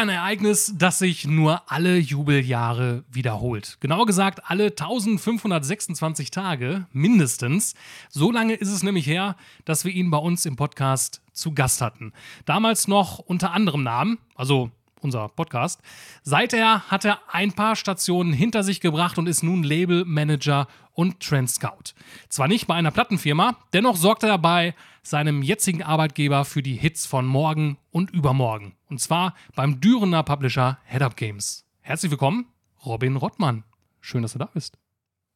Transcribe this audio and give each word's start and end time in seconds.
Ein 0.00 0.08
Ereignis, 0.08 0.72
das 0.76 0.98
sich 0.98 1.26
nur 1.26 1.70
alle 1.70 1.98
Jubeljahre 1.98 3.04
wiederholt. 3.12 3.76
Genauer 3.80 4.06
gesagt, 4.06 4.40
alle 4.50 4.68
1526 4.68 6.30
Tage 6.30 6.86
mindestens. 6.92 7.74
So 8.08 8.32
lange 8.32 8.54
ist 8.54 8.70
es 8.70 8.82
nämlich 8.82 9.06
her, 9.06 9.36
dass 9.66 9.84
wir 9.84 9.92
ihn 9.92 10.10
bei 10.10 10.16
uns 10.16 10.46
im 10.46 10.56
Podcast 10.56 11.20
zu 11.34 11.52
Gast 11.52 11.82
hatten. 11.82 12.14
Damals 12.46 12.88
noch 12.88 13.18
unter 13.18 13.52
anderem 13.52 13.82
Namen, 13.82 14.18
also 14.34 14.70
unser 15.02 15.28
Podcast. 15.28 15.80
Seither 16.22 16.90
hat 16.90 17.04
er 17.04 17.20
ein 17.30 17.52
paar 17.52 17.76
Stationen 17.76 18.32
hinter 18.32 18.62
sich 18.62 18.80
gebracht 18.80 19.18
und 19.18 19.28
ist 19.28 19.42
nun 19.42 19.62
Labelmanager 19.62 20.66
und 20.94 21.20
Trend 21.20 21.50
Scout. 21.50 21.94
Zwar 22.30 22.48
nicht 22.48 22.66
bei 22.66 22.74
einer 22.74 22.90
Plattenfirma, 22.90 23.56
dennoch 23.74 23.96
sorgt 23.96 24.22
er 24.22 24.38
bei 24.38 24.74
seinem 25.02 25.42
jetzigen 25.42 25.82
Arbeitgeber 25.82 26.44
für 26.44 26.62
die 26.62 26.74
Hits 26.74 27.06
von 27.06 27.26
morgen 27.26 27.78
und 27.90 28.10
übermorgen. 28.10 28.76
Und 28.88 29.00
zwar 29.00 29.34
beim 29.54 29.80
Dürener 29.80 30.22
Publisher 30.22 30.78
Head 30.86 31.02
Up 31.02 31.16
Games. 31.16 31.64
Herzlich 31.80 32.10
willkommen, 32.10 32.46
Robin 32.84 33.16
Rottmann. 33.16 33.64
Schön, 34.00 34.22
dass 34.22 34.32
du 34.32 34.38
da 34.38 34.46
bist. 34.46 34.78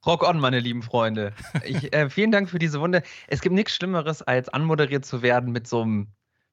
Rock 0.06 0.22
on, 0.28 0.38
meine 0.38 0.60
lieben 0.60 0.82
Freunde. 0.82 1.32
Ich, 1.64 1.92
äh, 1.94 2.10
vielen 2.10 2.30
Dank 2.30 2.50
für 2.50 2.58
diese 2.58 2.80
Wunde. 2.80 3.02
Es 3.26 3.40
gibt 3.40 3.54
nichts 3.54 3.74
Schlimmeres, 3.74 4.20
als 4.22 4.48
anmoderiert 4.50 5.06
zu 5.06 5.22
werden 5.22 5.52
mit 5.52 5.66
so 5.66 5.82
einem 5.82 6.08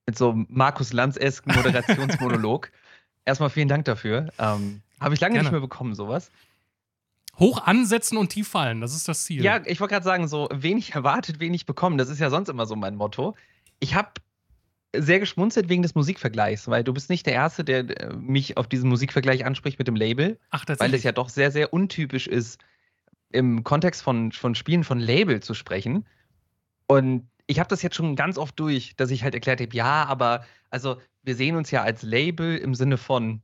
mit 0.08 0.18
so 0.18 0.32
einem 0.32 0.48
Markus 0.50 0.94
Lanz-esken 0.94 1.54
Moderationsmonolog. 1.56 2.72
Erstmal 3.26 3.50
vielen 3.50 3.68
Dank 3.68 3.86
dafür. 3.86 4.32
Ähm, 4.40 4.82
Habe 5.00 5.14
ich 5.14 5.20
lange 5.20 5.34
Gerne. 5.34 5.50
nicht 5.50 5.52
mehr 5.52 5.62
bekommen, 5.62 5.94
sowas. 5.94 6.32
Hoch 7.40 7.66
ansetzen 7.66 8.18
und 8.18 8.30
tief 8.30 8.48
fallen, 8.48 8.82
das 8.82 8.96
ist 8.96 9.08
das 9.08 9.24
Ziel. 9.24 9.44
Ja, 9.44 9.62
ich 9.66 9.80
wollte 9.80 9.94
gerade 9.94 10.04
sagen, 10.04 10.28
so 10.28 10.50
wenig 10.54 10.92
erwartet, 10.96 11.40
wenig 11.40 11.66
bekommen. 11.66 11.98
Das 11.98 12.10
ist 12.10 12.20
ja 12.20 12.30
sonst 12.30 12.50
immer 12.50 12.66
so 12.66 12.76
mein 12.76 12.96
Motto. 12.96 13.36
Ich 13.80 13.96
habe 13.96 14.10
sehr 14.96 15.20
geschmunzelt 15.20 15.70
wegen 15.70 15.82
des 15.82 15.96
Musikvergleichs, 15.96 16.68
weil 16.68 16.84
du 16.84 16.94
bist 16.94 17.10
nicht 17.10 17.26
der 17.26 17.34
Erste, 17.34 17.64
der 17.64 18.14
mich 18.16 18.58
auf 18.58 18.68
diesen 18.68 18.90
Musikvergleich 18.90 19.46
anspricht 19.46 19.80
mit 19.80 19.88
dem 19.88 19.96
Label. 19.96 20.38
Ach. 20.50 20.66
Weil 20.68 20.94
es 20.94 21.04
ja 21.04 21.14
doch 21.14 21.30
sehr, 21.30 21.52
sehr 21.52 21.74
untypisch 21.74 22.28
ist, 22.28 22.60
im 23.32 23.64
Kontext 23.64 24.02
von, 24.02 24.32
von 24.34 24.56
Spielen 24.56 24.84
von 24.84 25.00
Label 25.00 25.42
zu 25.42 25.54
sprechen. 25.54 26.06
Und 26.88 27.30
ich 27.48 27.60
habe 27.60 27.70
das 27.70 27.82
jetzt 27.82 27.96
schon 27.96 28.16
ganz 28.16 28.38
oft 28.38 28.60
durch, 28.60 28.96
dass 28.98 29.12
ich 29.12 29.24
halt 29.24 29.34
erklärt 29.34 29.62
habe, 29.62 29.76
ja, 29.76 30.06
aber 30.06 30.46
also 30.70 30.98
wir 31.24 31.36
sehen 31.36 31.56
uns 31.56 31.72
ja 31.72 31.84
als 31.84 32.04
Label 32.04 32.58
im 32.58 32.76
Sinne 32.76 32.98
von, 32.98 33.42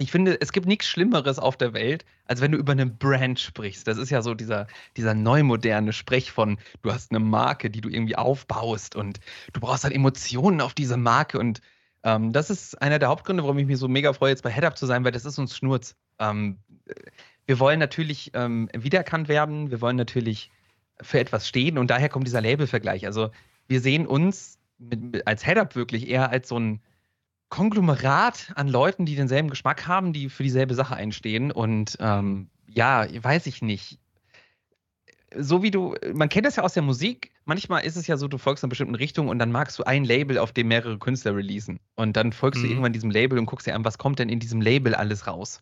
ich 0.00 0.10
finde, 0.10 0.40
es 0.40 0.52
gibt 0.52 0.66
nichts 0.66 0.86
Schlimmeres 0.86 1.38
auf 1.38 1.58
der 1.58 1.74
Welt, 1.74 2.06
als 2.24 2.40
wenn 2.40 2.52
du 2.52 2.58
über 2.58 2.72
eine 2.72 2.86
Brand 2.86 3.38
sprichst. 3.38 3.86
Das 3.86 3.98
ist 3.98 4.08
ja 4.08 4.22
so 4.22 4.32
dieser, 4.32 4.66
dieser 4.96 5.12
neumoderne 5.12 5.92
Sprech 5.92 6.32
von, 6.32 6.58
du 6.80 6.90
hast 6.90 7.10
eine 7.10 7.20
Marke, 7.20 7.68
die 7.68 7.82
du 7.82 7.90
irgendwie 7.90 8.16
aufbaust 8.16 8.96
und 8.96 9.20
du 9.52 9.60
brauchst 9.60 9.84
halt 9.84 9.94
Emotionen 9.94 10.62
auf 10.62 10.72
diese 10.72 10.96
Marke. 10.96 11.38
Und 11.38 11.60
ähm, 12.02 12.32
das 12.32 12.48
ist 12.48 12.80
einer 12.80 12.98
der 12.98 13.10
Hauptgründe, 13.10 13.42
warum 13.42 13.58
ich 13.58 13.66
mich 13.66 13.76
so 13.76 13.88
mega 13.88 14.14
freue, 14.14 14.30
jetzt 14.30 14.42
bei 14.42 14.50
HeadUp 14.50 14.78
zu 14.78 14.86
sein, 14.86 15.04
weil 15.04 15.12
das 15.12 15.26
ist 15.26 15.38
uns 15.38 15.54
Schnurz. 15.54 15.94
Ähm, 16.18 16.56
wir 17.44 17.60
wollen 17.60 17.78
natürlich 17.78 18.30
ähm, 18.32 18.70
wiedererkannt 18.72 19.28
werden, 19.28 19.70
wir 19.70 19.82
wollen 19.82 19.96
natürlich 19.96 20.50
für 21.02 21.20
etwas 21.20 21.46
stehen 21.46 21.76
und 21.76 21.90
daher 21.90 22.08
kommt 22.08 22.26
dieser 22.26 22.40
Labelvergleich. 22.40 23.04
Also 23.04 23.32
wir 23.68 23.82
sehen 23.82 24.06
uns 24.06 24.58
mit, 24.78 25.26
als 25.26 25.44
Head-Up 25.44 25.76
wirklich 25.76 26.08
eher 26.08 26.30
als 26.30 26.48
so 26.48 26.58
ein 26.58 26.80
Konglomerat 27.50 28.52
an 28.54 28.68
Leuten, 28.68 29.04
die 29.04 29.16
denselben 29.16 29.50
Geschmack 29.50 29.86
haben, 29.86 30.12
die 30.12 30.30
für 30.30 30.42
dieselbe 30.42 30.74
Sache 30.74 30.96
einstehen. 30.96 31.50
Und 31.50 31.98
ähm, 32.00 32.48
ja, 32.66 33.06
weiß 33.22 33.46
ich 33.46 33.60
nicht. 33.60 33.98
So 35.36 35.62
wie 35.62 35.70
du, 35.70 35.94
man 36.12 36.28
kennt 36.28 36.46
das 36.46 36.56
ja 36.56 36.62
aus 36.62 36.74
der 36.74 36.82
Musik, 36.82 37.32
manchmal 37.44 37.84
ist 37.84 37.96
es 37.96 38.06
ja 38.06 38.16
so, 38.16 38.26
du 38.26 38.38
folgst 38.38 38.64
einer 38.64 38.70
bestimmten 38.70 38.94
Richtung 38.94 39.28
und 39.28 39.38
dann 39.38 39.52
magst 39.52 39.78
du 39.78 39.84
ein 39.84 40.04
Label, 40.04 40.38
auf 40.38 40.52
dem 40.52 40.68
mehrere 40.68 40.98
Künstler 40.98 41.36
releasen. 41.36 41.78
Und 41.96 42.16
dann 42.16 42.32
folgst 42.32 42.60
mhm. 42.60 42.64
du 42.64 42.70
irgendwann 42.70 42.92
diesem 42.92 43.10
Label 43.10 43.38
und 43.38 43.46
guckst 43.46 43.66
dir 43.66 43.74
an, 43.74 43.84
was 43.84 43.98
kommt 43.98 44.18
denn 44.18 44.28
in 44.28 44.40
diesem 44.40 44.60
Label 44.60 44.94
alles 44.94 45.26
raus. 45.26 45.60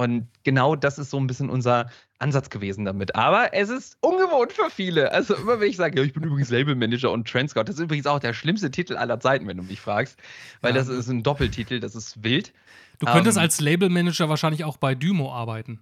Und 0.00 0.28
genau 0.44 0.76
das 0.76 0.96
ist 0.96 1.10
so 1.10 1.18
ein 1.18 1.26
bisschen 1.26 1.50
unser 1.50 1.90
Ansatz 2.20 2.50
gewesen 2.50 2.84
damit. 2.84 3.16
Aber 3.16 3.52
es 3.52 3.68
ist 3.68 3.98
ungewohnt 4.00 4.52
für 4.52 4.70
viele. 4.70 5.10
Also 5.10 5.34
immer 5.34 5.58
wenn 5.58 5.68
ich 5.68 5.76
sage, 5.76 5.98
ja, 5.98 6.06
ich 6.06 6.12
bin 6.12 6.22
übrigens 6.22 6.50
Labelmanager 6.50 7.10
und 7.10 7.26
Trendscout, 7.26 7.64
das 7.64 7.74
ist 7.74 7.80
übrigens 7.80 8.06
auch 8.06 8.20
der 8.20 8.32
schlimmste 8.32 8.70
Titel 8.70 8.96
aller 8.96 9.18
Zeiten, 9.18 9.48
wenn 9.48 9.56
du 9.56 9.64
mich 9.64 9.80
fragst. 9.80 10.16
Weil 10.60 10.70
ja. 10.70 10.78
das 10.78 10.88
ist 10.88 11.08
ein 11.08 11.24
Doppeltitel, 11.24 11.80
das 11.80 11.96
ist 11.96 12.22
wild. 12.22 12.52
Du 13.00 13.06
könntest 13.06 13.38
ähm, 13.38 13.42
als 13.42 13.60
Labelmanager 13.60 14.28
wahrscheinlich 14.28 14.62
auch 14.62 14.76
bei 14.76 14.94
Dymo 14.94 15.32
arbeiten. 15.32 15.80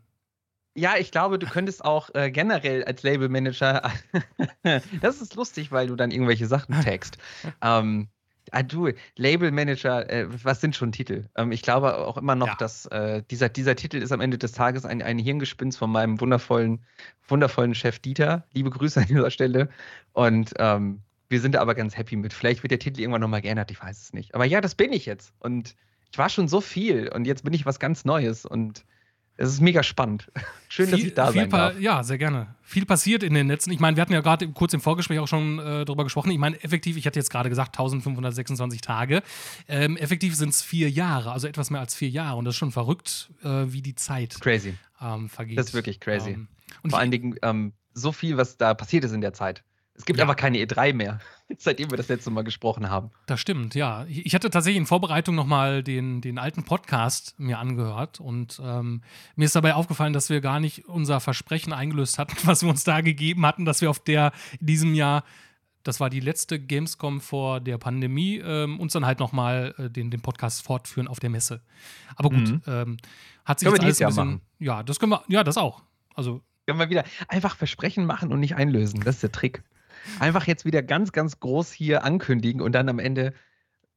Ja, 0.75 0.95
ich 0.99 1.11
glaube, 1.11 1.39
du 1.39 1.47
könntest 1.47 1.85
auch 1.85 2.09
äh, 2.15 2.31
generell 2.31 2.85
als 2.85 3.03
Labelmanager. 3.03 3.93
das 5.03 5.21
ist 5.21 5.35
lustig, 5.35 5.73
weil 5.73 5.89
du 5.89 5.97
dann 5.97 6.11
irgendwelche 6.11 6.47
Sachen 6.47 6.75
tagst. 6.81 7.19
ähm, 7.63 8.09
Ah, 8.53 8.63
du, 8.63 8.91
Labelmanager, 9.17 10.09
äh, 10.11 10.27
was 10.45 10.61
sind 10.61 10.77
schon 10.77 10.93
Titel? 10.93 11.25
Ähm, 11.37 11.53
ich 11.53 11.63
glaube 11.63 11.97
auch 11.99 12.17
immer 12.17 12.35
noch, 12.35 12.47
ja. 12.49 12.55
dass 12.57 12.87
äh, 12.87 13.23
dieser, 13.31 13.49
dieser 13.49 13.77
Titel 13.77 13.99
ist 13.99 14.13
am 14.13 14.21
Ende 14.21 14.39
des 14.39 14.53
Tages 14.53 14.85
ein, 14.85 15.03
ein 15.03 15.19
Hirngespinst 15.19 15.79
von 15.79 15.91
meinem 15.91 16.21
wundervollen, 16.21 16.85
wundervollen 17.29 17.75
Chef 17.75 17.99
Dieter. 17.99 18.45
Liebe 18.53 18.71
Grüße 18.71 19.01
an 19.01 19.07
dieser 19.07 19.31
Stelle. 19.31 19.69
Und 20.13 20.55
ähm, 20.59 21.01
wir 21.29 21.41
sind 21.41 21.57
aber 21.57 21.75
ganz 21.75 21.97
happy 21.97 22.17
mit. 22.17 22.33
Vielleicht 22.33 22.63
wird 22.63 22.71
der 22.71 22.79
Titel 22.79 23.01
irgendwann 23.01 23.21
nochmal 23.21 23.43
geändert, 23.43 23.71
ich 23.71 23.83
weiß 23.83 24.01
es 24.01 24.13
nicht. 24.13 24.35
Aber 24.35 24.45
ja, 24.45 24.61
das 24.61 24.75
bin 24.75 24.93
ich 24.93 25.07
jetzt. 25.07 25.33
Und 25.41 25.75
ich 26.13 26.19
war 26.19 26.29
schon 26.29 26.49
so 26.49 26.61
viel 26.61 27.09
und 27.09 27.27
jetzt 27.27 27.45
bin 27.45 27.53
ich 27.53 27.67
was 27.67 27.81
ganz 27.81 28.05
Neues. 28.05 28.47
Und 28.47 28.85
es 29.37 29.51
ist 29.51 29.61
mega 29.61 29.83
spannend. 29.83 30.31
Schön, 30.69 30.87
viel, 30.87 30.97
dass 30.97 31.05
ich 31.05 31.15
da 31.15 31.33
sein 31.33 31.51
darf. 31.51 31.79
Ja, 31.79 32.03
sehr 32.03 32.19
gerne. 32.19 32.55
Viel 32.63 32.87
passiert 32.87 33.23
in 33.23 33.35
den 33.35 33.49
letzten. 33.49 33.71
Ich 33.71 33.81
meine, 33.81 33.97
wir 33.97 34.01
hatten 34.01 34.13
ja 34.13 34.21
gerade 34.21 34.49
kurz 34.49 34.73
im 34.75 34.81
Vorgespräch 34.81 35.19
auch 35.19 35.29
schon 35.29 35.59
äh, 35.59 35.85
darüber 35.85 36.05
gesprochen. 36.05 36.31
Ich 36.31 36.39
meine, 36.39 36.63
effektiv, 36.63 36.97
ich 36.97 37.07
hatte 37.07 37.19
jetzt 37.19 37.31
gerade 37.31 37.49
gesagt 37.49 37.75
1526 37.75 38.81
Tage. 38.81 39.23
Ähm, 39.69 39.97
effektiv 39.97 40.35
sind 40.35 40.51
es 40.51 40.63
vier 40.63 40.91
Jahre, 40.91 41.33
also 41.33 41.47
etwas 41.47 41.71
mehr 41.71 41.81
als 41.81 41.95
vier 41.95 42.09
Jahre. 42.09 42.39
Und 42.39 42.45
das 42.45 42.55
ist 42.55 42.59
schon 42.59 42.73
verrückt, 42.73 43.31
äh, 43.45 43.67
wie 43.67 43.83
die 43.83 43.95
Zeit 43.95 44.41
crazy. 44.41 44.75
Ähm, 45.01 45.29
vergeht. 45.29 45.59
Das 45.59 45.67
ist 45.67 45.75
wirklich 45.75 46.01
crazy. 46.01 46.31
Ähm, 46.31 46.49
und 46.83 46.91
Vor 46.91 46.99
allen 46.99 47.11
Dingen 47.11 47.37
ähm, 47.43 47.73
so 47.93 48.13
viel, 48.13 48.37
was 48.37 48.57
da 48.57 48.75
passiert 48.75 49.05
ist 49.05 49.13
in 49.13 49.21
der 49.21 49.33
Zeit. 49.33 49.63
Es 49.97 50.05
gibt 50.05 50.19
ja. 50.19 50.25
aber 50.25 50.35
keine 50.35 50.59
E3 50.59 50.93
mehr, 50.93 51.21
seitdem 51.59 51.91
wir 51.91 51.97
das 51.97 52.09
letzte 52.09 52.31
Mal 52.31 52.45
gesprochen 52.45 52.91
haben. 52.91 53.11
Das 53.27 53.41
stimmt, 53.41 53.75
ja. 53.75 54.05
Ich 54.07 54.35
hatte 54.35 54.51
tatsächlich 54.51 54.81
in 54.81 54.87
Vorbereitung 54.87 55.35
nochmal 55.35 55.83
den, 55.83 56.21
den 56.21 56.39
alten 56.39 56.65
Podcast 56.65 57.35
mir 57.39 57.59
angehört 57.59 58.21
und 58.21 58.61
ähm, 58.63 59.03
mir 59.37 59.47
ist 59.47 59.57
dabei 59.57 59.75
aufgefallen, 59.75 60.13
dass 60.13 60.29
wir 60.29 60.41
gar 60.41 60.61
nicht 60.61 60.87
unser 60.87 61.21
Versprechen 61.21 61.73
eingelöst 61.73 62.19
hatten, 62.19 62.37
was 62.45 62.63
wir 62.63 62.69
uns 62.69 62.85
da 62.85 63.01
gegeben 63.01 63.47
hatten, 63.47 63.65
dass 63.65 63.81
wir 63.81 63.91
auf 63.91 64.01
der 64.01 64.33
in 64.61 64.67
diesem 64.67 64.95
Jahr 64.95 65.25
das 65.83 66.01
war 66.01 66.11
die 66.11 66.19
letzte 66.19 66.59
Gamescom 66.59 67.21
vor 67.21 67.61
der 67.61 67.79
Pandemie, 67.79 68.43
ähm, 68.45 68.81
uns 68.81 68.93
dann 68.93 69.07
halt 69.07 69.21
nochmal 69.21 69.73
äh, 69.79 69.89
den, 69.89 70.11
den 70.11 70.21
Podcast 70.21 70.65
fortführen 70.65 71.07
auf 71.07 71.21
der 71.21 71.31
Messe. 71.31 71.61
Aber 72.17 72.31
gut, 72.31 72.49
mhm. 72.49 72.63
ähm, 72.67 72.97
hat 73.45 73.61
sich 73.61 73.69
können 73.69 73.87
jetzt 73.87 74.01
wir 74.01 74.07
alles 74.07 74.19
ein 74.19 74.25
bisschen, 74.25 74.41
machen. 74.41 74.41
Ja, 74.59 74.83
das 74.83 74.99
können 74.99 75.13
wir, 75.13 75.23
ja, 75.29 75.45
das 75.45 75.57
auch. 75.57 75.85
Also 76.17 76.43
können 76.67 76.81
wir 76.81 76.91
wieder 76.91 77.05
einfach 77.29 77.55
Versprechen 77.55 78.05
machen 78.05 78.33
und 78.33 78.41
nicht 78.41 78.57
einlösen. 78.57 79.01
Das 79.01 79.17
ist 79.17 79.23
der 79.23 79.31
Trick 79.31 79.63
einfach 80.21 80.47
jetzt 80.47 80.65
wieder 80.65 80.83
ganz, 80.83 81.13
ganz 81.13 81.41
groß 81.41 81.73
hier 81.73 82.05
ankündigen 82.05 82.61
und 82.61 82.73
dann 82.73 82.89
am 82.89 82.99
Ende, 82.99 83.33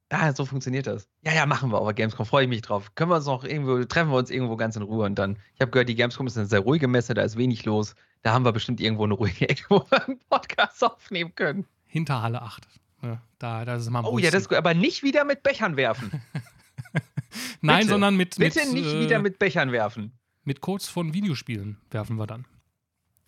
ah, 0.10 0.34
so 0.34 0.46
funktioniert 0.46 0.88
das. 0.88 1.10
Ja, 1.24 1.34
ja, 1.34 1.46
machen 1.46 1.72
wir 1.72 1.78
aber 1.78 1.94
Gamescom, 1.94 2.26
freue 2.26 2.44
ich 2.44 2.50
mich 2.50 2.62
drauf. 2.62 2.96
Können 2.96 3.12
wir 3.12 3.18
uns 3.18 3.26
noch 3.26 3.44
irgendwo, 3.44 3.84
treffen 3.84 4.12
wir 4.12 4.18
uns 4.18 4.30
irgendwo 4.30 4.56
ganz 4.56 4.76
in 4.76 4.84
Ruhe 4.84 5.06
und 5.06 5.16
dann, 5.16 5.38
ich 5.56 5.62
habe 5.62 5.72
gehört, 5.72 5.90
die 5.90 5.96
Gamescom 5.96 6.28
ist 6.28 6.38
eine 6.38 6.48
sehr 6.48 6.60
ruhige 6.60 6.88
Messe, 6.88 7.14
da 7.14 7.22
ist 7.22 7.38
wenig 7.38 7.66
los. 7.66 7.96
Da 8.22 8.34
haben 8.34 8.44
wir 8.44 8.52
bestimmt 8.52 8.82
irgendwo 8.82 9.06
eine 9.06 9.14
ruhige 9.14 9.48
Ecke, 9.50 9.64
wo 9.70 9.86
wir 9.90 10.06
einen 10.08 10.20
Podcast 10.30 10.84
aufnehmen 10.84 11.34
können. 11.36 11.66
Hinter 11.86 12.22
Halle 12.22 12.42
8. 12.42 12.68
Ja, 13.02 13.22
da, 13.38 13.66
da 13.66 13.76
ist 13.76 13.84
es 13.84 13.90
mal 13.90 14.04
Oh 14.04 14.18
ja, 14.18 14.30
das 14.30 14.52
aber 14.52 14.74
nicht 14.74 15.04
wieder 15.04 15.24
mit 15.24 15.42
Bechern 15.44 15.78
werfen. 15.78 16.22
Nein, 17.62 17.80
Bitte. 17.80 17.90
sondern 17.92 18.18
mit. 18.18 18.38
Bitte 18.38 18.60
mit, 18.66 18.74
nicht 18.74 18.94
äh, 18.94 19.00
wieder 19.02 19.20
mit 19.20 19.40
Bechern 19.40 19.72
werfen. 19.72 20.12
Mit 20.44 20.62
Codes 20.62 20.88
von 20.88 21.14
Videospielen 21.14 21.78
werfen 21.92 22.18
wir 22.18 22.28
dann. 22.28 22.46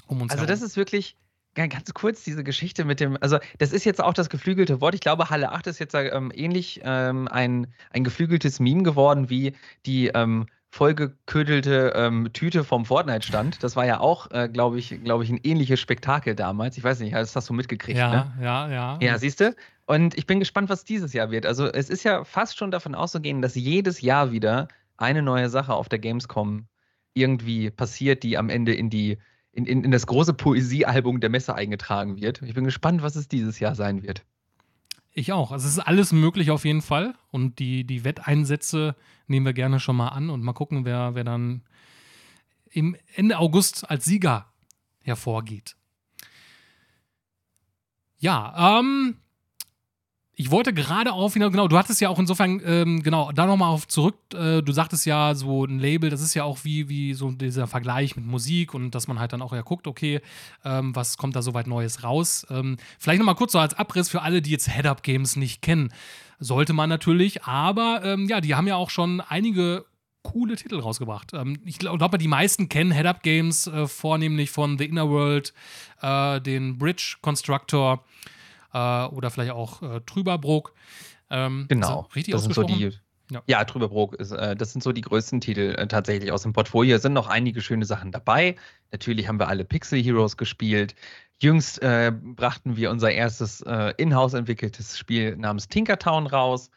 Um 0.07 0.21
also, 0.23 0.35
herum. 0.35 0.47
das 0.47 0.61
ist 0.61 0.75
wirklich, 0.75 1.15
Ganz 1.53 1.93
kurz 1.93 2.23
diese 2.23 2.43
Geschichte 2.45 2.85
mit 2.85 3.01
dem, 3.01 3.17
also 3.19 3.37
das 3.57 3.73
ist 3.73 3.83
jetzt 3.83 4.01
auch 4.01 4.13
das 4.13 4.29
geflügelte 4.29 4.79
Wort. 4.79 4.95
Ich 4.95 5.01
glaube, 5.01 5.29
Halle 5.29 5.51
8 5.51 5.67
ist 5.67 5.79
jetzt 5.79 5.93
ähm, 5.93 6.31
ähnlich 6.33 6.79
ähm, 6.83 7.27
ein, 7.27 7.67
ein 7.91 8.05
geflügeltes 8.05 8.61
Meme 8.61 8.83
geworden 8.83 9.29
wie 9.29 9.53
die 9.85 10.07
ähm, 10.07 10.47
vollgeködelte 10.69 11.91
ähm, 11.95 12.31
Tüte 12.31 12.63
vom 12.63 12.85
Fortnite-Stand. 12.85 13.61
Das 13.61 13.75
war 13.75 13.85
ja 13.85 13.99
auch, 13.99 14.31
äh, 14.31 14.47
glaube 14.47 14.79
ich, 14.79 15.03
glaube 15.03 15.25
ich, 15.25 15.29
ein 15.29 15.39
ähnliches 15.43 15.81
Spektakel 15.81 16.33
damals. 16.33 16.77
Ich 16.77 16.83
weiß 16.83 17.01
nicht, 17.01 17.13
das 17.13 17.35
hast 17.35 17.49
du 17.49 17.53
mitgekriegt, 17.53 17.97
ja, 17.97 18.09
ne? 18.09 18.33
Ja, 18.41 18.69
ja. 18.69 18.99
Ja, 19.01 19.17
siehst 19.17 19.41
du? 19.41 19.53
Und 19.85 20.17
ich 20.17 20.25
bin 20.25 20.39
gespannt, 20.39 20.69
was 20.69 20.85
dieses 20.85 21.11
Jahr 21.11 21.31
wird. 21.31 21.45
Also 21.45 21.67
es 21.67 21.89
ist 21.89 22.03
ja 22.03 22.23
fast 22.23 22.57
schon 22.57 22.71
davon 22.71 22.95
auszugehen, 22.95 23.41
dass 23.41 23.55
jedes 23.55 23.99
Jahr 23.99 24.31
wieder 24.31 24.69
eine 24.95 25.21
neue 25.21 25.49
Sache 25.49 25.73
auf 25.73 25.89
der 25.89 25.99
Gamescom 25.99 26.67
irgendwie 27.13 27.69
passiert, 27.69 28.23
die 28.23 28.37
am 28.37 28.47
Ende 28.47 28.73
in 28.73 28.89
die 28.89 29.17
in, 29.53 29.65
in, 29.65 29.83
in 29.83 29.91
das 29.91 30.07
große 30.07 30.33
Poesiealbum 30.33 31.19
der 31.19 31.29
Messe 31.29 31.55
eingetragen 31.55 32.17
wird. 32.17 32.41
Ich 32.41 32.53
bin 32.53 32.63
gespannt, 32.63 33.01
was 33.01 33.15
es 33.15 33.27
dieses 33.27 33.59
Jahr 33.59 33.75
sein 33.75 34.03
wird. 34.03 34.23
Ich 35.13 35.33
auch. 35.33 35.51
Also 35.51 35.67
es 35.67 35.73
ist 35.73 35.79
alles 35.79 36.13
möglich 36.13 36.51
auf 36.51 36.63
jeden 36.63 36.81
Fall. 36.81 37.15
Und 37.31 37.59
die, 37.59 37.83
die 37.83 38.05
Wetteinsätze 38.05 38.95
nehmen 39.27 39.45
wir 39.45 39.53
gerne 39.53 39.79
schon 39.79 39.97
mal 39.97 40.09
an 40.09 40.29
und 40.29 40.41
mal 40.41 40.53
gucken, 40.53 40.85
wer, 40.85 41.15
wer 41.15 41.25
dann 41.25 41.63
im 42.69 42.95
Ende 43.15 43.37
August 43.37 43.89
als 43.89 44.05
Sieger 44.05 44.45
hervorgeht. 45.01 45.75
Ja, 48.19 48.79
ähm, 48.79 49.17
ich 50.41 50.49
wollte 50.49 50.73
gerade 50.73 51.13
auf, 51.13 51.35
genau, 51.35 51.67
du 51.67 51.77
hattest 51.77 52.01
ja 52.01 52.09
auch 52.09 52.17
insofern, 52.17 52.59
ähm, 52.65 53.03
genau, 53.03 53.31
da 53.31 53.45
nochmal 53.45 53.69
auf 53.69 53.87
zurück, 53.87 54.15
äh, 54.33 54.63
du 54.63 54.71
sagtest 54.71 55.05
ja, 55.05 55.35
so 55.35 55.65
ein 55.65 55.77
Label, 55.77 56.09
das 56.09 56.19
ist 56.19 56.33
ja 56.33 56.43
auch 56.43 56.63
wie, 56.63 56.89
wie 56.89 57.13
so 57.13 57.29
dieser 57.29 57.67
Vergleich 57.67 58.15
mit 58.15 58.25
Musik 58.25 58.73
und 58.73 58.95
dass 58.95 59.07
man 59.07 59.19
halt 59.19 59.33
dann 59.33 59.43
auch 59.43 59.53
ja 59.53 59.61
guckt, 59.61 59.85
okay, 59.85 60.19
ähm, 60.65 60.95
was 60.95 61.17
kommt 61.17 61.35
da 61.35 61.43
so 61.43 61.53
weit 61.53 61.67
Neues 61.67 62.03
raus. 62.03 62.47
Ähm, 62.49 62.77
vielleicht 62.97 63.19
nochmal 63.19 63.35
kurz 63.35 63.51
so 63.51 63.59
als 63.59 63.75
Abriss 63.75 64.09
für 64.09 64.23
alle, 64.23 64.41
die 64.41 64.49
jetzt 64.49 64.67
Head-Up-Games 64.67 65.35
nicht 65.35 65.61
kennen. 65.61 65.93
Sollte 66.39 66.73
man 66.73 66.89
natürlich, 66.89 67.43
aber 67.43 68.01
ähm, 68.03 68.27
ja, 68.27 68.41
die 68.41 68.55
haben 68.55 68.65
ja 68.65 68.77
auch 68.77 68.89
schon 68.89 69.21
einige 69.21 69.85
coole 70.23 70.55
Titel 70.55 70.79
rausgebracht. 70.79 71.35
Ähm, 71.35 71.59
ich 71.65 71.77
glaube, 71.77 72.17
die 72.17 72.27
meisten 72.27 72.67
kennen 72.67 72.91
Head-Up-Games, 72.91 73.67
äh, 73.67 73.87
vornehmlich 73.87 74.49
von 74.49 74.79
The 74.79 74.85
Inner 74.85 75.07
World, 75.07 75.53
äh, 76.01 76.41
den 76.41 76.79
Bridge 76.79 77.17
Constructor 77.21 78.03
äh, 78.73 79.05
oder 79.05 79.29
vielleicht 79.29 79.51
auch 79.51 79.81
äh, 79.81 80.01
Trüberbrook. 80.05 80.73
Ähm, 81.29 81.65
genau. 81.69 82.07
Richtig 82.15 82.33
das? 82.33 82.43
Sind 82.43 82.53
so 82.53 82.63
die, 82.63 82.91
ja. 83.31 83.41
ja, 83.47 83.63
Trüberbrook, 83.63 84.15
ist, 84.15 84.31
äh, 84.31 84.55
das 84.55 84.73
sind 84.73 84.83
so 84.83 84.91
die 84.91 85.01
größten 85.01 85.39
Titel 85.39 85.75
äh, 85.77 85.87
tatsächlich 85.87 86.31
aus 86.31 86.43
dem 86.43 86.53
Portfolio. 86.53 86.97
Es 86.97 87.01
sind 87.01 87.13
noch 87.13 87.27
einige 87.27 87.61
schöne 87.61 87.85
Sachen 87.85 88.11
dabei. 88.11 88.55
Natürlich 88.91 89.27
haben 89.27 89.39
wir 89.39 89.47
alle 89.47 89.63
Pixel 89.63 90.03
Heroes 90.03 90.35
gespielt. 90.35 90.95
Jüngst 91.41 91.81
äh, 91.81 92.11
brachten 92.11 92.75
wir 92.75 92.91
unser 92.91 93.11
erstes 93.11 93.61
äh, 93.61 93.93
in-house 93.97 94.33
entwickeltes 94.33 94.97
Spiel 94.97 95.37
namens 95.37 95.69
Tinkertown 95.69 96.27
raus. 96.27 96.69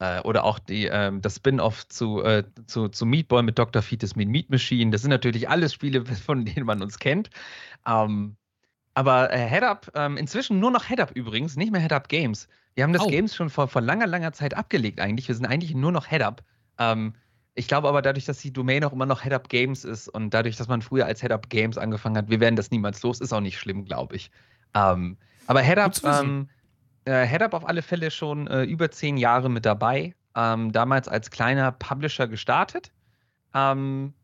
Äh, 0.00 0.20
oder 0.22 0.44
auch 0.44 0.58
die, 0.58 0.86
ähm, 0.86 1.20
das 1.22 1.36
Spin-off 1.36 1.86
zu, 1.88 2.22
zu, 2.66 2.88
zu 2.88 3.06
Meat 3.06 3.28
Boy 3.28 3.42
mit 3.42 3.58
Dr. 3.58 3.82
Fetus 3.82 4.16
Meat 4.16 4.28
Meat 4.28 4.50
Machine. 4.50 4.90
Das 4.90 5.02
sind 5.02 5.10
natürlich 5.10 5.48
alles 5.48 5.72
Spiele, 5.72 6.04
von 6.26 6.44
denen 6.44 6.66
man 6.66 6.82
uns 6.82 6.98
kennt. 6.98 7.30
Ähm, 7.86 8.36
aber 8.94 9.32
äh, 9.32 9.48
Head-Up, 9.48 9.90
ähm, 9.94 10.16
inzwischen 10.16 10.58
nur 10.58 10.70
noch 10.70 10.88
Head-Up 10.88 11.12
übrigens, 11.14 11.56
nicht 11.56 11.72
mehr 11.72 11.80
Head-Up 11.80 12.08
Games. 12.08 12.48
Wir 12.74 12.84
haben 12.84 12.92
das 12.92 13.02
oh. 13.02 13.08
Games 13.08 13.34
schon 13.34 13.50
vor, 13.50 13.68
vor 13.68 13.82
langer, 13.82 14.06
langer 14.06 14.32
Zeit 14.32 14.54
abgelegt 14.54 15.00
eigentlich. 15.00 15.28
Wir 15.28 15.34
sind 15.34 15.46
eigentlich 15.46 15.74
nur 15.74 15.92
noch 15.92 16.06
Head-Up. 16.06 16.42
Ähm, 16.78 17.14
ich 17.54 17.68
glaube 17.68 17.88
aber 17.88 18.02
dadurch, 18.02 18.24
dass 18.24 18.38
die 18.38 18.52
Domain 18.52 18.84
auch 18.84 18.92
immer 18.92 19.06
noch 19.06 19.22
Head-Up 19.22 19.48
Games 19.48 19.84
ist 19.84 20.08
und 20.08 20.32
dadurch, 20.32 20.56
dass 20.56 20.68
man 20.68 20.82
früher 20.82 21.06
als 21.06 21.20
Head-Up 21.20 21.50
Games 21.50 21.78
angefangen 21.78 22.16
hat, 22.16 22.30
wir 22.30 22.40
werden 22.40 22.56
das 22.56 22.70
niemals 22.70 23.02
los, 23.02 23.20
ist 23.20 23.32
auch 23.32 23.40
nicht 23.40 23.58
schlimm, 23.58 23.84
glaube 23.84 24.16
ich. 24.16 24.30
Ähm, 24.74 25.16
aber 25.46 25.60
Head-Up 25.60 25.96
ähm, 26.04 26.48
äh, 27.04 27.26
Head 27.26 27.54
auf 27.54 27.68
alle 27.68 27.82
Fälle 27.82 28.10
schon 28.10 28.46
äh, 28.46 28.62
über 28.62 28.90
zehn 28.90 29.16
Jahre 29.16 29.48
mit 29.48 29.66
dabei. 29.66 30.14
Ähm, 30.36 30.70
damals 30.72 31.08
als 31.08 31.30
kleiner 31.30 31.72
Publisher 31.72 32.28
gestartet. 32.28 32.92
Ähm, 33.52 34.14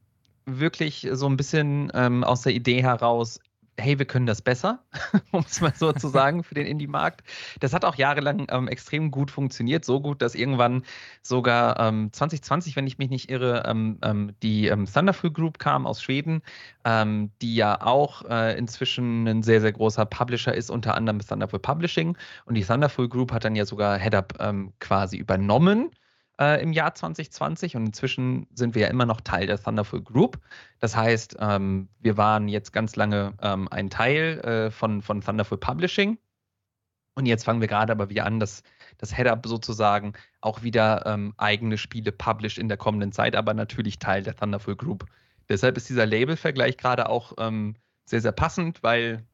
wirklich 0.45 1.09
so 1.13 1.27
ein 1.27 1.37
bisschen 1.37 1.91
ähm, 1.95 2.23
aus 2.23 2.43
der 2.43 2.53
Idee 2.53 2.83
heraus, 2.83 3.41
hey, 3.79 3.99
wir 3.99 4.07
können 4.07 4.27
das 4.27 4.43
besser, 4.43 4.85
um 5.33 5.45
es 5.47 5.61
mal 5.61 5.73
so 5.75 5.93
zu 5.93 6.09
sagen, 6.09 6.43
für 6.43 6.55
den 6.55 6.67
Indie-Markt. 6.67 7.23
Das 7.61 7.73
hat 7.73 7.85
auch 7.85 7.97
jahrelang 7.97 8.47
ähm, 8.51 8.69
extrem 8.69 9.11
gut 9.11 9.31
funktioniert, 9.31 9.85
so 9.85 10.01
gut, 10.01 10.23
dass 10.23 10.35
irgendwann 10.35 10.83
sogar 11.23 11.79
ähm, 11.81 12.13
2020, 12.13 12.77
wenn 12.77 12.87
ich 12.87 12.99
mich 12.99 13.11
nicht 13.11 13.31
irre, 13.31 13.65
ähm, 13.67 13.99
ähm 14.03 14.33
die 14.43 14.69
ähm, 14.69 14.87
Thunderful 14.87 15.31
Group 15.31 15.59
kam 15.59 15.87
aus 15.87 16.03
Schweden, 16.03 16.43
ähm, 16.85 17.31
die 17.43 17.55
ja 17.55 17.81
auch 17.81 18.25
äh, 18.25 18.57
inzwischen 18.59 19.27
ein 19.27 19.43
sehr, 19.43 19.61
sehr 19.61 19.73
großer 19.73 20.07
Publisher 20.07 20.55
ist, 20.55 20.71
unter 20.71 20.95
anderem 20.95 21.21
Thunderful 21.21 21.59
Publishing. 21.59 22.17
Und 22.47 22.55
die 22.55 22.65
Thunderful 22.65 23.09
Group 23.09 23.33
hat 23.33 23.45
dann 23.45 23.57
ja 23.57 23.65
sogar 23.65 23.99
HeadUp 23.99 24.35
quasi 24.81 25.17
übernommen 25.17 25.91
äh, 26.41 26.63
im 26.63 26.73
Jahr 26.73 26.95
2020 26.95 27.77
und 27.77 27.87
inzwischen 27.87 28.47
sind 28.55 28.75
wir 28.75 28.83
ja 28.83 28.89
immer 28.89 29.07
noch 29.07 29.21
Teil 29.21 29.47
der 29.47 29.63
Thunderful 29.63 30.03
Group. 30.03 30.39
Das 30.81 30.97
heißt, 30.97 31.37
ähm, 31.41 31.89
wir 32.01 32.17
waren 32.17 32.49
jetzt 32.49 32.73
ganz 32.73 32.97
lange 32.97 33.35
ähm, 33.43 33.69
ein 33.71 33.91
Teil 33.91 34.41
äh, 34.41 34.71
von, 34.71 35.03
von 35.03 35.21
Thunderful 35.21 35.59
Publishing 35.59 36.19
und 37.17 37.25
jetzt 37.25 37.45
fangen 37.45 37.63
wir 37.63 37.69
gerade 37.69 37.93
aber 37.93 38.11
wieder 38.11 38.27
an, 38.27 38.39
dass 38.39 38.63
das 38.99 39.17
Head-Up 39.17 39.47
sozusagen 39.47 40.13
auch 40.43 40.63
wieder 40.63 41.07
ähm, 41.07 41.33
eigene 41.39 41.79
Spiele 41.79 42.13
published 42.13 42.59
in 42.59 42.69
der 42.69 42.77
kommenden 42.77 43.11
Zeit, 43.11 43.35
aber 43.35 43.55
natürlich 43.55 43.99
Teil 43.99 44.23
der 44.23 44.37
Thunderful 44.37 44.77
Group. 44.77 45.07
Deshalb 45.49 45.79
ist 45.79 45.89
dieser 45.89 46.05
Label-Vergleich 46.05 46.77
gerade 46.77 47.09
auch 47.09 47.33
ähm, 47.39 47.77
sehr, 48.05 48.21
sehr 48.21 48.33
passend, 48.33 48.83
weil 48.83 49.25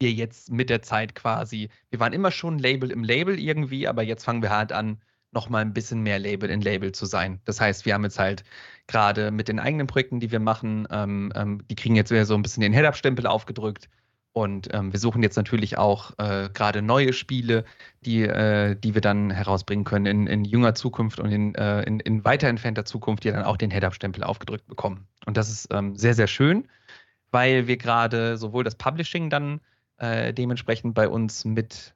wir 0.00 0.12
jetzt 0.12 0.50
mit 0.50 0.70
der 0.70 0.80
Zeit 0.80 1.14
quasi, 1.14 1.68
wir 1.90 2.00
waren 2.00 2.12
immer 2.14 2.30
schon 2.30 2.58
Label 2.58 2.90
im 2.90 3.04
Label 3.04 3.38
irgendwie, 3.38 3.86
aber 3.86 4.02
jetzt 4.02 4.24
fangen 4.24 4.42
wir 4.42 4.50
halt 4.50 4.72
an, 4.72 4.98
noch 5.32 5.48
mal 5.48 5.60
ein 5.60 5.74
bisschen 5.74 6.02
mehr 6.02 6.18
Label 6.18 6.50
in 6.50 6.60
Label 6.60 6.92
zu 6.92 7.06
sein. 7.06 7.40
Das 7.44 7.60
heißt, 7.60 7.84
wir 7.84 7.94
haben 7.94 8.04
jetzt 8.04 8.18
halt 8.18 8.44
gerade 8.86 9.30
mit 9.30 9.48
den 9.48 9.58
eigenen 9.58 9.86
Projekten, 9.86 10.20
die 10.20 10.30
wir 10.30 10.40
machen, 10.40 10.88
ähm, 10.90 11.32
ähm, 11.34 11.62
die 11.68 11.74
kriegen 11.74 11.96
jetzt 11.96 12.10
wieder 12.10 12.24
so 12.24 12.34
ein 12.34 12.42
bisschen 12.42 12.62
den 12.62 12.72
Head-Up-Stempel 12.72 13.26
aufgedrückt. 13.26 13.88
Und 14.32 14.72
ähm, 14.72 14.92
wir 14.92 15.00
suchen 15.00 15.22
jetzt 15.22 15.36
natürlich 15.36 15.78
auch 15.78 16.12
äh, 16.18 16.48
gerade 16.52 16.80
neue 16.80 17.12
Spiele, 17.12 17.64
die, 18.02 18.22
äh, 18.22 18.76
die 18.76 18.94
wir 18.94 19.00
dann 19.00 19.30
herausbringen 19.30 19.84
können 19.84 20.06
in, 20.06 20.26
in 20.26 20.44
jünger 20.44 20.74
Zukunft 20.74 21.18
und 21.18 21.30
in, 21.32 21.54
äh, 21.56 21.82
in, 21.82 21.98
in, 22.00 22.24
weiter 22.24 22.46
entfernter 22.48 22.84
Zukunft, 22.84 23.24
die 23.24 23.32
dann 23.32 23.42
auch 23.42 23.56
den 23.56 23.70
Head-Up-Stempel 23.70 24.22
aufgedrückt 24.22 24.66
bekommen. 24.68 25.08
Und 25.26 25.36
das 25.36 25.50
ist 25.50 25.68
ähm, 25.72 25.96
sehr, 25.96 26.14
sehr 26.14 26.28
schön, 26.28 26.68
weil 27.30 27.66
wir 27.66 27.78
gerade 27.78 28.36
sowohl 28.36 28.64
das 28.64 28.76
Publishing 28.76 29.28
dann 29.28 29.60
äh, 29.96 30.32
dementsprechend 30.32 30.94
bei 30.94 31.08
uns 31.08 31.44
mit 31.44 31.94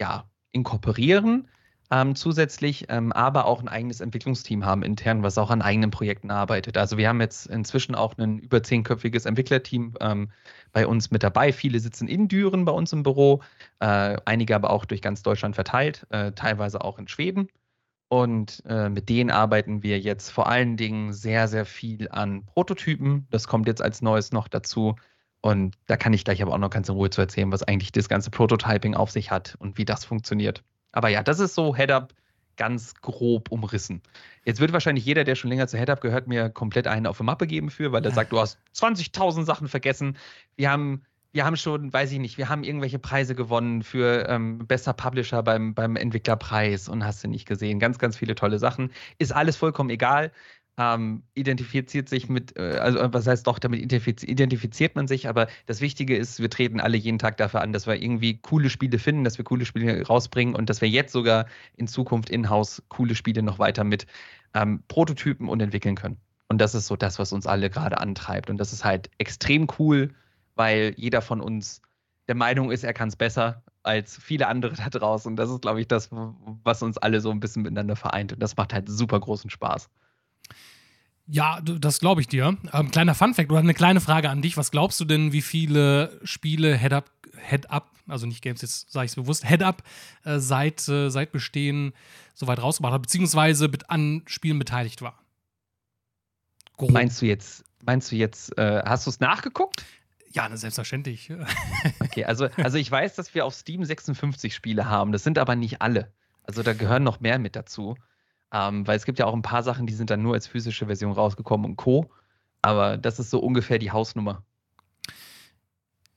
ja, 0.00 0.24
inkorporieren, 0.50 1.48
ähm, 1.92 2.14
zusätzlich 2.14 2.86
ähm, 2.88 3.12
aber 3.12 3.44
auch 3.44 3.60
ein 3.60 3.68
eigenes 3.68 4.00
Entwicklungsteam 4.00 4.64
haben 4.64 4.82
intern, 4.82 5.22
was 5.22 5.36
auch 5.36 5.50
an 5.50 5.60
eigenen 5.60 5.90
Projekten 5.90 6.30
arbeitet. 6.30 6.78
Also 6.78 6.96
wir 6.96 7.06
haben 7.06 7.20
jetzt 7.20 7.46
inzwischen 7.48 7.94
auch 7.94 8.16
ein 8.16 8.38
über 8.38 8.62
zehnköpfiges 8.62 9.26
Entwicklerteam 9.26 9.94
ähm, 10.00 10.30
bei 10.72 10.86
uns 10.86 11.10
mit 11.10 11.22
dabei. 11.22 11.52
Viele 11.52 11.78
sitzen 11.80 12.08
in 12.08 12.28
Düren 12.28 12.64
bei 12.64 12.72
uns 12.72 12.94
im 12.94 13.02
Büro, 13.02 13.42
äh, 13.80 14.16
einige 14.24 14.54
aber 14.54 14.70
auch 14.70 14.86
durch 14.86 15.02
ganz 15.02 15.22
Deutschland 15.22 15.54
verteilt, 15.54 16.06
äh, 16.08 16.32
teilweise 16.32 16.82
auch 16.82 16.98
in 16.98 17.08
Schweden. 17.08 17.48
Und 18.08 18.62
äh, 18.66 18.88
mit 18.88 19.10
denen 19.10 19.30
arbeiten 19.30 19.82
wir 19.82 20.00
jetzt 20.00 20.30
vor 20.30 20.48
allen 20.48 20.78
Dingen 20.78 21.12
sehr, 21.12 21.46
sehr 21.46 21.66
viel 21.66 22.08
an 22.10 22.46
Prototypen. 22.46 23.26
Das 23.30 23.46
kommt 23.48 23.68
jetzt 23.68 23.82
als 23.82 24.00
Neues 24.00 24.32
noch 24.32 24.48
dazu. 24.48 24.96
Und 25.42 25.76
da 25.88 25.98
kann 25.98 26.14
ich 26.14 26.24
gleich 26.24 26.40
aber 26.42 26.54
auch 26.54 26.58
noch 26.58 26.70
ganz 26.70 26.88
in 26.88 26.94
Ruhe 26.94 27.10
zu 27.10 27.20
erzählen, 27.20 27.52
was 27.52 27.62
eigentlich 27.62 27.92
das 27.92 28.08
ganze 28.08 28.30
Prototyping 28.30 28.94
auf 28.94 29.10
sich 29.10 29.30
hat 29.30 29.56
und 29.58 29.76
wie 29.76 29.84
das 29.84 30.06
funktioniert. 30.06 30.62
Aber 30.92 31.08
ja, 31.08 31.22
das 31.22 31.40
ist 31.40 31.54
so 31.54 31.74
Head-Up 31.74 32.14
ganz 32.56 32.94
grob 32.96 33.50
umrissen. 33.50 34.02
Jetzt 34.44 34.60
wird 34.60 34.72
wahrscheinlich 34.72 35.04
jeder, 35.04 35.24
der 35.24 35.34
schon 35.34 35.50
länger 35.50 35.66
zu 35.66 35.78
Head-Up 35.78 36.00
gehört, 36.00 36.28
mir 36.28 36.50
komplett 36.50 36.86
einen 36.86 37.06
auf 37.06 37.16
die 37.16 37.24
Mappe 37.24 37.46
geben 37.46 37.70
für, 37.70 37.92
weil 37.92 38.04
er 38.04 38.10
sagt, 38.10 38.32
du 38.32 38.38
hast 38.38 38.58
20.000 38.74 39.44
Sachen 39.44 39.68
vergessen. 39.68 40.18
Wir 40.56 40.70
haben, 40.70 41.02
wir 41.32 41.44
haben 41.44 41.56
schon, 41.56 41.92
weiß 41.92 42.12
ich 42.12 42.18
nicht, 42.18 42.36
wir 42.38 42.48
haben 42.48 42.62
irgendwelche 42.62 42.98
Preise 42.98 43.34
gewonnen 43.34 43.82
für 43.82 44.28
ähm, 44.28 44.66
bester 44.66 44.92
Publisher 44.92 45.42
beim, 45.42 45.74
beim 45.74 45.96
Entwicklerpreis 45.96 46.88
und 46.88 47.04
hast 47.04 47.24
du 47.24 47.28
nicht 47.28 47.46
gesehen. 47.46 47.78
Ganz, 47.78 47.98
ganz 47.98 48.16
viele 48.16 48.34
tolle 48.34 48.58
Sachen. 48.58 48.92
Ist 49.18 49.32
alles 49.32 49.56
vollkommen 49.56 49.90
egal 49.90 50.30
ähm, 50.78 51.22
identifiziert 51.34 52.08
sich 52.08 52.28
mit, 52.28 52.56
äh, 52.56 52.78
also 52.78 52.98
äh, 52.98 53.12
was 53.12 53.26
heißt 53.26 53.46
doch, 53.46 53.58
damit 53.58 53.80
identifiziert 53.80 54.96
man 54.96 55.06
sich, 55.06 55.28
aber 55.28 55.48
das 55.66 55.80
Wichtige 55.80 56.16
ist, 56.16 56.40
wir 56.40 56.48
treten 56.48 56.80
alle 56.80 56.96
jeden 56.96 57.18
Tag 57.18 57.36
dafür 57.36 57.60
an, 57.60 57.72
dass 57.72 57.86
wir 57.86 58.00
irgendwie 58.02 58.38
coole 58.38 58.70
Spiele 58.70 58.98
finden, 58.98 59.24
dass 59.24 59.38
wir 59.38 59.44
coole 59.44 59.66
Spiele 59.66 60.06
rausbringen 60.06 60.54
und 60.54 60.70
dass 60.70 60.80
wir 60.80 60.88
jetzt 60.88 61.12
sogar 61.12 61.46
in 61.76 61.86
Zukunft 61.86 62.30
in-house 62.30 62.82
coole 62.88 63.14
Spiele 63.14 63.42
noch 63.42 63.58
weiter 63.58 63.84
mit 63.84 64.06
ähm, 64.54 64.82
Prototypen 64.88 65.48
und 65.48 65.60
entwickeln 65.60 65.96
können. 65.96 66.16
Und 66.48 66.58
das 66.58 66.74
ist 66.74 66.86
so 66.86 66.96
das, 66.96 67.18
was 67.18 67.32
uns 67.32 67.46
alle 67.46 67.70
gerade 67.70 67.98
antreibt. 67.98 68.50
Und 68.50 68.58
das 68.58 68.72
ist 68.72 68.84
halt 68.84 69.10
extrem 69.18 69.68
cool, 69.78 70.10
weil 70.54 70.94
jeder 70.96 71.22
von 71.22 71.40
uns 71.40 71.80
der 72.28 72.34
Meinung 72.34 72.70
ist, 72.70 72.84
er 72.84 72.92
kann 72.92 73.08
es 73.08 73.16
besser 73.16 73.62
als 73.82 74.16
viele 74.16 74.48
andere 74.48 74.74
da 74.74 74.90
draußen. 74.90 75.32
Und 75.32 75.36
das 75.36 75.50
ist, 75.50 75.62
glaube 75.62 75.80
ich, 75.80 75.88
das, 75.88 76.10
was 76.10 76.82
uns 76.82 76.98
alle 76.98 77.20
so 77.20 77.30
ein 77.30 77.40
bisschen 77.40 77.62
miteinander 77.62 77.96
vereint. 77.96 78.32
Und 78.32 78.42
das 78.42 78.56
macht 78.56 78.72
halt 78.74 78.88
super 78.88 79.18
großen 79.18 79.50
Spaß. 79.50 79.88
Ja, 81.26 81.60
das 81.60 82.00
glaube 82.00 82.20
ich 82.20 82.28
dir. 82.28 82.56
Ähm, 82.72 82.90
kleiner 82.90 83.14
Funfact 83.14 83.50
oder 83.50 83.60
eine 83.60 83.74
kleine 83.74 84.00
Frage 84.00 84.28
an 84.28 84.42
dich. 84.42 84.56
Was 84.56 84.70
glaubst 84.70 85.00
du 85.00 85.04
denn, 85.04 85.32
wie 85.32 85.42
viele 85.42 86.20
Spiele 86.24 86.76
Head-Up, 86.76 87.10
Head-Up, 87.48 87.90
also 88.08 88.26
nicht 88.26 88.42
Games, 88.42 88.60
jetzt 88.60 88.90
sage 88.90 89.06
ich 89.06 89.12
es 89.12 89.16
bewusst, 89.16 89.48
Head-Up 89.48 89.82
äh, 90.24 90.38
seit, 90.38 90.86
äh, 90.88 91.10
seit 91.10 91.32
Bestehen 91.32 91.92
soweit 92.34 92.60
rausgebracht 92.60 92.94
hat, 92.94 93.02
beziehungsweise 93.02 93.70
an 93.88 94.22
Spielen 94.26 94.58
beteiligt 94.58 95.00
war? 95.00 95.18
Grob. 96.76 96.90
Meinst 96.90 97.22
du 97.22 97.26
jetzt, 97.26 97.64
meinst 97.84 98.10
du 98.10 98.16
jetzt, 98.16 98.56
äh, 98.58 98.82
hast 98.84 99.06
du 99.06 99.10
es 99.10 99.20
nachgeguckt? 99.20 99.84
Ja, 100.32 100.48
ne, 100.48 100.56
selbstverständlich. 100.56 101.30
okay, 102.00 102.24
also, 102.24 102.48
also 102.56 102.78
ich 102.78 102.90
weiß, 102.90 103.14
dass 103.14 103.34
wir 103.34 103.44
auf 103.44 103.54
Steam 103.54 103.84
56 103.84 104.54
Spiele 104.54 104.88
haben. 104.88 105.12
Das 105.12 105.22
sind 105.22 105.38
aber 105.38 105.56
nicht 105.56 105.82
alle. 105.82 106.12
Also 106.42 106.62
da 106.62 106.72
gehören 106.72 107.04
noch 107.04 107.20
mehr 107.20 107.38
mit 107.38 107.54
dazu. 107.54 107.96
Ähm, 108.52 108.86
weil 108.86 108.96
es 108.96 109.04
gibt 109.04 109.18
ja 109.18 109.26
auch 109.26 109.34
ein 109.34 109.42
paar 109.42 109.62
Sachen, 109.62 109.86
die 109.86 109.94
sind 109.94 110.10
dann 110.10 110.22
nur 110.22 110.34
als 110.34 110.46
physische 110.46 110.86
Version 110.86 111.12
rausgekommen 111.12 111.70
und 111.70 111.76
Co. 111.76 112.10
Aber 112.60 112.96
das 112.96 113.18
ist 113.18 113.30
so 113.30 113.40
ungefähr 113.40 113.78
die 113.78 113.90
Hausnummer. 113.90 114.44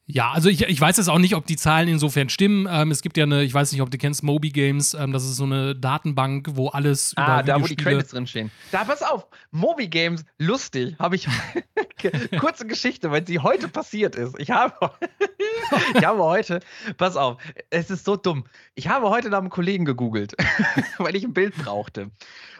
Ja, 0.08 0.32
also 0.32 0.50
ich, 0.50 0.62
ich 0.62 0.80
weiß 0.80 0.98
jetzt 0.98 1.08
auch 1.10 1.18
nicht, 1.18 1.34
ob 1.34 1.48
die 1.48 1.56
Zahlen 1.56 1.88
insofern 1.88 2.30
stimmen. 2.30 2.68
Ähm, 2.70 2.92
es 2.92 3.01
gibt 3.01 3.18
ja 3.18 3.24
eine, 3.24 3.44
ich 3.44 3.54
weiß 3.54 3.72
nicht, 3.72 3.82
ob 3.82 3.89
du 3.89 3.98
kennst, 3.98 4.22
Moby 4.22 4.50
Games. 4.50 4.94
Ähm, 4.94 5.12
das 5.12 5.24
ist 5.24 5.36
so 5.38 5.46
eine 5.46 5.75
Datenbank, 5.75 6.50
wo 6.51 6.68
alles 6.68 7.13
ah, 7.15 7.39
über 7.39 7.44
da, 7.44 7.62
wo 7.62 7.65
die 7.65 7.75
Credits 7.75 8.12
drinstehen. 8.12 8.51
Da, 8.72 8.84
pass 8.84 9.01
auf, 9.01 9.25
Moby 9.50 9.88
Games, 9.88 10.24
lustig, 10.38 10.96
habe 11.00 11.15
ich 11.15 11.27
kurze 12.39 12.68
Geschichte, 12.68 13.10
weil 13.10 13.25
sie 13.25 13.39
heute 13.39 13.68
passiert 13.68 14.15
ist. 14.15 14.39
Ich 14.39 14.51
habe, 14.51 14.92
ich 15.95 16.05
habe 16.05 16.24
heute, 16.24 16.59
pass 16.97 17.15
auf, 17.15 17.38
es 17.69 17.89
ist 17.89 18.05
so 18.05 18.15
dumm. 18.15 18.45
Ich 18.75 18.88
habe 18.88 19.09
heute 19.09 19.29
nach 19.29 19.39
einem 19.39 19.50
Kollegen 19.50 19.85
gegoogelt, 19.85 20.35
weil 20.97 21.15
ich 21.15 21.24
ein 21.24 21.33
Bild 21.33 21.55
brauchte. 21.55 22.12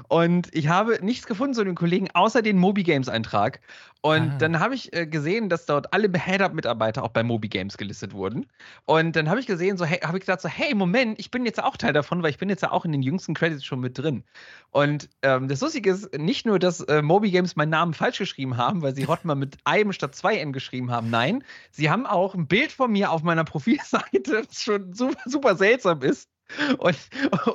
Und 0.08 0.48
ich 0.54 0.68
habe 0.68 1.00
nichts 1.02 1.28
gefunden 1.28 1.54
zu 1.54 1.64
dem 1.64 1.76
Kollegen, 1.76 2.10
außer 2.14 2.42
den 2.42 2.58
Moby 2.58 2.84
Games 2.84 3.10
Eintrag. 3.10 3.60
Und 4.06 4.34
ah. 4.34 4.38
dann 4.38 4.60
habe 4.60 4.76
ich 4.76 4.94
äh, 4.94 5.08
gesehen, 5.08 5.50
dass 5.50 5.66
dort 5.66 5.92
alle 5.92 6.12
Head-Up-Mitarbeiter 6.14 7.04
auch 7.04 7.10
bei 7.10 7.24
Moby 7.24 7.50
Games 7.50 7.76
gelistet 7.76 8.14
wurden. 8.14 8.46
Und 8.86 9.16
dann 9.16 9.30
habe 9.32 9.40
ich 9.40 9.48
gesehen, 9.48 9.78
so, 9.78 9.86
hey, 9.86 9.98
habe 10.04 10.20
ich 10.20 10.26
gedacht, 10.26 10.42
so, 10.42 10.48
hey, 10.48 10.76
Moment, 10.76 11.20
ich 11.20 11.32
bin 11.32 11.44
jetzt 11.44 11.64
auch 11.64 11.76
Teil 11.76 11.92
davon, 11.92 12.22
weil 12.22 12.30
ich 12.30 12.38
bin 12.38 12.48
jetzt 12.50 12.62
ja 12.62 12.72
auch 12.72 12.86
in 12.86 12.92
den 12.92 13.02
jüngsten 13.02 13.34
Credits 13.34 13.66
schon 13.66 13.80
mit 13.80 13.98
drin. 13.98 14.24
Und 14.70 15.10
ähm, 15.24 15.48
das 15.48 15.62
Lustige 15.62 15.90
ist 15.90 16.16
nicht 16.20 16.46
nur, 16.46 16.60
dass 16.60 16.82
äh, 16.82 17.02
Moby 17.02 17.32
Games 17.32 17.56
meinen 17.56 17.72
Namen 17.72 17.96
falsch 17.96 18.20
geschrieben 18.20 18.58
haben, 18.58 18.84
weil 18.84 18.94
sie 18.94 19.08
Hotmar 19.08 19.36
mit 19.36 19.58
einem 19.64 19.92
statt 19.92 20.14
zwei 20.14 20.38
N 20.38 20.54
geschrieben 20.54 20.92
haben. 20.92 21.10
Nein, 21.10 21.44
sie 21.72 21.90
haben 21.90 22.06
auch 22.06 22.36
ein 22.36 22.46
Bild 22.46 22.72
von 22.72 22.85
mir 22.88 23.12
auf 23.12 23.24
meiner 23.24 23.44
Profilseite, 23.46 24.22
das 24.24 24.62
schon 24.62 24.94
super, 24.94 25.22
super 25.26 25.56
seltsam 25.56 26.02
ist. 26.02 26.30
Und, 26.78 26.96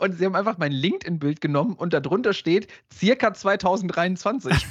und 0.01 0.19
sie 0.19 0.27
haben 0.27 0.35
einfach 0.35 0.59
mein 0.59 0.73
LinkedIn-Bild 0.73 1.41
genommen 1.41 1.75
und 1.75 1.93
darunter 1.93 2.33
steht 2.33 2.67
circa 2.93 3.33
2023. 3.33 4.53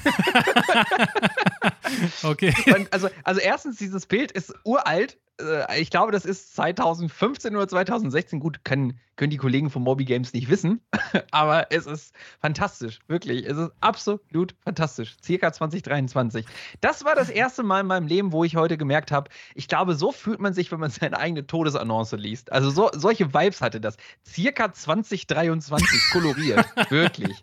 okay. 2.23 2.53
Und 2.75 2.91
also, 2.93 3.09
also 3.23 3.39
erstens, 3.39 3.77
dieses 3.77 4.05
Bild 4.05 4.31
ist 4.31 4.53
uralt, 4.63 5.17
äh, 5.39 5.81
ich 5.81 5.89
glaube, 5.89 6.11
das 6.11 6.25
ist 6.25 6.55
2015 6.55 7.55
oder 7.55 7.67
2016. 7.67 8.39
Gut, 8.39 8.63
können, 8.63 8.99
können 9.15 9.29
die 9.31 9.37
Kollegen 9.37 9.69
von 9.69 9.83
Moby 9.83 10.05
Games 10.05 10.33
nicht 10.33 10.49
wissen, 10.49 10.81
aber 11.31 11.71
es 11.71 11.85
ist 11.85 12.13
fantastisch, 12.41 12.99
wirklich. 13.07 13.45
Es 13.45 13.57
ist 13.57 13.71
absolut 13.79 14.55
fantastisch. 14.63 15.15
Circa 15.23 15.51
2023. 15.51 16.45
Das 16.81 17.05
war 17.05 17.15
das 17.15 17.29
erste 17.29 17.63
Mal 17.63 17.81
in 17.81 17.87
meinem 17.87 18.07
Leben, 18.07 18.31
wo 18.31 18.43
ich 18.43 18.55
heute 18.55 18.77
gemerkt 18.77 19.11
habe, 19.11 19.29
ich 19.55 19.67
glaube, 19.67 19.95
so 19.95 20.11
fühlt 20.11 20.39
man 20.39 20.53
sich, 20.53 20.71
wenn 20.71 20.79
man 20.79 20.89
seine 20.89 21.17
eigene 21.17 21.45
Todesannonce 21.45 22.13
liest. 22.13 22.51
Also 22.51 22.69
so, 22.69 22.89
solche 22.93 23.33
Vibes 23.33 23.61
hatte 23.61 23.81
das. 23.81 23.97
Circa 24.25 24.71
2023 24.73 25.99
koloriert. 26.11 26.65
wirklich. 26.89 27.35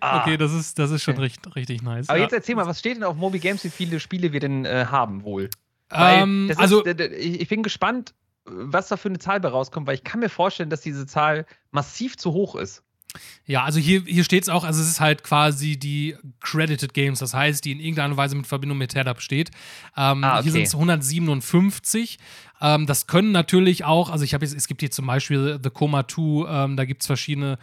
Ah. 0.00 0.20
Okay, 0.20 0.36
das 0.36 0.52
ist, 0.52 0.78
das 0.78 0.90
ist 0.90 1.02
schon 1.02 1.18
richtig, 1.18 1.54
richtig 1.56 1.82
nice. 1.82 2.08
Aber 2.08 2.18
ja. 2.18 2.24
jetzt 2.24 2.32
erzähl 2.32 2.54
mal, 2.54 2.66
was 2.66 2.78
steht 2.78 2.96
denn 2.96 3.04
auf 3.04 3.16
Moby 3.16 3.38
Games, 3.38 3.64
wie 3.64 3.70
viele 3.76 4.00
Spiele 4.00 4.32
wir 4.32 4.40
denn 4.40 4.64
äh, 4.64 4.86
haben 4.90 5.22
wohl? 5.24 5.50
Ähm, 5.90 6.50
also, 6.56 6.82
ist, 6.82 7.00
ich 7.00 7.48
bin 7.48 7.62
gespannt, 7.62 8.14
was 8.44 8.88
da 8.88 8.96
für 8.96 9.08
eine 9.08 9.18
Zahl 9.18 9.40
bei 9.40 9.48
rauskommt, 9.48 9.86
weil 9.86 9.94
ich 9.94 10.04
kann 10.04 10.20
mir 10.20 10.28
vorstellen, 10.28 10.70
dass 10.70 10.80
diese 10.80 11.06
Zahl 11.06 11.46
massiv 11.70 12.16
zu 12.16 12.32
hoch 12.32 12.56
ist. 12.56 12.82
Ja, 13.46 13.64
also 13.64 13.78
hier, 13.78 14.02
hier 14.02 14.24
steht 14.24 14.42
es 14.42 14.48
auch, 14.48 14.64
also 14.64 14.82
es 14.82 14.88
ist 14.88 15.00
halt 15.00 15.22
quasi 15.22 15.78
die 15.78 16.16
Credited 16.40 16.92
Games, 16.92 17.20
das 17.20 17.34
heißt, 17.34 17.64
die 17.64 17.72
in 17.72 17.80
irgendeiner 17.80 18.16
Weise 18.16 18.36
mit 18.36 18.46
Verbindung 18.46 18.78
mit 18.78 18.94
Head-Up 18.94 19.22
steht. 19.22 19.50
Ähm, 19.96 20.22
ah, 20.22 20.34
okay. 20.34 20.42
Hier 20.44 20.52
sind 20.52 20.62
es 20.62 20.74
157. 20.74 22.18
Ähm, 22.60 22.86
das 22.86 23.06
können 23.06 23.32
natürlich 23.32 23.84
auch, 23.84 24.10
also 24.10 24.24
ich 24.24 24.34
habe 24.34 24.44
jetzt, 24.44 24.54
es 24.54 24.66
gibt 24.66 24.80
hier 24.80 24.90
zum 24.90 25.06
Beispiel 25.06 25.58
The 25.62 25.70
Coma 25.70 26.06
2, 26.06 26.64
ähm, 26.64 26.76
da 26.76 26.84
gibt 26.84 27.02
es 27.02 27.06
verschiedene 27.06 27.58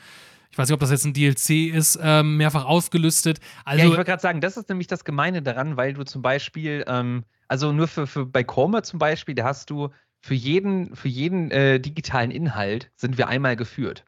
ich 0.53 0.57
weiß 0.57 0.69
nicht, 0.69 0.73
ob 0.75 0.79
das 0.79 0.91
jetzt 0.91 1.03
ein 1.03 1.13
DLC 1.13 1.73
ist, 1.73 1.99
ähm, 1.99 2.37
mehrfach 2.37 2.65
aufgelistet. 2.65 3.39
Also, 3.65 3.79
ja, 3.79 3.89
ich 3.89 3.97
wollte 3.97 4.11
gerade 4.11 4.21
sagen, 4.21 4.39
das 4.39 4.55
ist 4.55 4.69
nämlich 4.69 4.85
das 4.85 5.03
Gemeine 5.03 5.41
daran, 5.41 5.77
weil 5.77 5.93
du 5.93 6.03
zum 6.05 6.21
Beispiel 6.21 6.85
ähm, 6.87 7.25
also 7.47 7.71
nur 7.71 7.87
für, 7.87 8.07
für 8.07 8.25
bei 8.25 8.43
Chrome 8.43 8.81
zum 8.81 8.99
Beispiel, 8.99 9.35
da 9.35 9.43
hast 9.43 9.69
du 9.69 9.89
für 10.21 10.33
jeden, 10.33 10.95
für 10.95 11.07
jeden 11.07 11.51
äh, 11.51 11.79
digitalen 11.79 12.31
Inhalt 12.31 12.91
sind 12.95 13.17
wir 13.17 13.27
einmal 13.27 13.55
geführt. 13.55 14.05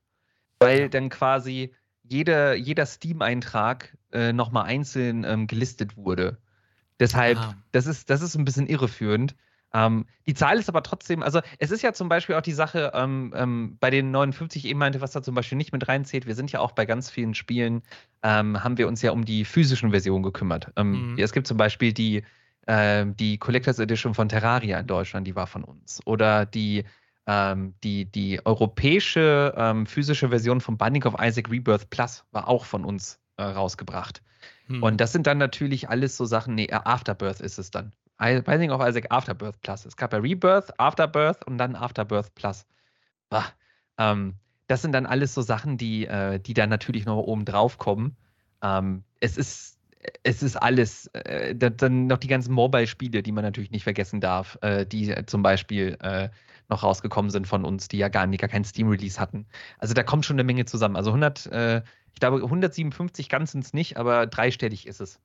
Weil 0.60 0.90
dann 0.90 1.10
quasi 1.10 1.74
jeder, 2.04 2.56
jeder 2.56 2.86
Steam-Eintrag 2.86 3.98
äh, 4.12 4.34
nochmal 4.34 4.66
einzeln 4.66 5.24
ähm, 5.26 5.48
gelistet 5.48 5.98
wurde. 5.98 6.38
Deshalb, 7.00 7.38
ah. 7.38 7.56
das, 7.72 7.88
ist, 7.88 8.10
das 8.10 8.22
ist 8.22 8.36
ein 8.36 8.46
bisschen 8.46 8.68
irreführend. 8.68 9.36
Ähm, 9.76 10.06
die 10.26 10.34
Zahl 10.34 10.58
ist 10.58 10.70
aber 10.70 10.84
trotzdem, 10.84 11.22
also 11.22 11.42
es 11.60 11.70
ist 11.70 11.82
ja 11.82 11.92
zum 11.92 12.08
Beispiel 12.08 12.36
auch 12.36 12.42
die 12.42 12.54
Sache, 12.54 12.94
ähm, 12.96 13.34
ähm, 13.36 13.78
bei 13.80 13.90
den 13.90 14.10
59 14.10 14.66
eben 14.66 14.80
meinte, 14.80 15.02
was 15.02 15.12
da 15.12 15.22
zum 15.22 15.36
Beispiel 15.36 15.58
nicht 15.58 15.74
mit 15.74 15.88
reinzählt, 15.90 16.26
wir 16.28 16.36
sind 16.36 16.52
ja 16.54 16.62
auch 16.62 16.72
bei 16.72 16.86
ganz 16.86 17.12
vielen 17.12 17.34
Spielen, 17.34 17.84
ähm, 18.24 18.64
haben 18.64 18.78
wir 18.78 18.88
uns 18.88 19.02
ja 19.02 19.12
um 19.12 19.26
die 19.26 19.44
physischen 19.44 19.92
Versionen 19.92 20.24
gekümmert. 20.24 20.72
Ähm, 20.78 21.12
mhm. 21.12 21.20
Es 21.20 21.34
gibt 21.34 21.46
zum 21.46 21.58
Beispiel 21.58 21.92
die 21.92 22.24
ähm, 22.68 23.16
die 23.18 23.38
Collectors 23.38 23.78
Edition 23.78 24.16
von 24.16 24.30
Terraria 24.30 24.80
in 24.80 24.88
Deutschland, 24.88 25.28
die 25.28 25.36
war 25.36 25.46
von 25.46 25.64
uns. 25.64 26.02
Oder 26.06 26.48
die, 26.48 26.84
ähm, 27.28 27.76
die, 27.84 28.06
die 28.06 28.44
europäische 28.44 29.86
physische 29.86 30.30
Version 30.30 30.62
von 30.62 30.78
Binding 30.78 31.04
of 31.04 31.16
Isaac 31.22 31.52
Rebirth 31.52 31.92
Plus 31.92 32.24
war 32.32 32.48
auch 32.48 32.66
von 32.66 32.84
uns 32.84 33.20
äh, 33.38 33.44
rausgebracht. 33.44 34.24
Hm. 34.68 34.84
Und 34.84 35.02
das 35.02 35.12
sind 35.12 35.28
dann 35.28 35.38
natürlich 35.38 35.90
alles 35.90 36.18
so 36.18 36.26
Sachen, 36.26 36.56
nee, 36.56 36.72
Afterbirth 36.72 37.40
ist 37.40 37.58
es 37.58 37.72
dann. 37.72 37.92
Binding 38.18 38.72
of 38.72 38.86
Isaac 38.88 39.08
Afterbirth 39.10 39.60
Plus. 39.62 39.86
Es 39.86 39.98
gab 39.98 40.14
ja 40.14 40.20
Rebirth, 40.20 40.80
Afterbirth 40.80 41.46
und 41.46 41.58
dann 41.58 41.76
Afterbirth 41.76 42.34
Plus. 42.36 42.66
Ähm, 43.98 44.36
das 44.68 44.82
sind 44.82 44.94
dann 44.94 45.06
alles 45.06 45.34
so 45.34 45.42
Sachen, 45.42 45.78
die, 45.78 46.06
äh, 46.06 46.40
die 46.40 46.54
dann 46.54 46.70
natürlich 46.70 47.06
noch 47.06 47.18
oben 47.18 47.46
drauf 47.46 47.78
kommen. 47.78 48.16
Ähm, 48.62 49.04
es 49.20 49.38
ist 49.38 49.76
es 50.24 50.44
ist 50.44 50.56
alles, 50.56 51.08
äh, 51.14 51.56
dann 51.56 52.08
noch 52.08 52.18
die 52.18 52.28
ganzen 52.28 52.54
Mobile-Spiele, 52.54 53.24
die 53.24 53.32
man 53.32 53.44
natürlich 53.44 53.72
nicht 53.72 53.84
vergessen 53.84 54.22
darf, 54.22 54.58
äh, 54.62 54.86
die 54.86 55.14
zum 55.26 55.42
Beispiel 55.42 55.98
äh, 56.02 56.30
noch 56.70 56.84
rausgekommen 56.84 57.32
sind 57.32 57.48
von 57.48 57.66
uns, 57.66 57.88
die 57.88 57.98
ja 57.98 58.08
gar, 58.10 58.28
gar 58.28 58.50
keinen 58.50 58.66
Steam-Release 58.66 59.20
hatten. 59.20 59.46
Also 59.80 59.94
da 59.94 60.04
kommt 60.04 60.26
schon 60.26 60.36
eine 60.36 60.44
Menge 60.44 60.66
zusammen. 60.66 60.96
Also 60.96 61.12
100, 61.12 61.46
äh, 61.48 61.82
ich 62.16 62.22
glaube 62.22 62.38
157 62.38 63.28
ganz 63.28 63.52
sind 63.52 63.66
es 63.66 63.74
nicht, 63.74 63.98
aber 63.98 64.26
dreistellig 64.26 64.88
ist 64.88 65.02
es. 65.02 65.20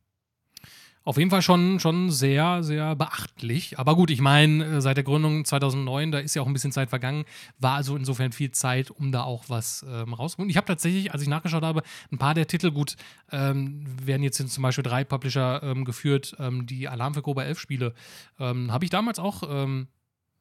Auf 1.02 1.16
jeden 1.16 1.30
Fall 1.30 1.40
schon, 1.40 1.80
schon 1.80 2.10
sehr, 2.10 2.62
sehr 2.62 2.94
beachtlich. 2.94 3.78
Aber 3.78 3.94
gut, 3.94 4.10
ich 4.10 4.20
meine, 4.20 4.64
äh, 4.64 4.80
seit 4.82 4.98
der 4.98 5.04
Gründung 5.04 5.46
2009, 5.46 6.12
da 6.12 6.18
ist 6.18 6.34
ja 6.34 6.42
auch 6.42 6.46
ein 6.46 6.52
bisschen 6.52 6.72
Zeit 6.72 6.90
vergangen, 6.90 7.24
war 7.58 7.76
also 7.76 7.96
insofern 7.96 8.32
viel 8.32 8.50
Zeit, 8.50 8.90
um 8.90 9.10
da 9.10 9.22
auch 9.22 9.44
was 9.48 9.86
ähm, 9.88 10.12
rauszuholen. 10.12 10.50
Ich 10.50 10.58
habe 10.58 10.66
tatsächlich, 10.66 11.12
als 11.12 11.22
ich 11.22 11.28
nachgeschaut 11.28 11.62
habe, 11.62 11.82
ein 12.12 12.18
paar 12.18 12.34
der 12.34 12.48
Titel, 12.48 12.70
gut, 12.70 12.96
ähm, 13.32 13.86
werden 14.04 14.22
jetzt 14.22 14.46
zum 14.46 14.62
Beispiel 14.62 14.82
drei 14.82 15.04
Publisher 15.04 15.62
ähm, 15.62 15.86
geführt, 15.86 16.36
ähm, 16.38 16.66
die 16.66 16.86
Alarm 16.86 17.14
für 17.14 17.22
Cobra 17.22 17.44
11 17.44 17.58
Spiele, 17.60 17.94
ähm, 18.38 18.70
habe 18.70 18.84
ich 18.84 18.90
damals 18.90 19.18
auch 19.18 19.44
ähm, 19.48 19.86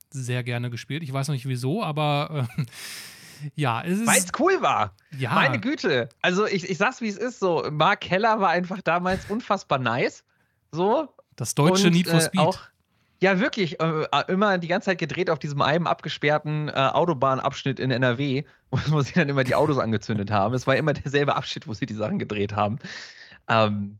sehr 0.09 0.43
gerne 0.43 0.69
gespielt. 0.69 1.03
Ich 1.03 1.13
weiß 1.13 1.27
noch 1.27 1.35
nicht 1.35 1.47
wieso, 1.47 1.83
aber. 1.83 2.49
Ja, 3.55 3.81
es 3.83 3.99
ist. 3.99 4.07
Weil 4.07 4.17
es 4.17 4.27
cool 4.39 4.61
war. 4.61 4.95
Ja. 5.17 5.33
Meine 5.33 5.59
Güte. 5.59 6.09
Also, 6.21 6.45
ich, 6.45 6.69
ich 6.69 6.77
sag's, 6.77 7.01
wie 7.01 7.07
es 7.07 7.17
ist. 7.17 7.39
So, 7.39 7.65
Mark 7.71 8.01
Keller 8.01 8.39
war 8.39 8.49
einfach 8.49 8.81
damals 8.81 9.25
unfassbar 9.29 9.79
nice. 9.79 10.23
So. 10.71 11.13
Das 11.35 11.55
deutsche 11.55 11.87
und, 11.87 11.93
Need 11.93 12.07
for 12.07 12.19
äh, 12.19 12.21
Speed. 12.21 12.41
Auch, 12.41 12.59
ja, 13.21 13.39
wirklich. 13.39 13.79
Äh, 13.79 14.05
immer 14.27 14.57
die 14.57 14.67
ganze 14.67 14.87
Zeit 14.87 14.97
gedreht 14.97 15.29
auf 15.29 15.39
diesem 15.39 15.61
einem 15.61 15.87
abgesperrten 15.87 16.69
äh, 16.69 16.71
Autobahnabschnitt 16.71 17.79
in 17.79 17.91
NRW, 17.91 18.43
wo 18.71 19.01
sie 19.01 19.13
dann 19.13 19.29
immer 19.29 19.43
die 19.43 19.55
Autos 19.55 19.77
angezündet 19.77 20.31
haben. 20.31 20.53
Es 20.53 20.67
war 20.67 20.75
immer 20.75 20.93
derselbe 20.93 21.35
Abschnitt, 21.35 21.67
wo 21.67 21.73
sie 21.73 21.85
die 21.85 21.93
Sachen 21.93 22.19
gedreht 22.19 22.55
haben. 22.55 22.79
Ähm, 23.47 23.98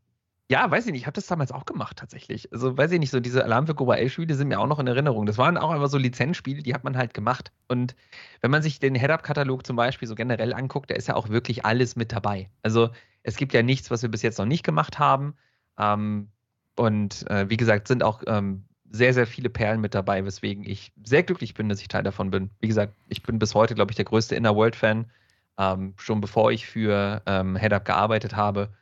ja, 0.51 0.70
weiß 0.70 0.88
ich 0.88 0.91
nicht, 0.91 1.01
ich 1.01 1.06
habe 1.06 1.15
das 1.15 1.27
damals 1.27 1.51
auch 1.51 1.65
gemacht 1.65 1.98
tatsächlich. 1.98 2.51
Also 2.51 2.75
weiß 2.75 2.91
ich 2.91 3.00
nicht, 3.00 3.12
so 3.12 3.20
diese 3.20 3.44
Alarm 3.44 3.68
für 3.68 3.75
Cobra 3.75 3.98
11 3.98 4.13
Spiele 4.13 4.34
sind 4.34 4.48
mir 4.48 4.60
auch 4.60 4.65
noch 4.68 4.79
in 4.79 4.88
Erinnerung. 4.88 5.27
Das 5.27 5.38
waren 5.38 5.58
auch 5.58 5.70
einfach 5.70 5.89
so 5.89 6.00
Lizenzspiele, 6.00 6.63
die 6.63 6.74
hat 6.74 6.84
man 6.84 6.98
halt 6.98 7.13
gemacht. 7.13 7.51
Und 7.68 7.96
wenn 8.41 8.50
man 8.50 8.63
sich 8.63 8.79
den 8.79 8.96
Head-Up-Katalog 8.96 9.65
zum 9.65 9.75
Beispiel 9.75 10.08
so 10.08 10.15
generell 10.15 10.53
anguckt, 10.53 10.89
da 10.89 10.96
ist 10.96 11.08
ja 11.08 11.15
auch 11.15 11.29
wirklich 11.29 11.65
alles 11.65 11.96
mit 11.96 12.12
dabei. 12.12 12.50
Also 12.63 12.89
es 13.22 13.36
gibt 13.36 13.53
ja 13.53 13.62
nichts, 13.62 13.91
was 13.91 14.01
wir 14.01 14.10
bis 14.10 14.24
jetzt 14.24 14.39
noch 14.39 14.48
nicht 14.48 14.63
gemacht 14.63 14.98
haben. 14.98 15.36
Ähm, 15.77 16.29
und 16.75 17.29
äh, 17.29 17.48
wie 17.50 17.58
gesagt, 17.58 17.88
sind 17.88 18.01
auch 18.01 18.24
ähm, 18.25 18.65
sehr, 18.89 19.13
sehr 19.13 19.27
viele 19.27 19.51
Perlen 19.51 19.82
mit 19.82 19.94
dabei, 19.94 20.25
weswegen 20.25 20.63
ich 20.63 20.91
sehr 21.03 21.22
glücklich 21.22 21.53
bin, 21.53 21.70
dass 21.70 21.82
ich 21.82 21.89
Teil 21.89 22.03
davon 22.03 22.32
bin. 22.32 22.50
Wie 22.60 22.68
gesagt, 22.68 22.96
ich 23.08 23.22
bin 23.22 23.38
bis 23.38 23.53
heute, 23.53 23.75
glaube 23.75 23.91
ich, 23.91 23.98
der 23.98 24.06
größte 24.06 24.36
Inner 24.36 24.56
World-Fan. 24.56 25.12
Ähm, 25.60 25.94
schon 25.98 26.22
bevor 26.22 26.51
ich 26.51 26.65
für 26.65 27.22
ähm, 27.27 27.56
Head-Up 27.56 27.86
gearbeitet 27.86 28.36
habe. 28.36 28.74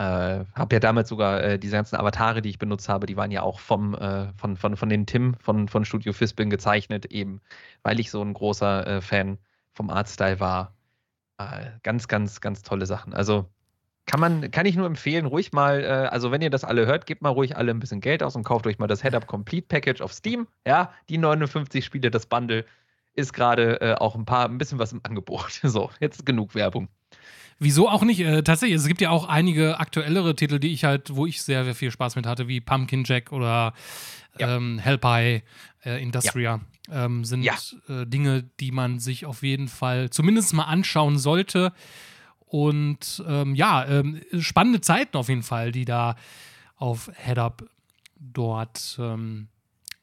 Äh, 0.00 0.46
habe 0.54 0.76
ja 0.76 0.80
damals 0.80 1.10
sogar 1.10 1.44
äh, 1.44 1.58
diese 1.58 1.76
ganzen 1.76 1.96
Avatare, 1.96 2.40
die 2.40 2.48
ich 2.48 2.58
benutzt 2.58 2.88
habe, 2.88 3.04
die 3.04 3.18
waren 3.18 3.30
ja 3.30 3.42
auch 3.42 3.60
vom, 3.60 3.94
äh, 3.94 4.32
von, 4.32 4.56
von, 4.56 4.74
von 4.78 4.88
den 4.88 5.04
Tim 5.04 5.34
von, 5.34 5.68
von 5.68 5.84
Studio 5.84 6.14
Fispin 6.14 6.48
gezeichnet, 6.48 7.04
eben 7.12 7.42
weil 7.82 8.00
ich 8.00 8.10
so 8.10 8.22
ein 8.22 8.32
großer 8.32 8.86
äh, 8.86 9.00
Fan 9.02 9.36
vom 9.74 9.90
Artstyle 9.90 10.40
war. 10.40 10.74
Äh, 11.36 11.72
ganz, 11.82 12.08
ganz, 12.08 12.40
ganz 12.40 12.62
tolle 12.62 12.86
Sachen. 12.86 13.12
Also 13.12 13.50
kann 14.06 14.20
man, 14.20 14.50
kann 14.50 14.64
ich 14.64 14.74
nur 14.74 14.86
empfehlen, 14.86 15.26
ruhig 15.26 15.52
mal, 15.52 15.84
äh, 15.84 16.08
also 16.08 16.32
wenn 16.32 16.40
ihr 16.40 16.48
das 16.48 16.64
alle 16.64 16.86
hört, 16.86 17.04
gebt 17.04 17.20
mal 17.20 17.28
ruhig 17.28 17.58
alle 17.58 17.70
ein 17.70 17.78
bisschen 17.80 18.00
Geld 18.00 18.22
aus 18.22 18.34
und 18.36 18.44
kauft 18.44 18.66
euch 18.66 18.78
mal 18.78 18.86
das 18.86 19.02
Head-Up 19.02 19.26
Complete 19.26 19.66
Package 19.68 20.00
auf 20.00 20.14
Steam. 20.14 20.46
Ja, 20.66 20.94
die 21.10 21.18
59 21.18 21.84
Spiele, 21.84 22.10
das 22.10 22.24
Bundle 22.24 22.64
ist 23.12 23.34
gerade 23.34 24.00
auch 24.00 24.14
ein 24.14 24.24
paar, 24.24 24.48
ein 24.48 24.56
bisschen 24.56 24.78
was 24.78 24.94
im 24.94 25.00
Angebot. 25.02 25.60
So, 25.62 25.90
jetzt 26.00 26.24
genug 26.24 26.54
Werbung. 26.54 26.88
Wieso 27.62 27.90
auch 27.90 28.02
nicht? 28.04 28.20
Äh, 28.20 28.42
tatsächlich, 28.42 28.78
es 28.78 28.88
gibt 28.88 29.02
ja 29.02 29.10
auch 29.10 29.28
einige 29.28 29.78
aktuellere 29.78 30.34
Titel, 30.34 30.58
die 30.58 30.72
ich 30.72 30.84
halt, 30.84 31.14
wo 31.14 31.26
ich 31.26 31.42
sehr, 31.42 31.64
sehr 31.64 31.74
viel 31.74 31.90
Spaß 31.90 32.16
mit 32.16 32.26
hatte, 32.26 32.48
wie 32.48 32.62
Pumpkin 32.62 33.04
Jack 33.04 33.32
oder 33.32 33.74
ja. 34.38 34.56
ähm, 34.56 34.78
Hellpie, 34.78 35.42
äh, 35.84 36.02
Industria. 36.02 36.60
Ja. 36.88 37.04
Ähm, 37.04 37.22
sind 37.22 37.42
ja. 37.42 37.54
äh, 37.88 38.06
Dinge, 38.06 38.44
die 38.60 38.72
man 38.72 38.98
sich 38.98 39.26
auf 39.26 39.42
jeden 39.42 39.68
Fall 39.68 40.08
zumindest 40.08 40.54
mal 40.54 40.64
anschauen 40.64 41.18
sollte. 41.18 41.74
Und 42.46 43.22
ähm, 43.28 43.54
ja, 43.54 43.86
ähm, 43.86 44.22
spannende 44.38 44.80
Zeiten 44.80 45.18
auf 45.18 45.28
jeden 45.28 45.42
Fall, 45.42 45.70
die 45.70 45.84
da 45.84 46.16
auf 46.76 47.10
HeadUp 47.14 47.68
dort 48.18 48.96
ähm, 48.98 49.48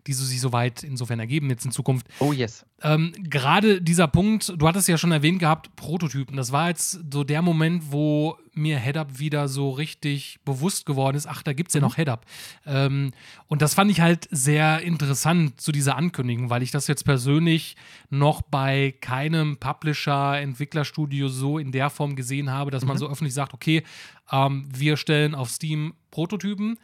die 0.08 0.14
sich 0.14 0.42
soweit 0.42 0.84
insofern 0.84 1.20
ergeben 1.20 1.50
jetzt 1.50 1.66
in 1.66 1.72
Zukunft. 1.72 2.08
Oh 2.20 2.34
yes. 2.34 2.66
Ähm, 2.82 3.14
Gerade 3.18 3.82
dieser 3.82 4.08
Punkt, 4.08 4.54
du 4.56 4.68
hattest 4.68 4.88
ja 4.88 4.98
schon 4.98 5.12
erwähnt 5.12 5.40
gehabt, 5.40 5.76
Prototypen. 5.76 6.38
Das 6.38 6.52
war 6.52 6.70
jetzt 6.70 7.00
so 7.12 7.24
der 7.24 7.42
Moment, 7.42 7.92
wo 7.92 8.38
mir 8.54 8.78
HeadUp 8.78 9.20
wieder 9.20 9.48
so 9.48 9.70
richtig 9.70 10.40
bewusst 10.44 10.86
geworden 10.86 11.16
ist, 11.16 11.28
ach, 11.28 11.44
da 11.44 11.54
gibt 11.54 11.70
es 11.70 11.76
ja 11.76 11.82
mhm. 11.82 11.88
noch 11.88 11.98
HeadUp. 11.98 12.22
Ähm, 12.66 13.12
und 13.48 13.62
das 13.62 13.74
fand 13.74 13.92
ich 13.92 14.02
halt 14.02 14.28
sehr 14.32 14.82
interessant 14.82 15.62
zu 15.62 15.72
dieser 15.72 15.96
Ankündigung, 15.96 16.50
weil 16.50 16.64
ich 16.64 16.72
das 16.72 16.88
jetzt 16.88 17.04
persönlich 17.04 17.76
noch 18.10 18.42
bei 18.42 18.96
keinem 19.02 19.58
Publisher, 19.58 20.40
Entwicklerstudio 20.40 21.30
so 21.30 21.60
in 21.60 21.72
der 21.72 21.90
Form 21.90 22.16
gesehen 22.16 22.52
habe, 22.52 22.72
dass 22.72 22.84
mhm. 22.84 22.90
man 22.90 22.98
so 22.98 23.10
öffentlich 23.10 23.34
sagt, 23.34 23.54
okay, 23.54 23.84
ähm, 24.32 24.68
wir 24.74 24.98
stellen 24.98 25.36
auf 25.36 25.50
Steam 25.50 25.94
Prototypen 26.12 26.78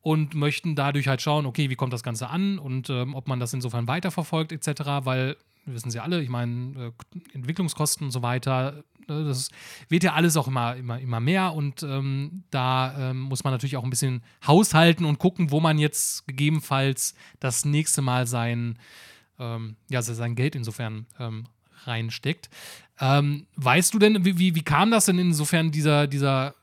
und 0.00 0.34
möchten 0.34 0.74
dadurch 0.74 1.08
halt 1.08 1.22
schauen, 1.22 1.46
okay, 1.46 1.70
wie 1.70 1.76
kommt 1.76 1.92
das 1.92 2.02
Ganze 2.02 2.28
an 2.28 2.58
und 2.58 2.90
ähm, 2.90 3.14
ob 3.14 3.28
man 3.28 3.40
das 3.40 3.52
insofern 3.52 3.88
weiterverfolgt 3.88 4.52
etc., 4.52 4.82
weil 5.04 5.36
wissen 5.66 5.90
sie 5.90 6.00
alle, 6.00 6.22
ich 6.22 6.28
meine, 6.28 6.92
äh, 7.12 7.34
Entwicklungskosten 7.34 8.06
und 8.06 8.10
so 8.10 8.22
weiter, 8.22 8.84
äh, 9.08 9.24
das 9.24 9.50
wird 9.88 10.04
ja 10.04 10.14
alles 10.14 10.36
auch 10.36 10.48
immer, 10.48 10.76
immer, 10.76 10.98
immer 10.98 11.20
mehr 11.20 11.52
und 11.52 11.82
ähm, 11.82 12.44
da 12.50 13.10
ähm, 13.10 13.20
muss 13.20 13.44
man 13.44 13.52
natürlich 13.52 13.76
auch 13.76 13.84
ein 13.84 13.90
bisschen 13.90 14.22
haushalten 14.46 15.04
und 15.04 15.18
gucken, 15.18 15.50
wo 15.50 15.60
man 15.60 15.78
jetzt 15.78 16.26
gegebenenfalls 16.26 17.14
das 17.40 17.64
nächste 17.64 18.02
Mal 18.02 18.26
sein, 18.26 18.78
ähm, 19.38 19.76
ja, 19.90 20.02
sein 20.02 20.34
Geld 20.34 20.54
insofern 20.54 21.06
ähm, 21.18 21.46
reinsteckt. 21.84 22.48
Ähm, 23.00 23.46
weißt 23.56 23.94
du 23.94 23.98
denn, 23.98 24.24
wie, 24.24 24.38
wie, 24.38 24.54
wie 24.54 24.62
kam 24.62 24.90
das 24.90 25.06
denn 25.06 25.18
insofern 25.18 25.70
dieser, 25.70 26.06
dieser 26.06 26.54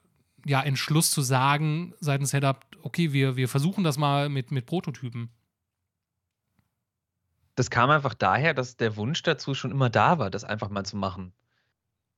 ja, 0.46 0.62
Entschluss 0.62 1.12
zu 1.12 1.22
sagen, 1.22 1.94
seitens 2.00 2.32
Head-Up, 2.32 2.66
okay, 2.84 3.12
wir, 3.12 3.36
wir 3.36 3.50
versuchen 3.50 3.84
das 3.84 3.98
mal 3.98 4.30
mit, 4.30 4.52
mit 4.52 4.68
Prototypen? 4.68 5.30
Das 7.56 7.70
kam 7.70 7.90
einfach 7.90 8.14
daher, 8.14 8.54
dass 8.54 8.78
der 8.78 8.96
Wunsch 8.96 9.24
dazu 9.24 9.56
schon 9.56 9.72
immer 9.72 9.90
da 9.90 10.20
war, 10.20 10.30
das 10.30 10.44
einfach 10.44 10.70
mal 10.70 10.86
zu 10.86 10.98
machen. 10.98 11.34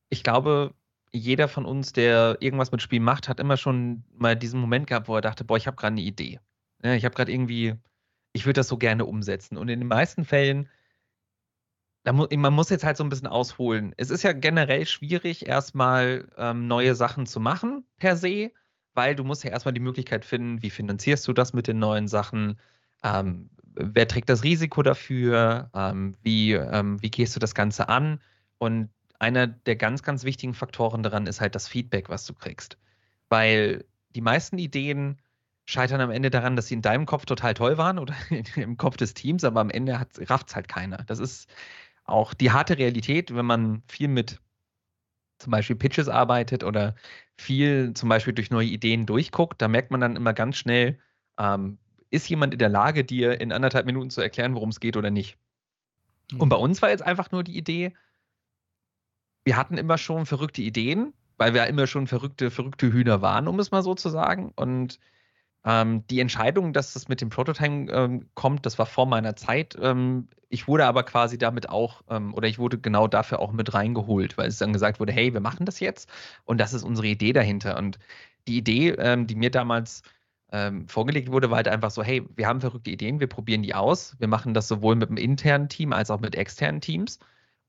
Ich 0.09 0.23
glaube, 0.23 0.73
jeder 1.11 1.47
von 1.47 1.65
uns, 1.65 1.93
der 1.93 2.37
irgendwas 2.41 2.71
mit 2.71 2.81
Spielen 2.81 3.03
macht, 3.03 3.29
hat 3.29 3.39
immer 3.39 3.55
schon 3.55 4.03
mal 4.13 4.35
diesen 4.35 4.59
Moment 4.59 4.87
gehabt, 4.87 5.07
wo 5.07 5.15
er 5.15 5.21
dachte, 5.21 5.45
boah, 5.45 5.57
ich 5.57 5.67
habe 5.67 5.77
gerade 5.77 5.93
eine 5.93 6.01
Idee. 6.01 6.39
Ich 6.83 7.05
habe 7.05 7.15
gerade 7.15 7.31
irgendwie, 7.31 7.75
ich 8.33 8.45
würde 8.45 8.59
das 8.59 8.67
so 8.67 8.77
gerne 8.77 9.05
umsetzen. 9.05 9.57
Und 9.57 9.69
in 9.69 9.79
den 9.79 9.87
meisten 9.87 10.25
Fällen 10.25 10.69
mu 12.13 12.27
man 12.35 12.53
muss 12.53 12.69
jetzt 12.69 12.83
halt 12.83 12.97
so 12.97 13.03
ein 13.03 13.09
bisschen 13.09 13.27
ausholen. 13.27 13.93
Es 13.97 14.09
ist 14.09 14.23
ja 14.23 14.33
generell 14.33 14.85
schwierig, 14.85 15.47
erstmal 15.47 16.27
ähm, 16.37 16.67
neue 16.67 16.95
Sachen 16.95 17.25
zu 17.25 17.39
machen 17.39 17.83
per 17.97 18.15
se, 18.15 18.51
weil 18.93 19.15
du 19.15 19.23
musst 19.23 19.43
ja 19.43 19.51
erstmal 19.51 19.73
die 19.73 19.79
Möglichkeit 19.79 20.25
finden, 20.25 20.61
wie 20.61 20.69
finanzierst 20.69 21.27
du 21.27 21.33
das 21.33 21.53
mit 21.53 21.67
den 21.67 21.79
neuen 21.79 22.07
Sachen? 22.07 22.59
Ähm, 23.03 23.49
wer 23.75 24.07
trägt 24.07 24.29
das 24.29 24.43
Risiko 24.43 24.83
dafür? 24.83 25.69
Ähm, 25.73 26.15
wie, 26.23 26.53
ähm, 26.53 27.01
wie 27.01 27.11
gehst 27.11 27.35
du 27.35 27.39
das 27.39 27.55
Ganze 27.55 27.89
an? 27.89 28.21
Und 28.57 28.89
einer 29.19 29.47
der 29.47 29.75
ganz, 29.75 30.03
ganz 30.03 30.23
wichtigen 30.23 30.53
Faktoren 30.53 31.03
daran 31.03 31.27
ist 31.27 31.41
halt 31.41 31.55
das 31.55 31.67
Feedback, 31.67 32.09
was 32.09 32.25
du 32.25 32.33
kriegst. 32.33 32.77
Weil 33.29 33.85
die 34.15 34.21
meisten 34.21 34.57
Ideen 34.57 35.19
scheitern 35.65 36.01
am 36.01 36.11
Ende 36.11 36.29
daran, 36.29 36.55
dass 36.55 36.67
sie 36.67 36.75
in 36.75 36.81
deinem 36.81 37.05
Kopf 37.05 37.25
total 37.25 37.53
toll 37.53 37.77
waren 37.77 37.99
oder 37.99 38.15
im 38.55 38.77
Kopf 38.77 38.97
des 38.97 39.13
Teams, 39.13 39.43
aber 39.43 39.59
am 39.59 39.69
Ende 39.69 39.99
rafft 40.21 40.49
es 40.49 40.55
halt 40.55 40.67
keiner. 40.67 41.03
Das 41.05 41.19
ist 41.19 41.49
auch 42.07 42.33
die 42.33 42.51
harte 42.51 42.77
Realität, 42.77 43.35
wenn 43.35 43.45
man 43.45 43.83
viel 43.87 44.07
mit 44.07 44.39
zum 45.39 45.51
Beispiel 45.51 45.75
Pitches 45.75 46.09
arbeitet 46.09 46.63
oder 46.63 46.95
viel 47.37 47.93
zum 47.93 48.09
Beispiel 48.09 48.33
durch 48.33 48.49
neue 48.49 48.67
Ideen 48.67 49.05
durchguckt, 49.05 49.61
da 49.61 49.67
merkt 49.67 49.91
man 49.91 50.01
dann 50.01 50.15
immer 50.15 50.33
ganz 50.33 50.57
schnell, 50.57 50.99
ähm, 51.37 51.77
ist 52.09 52.27
jemand 52.29 52.53
in 52.53 52.59
der 52.59 52.69
Lage, 52.69 53.03
dir 53.03 53.39
in 53.39 53.51
anderthalb 53.51 53.85
Minuten 53.85 54.09
zu 54.09 54.21
erklären, 54.21 54.55
worum 54.55 54.69
es 54.69 54.79
geht 54.79 54.97
oder 54.97 55.11
nicht. 55.11 55.37
Mhm. 56.31 56.41
Und 56.41 56.49
bei 56.49 56.55
uns 56.55 56.81
war 56.81 56.89
jetzt 56.89 57.03
einfach 57.03 57.31
nur 57.31 57.43
die 57.43 57.57
Idee, 57.57 57.93
wir 59.45 59.57
hatten 59.57 59.77
immer 59.77 59.97
schon 59.97 60.25
verrückte 60.25 60.61
Ideen, 60.61 61.13
weil 61.37 61.53
wir 61.53 61.67
immer 61.67 61.87
schon 61.87 62.07
verrückte, 62.07 62.49
verrückte 62.49 62.91
Hühner 62.91 63.21
waren, 63.21 63.47
um 63.47 63.59
es 63.59 63.71
mal 63.71 63.83
so 63.83 63.93
zu 63.93 64.09
sagen. 64.09 64.51
Und 64.55 64.99
ähm, 65.67 66.07
die 66.07 66.21
Entscheidung, 66.21 66.71
dass 66.71 66.93
das 66.93 67.09
mit 67.09 67.19
dem 67.19 67.29
Prototype 67.29 67.91
ähm, 67.91 68.29
kommt, 68.35 68.65
das 68.65 68.79
war 68.79 68.85
vor 68.85 69.05
meiner 69.05 69.35
Zeit. 69.35 69.77
Ähm, 69.81 70.29
ich 70.49 70.67
wurde 70.67 70.85
aber 70.85 71.03
quasi 71.03 71.37
damit 71.37 71.67
auch, 71.67 72.03
ähm, 72.09 72.33
oder 72.33 72.47
ich 72.47 72.57
wurde 72.57 72.77
genau 72.79 73.07
dafür 73.07 73.39
auch 73.39 73.51
mit 73.51 73.73
reingeholt, 73.73 74.37
weil 74.37 74.47
es 74.47 74.59
dann 74.59 74.71
gesagt 74.71 75.01
wurde, 75.01 75.11
hey, 75.11 75.33
wir 75.33 75.41
machen 75.41 75.65
das 75.65 75.81
jetzt 75.81 76.09
und 76.45 76.59
das 76.59 76.73
ist 76.73 76.83
unsere 76.83 77.07
Idee 77.07 77.33
dahinter. 77.33 77.77
Und 77.77 77.99
die 78.47 78.57
Idee, 78.57 78.91
ähm, 78.91 79.27
die 79.27 79.35
mir 79.35 79.51
damals 79.51 80.03
ähm, 80.53 80.87
vorgelegt 80.87 81.31
wurde, 81.33 81.49
war 81.49 81.57
halt 81.57 81.67
einfach 81.67 81.91
so, 81.91 82.01
hey, 82.01 82.23
wir 82.37 82.47
haben 82.47 82.61
verrückte 82.61 82.91
Ideen, 82.91 83.19
wir 83.19 83.27
probieren 83.27 83.63
die 83.63 83.75
aus. 83.75 84.15
Wir 84.19 84.29
machen 84.29 84.53
das 84.53 84.69
sowohl 84.69 84.95
mit 84.95 85.09
dem 85.09 85.17
internen 85.17 85.67
Team 85.67 85.91
als 85.91 86.09
auch 86.11 86.21
mit 86.21 86.35
externen 86.35 86.79
Teams. 86.79 87.19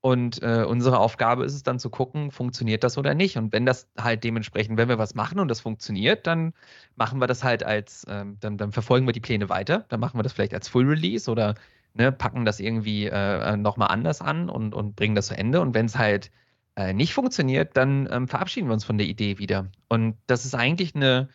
Und 0.01 0.41
äh, 0.41 0.63
unsere 0.63 0.99
Aufgabe 0.99 1.43
ist 1.43 1.53
es 1.53 1.63
dann 1.63 1.77
zu 1.77 1.89
gucken, 1.89 2.31
funktioniert 2.31 2.85
das 2.85 2.97
oder 2.97 3.13
nicht. 3.13 3.37
Und 3.37 3.51
wenn 3.51 3.65
das 3.65 3.89
halt 3.97 4.23
dementsprechend, 4.23 4.77
wenn 4.77 4.87
wir 4.87 4.97
was 4.97 5.13
machen 5.13 5.39
und 5.39 5.49
das 5.49 5.59
funktioniert, 5.59 6.25
dann 6.25 6.53
machen 6.95 7.19
wir 7.19 7.27
das 7.27 7.43
halt 7.43 7.63
als, 7.63 8.05
ähm, 8.09 8.37
dann, 8.39 8.57
dann, 8.57 8.71
verfolgen 8.71 9.05
wir 9.05 9.11
die 9.11 9.19
Pläne 9.19 9.49
weiter. 9.49 9.85
Dann 9.89 9.99
machen 9.99 10.17
wir 10.17 10.23
das 10.23 10.31
vielleicht 10.31 10.53
als 10.53 10.69
Full 10.69 10.87
Release 10.87 11.29
oder 11.29 11.55
ne, 11.93 12.13
packen 12.13 12.45
das 12.45 12.61
irgendwie 12.61 13.07
äh, 13.07 13.57
nochmal 13.57 13.89
anders 13.89 14.21
an 14.21 14.49
und, 14.49 14.73
und 14.73 14.95
bringen 14.95 15.15
das 15.15 15.27
zu 15.27 15.37
Ende. 15.37 15.59
Und 15.59 15.73
wenn 15.73 15.87
es 15.87 15.97
halt 15.97 16.31
äh, 16.77 16.93
nicht 16.93 17.13
funktioniert, 17.13 17.75
dann 17.75 18.07
ähm, 18.09 18.27
verabschieden 18.29 18.69
wir 18.69 18.73
uns 18.73 18.85
von 18.85 18.97
der 18.97 19.07
Idee 19.07 19.37
wieder. 19.37 19.69
Und 19.89 20.15
das 20.27 20.45
ist 20.45 20.55
eigentlich 20.55 20.95
eine 20.95 21.27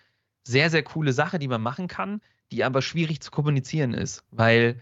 sehr, 0.47 0.71
sehr 0.71 0.83
coole 0.83 1.13
Sache, 1.13 1.39
die 1.39 1.49
man 1.49 1.61
machen 1.61 1.87
kann, 1.87 2.23
die 2.51 2.65
aber 2.65 2.81
schwierig 2.81 3.21
zu 3.21 3.31
kommunizieren 3.31 3.93
ist, 3.93 4.25
weil 4.31 4.81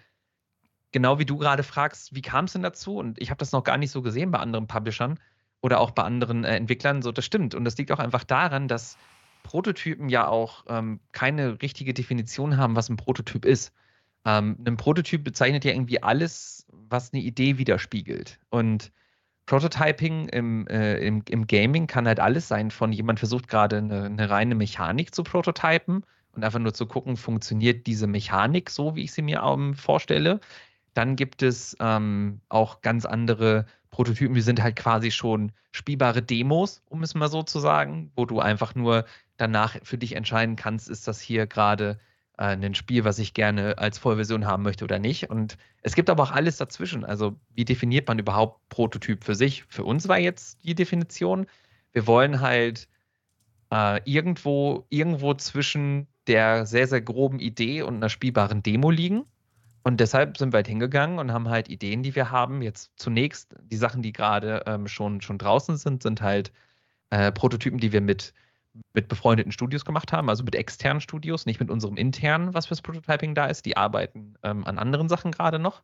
genau 0.92 1.18
wie 1.18 1.24
du 1.24 1.38
gerade 1.38 1.62
fragst, 1.62 2.14
wie 2.14 2.22
kam 2.22 2.44
es 2.44 2.52
denn 2.52 2.62
dazu? 2.62 2.96
Und 2.96 3.20
ich 3.20 3.30
habe 3.30 3.38
das 3.38 3.52
noch 3.52 3.64
gar 3.64 3.78
nicht 3.78 3.90
so 3.90 4.02
gesehen 4.02 4.30
bei 4.30 4.38
anderen 4.38 4.66
Publishern 4.66 5.18
oder 5.60 5.80
auch 5.80 5.90
bei 5.90 6.02
anderen 6.02 6.44
äh, 6.44 6.56
Entwicklern. 6.56 7.02
So, 7.02 7.12
das 7.12 7.24
stimmt. 7.24 7.54
Und 7.54 7.64
das 7.64 7.76
liegt 7.78 7.90
auch 7.92 7.98
einfach 7.98 8.24
daran, 8.24 8.68
dass 8.68 8.96
Prototypen 9.42 10.08
ja 10.08 10.28
auch 10.28 10.64
ähm, 10.68 11.00
keine 11.12 11.60
richtige 11.62 11.94
Definition 11.94 12.56
haben, 12.56 12.76
was 12.76 12.88
ein 12.88 12.96
Prototyp 12.96 13.44
ist. 13.44 13.72
Ähm, 14.24 14.56
ein 14.64 14.76
Prototyp 14.76 15.24
bezeichnet 15.24 15.64
ja 15.64 15.72
irgendwie 15.72 16.02
alles, 16.02 16.66
was 16.70 17.12
eine 17.12 17.22
Idee 17.22 17.58
widerspiegelt. 17.58 18.38
Und 18.50 18.92
Prototyping 19.46 20.28
im, 20.28 20.66
äh, 20.68 20.98
im, 20.98 21.24
im, 21.28 21.46
Gaming 21.46 21.88
kann 21.88 22.06
halt 22.06 22.20
alles 22.20 22.46
sein, 22.46 22.70
von 22.70 22.92
jemand 22.92 23.18
versucht 23.18 23.48
gerade 23.48 23.78
eine, 23.78 24.04
eine 24.04 24.30
reine 24.30 24.54
Mechanik 24.54 25.14
zu 25.14 25.24
prototypen 25.24 26.04
und 26.32 26.44
einfach 26.44 26.60
nur 26.60 26.72
zu 26.72 26.86
gucken, 26.86 27.16
funktioniert 27.16 27.86
diese 27.86 28.06
Mechanik 28.06 28.70
so, 28.70 28.94
wie 28.94 29.02
ich 29.02 29.12
sie 29.12 29.22
mir 29.22 29.42
ähm, 29.42 29.74
vorstelle, 29.74 30.38
dann 30.94 31.16
gibt 31.16 31.42
es 31.42 31.76
ähm, 31.80 32.40
auch 32.48 32.82
ganz 32.82 33.04
andere 33.04 33.66
Prototypen, 33.90 34.34
die 34.34 34.40
sind 34.40 34.62
halt 34.62 34.76
quasi 34.76 35.10
schon 35.10 35.52
spielbare 35.70 36.22
Demos, 36.22 36.82
um 36.88 37.02
es 37.02 37.14
mal 37.14 37.28
so 37.28 37.42
zu 37.42 37.60
sagen, 37.60 38.10
wo 38.16 38.24
du 38.24 38.40
einfach 38.40 38.74
nur 38.74 39.04
danach 39.36 39.76
für 39.82 39.98
dich 39.98 40.16
entscheiden 40.16 40.56
kannst, 40.56 40.88
ist 40.88 41.08
das 41.08 41.20
hier 41.20 41.46
gerade 41.46 41.98
äh, 42.38 42.56
ein 42.56 42.74
Spiel, 42.74 43.04
was 43.04 43.18
ich 43.18 43.34
gerne 43.34 43.78
als 43.78 43.98
Vollversion 43.98 44.46
haben 44.46 44.62
möchte 44.62 44.84
oder 44.84 44.98
nicht. 44.98 45.30
Und 45.30 45.56
es 45.82 45.94
gibt 45.94 46.10
aber 46.10 46.22
auch 46.22 46.30
alles 46.30 46.56
dazwischen. 46.56 47.04
Also 47.04 47.36
wie 47.54 47.64
definiert 47.64 48.08
man 48.08 48.18
überhaupt 48.18 48.68
Prototyp 48.68 49.24
für 49.24 49.34
sich? 49.34 49.64
Für 49.68 49.84
uns 49.84 50.08
war 50.08 50.18
jetzt 50.18 50.64
die 50.64 50.74
Definition, 50.74 51.46
wir 51.92 52.06
wollen 52.06 52.40
halt 52.40 52.88
äh, 53.70 54.00
irgendwo, 54.04 54.86
irgendwo 54.88 55.34
zwischen 55.34 56.06
der 56.26 56.66
sehr, 56.66 56.86
sehr 56.86 57.00
groben 57.00 57.40
Idee 57.40 57.82
und 57.82 57.96
einer 57.96 58.08
spielbaren 58.08 58.62
Demo 58.62 58.90
liegen. 58.90 59.24
Und 59.84 59.98
deshalb 60.00 60.36
sind 60.38 60.52
wir 60.52 60.58
halt 60.58 60.68
hingegangen 60.68 61.18
und 61.18 61.32
haben 61.32 61.48
halt 61.48 61.68
Ideen, 61.68 62.02
die 62.02 62.14
wir 62.14 62.30
haben. 62.30 62.62
Jetzt 62.62 62.92
zunächst 62.96 63.54
die 63.62 63.76
Sachen, 63.76 64.02
die 64.02 64.12
gerade 64.12 64.62
ähm, 64.66 64.86
schon, 64.86 65.20
schon 65.20 65.38
draußen 65.38 65.76
sind, 65.76 66.02
sind 66.02 66.22
halt 66.22 66.52
äh, 67.10 67.32
Prototypen, 67.32 67.80
die 67.80 67.92
wir 67.92 68.00
mit, 68.00 68.32
mit 68.92 69.08
befreundeten 69.08 69.50
Studios 69.50 69.84
gemacht 69.84 70.12
haben, 70.12 70.28
also 70.28 70.44
mit 70.44 70.54
externen 70.54 71.00
Studios, 71.00 71.46
nicht 71.46 71.58
mit 71.58 71.70
unserem 71.70 71.96
internen, 71.96 72.54
was 72.54 72.66
fürs 72.66 72.80
Prototyping 72.80 73.34
da 73.34 73.46
ist. 73.46 73.66
Die 73.66 73.76
arbeiten 73.76 74.34
ähm, 74.44 74.64
an 74.64 74.78
anderen 74.78 75.08
Sachen 75.08 75.32
gerade 75.32 75.58
noch. 75.58 75.82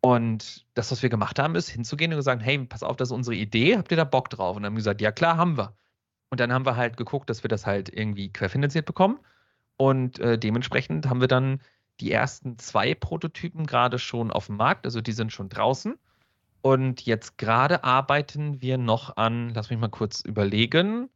Und 0.00 0.66
das, 0.74 0.92
was 0.92 1.02
wir 1.02 1.08
gemacht 1.08 1.40
haben, 1.40 1.56
ist 1.56 1.68
hinzugehen 1.68 2.12
und 2.12 2.18
gesagt, 2.18 2.42
hey, 2.42 2.58
pass 2.64 2.84
auf, 2.84 2.96
das 2.96 3.08
ist 3.08 3.12
unsere 3.12 3.34
Idee, 3.34 3.76
habt 3.76 3.90
ihr 3.90 3.96
da 3.96 4.04
Bock 4.04 4.30
drauf? 4.30 4.56
Und 4.56 4.62
dann 4.62 4.70
haben 4.70 4.76
wir 4.76 4.80
gesagt, 4.80 5.00
ja 5.00 5.10
klar, 5.10 5.36
haben 5.36 5.58
wir. 5.58 5.76
Und 6.30 6.38
dann 6.40 6.52
haben 6.52 6.66
wir 6.66 6.76
halt 6.76 6.96
geguckt, 6.96 7.28
dass 7.30 7.42
wir 7.42 7.48
das 7.48 7.66
halt 7.66 7.88
irgendwie 7.88 8.32
querfinanziert 8.32 8.86
bekommen. 8.86 9.18
Und 9.76 10.20
äh, 10.20 10.38
dementsprechend 10.38 11.08
haben 11.08 11.20
wir 11.20 11.28
dann 11.28 11.60
die 12.00 12.12
ersten 12.12 12.58
zwei 12.58 12.94
Prototypen 12.94 13.66
gerade 13.66 13.98
schon 13.98 14.30
auf 14.30 14.46
dem 14.46 14.56
Markt, 14.56 14.86
also 14.86 15.00
die 15.00 15.12
sind 15.12 15.32
schon 15.32 15.48
draußen. 15.48 15.98
Und 16.60 17.02
jetzt 17.06 17.38
gerade 17.38 17.84
arbeiten 17.84 18.60
wir 18.60 18.78
noch 18.78 19.16
an, 19.16 19.50
lass 19.54 19.70
mich 19.70 19.78
mal 19.78 19.88
kurz 19.88 20.20
überlegen. 20.20 21.08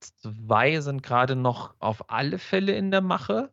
Zwei 0.00 0.80
sind 0.80 1.02
gerade 1.02 1.36
noch 1.36 1.74
auf 1.78 2.10
alle 2.10 2.38
Fälle 2.38 2.72
in 2.72 2.90
der 2.90 3.00
Mache. 3.00 3.50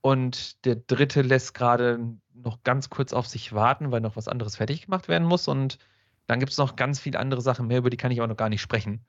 Und 0.00 0.64
der 0.64 0.76
dritte 0.76 1.22
lässt 1.22 1.54
gerade 1.54 1.98
noch 2.34 2.62
ganz 2.62 2.90
kurz 2.90 3.12
auf 3.12 3.26
sich 3.26 3.54
warten, 3.54 3.90
weil 3.90 4.00
noch 4.00 4.16
was 4.16 4.28
anderes 4.28 4.56
fertig 4.56 4.82
gemacht 4.82 5.08
werden 5.08 5.26
muss. 5.26 5.48
Und 5.48 5.78
dann 6.26 6.38
gibt 6.38 6.52
es 6.52 6.58
noch 6.58 6.76
ganz 6.76 7.00
viele 7.00 7.18
andere 7.18 7.40
Sachen 7.40 7.66
mehr, 7.66 7.78
über 7.78 7.90
die 7.90 7.96
kann 7.96 8.12
ich 8.12 8.20
auch 8.20 8.26
noch 8.26 8.36
gar 8.36 8.48
nicht 8.48 8.60
sprechen. 8.60 9.04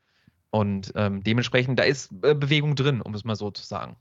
Und 0.50 0.94
ähm, 0.96 1.24
dementsprechend, 1.24 1.78
da 1.78 1.84
ist 1.84 2.12
äh, 2.24 2.34
Bewegung 2.34 2.76
drin, 2.76 3.02
um 3.02 3.14
es 3.14 3.26
mal 3.26 3.36
so 3.36 3.52
zu 3.52 3.64
sagen. 3.64 3.98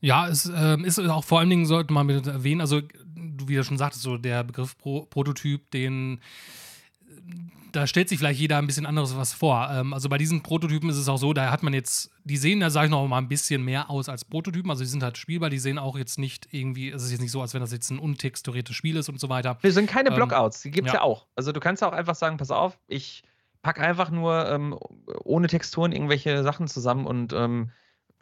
Ja, 0.00 0.28
es 0.28 0.46
äh, 0.46 0.80
ist 0.82 0.98
auch 0.98 1.24
vor 1.24 1.40
allen 1.40 1.50
Dingen, 1.50 1.66
sollte 1.66 1.92
man 1.92 2.06
mit 2.06 2.26
erwähnen, 2.26 2.60
also 2.60 2.80
du 2.80 3.48
wie 3.48 3.56
du 3.56 3.64
schon 3.64 3.78
sagtest, 3.78 4.02
so 4.02 4.16
der 4.16 4.44
Begriff 4.44 4.76
Pro 4.78 5.06
Prototyp, 5.06 5.70
den 5.70 6.20
da 7.72 7.86
stellt 7.86 8.08
sich 8.08 8.18
vielleicht 8.18 8.40
jeder 8.40 8.58
ein 8.58 8.66
bisschen 8.66 8.86
anderes 8.86 9.16
was 9.16 9.32
vor. 9.32 9.68
Ähm, 9.72 9.92
also 9.94 10.08
bei 10.08 10.18
diesen 10.18 10.42
Prototypen 10.42 10.90
ist 10.90 10.96
es 10.96 11.08
auch 11.08 11.18
so, 11.18 11.32
da 11.32 11.50
hat 11.50 11.62
man 11.62 11.72
jetzt, 11.72 12.10
die 12.24 12.36
sehen, 12.36 12.60
da 12.60 12.70
sage 12.70 12.86
ich 12.86 12.90
noch 12.90 13.06
mal 13.06 13.18
ein 13.18 13.28
bisschen 13.28 13.64
mehr 13.64 13.90
aus 13.90 14.08
als 14.08 14.24
Prototypen. 14.24 14.70
Also 14.70 14.82
die 14.82 14.88
sind 14.88 15.02
halt 15.02 15.18
spielbar, 15.18 15.50
die 15.50 15.58
sehen 15.58 15.78
auch 15.78 15.96
jetzt 15.96 16.18
nicht 16.18 16.48
irgendwie, 16.52 16.90
es 16.90 17.02
ist 17.02 17.12
jetzt 17.12 17.20
nicht 17.20 17.30
so, 17.30 17.40
als 17.40 17.54
wenn 17.54 17.60
das 17.60 17.72
jetzt 17.72 17.90
ein 17.90 17.98
untexturiertes 17.98 18.74
Spiel 18.74 18.96
ist 18.96 19.08
und 19.08 19.20
so 19.20 19.28
weiter. 19.28 19.58
Wir 19.60 19.72
sind 19.72 19.88
keine 19.88 20.10
ähm, 20.10 20.16
Blockouts, 20.16 20.62
die 20.62 20.70
gibt 20.70 20.88
es 20.88 20.94
ja. 20.94 21.00
ja. 21.00 21.04
auch. 21.04 21.26
Also 21.36 21.52
du 21.52 21.60
kannst 21.60 21.82
ja 21.82 21.88
auch 21.88 21.92
einfach 21.92 22.14
sagen, 22.14 22.36
pass 22.36 22.50
auf, 22.50 22.78
ich 22.86 23.22
packe 23.62 23.82
einfach 23.82 24.10
nur 24.10 24.48
ähm, 24.48 24.78
ohne 25.24 25.46
Texturen 25.46 25.92
irgendwelche 25.92 26.42
Sachen 26.42 26.66
zusammen 26.66 27.06
und 27.06 27.32
ähm, 27.32 27.70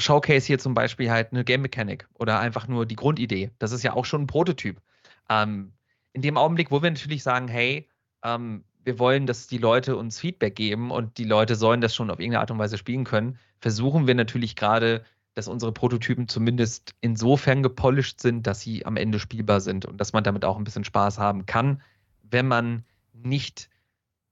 Showcase 0.00 0.46
hier 0.46 0.58
zum 0.58 0.74
Beispiel 0.74 1.10
halt 1.10 1.32
eine 1.32 1.44
Game 1.44 1.62
Mechanic 1.62 2.08
oder 2.14 2.38
einfach 2.38 2.68
nur 2.68 2.86
die 2.86 2.96
Grundidee. 2.96 3.50
Das 3.58 3.72
ist 3.72 3.82
ja 3.82 3.94
auch 3.94 4.04
schon 4.04 4.22
ein 4.22 4.26
Prototyp. 4.26 4.80
Ähm, 5.28 5.72
in 6.12 6.22
dem 6.22 6.36
Augenblick, 6.36 6.70
wo 6.70 6.82
wir 6.82 6.90
natürlich 6.90 7.22
sagen, 7.22 7.48
hey, 7.48 7.88
ähm, 8.22 8.64
wir 8.84 8.98
wollen, 8.98 9.26
dass 9.26 9.48
die 9.48 9.58
Leute 9.58 9.96
uns 9.96 10.18
Feedback 10.18 10.56
geben 10.56 10.90
und 10.90 11.18
die 11.18 11.24
Leute 11.24 11.56
sollen 11.56 11.80
das 11.80 11.94
schon 11.94 12.10
auf 12.10 12.20
irgendeine 12.20 12.40
Art 12.40 12.50
und 12.50 12.58
Weise 12.58 12.78
spielen 12.78 13.04
können, 13.04 13.38
versuchen 13.60 14.06
wir 14.06 14.14
natürlich 14.14 14.56
gerade, 14.56 15.04
dass 15.34 15.48
unsere 15.48 15.72
Prototypen 15.72 16.26
zumindest 16.26 16.94
insofern 17.00 17.62
gepolished 17.62 18.20
sind, 18.20 18.46
dass 18.46 18.60
sie 18.60 18.86
am 18.86 18.96
Ende 18.96 19.18
spielbar 19.18 19.60
sind 19.60 19.84
und 19.84 20.00
dass 20.00 20.12
man 20.12 20.24
damit 20.24 20.44
auch 20.44 20.56
ein 20.56 20.64
bisschen 20.64 20.84
Spaß 20.84 21.18
haben 21.18 21.44
kann, 21.44 21.82
wenn 22.22 22.48
man 22.48 22.84
nicht 23.12 23.68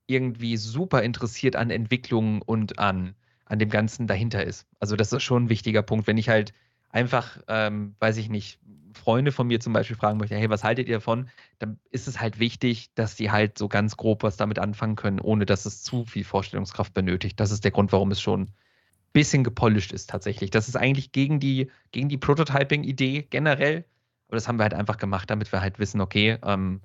irgendwie 0.07 0.57
super 0.57 1.03
interessiert 1.03 1.57
an 1.57 1.71
Entwicklungen 1.71 2.41
und 2.43 2.79
an, 2.79 3.15
an 3.47 3.59
dem 3.59 3.71
Ganzen 3.71 4.07
dahinter 4.07 4.45
ist. 4.45 4.67
Also 4.81 4.97
das 4.97 5.13
ist 5.13 5.23
schon 5.23 5.45
ein 5.45 5.49
wichtiger 5.49 5.83
Punkt. 5.83 6.07
Wenn 6.07 6.19
ich 6.19 6.29
halt 6.29 6.53
einfach, 6.91 7.39
ähm, 7.49 7.95
weiß 8.01 8.17
ich 8.19 8.29
nicht, 8.29 8.59
Freunde 8.95 9.31
von 9.31 9.47
mir 9.47 9.61
zum 9.61 9.73
Beispiel 9.73 9.97
fragen 9.97 10.19
möchte, 10.19 10.37
hey, 10.37 10.51
was 10.51 10.65
haltet 10.65 10.89
ihr 10.89 10.97
davon? 10.97 11.29
Dann 11.59 11.79
ist 11.91 12.09
es 12.09 12.21
halt 12.21 12.39
wichtig, 12.39 12.91
dass 12.95 13.15
die 13.15 13.31
halt 13.31 13.59
so 13.59 13.69
ganz 13.69 13.97
grob 13.97 14.23
was 14.23 14.37
damit 14.37 14.59
anfangen 14.59 14.97
können, 14.97 15.21
ohne 15.21 15.47
dass 15.47 15.67
es 15.67 15.83
zu 15.83 16.05
viel 16.05 16.25
Vorstellungskraft 16.25 16.95
benötigt. 16.95 17.39
Das 17.39 17.51
ist 17.51 17.65
der 17.65 17.71
Grund, 17.71 17.93
warum 17.93 18.11
es 18.11 18.21
schon 18.21 18.43
ein 18.43 18.53
bisschen 19.13 19.45
gepolished 19.45 19.93
ist 19.93 20.11
tatsächlich. 20.11 20.51
Das 20.51 20.69
ist 20.69 20.77
eigentlich 20.77 21.13
gegen 21.13 21.39
die, 21.39 21.71
gegen 21.93 22.09
die 22.09 22.19
Prototyping-Idee 22.19 23.27
generell. 23.31 23.85
Aber 24.29 24.37
das 24.37 24.49
haben 24.49 24.59
wir 24.59 24.65
halt 24.65 24.75
einfach 24.75 24.97
gemacht, 24.97 25.31
damit 25.31 25.53
wir 25.53 25.61
halt 25.61 25.79
wissen, 25.79 26.01
okay, 26.01 26.39
ähm, 26.43 26.81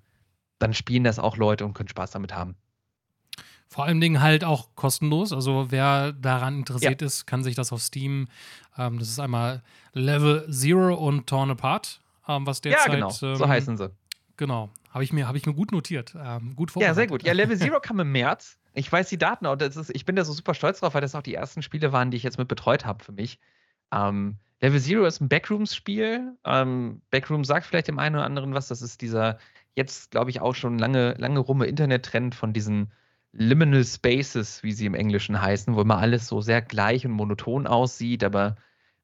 dann 0.59 0.73
spielen 0.73 1.03
das 1.03 1.17
auch 1.17 1.37
Leute 1.37 1.65
und 1.65 1.73
können 1.73 1.89
Spaß 1.89 2.11
damit 2.11 2.35
haben. 2.35 2.55
Vor 3.71 3.85
allen 3.85 4.01
Dingen 4.01 4.19
halt 4.19 4.43
auch 4.43 4.75
kostenlos. 4.75 5.31
Also 5.31 5.67
wer 5.69 6.11
daran 6.11 6.57
interessiert 6.57 6.99
ja. 6.99 7.07
ist, 7.07 7.25
kann 7.25 7.41
sich 7.41 7.55
das 7.55 7.71
auf 7.71 7.81
Steam, 7.81 8.27
ähm, 8.77 8.99
das 8.99 9.07
ist 9.07 9.17
einmal 9.17 9.63
Level 9.93 10.45
Zero 10.51 10.93
und 10.93 11.25
Torn 11.25 11.51
Apart, 11.51 12.01
ähm, 12.27 12.45
was 12.45 12.59
derzeit. 12.59 12.87
Ja, 12.87 12.93
genau, 12.95 13.07
ähm, 13.21 13.35
so 13.37 13.47
heißen 13.47 13.77
sie. 13.77 13.89
Genau, 14.35 14.69
habe 14.89 15.05
ich, 15.05 15.13
mir, 15.13 15.25
hab 15.25 15.35
ich 15.35 15.45
mir 15.45 15.53
gut 15.53 15.71
notiert. 15.71 16.13
Ähm, 16.21 16.53
gut 16.57 16.73
Ja, 16.75 16.93
sehr 16.93 17.07
gut. 17.07 17.23
Ja, 17.23 17.31
Level 17.31 17.57
Zero 17.57 17.79
kam 17.79 18.01
im 18.01 18.11
März. 18.11 18.59
Ich 18.73 18.91
weiß 18.91 19.07
die 19.07 19.17
Daten 19.17 19.45
und 19.45 19.61
das 19.61 19.77
ist, 19.77 19.89
ich 19.95 20.03
bin 20.03 20.17
da 20.17 20.25
so 20.25 20.33
super 20.33 20.53
stolz 20.53 20.81
drauf, 20.81 20.93
weil 20.93 21.01
das 21.01 21.15
auch 21.15 21.21
die 21.21 21.35
ersten 21.35 21.61
Spiele 21.61 21.93
waren, 21.93 22.11
die 22.11 22.17
ich 22.17 22.23
jetzt 22.23 22.37
mit 22.37 22.49
betreut 22.49 22.85
habe 22.85 23.01
für 23.01 23.13
mich. 23.13 23.39
Ähm, 23.93 24.35
Level 24.59 24.81
Zero 24.81 25.05
ist 25.05 25.21
ein 25.21 25.29
Backrooms-Spiel. 25.29 26.35
Ähm, 26.43 27.01
Backroom 27.09 27.45
sagt 27.45 27.65
vielleicht 27.67 27.87
dem 27.87 27.99
einen 27.99 28.15
oder 28.15 28.25
anderen 28.25 28.53
was. 28.53 28.67
Das 28.67 28.81
ist 28.81 28.99
dieser 28.99 29.37
jetzt, 29.75 30.11
glaube 30.11 30.29
ich, 30.29 30.41
auch 30.41 30.55
schon 30.55 30.77
lange, 30.77 31.13
lange 31.13 31.39
rumme 31.39 31.67
Internet-Trend 31.67 32.35
von 32.35 32.51
diesen 32.51 32.91
Liminal 33.33 33.83
Spaces, 33.85 34.61
wie 34.63 34.73
sie 34.73 34.85
im 34.85 34.93
Englischen 34.93 35.41
heißen, 35.41 35.75
wo 35.75 35.81
immer 35.81 35.97
alles 35.97 36.27
so 36.27 36.41
sehr 36.41 36.61
gleich 36.61 37.05
und 37.05 37.13
monoton 37.13 37.67
aussieht, 37.67 38.23
aber 38.23 38.57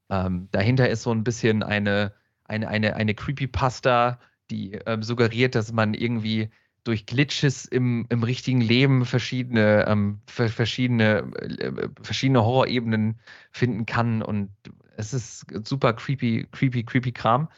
ähm, 0.10 0.50
dahinter 0.52 0.90
ist 0.90 1.04
so 1.04 1.12
ein 1.12 1.24
bisschen 1.24 1.64
eine, 1.64 2.14
eine, 2.46 2.68
eine, 2.68 2.96
eine 2.96 3.14
Creepypasta, 3.14 4.20
die 4.50 4.74
ähm, 4.86 5.04
suggeriert, 5.04 5.56
dass 5.56 5.72
man 5.72 5.94
irgendwie 5.94 6.50
durch 6.84 7.06
Glitches 7.06 7.66
im, 7.66 8.06
im 8.10 8.24
richtigen 8.24 8.62
Leben 8.62 9.06
verschiedene, 9.06 9.86
ähm, 9.88 10.22
verschiedene, 10.28 11.30
äh, 11.60 11.90
verschiedene 12.02 12.46
Horrorebenen 12.46 13.20
finden 13.52 13.86
kann. 13.86 14.22
Und 14.22 14.52
es 14.96 15.14
ist 15.14 15.46
super 15.68 15.92
creepy, 15.94 16.48
creepy, 16.52 16.84
creepy 16.84 17.12
Kram. 17.12 17.50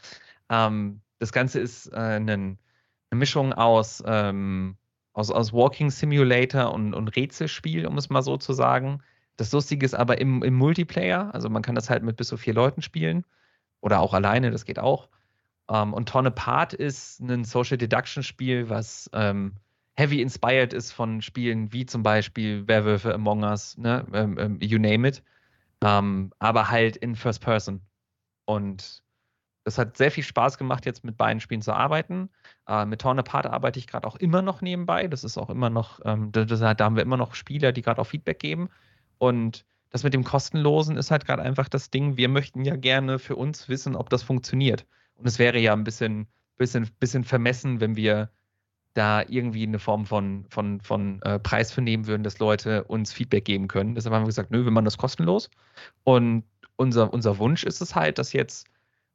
Ähm, 0.50 1.02
das 1.20 1.32
Ganze 1.32 1.60
ist 1.60 1.94
äh, 1.94 1.96
eine, 1.96 2.34
eine 2.34 2.58
Mischung 3.12 3.54
aus 3.54 4.04
ähm, 4.06 4.78
aus, 5.20 5.32
aus 5.32 5.54
Walking 5.54 5.90
Simulator 5.90 6.74
und, 6.74 6.94
und 6.94 7.10
Rätselspiel, 7.16 7.86
um 7.86 7.98
es 7.98 8.10
mal 8.10 8.22
so 8.22 8.38
zu 8.38 8.54
sagen. 8.54 9.04
Das 9.38 9.52
Lustige 9.52 9.86
ist 9.86 9.94
aber 9.94 10.20
im, 10.20 10.44
im 10.44 10.56
Multiplayer, 10.56 11.34
also 11.34 11.50
man 11.50 11.62
kann 11.62 11.76
das 11.76 11.90
halt 11.90 12.04
mit 12.04 12.18
bis 12.18 12.30
zu 12.30 12.38
vier 12.38 12.54
Leuten 12.54 12.82
spielen 12.82 13.26
oder 13.82 14.00
auch 14.00 14.14
alleine, 14.14 14.52
das 14.52 14.66
geht 14.66 14.80
auch. 14.80 15.10
Um, 15.68 15.76
ähm, 15.76 15.94
und 15.94 16.10
Torn 16.10 16.26
Apart 16.26 16.74
ist 16.74 17.20
ein 17.20 17.44
Social 17.44 17.78
Deduction 17.78 18.24
Spiel, 18.24 18.70
was 18.70 19.10
ähm, 19.14 19.54
heavy 19.96 20.22
inspired 20.22 20.74
ist 20.74 20.92
von 20.92 21.22
Spielen 21.22 21.72
wie 21.72 21.86
zum 21.86 22.02
Beispiel 22.02 22.68
Werwölfe 22.68 23.14
Among 23.14 23.44
Us, 23.44 23.78
ne? 23.78 24.06
Ähm, 24.14 24.38
ähm, 24.40 24.58
you 24.62 24.80
name 24.80 25.08
it. 25.08 25.22
Ähm, 25.84 26.32
aber 26.40 26.72
halt 26.72 26.98
in 26.98 27.16
First 27.16 27.42
Person. 27.42 27.82
Und 28.46 29.04
das 29.64 29.78
hat 29.78 29.96
sehr 29.96 30.10
viel 30.10 30.24
Spaß 30.24 30.58
gemacht, 30.58 30.86
jetzt 30.86 31.04
mit 31.04 31.18
beiden 31.18 31.40
Spielen 31.40 31.62
zu 31.62 31.74
arbeiten. 31.74 32.30
Äh, 32.70 32.86
mit 32.86 33.02
Torn 33.02 33.18
Apart 33.18 33.48
arbeite 33.48 33.80
ich 33.80 33.88
gerade 33.88 34.08
auch 34.08 34.16
immer 34.18 34.44
noch 34.44 34.62
nebenbei. 34.62 35.08
Das 35.08 35.24
ist 35.24 35.38
auch 35.38 35.50
immer 35.50 35.72
noch, 35.72 36.00
ähm, 36.06 36.32
das, 36.32 36.60
da 36.60 36.78
haben 36.80 36.96
wir 36.96 37.04
immer 37.04 37.18
noch 37.18 37.34
Spieler, 37.34 37.72
die 37.72 37.82
gerade 37.82 38.00
auch 38.00 38.06
Feedback 38.08 38.40
geben. 38.40 38.70
Und 39.18 39.66
das 39.90 40.04
mit 40.04 40.14
dem 40.14 40.24
Kostenlosen 40.24 40.96
ist 40.96 41.10
halt 41.10 41.26
gerade 41.26 41.42
einfach 41.42 41.68
das 41.68 41.90
Ding. 41.90 42.16
Wir 42.16 42.30
möchten 42.30 42.64
ja 42.64 42.76
gerne 42.76 43.18
für 43.18 43.36
uns 43.36 43.70
wissen, 43.70 43.96
ob 43.96 44.12
das 44.12 44.22
funktioniert. 44.22 44.86
Und 45.16 45.26
es 45.26 45.40
wäre 45.40 45.58
ja 45.58 45.74
ein 45.74 45.84
bisschen, 45.84 46.28
bisschen, 46.58 46.88
bisschen 47.00 47.24
vermessen, 47.24 47.82
wenn 47.82 47.96
wir 47.96 48.30
da 48.94 49.24
irgendwie 49.28 49.64
eine 49.64 49.80
Form 49.80 50.06
von, 50.06 50.46
von, 50.50 50.80
von 50.82 51.22
äh, 51.24 51.40
Preis 51.40 51.72
für 51.72 51.82
nehmen 51.82 52.06
würden, 52.06 52.24
dass 52.24 52.38
Leute 52.38 52.84
uns 52.84 53.12
Feedback 53.12 53.46
geben 53.46 53.68
können. 53.68 53.96
Deshalb 53.96 54.14
haben 54.14 54.24
wir 54.24 54.28
gesagt, 54.28 54.52
nö, 54.52 54.64
wir 54.64 54.72
machen 54.72 54.86
das 54.86 54.98
kostenlos. 54.98 55.50
Und 56.04 56.44
unser, 56.76 57.12
unser 57.12 57.40
Wunsch 57.40 57.64
ist 57.64 57.82
es 57.82 57.96
halt, 57.96 58.20
dass 58.20 58.34
jetzt 58.34 58.68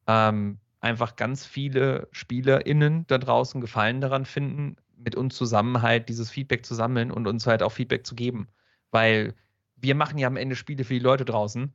ähm, 0.09 0.59
einfach 0.85 1.17
ganz 1.17 1.47
viele 1.47 2.09
SpielerInnen 2.13 3.07
da 3.07 3.19
draußen 3.19 3.61
Gefallen 3.61 4.01
daran 4.01 4.27
finden, 4.27 4.77
mit 4.97 5.17
uns 5.17 5.35
zusammen 5.35 5.83
halt 5.83 6.09
dieses 6.09 6.31
Feedback 6.31 6.65
zu 6.65 6.75
sammeln 6.75 7.11
und 7.11 7.27
uns 7.27 7.47
halt 7.47 7.63
auch 7.63 7.73
Feedback 7.73 8.07
zu 8.07 8.15
geben. 8.15 8.49
Weil 8.91 9.35
wir 9.77 9.95
machen 9.95 10.19
ja 10.19 10.29
am 10.29 10.37
Ende 10.37 10.57
Spiele 10.57 10.85
für 10.85 10.95
die 10.95 11.01
Leute 11.01 11.25
draußen 11.25 11.73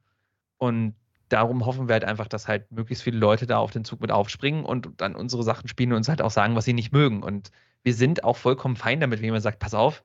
und 0.58 0.95
darum 1.30 1.65
hoffen 1.65 1.88
wir 1.88 1.93
halt 1.93 2.06
einfach, 2.06 2.28
dass 2.28 2.48
halt 2.48 2.72
möglichst 2.72 3.04
viele 3.04 3.17
Leute 3.17 3.48
da 3.48 3.58
auf 3.58 3.72
den 3.72 3.84
Zug 3.84 4.02
mit 4.02 4.12
aufspringen 4.12 4.63
und 4.63 4.89
dann 4.98 5.15
unsere 5.15 5.43
Sachen 5.43 5.67
spielen 5.67 5.91
und 5.91 5.98
uns 5.98 6.10
halt 6.10 6.22
auch 6.22 6.32
sagen, 6.32 6.56
was 6.56 6.65
sie 6.65 6.74
nicht 6.74 6.91
mögen. 6.91 7.24
Und 7.24 7.52
wir 7.84 7.93
sind 7.93 8.24
auch 8.24 8.38
vollkommen 8.38 8.76
fein 8.76 9.00
damit, 9.00 9.19
wenn 9.19 9.26
jemand 9.26 9.43
sagt, 9.43 9.60
pass 9.60 9.74
auf, 9.74 10.04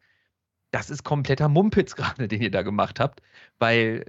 das 0.71 0.91
ist 0.91 1.05
kompletter 1.05 1.49
Mumpitz 1.49 1.95
gerade, 1.97 2.29
den 2.29 2.43
ihr 2.43 2.51
da 2.51 2.63
gemacht 2.63 3.01
habt, 3.01 3.21
weil 3.59 4.07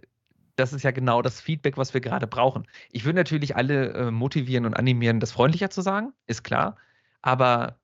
das 0.56 0.74
ist 0.74 0.84
ja 0.84 0.92
genau 0.92 1.22
das 1.22 1.42
Feedback, 1.42 1.78
was 1.78 1.94
wir 1.94 2.02
gerade 2.02 2.28
brauchen. 2.28 2.68
Ich 2.92 3.06
würde 3.06 3.18
natürlich 3.18 3.56
alle 3.56 3.94
äh, 3.94 4.12
motivieren 4.12 4.66
und 4.66 4.76
animieren, 4.76 5.20
das 5.20 5.32
freundlicher 5.32 5.70
zu 5.70 5.82
sagen, 5.82 6.14
ist 6.28 6.44
klar. 6.44 6.78
Aber 7.22 7.80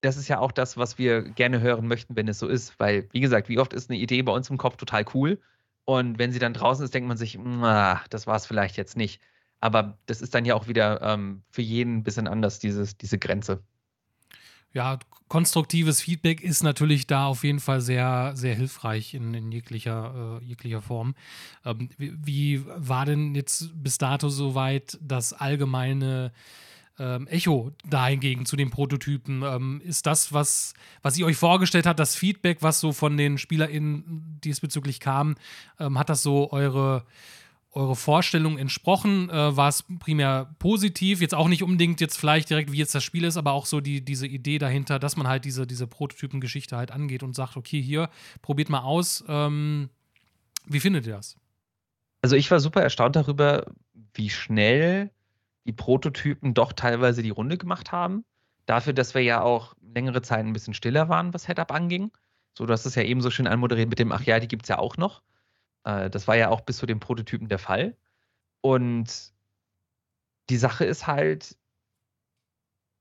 das 0.00 0.16
ist 0.16 0.28
ja 0.28 0.38
auch 0.38 0.52
das, 0.52 0.76
was 0.76 0.98
wir 0.98 1.22
gerne 1.22 1.60
hören 1.60 1.86
möchten, 1.88 2.16
wenn 2.16 2.28
es 2.28 2.38
so 2.38 2.48
ist. 2.48 2.78
Weil, 2.78 3.08
wie 3.12 3.20
gesagt, 3.20 3.48
wie 3.48 3.58
oft 3.58 3.72
ist 3.72 3.90
eine 3.90 3.98
Idee 3.98 4.22
bei 4.22 4.32
uns 4.32 4.50
im 4.50 4.58
Kopf 4.58 4.76
total 4.76 5.04
cool. 5.14 5.40
Und 5.86 6.18
wenn 6.18 6.32
sie 6.32 6.38
dann 6.38 6.54
draußen 6.54 6.84
ist, 6.84 6.94
denkt 6.94 7.08
man 7.08 7.16
sich, 7.16 7.38
das 8.10 8.26
war 8.26 8.36
es 8.36 8.46
vielleicht 8.46 8.76
jetzt 8.76 8.96
nicht. 8.96 9.20
Aber 9.60 9.98
das 10.06 10.20
ist 10.20 10.34
dann 10.34 10.44
ja 10.44 10.54
auch 10.54 10.68
wieder 10.68 11.00
ähm, 11.02 11.42
für 11.50 11.62
jeden 11.62 11.98
ein 11.98 12.02
bisschen 12.04 12.28
anders, 12.28 12.58
dieses, 12.58 12.98
diese 12.98 13.18
Grenze 13.18 13.62
ja, 14.74 14.98
konstruktives 15.28 16.02
Feedback 16.02 16.42
ist 16.42 16.62
natürlich 16.62 17.06
da 17.06 17.26
auf 17.26 17.44
jeden 17.44 17.60
Fall 17.60 17.80
sehr, 17.80 18.32
sehr 18.34 18.54
hilfreich 18.54 19.14
in, 19.14 19.32
in 19.32 19.50
jeglicher, 19.50 20.40
äh, 20.42 20.44
jeglicher 20.44 20.82
Form. 20.82 21.14
Ähm, 21.64 21.88
wie, 21.96 22.12
wie, 22.24 22.66
war 22.66 23.06
denn 23.06 23.34
jetzt 23.34 23.70
bis 23.74 23.98
dato 23.98 24.28
soweit 24.28 24.98
das 25.00 25.32
allgemeine 25.32 26.32
ähm, 26.98 27.26
Echo 27.28 27.72
dahingegen 27.88 28.46
zu 28.46 28.56
den 28.56 28.70
Prototypen? 28.70 29.42
Ähm, 29.42 29.80
ist 29.84 30.06
das, 30.06 30.32
was, 30.32 30.74
was 31.02 31.16
ihr 31.16 31.26
euch 31.26 31.36
vorgestellt 31.36 31.86
habt, 31.86 32.00
das 32.00 32.16
Feedback, 32.16 32.58
was 32.60 32.80
so 32.80 32.92
von 32.92 33.16
den 33.16 33.38
SpielerInnen 33.38 34.40
diesbezüglich 34.44 34.98
kam, 35.00 35.36
ähm, 35.78 35.98
hat 35.98 36.10
das 36.10 36.22
so 36.22 36.50
eure 36.52 37.04
eure 37.74 37.96
Vorstellung 37.96 38.58
entsprochen? 38.58 39.28
Äh, 39.30 39.56
war 39.56 39.68
es 39.68 39.84
primär 40.00 40.54
positiv? 40.58 41.20
Jetzt 41.20 41.34
auch 41.34 41.48
nicht 41.48 41.62
unbedingt 41.62 42.00
jetzt 42.00 42.16
vielleicht 42.16 42.50
direkt, 42.50 42.72
wie 42.72 42.78
jetzt 42.78 42.94
das 42.94 43.04
Spiel 43.04 43.24
ist, 43.24 43.36
aber 43.36 43.52
auch 43.52 43.66
so 43.66 43.80
die, 43.80 44.04
diese 44.04 44.26
Idee 44.26 44.58
dahinter, 44.58 44.98
dass 44.98 45.16
man 45.16 45.26
halt 45.26 45.44
diese, 45.44 45.66
diese 45.66 45.86
Prototypengeschichte 45.86 46.76
halt 46.76 46.90
angeht 46.90 47.22
und 47.22 47.34
sagt, 47.34 47.56
okay, 47.56 47.82
hier, 47.82 48.08
probiert 48.42 48.68
mal 48.68 48.82
aus. 48.82 49.24
Ähm, 49.28 49.90
wie 50.66 50.80
findet 50.80 51.06
ihr 51.06 51.14
das? 51.14 51.36
Also 52.22 52.36
ich 52.36 52.50
war 52.50 52.60
super 52.60 52.82
erstaunt 52.82 53.16
darüber, 53.16 53.66
wie 54.14 54.30
schnell 54.30 55.10
die 55.66 55.72
Prototypen 55.72 56.54
doch 56.54 56.72
teilweise 56.72 57.22
die 57.22 57.30
Runde 57.30 57.58
gemacht 57.58 57.92
haben. 57.92 58.24
Dafür, 58.66 58.92
dass 58.92 59.14
wir 59.14 59.22
ja 59.22 59.42
auch 59.42 59.74
längere 59.82 60.22
Zeit 60.22 60.44
ein 60.44 60.52
bisschen 60.52 60.74
stiller 60.74 61.08
waren, 61.08 61.34
was 61.34 61.44
Setup 61.44 61.70
anging. 61.70 62.12
So, 62.56 62.66
du 62.66 62.72
hast 62.72 62.86
es 62.86 62.94
ja 62.94 63.02
eben 63.02 63.20
so 63.20 63.30
schön 63.30 63.46
anmoderiert 63.46 63.88
mit 63.88 63.98
dem, 63.98 64.12
ach 64.12 64.22
ja, 64.22 64.40
die 64.40 64.48
gibt 64.48 64.62
es 64.62 64.68
ja 64.68 64.78
auch 64.78 64.96
noch. 64.96 65.22
Äh, 65.84 66.10
das 66.10 66.26
war 66.28 66.36
ja 66.36 66.50
auch 66.50 66.62
bis 66.62 66.78
zu 66.78 66.86
den 66.86 67.00
Prototypen 67.00 67.48
der 67.48 67.58
Fall. 67.58 67.96
Und 68.60 69.32
die 70.50 70.56
Sache 70.56 70.84
ist 70.84 71.06
halt, 71.06 71.56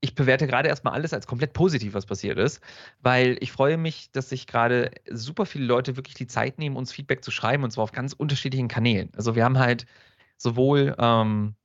ich 0.02 0.16
bewerte 0.16 0.48
gerade 0.48 0.68
erstmal 0.68 0.94
alles 0.94 1.14
als 1.14 1.28
komplett 1.28 1.54
positiv, 1.54 1.94
was 1.94 2.06
passiert 2.06 2.38
ist, 2.38 2.62
weil 3.00 3.38
ich 3.40 3.52
freue 3.54 3.78
mich, 3.78 4.12
dass 4.12 4.30
sich 4.30 4.48
gerade 4.48 4.92
super 5.10 5.46
viele 5.46 5.66
Leute 5.66 5.96
wirklich 5.96 6.16
die 6.16 6.28
Zeit 6.28 6.60
nehmen, 6.60 6.76
uns 6.76 6.92
Feedback 6.92 7.24
zu 7.24 7.32
schreiben 7.32 7.64
und 7.64 7.72
zwar 7.72 7.86
auf 7.86 7.94
ganz 7.94 8.14
unterschiedlichen 8.14 8.68
Kanälen. 8.68 9.12
Also 9.16 9.36
wir 9.36 9.46
haben 9.46 9.60
halt 9.60 9.86
sowohl 10.38 10.96
ähm, 11.00 11.56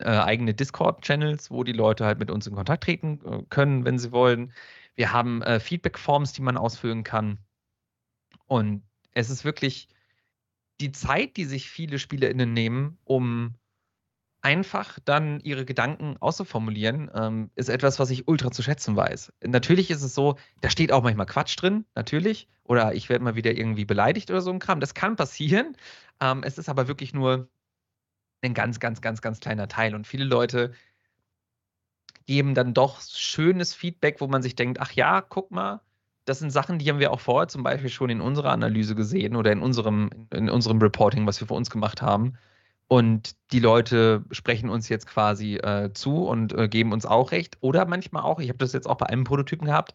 äh, 0.00 0.06
eigene 0.06 0.54
Discord-Channels, 0.54 1.50
wo 1.50 1.64
die 1.64 1.72
Leute 1.72 2.04
halt 2.04 2.18
mit 2.18 2.30
uns 2.30 2.46
in 2.46 2.54
Kontakt 2.54 2.84
treten 2.84 3.20
äh, 3.24 3.42
können, 3.48 3.84
wenn 3.84 3.98
sie 3.98 4.12
wollen. 4.12 4.52
Wir 4.96 5.12
haben 5.12 5.42
äh, 5.42 5.60
Feedback-Forms, 5.60 6.32
die 6.32 6.42
man 6.42 6.56
ausfüllen 6.56 7.04
kann. 7.04 7.38
Und 8.46 8.82
es 9.12 9.30
ist 9.30 9.44
wirklich 9.44 9.88
die 10.80 10.92
Zeit, 10.92 11.36
die 11.36 11.44
sich 11.44 11.70
viele 11.70 11.98
SpielerInnen 11.98 12.52
nehmen, 12.52 12.98
um 13.04 13.54
einfach 14.42 14.98
dann 15.04 15.40
ihre 15.40 15.64
Gedanken 15.64 16.16
auszuformulieren, 16.18 17.10
ähm, 17.14 17.50
ist 17.56 17.68
etwas, 17.68 17.98
was 17.98 18.10
ich 18.10 18.26
ultra 18.26 18.50
zu 18.50 18.62
schätzen 18.62 18.96
weiß. 18.96 19.32
Natürlich 19.44 19.90
ist 19.90 20.02
es 20.02 20.14
so, 20.14 20.36
da 20.62 20.70
steht 20.70 20.92
auch 20.92 21.02
manchmal 21.02 21.26
Quatsch 21.26 21.60
drin, 21.60 21.84
natürlich. 21.94 22.48
Oder 22.64 22.94
ich 22.94 23.08
werde 23.08 23.24
mal 23.24 23.34
wieder 23.34 23.52
irgendwie 23.52 23.84
beleidigt 23.84 24.30
oder 24.30 24.40
so 24.40 24.50
ein 24.50 24.58
Kram. 24.58 24.80
Das 24.80 24.94
kann 24.94 25.16
passieren. 25.16 25.76
Ähm, 26.22 26.42
es 26.42 26.58
ist 26.58 26.68
aber 26.68 26.86
wirklich 26.86 27.14
nur 27.14 27.48
ein 28.42 28.52
ganz, 28.52 28.78
ganz, 28.78 29.00
ganz, 29.00 29.22
ganz 29.22 29.40
kleiner 29.40 29.68
Teil. 29.68 29.94
Und 29.94 30.06
viele 30.06 30.24
Leute 30.24 30.74
geben 32.26 32.54
dann 32.54 32.74
doch 32.74 33.00
schönes 33.00 33.72
Feedback, 33.72 34.20
wo 34.20 34.26
man 34.26 34.42
sich 34.42 34.54
denkt, 34.54 34.80
ach 34.80 34.92
ja, 34.92 35.22
guck 35.22 35.50
mal, 35.50 35.80
das 36.30 36.38
sind 36.38 36.50
Sachen, 36.50 36.78
die 36.78 36.88
haben 36.88 37.00
wir 37.00 37.10
auch 37.10 37.18
vorher 37.18 37.48
zum 37.48 37.64
Beispiel 37.64 37.90
schon 37.90 38.08
in 38.08 38.20
unserer 38.20 38.52
Analyse 38.52 38.94
gesehen 38.94 39.34
oder 39.34 39.50
in 39.50 39.60
unserem, 39.60 40.10
in 40.32 40.48
unserem 40.48 40.78
Reporting, 40.78 41.26
was 41.26 41.40
wir 41.40 41.48
für 41.48 41.54
uns 41.54 41.70
gemacht 41.70 42.02
haben. 42.02 42.34
Und 42.86 43.34
die 43.50 43.58
Leute 43.58 44.24
sprechen 44.30 44.70
uns 44.70 44.88
jetzt 44.88 45.08
quasi 45.08 45.56
äh, 45.56 45.92
zu 45.92 46.24
und 46.24 46.52
äh, 46.52 46.68
geben 46.68 46.92
uns 46.92 47.04
auch 47.04 47.32
recht. 47.32 47.58
Oder 47.62 47.84
manchmal 47.84 48.22
auch, 48.22 48.38
ich 48.38 48.48
habe 48.48 48.58
das 48.58 48.72
jetzt 48.72 48.88
auch 48.88 48.96
bei 48.96 49.06
einem 49.06 49.24
Prototypen 49.24 49.66
gehabt, 49.66 49.94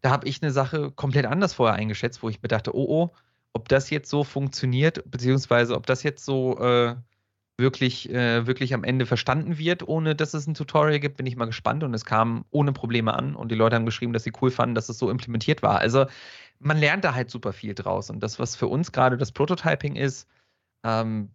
da 0.00 0.10
habe 0.10 0.26
ich 0.26 0.42
eine 0.42 0.52
Sache 0.52 0.90
komplett 0.90 1.26
anders 1.26 1.52
vorher 1.52 1.76
eingeschätzt, 1.76 2.22
wo 2.22 2.30
ich 2.30 2.40
mir 2.40 2.48
dachte, 2.48 2.74
oh 2.74 2.86
oh, 2.88 3.10
ob 3.52 3.68
das 3.68 3.90
jetzt 3.90 4.08
so 4.08 4.24
funktioniert, 4.24 5.04
beziehungsweise 5.10 5.74
ob 5.74 5.84
das 5.86 6.02
jetzt 6.02 6.24
so 6.24 6.58
äh, 6.58 6.96
wirklich, 7.56 8.10
äh, 8.10 8.46
wirklich 8.46 8.74
am 8.74 8.84
Ende 8.84 9.06
verstanden 9.06 9.58
wird, 9.58 9.86
ohne 9.86 10.14
dass 10.14 10.34
es 10.34 10.46
ein 10.46 10.54
Tutorial 10.54 10.98
gibt, 10.98 11.16
bin 11.16 11.26
ich 11.26 11.36
mal 11.36 11.44
gespannt. 11.44 11.84
Und 11.84 11.94
es 11.94 12.04
kam 12.04 12.44
ohne 12.50 12.72
Probleme 12.72 13.14
an 13.14 13.36
und 13.36 13.50
die 13.50 13.54
Leute 13.54 13.76
haben 13.76 13.86
geschrieben, 13.86 14.12
dass 14.12 14.24
sie 14.24 14.32
cool 14.42 14.50
fanden, 14.50 14.74
dass 14.74 14.88
es 14.88 14.98
so 14.98 15.10
implementiert 15.10 15.62
war. 15.62 15.78
Also 15.78 16.06
man 16.58 16.78
lernt 16.78 17.04
da 17.04 17.14
halt 17.14 17.30
super 17.30 17.52
viel 17.52 17.74
draus. 17.74 18.10
Und 18.10 18.20
das, 18.20 18.38
was 18.38 18.56
für 18.56 18.66
uns 18.66 18.92
gerade 18.92 19.16
das 19.16 19.32
Prototyping 19.32 19.96
ist, 19.96 20.28
ähm, 20.82 21.30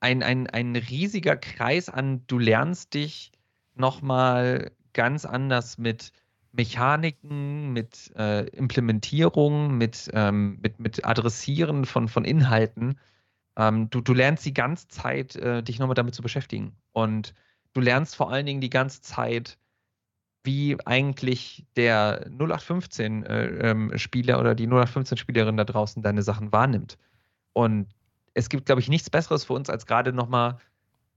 ein, 0.00 0.22
ein, 0.22 0.46
ein 0.46 0.76
riesiger 0.76 1.36
Kreis 1.36 1.88
an, 1.90 2.22
du 2.26 2.38
lernst 2.38 2.94
dich 2.94 3.32
nochmal 3.74 4.70
ganz 4.94 5.24
anders 5.26 5.76
mit 5.76 6.12
Mechaniken, 6.52 7.72
mit 7.72 8.12
äh, 8.16 8.46
Implementierung, 8.48 9.76
mit, 9.76 10.10
ähm, 10.14 10.58
mit, 10.62 10.80
mit 10.80 11.04
Adressieren 11.04 11.84
von, 11.84 12.08
von 12.08 12.24
Inhalten 12.24 12.98
ähm, 13.60 13.90
du, 13.90 14.00
du 14.00 14.14
lernst 14.14 14.46
die 14.46 14.54
ganze 14.54 14.88
Zeit, 14.88 15.36
äh, 15.36 15.62
dich 15.62 15.78
nochmal 15.78 15.94
damit 15.94 16.14
zu 16.14 16.22
beschäftigen. 16.22 16.74
Und 16.92 17.34
du 17.74 17.82
lernst 17.82 18.16
vor 18.16 18.32
allen 18.32 18.46
Dingen 18.46 18.62
die 18.62 18.70
ganze 18.70 19.02
Zeit, 19.02 19.58
wie 20.44 20.78
eigentlich 20.86 21.66
der 21.76 22.26
0815-Spieler 22.30 24.32
äh, 24.32 24.36
ähm, 24.36 24.40
oder 24.40 24.54
die 24.54 24.66
0815-Spielerin 24.66 25.58
da 25.58 25.64
draußen 25.64 26.02
deine 26.02 26.22
Sachen 26.22 26.52
wahrnimmt. 26.52 26.96
Und 27.52 27.88
es 28.32 28.48
gibt, 28.48 28.64
glaube 28.64 28.80
ich, 28.80 28.88
nichts 28.88 29.10
Besseres 29.10 29.44
für 29.44 29.52
uns, 29.52 29.68
als 29.68 29.84
gerade 29.84 30.14
nochmal 30.14 30.56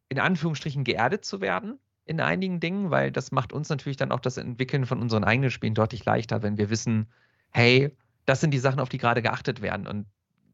in 0.10 0.20
Anführungsstrichen 0.20 0.84
geerdet 0.84 1.24
zu 1.24 1.40
werden 1.40 1.80
in 2.06 2.20
einigen 2.20 2.60
Dingen, 2.60 2.92
weil 2.92 3.14
das 3.14 3.32
macht 3.32 3.54
uns 3.54 3.70
natürlich 3.70 3.96
dann 3.96 4.12
auch 4.12 4.20
das 4.20 4.36
Entwickeln 4.36 4.86
von 4.86 5.00
unseren 5.00 5.24
eigenen 5.24 5.50
Spielen 5.50 5.76
deutlich 5.76 6.04
leichter, 6.04 6.44
wenn 6.44 6.58
wir 6.58 6.70
wissen, 6.70 7.08
hey, 7.52 7.96
das 8.26 8.42
sind 8.42 8.52
die 8.52 8.60
Sachen, 8.60 8.82
auf 8.82 8.90
die 8.90 8.98
gerade 8.98 9.22
geachtet 9.22 9.62
werden. 9.62 9.88
Und 9.88 10.08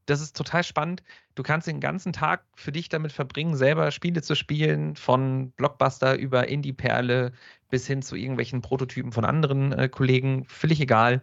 das 0.10 0.22
ist 0.22 0.36
total 0.36 0.64
spannend. 0.64 1.04
Du 1.36 1.44
kannst 1.44 1.68
den 1.68 1.80
ganzen 1.80 2.14
Tag 2.14 2.44
für 2.56 2.72
dich 2.72 2.90
damit 2.90 3.12
verbringen, 3.12 3.56
selber 3.56 3.92
Spiele 3.92 4.22
zu 4.22 4.36
spielen, 4.36 4.96
von 4.96 5.52
Blockbuster 5.52 6.18
über 6.18 6.48
Indie-Perle 6.48 7.32
bis 7.70 7.88
hin 7.88 8.02
zu 8.02 8.16
irgendwelchen 8.16 8.62
Prototypen 8.62 9.12
von 9.12 9.26
anderen 9.26 9.72
äh, 9.72 9.90
Kollegen, 9.90 10.46
völlig 10.46 10.82
egal. 10.82 11.22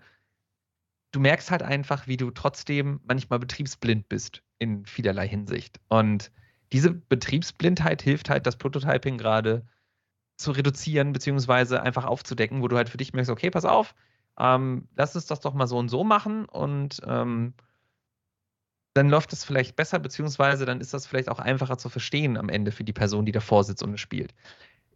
Du 1.12 1.20
merkst 1.20 1.50
halt 1.50 1.62
einfach, 1.62 2.06
wie 2.06 2.16
du 2.16 2.30
trotzdem 2.30 3.00
manchmal 3.06 3.38
betriebsblind 3.38 4.08
bist 4.08 4.42
in 4.58 4.86
vielerlei 4.86 5.28
Hinsicht. 5.28 5.80
Und 5.88 6.30
diese 6.72 6.92
Betriebsblindheit 6.92 8.02
hilft 8.02 8.30
halt, 8.30 8.46
das 8.46 8.56
Prototyping 8.56 9.18
gerade 9.18 9.66
zu 10.36 10.50
reduzieren, 10.50 11.12
beziehungsweise 11.12 11.82
einfach 11.82 12.04
aufzudecken, 12.04 12.62
wo 12.62 12.68
du 12.68 12.76
halt 12.76 12.88
für 12.88 12.98
dich 12.98 13.12
merkst, 13.12 13.30
okay, 13.30 13.50
pass 13.50 13.64
auf, 13.64 13.94
ähm, 14.38 14.88
lass 14.94 15.14
uns 15.14 15.26
das 15.26 15.40
doch 15.40 15.54
mal 15.54 15.66
so 15.66 15.78
und 15.78 15.88
so 15.88 16.04
machen 16.04 16.44
und 16.44 17.00
ähm, 17.06 17.54
dann 18.96 19.08
läuft 19.08 19.32
es 19.32 19.44
vielleicht 19.44 19.76
besser, 19.76 19.98
beziehungsweise 19.98 20.64
dann 20.64 20.80
ist 20.80 20.94
das 20.94 21.06
vielleicht 21.06 21.28
auch 21.28 21.38
einfacher 21.38 21.78
zu 21.78 21.88
verstehen 21.88 22.36
am 22.36 22.48
Ende 22.48 22.72
für 22.72 22.84
die 22.84 22.92
Person, 22.92 23.26
die 23.26 23.32
davor 23.32 23.64
sitzt 23.64 23.82
und 23.82 23.94
es 23.94 24.00
spielt. 24.00 24.34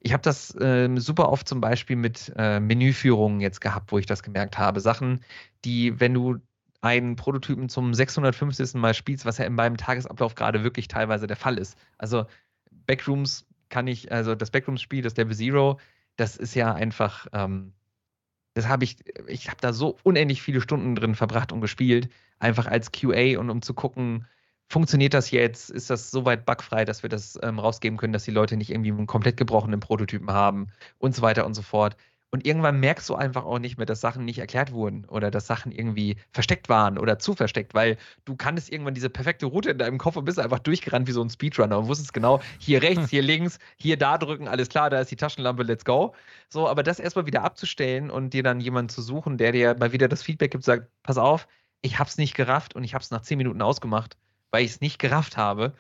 Ich 0.01 0.13
habe 0.13 0.23
das 0.23 0.55
äh, 0.57 0.89
super 0.97 1.29
oft 1.29 1.47
zum 1.47 1.61
Beispiel 1.61 1.97
mit 1.97 2.33
äh, 2.37 2.59
Menüführungen 2.61 3.41
jetzt 3.41 3.61
gehabt, 3.61 3.93
wo 3.93 3.99
ich 3.99 4.07
das 4.07 4.23
gemerkt 4.23 4.57
habe. 4.59 4.81
Sachen, 4.81 5.21
die, 5.65 6.01
wenn 6.01 6.15
du 6.15 6.39
einen 6.81 7.17
Prototypen 7.17 7.69
zum 7.69 7.93
650. 7.93 8.75
Mal 8.75 8.95
spielst, 8.95 9.27
was 9.27 9.39
ja 9.39 9.45
in 9.45 9.55
meinem 9.55 9.77
Tagesablauf 9.77 10.35
gerade 10.35 10.65
wirklich 10.65 10.89
teilweise 10.89 11.27
der 11.27 11.37
Fall 11.37 11.59
ist. 11.59 11.77
Also 11.99 12.25
Backrooms 12.87 13.47
kann 13.69 13.87
ich, 13.87 14.11
also 14.11 14.35
das 14.35 14.51
Backrooms-Spiel, 14.51 15.03
das 15.03 15.15
Devil 15.15 15.37
Zero, 15.37 15.79
das 16.17 16.37
ist 16.37 16.55
ja 16.55 16.73
einfach, 16.73 17.27
ähm, 17.33 17.75
das 18.55 18.69
habe 18.69 18.85
ich, 18.85 18.97
ich 19.27 19.49
habe 19.49 19.59
da 19.61 19.73
so 19.73 19.97
unendlich 20.03 20.43
viele 20.43 20.61
Stunden 20.61 20.95
drin 20.95 21.15
verbracht 21.15 21.53
und 21.53 21.61
gespielt, 21.61 22.09
einfach 22.39 22.67
als 22.67 22.93
QA 22.93 23.39
und 23.39 23.51
um 23.51 23.63
zu 23.63 23.75
gucken, 23.75 24.27
funktioniert 24.69 25.15
das 25.15 25.31
jetzt? 25.31 25.71
Ist 25.71 25.91
das 25.91 26.11
soweit 26.11 26.47
bugfrei, 26.47 26.85
dass 26.85 27.03
wir 27.03 27.11
das 27.11 27.39
ähm, 27.43 27.59
rausgeben 27.59 27.99
können, 27.99 28.13
dass 28.13 28.25
die 28.25 28.31
Leute 28.31 28.57
nicht 28.57 28.71
irgendwie 28.71 28.93
einen 28.93 29.07
komplett 29.07 29.37
gebrochenen 29.37 29.81
Prototypen 29.81 30.31
haben 30.31 30.69
und 30.99 31.15
so 31.15 31.23
weiter 31.23 31.45
und 31.45 31.55
so 31.55 31.63
fort. 31.63 31.97
Und 32.33 32.47
irgendwann 32.47 32.79
merkst 32.79 33.09
du 33.09 33.17
einfach 33.17 33.45
auch 33.45 33.59
nicht 33.59 33.77
mehr, 33.77 33.87
dass 33.87 34.01
Sachen 34.01 34.25
nicht 34.25 34.39
erklärt 34.39 34.71
wurden 34.73 35.05
oder 35.07 35.33
dass 35.33 35.49
Sachen 35.49 35.73
irgendwie 35.73 36.17
versteckt 36.31 36.69
waren 36.69 36.97
oder 36.97 37.19
zu 37.19 37.35
versteckt, 37.35 37.75
weil 37.75 37.97
du 38.25 38.37
kanntest 38.37 38.71
irgendwann 38.71 38.95
diese 38.95 39.11
perfekte 39.11 39.47
Route 39.47 39.71
in 39.71 39.79
deinem 39.79 39.99
Kopf 39.99 40.15
und 40.17 40.27
bist 40.27 40.39
einfach 40.39 40.61
durchgerannt 40.61 41.09
wie 41.09 41.13
so 41.13 41.23
ein 41.23 41.31
Speedrunner 41.31 41.79
und 41.79 41.89
wusstest 41.89 42.13
genau, 42.13 42.41
hier 42.61 42.83
rechts, 42.83 43.11
hier 43.11 43.23
links, 43.23 43.59
hier 43.77 43.97
da 43.97 44.17
drücken, 44.17 44.47
alles 44.47 44.69
klar, 44.69 44.91
da 44.91 45.01
ist 45.01 45.11
die 45.11 45.17
Taschenlampe, 45.17 45.65
let's 45.65 45.85
go. 45.85 46.15
So, 46.49 46.69
aber 46.69 46.85
das 46.85 47.01
erstmal 47.01 47.27
wieder 47.27 47.43
abzustellen 47.43 48.11
und 48.11 48.33
dir 48.33 48.45
dann 48.45 48.61
jemanden 48.61 48.91
zu 48.91 49.03
suchen, 49.03 49.37
der 49.37 49.51
dir 49.51 49.77
mal 49.81 49.93
wieder 49.93 50.07
das 50.07 50.23
Feedback 50.23 50.53
gibt, 50.53 50.63
sagt, 50.63 50.89
pass 51.03 51.19
auf, 51.19 51.49
ich 51.83 51.99
hab's 51.99 52.17
nicht 52.17 52.35
gerafft 52.35 52.77
und 52.77 52.85
ich 52.85 52.95
hab's 52.95 53.11
nach 53.11 53.23
zehn 53.23 53.39
Minuten 53.39 53.63
ausgemacht, 53.63 54.17
weil 54.53 54.65
ich 54.65 54.71
es 54.73 54.81
nicht 54.81 54.99
gerafft 55.01 55.37
habe. 55.37 55.75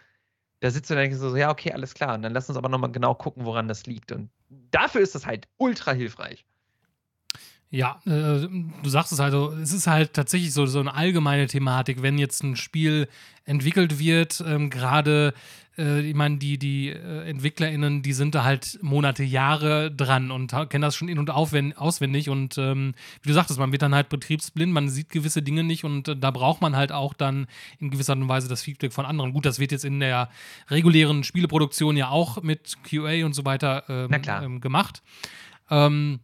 Da 0.60 0.70
sitzt 0.70 0.90
du 0.90 0.94
dann 0.94 1.12
so, 1.14 1.36
ja, 1.36 1.50
okay, 1.50 1.72
alles 1.72 1.94
klar. 1.94 2.14
Und 2.14 2.22
dann 2.22 2.32
lass 2.32 2.48
uns 2.48 2.58
aber 2.58 2.68
nochmal 2.68 2.92
genau 2.92 3.14
gucken, 3.14 3.44
woran 3.44 3.68
das 3.68 3.86
liegt. 3.86 4.12
Und 4.12 4.30
dafür 4.70 5.00
ist 5.00 5.14
das 5.14 5.26
halt 5.26 5.48
ultra 5.56 5.92
hilfreich. 5.92 6.44
Ja, 7.72 8.00
äh, 8.04 8.48
du 8.48 8.88
sagst 8.88 9.12
es 9.12 9.20
also, 9.20 9.52
es 9.52 9.72
ist 9.72 9.86
halt 9.86 10.12
tatsächlich 10.12 10.52
so, 10.52 10.66
so 10.66 10.80
eine 10.80 10.92
allgemeine 10.92 11.46
Thematik, 11.46 12.02
wenn 12.02 12.18
jetzt 12.18 12.42
ein 12.42 12.56
Spiel 12.56 13.06
entwickelt 13.44 14.00
wird, 14.00 14.42
ähm, 14.44 14.70
gerade, 14.70 15.34
äh, 15.78 16.00
ich 16.00 16.16
meine, 16.16 16.38
die, 16.38 16.58
die 16.58 16.88
äh, 16.88 17.30
EntwicklerInnen, 17.30 18.02
die 18.02 18.12
sind 18.12 18.34
da 18.34 18.42
halt 18.42 18.80
Monate, 18.82 19.22
Jahre 19.22 19.88
dran 19.92 20.32
und 20.32 20.52
kennen 20.68 20.82
das 20.82 20.96
schon 20.96 21.08
in- 21.08 21.20
und 21.20 21.30
auswendig 21.30 22.28
und 22.28 22.58
ähm, 22.58 22.94
wie 23.22 23.28
du 23.28 23.34
sagtest, 23.34 23.60
man 23.60 23.70
wird 23.70 23.82
dann 23.82 23.94
halt 23.94 24.08
betriebsblind, 24.08 24.72
man 24.72 24.88
sieht 24.88 25.10
gewisse 25.10 25.40
Dinge 25.40 25.62
nicht 25.62 25.84
und 25.84 26.08
äh, 26.08 26.16
da 26.16 26.32
braucht 26.32 26.60
man 26.60 26.74
halt 26.74 26.90
auch 26.90 27.14
dann 27.14 27.46
in 27.78 27.90
gewisser 27.90 28.14
Art 28.14 28.20
und 28.20 28.28
Weise 28.28 28.48
das 28.48 28.62
Feedback 28.62 28.92
von 28.92 29.06
anderen. 29.06 29.32
Gut, 29.32 29.46
das 29.46 29.60
wird 29.60 29.70
jetzt 29.70 29.84
in 29.84 30.00
der 30.00 30.28
regulären 30.70 31.22
Spieleproduktion 31.22 31.96
ja 31.96 32.08
auch 32.08 32.42
mit 32.42 32.78
QA 32.82 33.24
und 33.24 33.34
so 33.34 33.44
weiter 33.44 33.84
ähm, 33.88 34.10
ähm 34.26 34.60
gemacht. 34.60 35.04
Ähm, 35.70 36.18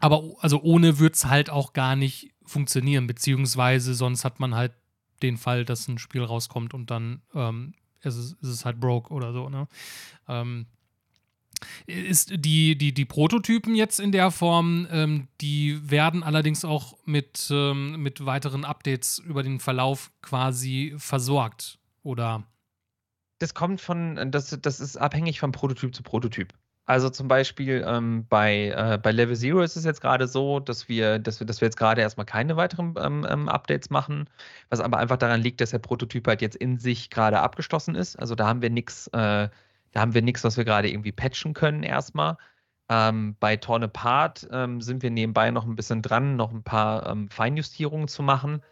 aber 0.00 0.22
also 0.40 0.60
ohne 0.62 0.98
wird 0.98 1.14
es 1.14 1.26
halt 1.26 1.50
auch 1.50 1.72
gar 1.72 1.96
nicht 1.96 2.32
funktionieren, 2.44 3.06
beziehungsweise 3.06 3.94
sonst 3.94 4.24
hat 4.24 4.40
man 4.40 4.54
halt 4.54 4.72
den 5.22 5.36
Fall, 5.36 5.64
dass 5.64 5.86
ein 5.88 5.98
Spiel 5.98 6.24
rauskommt 6.24 6.74
und 6.74 6.90
dann 6.90 7.22
ähm, 7.34 7.74
ist 8.02 8.16
es, 8.16 8.32
ist 8.42 8.64
halt 8.64 8.80
broke 8.80 9.12
oder 9.12 9.32
so, 9.32 9.48
ne? 9.48 9.68
Ähm, 10.28 10.66
ist 11.86 12.32
die, 12.34 12.76
die, 12.76 12.94
die 12.94 13.04
Prototypen 13.04 13.74
jetzt 13.74 14.00
in 14.00 14.12
der 14.12 14.30
Form, 14.30 14.88
ähm, 14.90 15.28
die 15.42 15.78
werden 15.90 16.22
allerdings 16.22 16.64
auch 16.64 16.96
mit, 17.04 17.48
ähm, 17.50 18.02
mit 18.02 18.24
weiteren 18.24 18.64
Updates 18.64 19.18
über 19.18 19.42
den 19.42 19.60
Verlauf 19.60 20.10
quasi 20.22 20.94
versorgt, 20.96 21.78
oder? 22.02 22.44
Das 23.40 23.52
kommt 23.52 23.80
von, 23.80 24.30
das, 24.30 24.56
das 24.60 24.80
ist 24.80 24.96
abhängig 24.96 25.40
von 25.40 25.52
Prototyp 25.52 25.94
zu 25.94 26.02
Prototyp. 26.02 26.54
Also 26.90 27.08
zum 27.08 27.28
Beispiel 27.28 27.84
ähm, 27.86 28.26
bei, 28.28 28.70
äh, 28.76 28.98
bei 29.00 29.12
Level 29.12 29.36
Zero 29.36 29.60
ist 29.60 29.76
es 29.76 29.84
jetzt 29.84 30.00
gerade 30.00 30.26
so, 30.26 30.58
dass 30.58 30.88
wir, 30.88 31.20
dass 31.20 31.38
wir, 31.38 31.46
dass 31.46 31.60
wir 31.60 31.66
jetzt 31.66 31.76
gerade 31.76 32.00
erstmal 32.00 32.26
keine 32.26 32.56
weiteren 32.56 32.96
ähm, 32.98 33.24
ähm, 33.30 33.48
Updates 33.48 33.90
machen, 33.90 34.28
was 34.70 34.80
aber 34.80 34.98
einfach 34.98 35.16
daran 35.16 35.40
liegt, 35.40 35.60
dass 35.60 35.70
der 35.70 35.78
Prototyp 35.78 36.26
halt 36.26 36.42
jetzt 36.42 36.56
in 36.56 36.78
sich 36.78 37.08
gerade 37.08 37.38
abgeschlossen 37.38 37.94
ist. 37.94 38.18
Also 38.18 38.34
da 38.34 38.48
haben 38.48 38.60
wir 38.60 38.70
nichts, 38.70 39.06
äh, 39.12 39.48
da 39.92 40.00
haben 40.00 40.14
wir 40.14 40.22
nichts, 40.22 40.42
was 40.42 40.56
wir 40.56 40.64
gerade 40.64 40.90
irgendwie 40.90 41.12
patchen 41.12 41.54
können 41.54 41.84
erstmal. 41.84 42.38
Ähm, 42.88 43.36
bei 43.38 43.56
Torn 43.56 43.84
Apart 43.84 44.48
ähm, 44.50 44.80
sind 44.80 45.04
wir 45.04 45.10
nebenbei 45.12 45.52
noch 45.52 45.66
ein 45.66 45.76
bisschen 45.76 46.02
dran, 46.02 46.34
noch 46.34 46.50
ein 46.50 46.64
paar 46.64 47.08
ähm, 47.08 47.28
Feinjustierungen 47.28 48.08
zu 48.08 48.24
machen. 48.24 48.62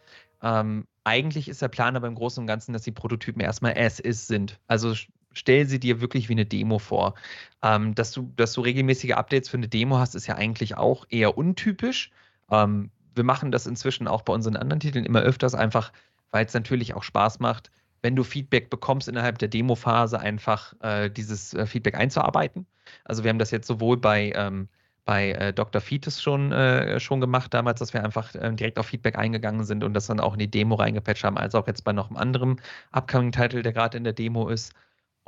eigentlich 1.05 1.47
ist 1.47 1.61
der 1.61 1.69
Plan 1.69 1.95
aber 1.95 2.07
im 2.07 2.15
Großen 2.15 2.41
und 2.41 2.47
Ganzen, 2.47 2.73
dass 2.73 2.81
die 2.83 2.91
Prototypen 2.91 3.41
erstmal 3.41 3.77
as 3.77 3.99
is 3.99 4.27
sind. 4.27 4.59
Also 4.67 4.93
stell 5.33 5.67
sie 5.67 5.79
dir 5.79 6.01
wirklich 6.01 6.29
wie 6.29 6.33
eine 6.33 6.45
Demo 6.45 6.79
vor. 6.79 7.15
Ähm, 7.61 7.95
dass, 7.95 8.11
du, 8.11 8.31
dass 8.35 8.53
du 8.53 8.61
regelmäßige 8.61 9.11
Updates 9.11 9.49
für 9.49 9.57
eine 9.57 9.67
Demo 9.67 9.97
hast, 9.97 10.15
ist 10.15 10.27
ja 10.27 10.35
eigentlich 10.35 10.77
auch 10.77 11.05
eher 11.09 11.37
untypisch. 11.37 12.11
Ähm, 12.51 12.91
wir 13.15 13.23
machen 13.23 13.51
das 13.51 13.67
inzwischen 13.67 14.07
auch 14.07 14.21
bei 14.21 14.33
unseren 14.33 14.55
anderen 14.55 14.79
Titeln 14.79 15.05
immer 15.05 15.21
öfters, 15.21 15.55
einfach 15.55 15.91
weil 16.31 16.45
es 16.45 16.53
natürlich 16.53 16.93
auch 16.93 17.03
Spaß 17.03 17.39
macht, 17.39 17.71
wenn 18.01 18.15
du 18.15 18.23
Feedback 18.23 18.69
bekommst 18.69 19.07
innerhalb 19.07 19.37
der 19.39 19.49
Demo-Phase, 19.49 20.19
einfach 20.19 20.73
äh, 20.81 21.09
dieses 21.09 21.53
äh, 21.53 21.65
Feedback 21.65 21.95
einzuarbeiten. 21.95 22.65
Also 23.03 23.23
wir 23.23 23.29
haben 23.29 23.39
das 23.39 23.51
jetzt 23.51 23.67
sowohl 23.67 23.97
bei, 23.97 24.31
ähm, 24.35 24.69
bei 25.05 25.31
äh, 25.31 25.53
Dr. 25.53 25.81
Fetus 25.81 26.21
schon, 26.21 26.51
äh, 26.51 26.99
schon 26.99 27.19
gemacht 27.19 27.53
damals, 27.53 27.79
dass 27.79 27.93
wir 27.93 28.03
einfach 28.03 28.33
äh, 28.35 28.53
direkt 28.53 28.79
auf 28.79 28.87
Feedback 28.87 29.17
eingegangen 29.17 29.63
sind 29.65 29.83
und 29.83 29.93
das 29.93 30.07
dann 30.07 30.19
auch 30.19 30.33
in 30.33 30.39
die 30.39 30.51
Demo 30.51 30.75
reingepatcht 30.75 31.23
haben, 31.23 31.37
als 31.37 31.55
auch 31.55 31.67
jetzt 31.67 31.83
bei 31.83 31.91
noch 31.93 32.07
einem 32.09 32.17
anderen 32.17 32.61
Upcoming-Titel, 32.91 33.63
der 33.63 33.73
gerade 33.73 33.97
in 33.97 34.03
der 34.03 34.13
Demo 34.13 34.47
ist. 34.49 34.73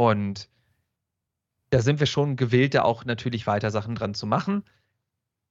Und 0.01 0.49
da 1.69 1.79
sind 1.79 1.99
wir 1.99 2.07
schon 2.07 2.35
gewillt, 2.35 2.73
da 2.73 2.81
auch 2.81 3.05
natürlich 3.05 3.45
weiter 3.45 3.69
Sachen 3.69 3.93
dran 3.93 4.15
zu 4.15 4.25
machen. 4.25 4.63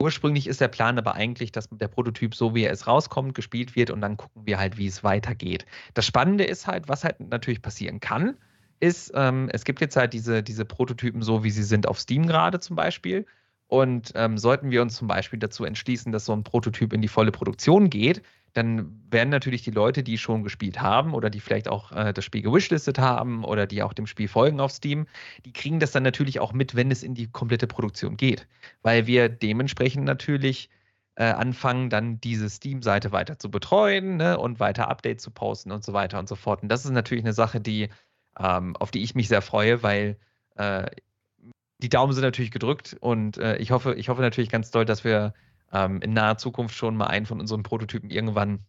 Ursprünglich 0.03 0.49
ist 0.49 0.61
der 0.61 0.67
Plan 0.67 0.99
aber 0.99 1.15
eigentlich, 1.15 1.53
dass 1.53 1.69
der 1.71 1.87
Prototyp, 1.87 2.35
so 2.35 2.53
wie 2.53 2.65
er 2.65 2.73
es 2.73 2.89
rauskommt, 2.89 3.37
gespielt 3.37 3.77
wird 3.77 3.91
und 3.91 4.01
dann 4.01 4.17
gucken 4.17 4.47
wir 4.47 4.59
halt, 4.59 4.77
wie 4.77 4.89
es 4.89 5.05
weitergeht. 5.05 5.67
Das 5.95 6.05
Spannende 6.05 6.43
ist 6.43 6.67
halt, 6.67 6.89
was 6.89 7.05
halt 7.05 7.21
natürlich 7.21 7.63
passieren 7.63 8.01
kann, 8.01 8.37
ist, 8.81 9.13
ähm, 9.15 9.49
es 9.53 9.63
gibt 9.63 9.81
jetzt 9.81 9.95
halt 9.95 10.15
diese, 10.15 10.43
diese 10.43 10.65
Prototypen 10.65 11.23
so, 11.23 11.45
wie 11.45 11.51
sie 11.53 11.63
sind 11.63 11.87
auf 11.87 12.01
Steam 12.01 12.27
gerade 12.27 12.59
zum 12.59 12.75
Beispiel. 12.75 13.27
Und 13.71 14.11
ähm, 14.17 14.37
sollten 14.37 14.73
wir 14.73 14.83
uns 14.83 14.97
zum 14.97 15.07
Beispiel 15.07 15.39
dazu 15.39 15.65
entschließen, 15.65 16.11
dass 16.11 16.25
so 16.25 16.33
ein 16.33 16.43
Prototyp 16.43 16.93
in 16.93 17.03
die 17.03 17.09
volle 17.09 17.31
Produktion 17.31 17.89
geht, 17.89 18.21
dann 18.53 19.01
werden 19.09 19.29
natürlich 19.29 19.63
die 19.63 19.71
Leute, 19.71 20.03
die 20.03 20.19
schon 20.19 20.43
gespielt 20.43 20.81
haben 20.83 21.15
oder 21.15 21.31
die 21.31 21.39
vielleicht 21.39 21.69
auch 21.69 21.93
äh, 21.93 22.13
das 22.13 22.25
Spiel 22.25 22.43
gewishlistet 22.43 22.99
haben 22.99 23.45
oder 23.45 23.69
die 23.69 23.85
auch 23.85 23.93
dem 23.93 24.09
Spiel 24.09 24.27
folgen 24.27 24.59
auf 24.59 24.73
Steam, 24.73 25.07
die 25.45 25.53
kriegen 25.53 25.79
das 25.79 25.93
dann 25.93 26.03
natürlich 26.03 26.41
auch 26.41 26.53
mit, 26.53 26.75
wenn 26.75 26.91
es 26.91 27.05
in 27.05 27.15
die 27.15 27.29
komplette 27.29 27.69
Produktion 27.69 28.17
geht. 28.17 28.49
Weil 28.83 29.07
wir 29.07 29.29
dementsprechend 29.29 30.05
natürlich 30.05 30.69
äh, 31.15 31.27
anfangen, 31.27 31.91
dann 31.91 32.21
diese 32.21 32.51
Steam-Seite 32.51 33.13
weiter 33.13 33.39
zu 33.39 33.53
betreuen 33.53 34.17
ne, 34.17 34.37
und 34.37 34.59
weiter 34.59 34.89
Updates 34.89 35.23
zu 35.23 35.31
posten 35.31 35.71
und 35.71 35.85
so 35.85 35.93
weiter 35.93 36.19
und 36.19 36.29
so 36.29 36.35
fort. 36.35 36.65
Und 36.65 36.71
das 36.71 36.85
ist 36.85 36.91
natürlich 36.91 37.23
eine 37.23 37.35
Sache, 37.35 37.61
die, 37.61 37.89
ähm, 38.37 38.75
auf 38.79 38.91
die 38.91 39.05
ich 39.05 39.15
mich 39.15 39.29
sehr 39.29 39.43
freue, 39.43 39.85
weil 39.85 40.17
äh, 40.57 40.87
die 41.81 41.89
Daumen 41.89 42.13
sind 42.13 42.23
natürlich 42.23 42.51
gedrückt 42.51 42.97
und 43.01 43.39
äh, 43.39 43.57
ich 43.57 43.71
hoffe, 43.71 43.95
ich 43.95 44.09
hoffe 44.09 44.23
natürlich 44.23 44.51
ganz 44.51 44.71
doll, 44.71 44.85
dass 44.85 45.05
wir 45.05 45.35
ähm, 45.73 46.01
in 46.03 46.13
naher 46.13 46.39
Zukunft 46.39 46.77
schon 46.77 46.97
mal 46.97 47.07
einen 47.07 47.27
von 47.27 47.41
unseren 47.41 47.63
Prototypen 47.63 48.11
irgendwann 48.11 48.65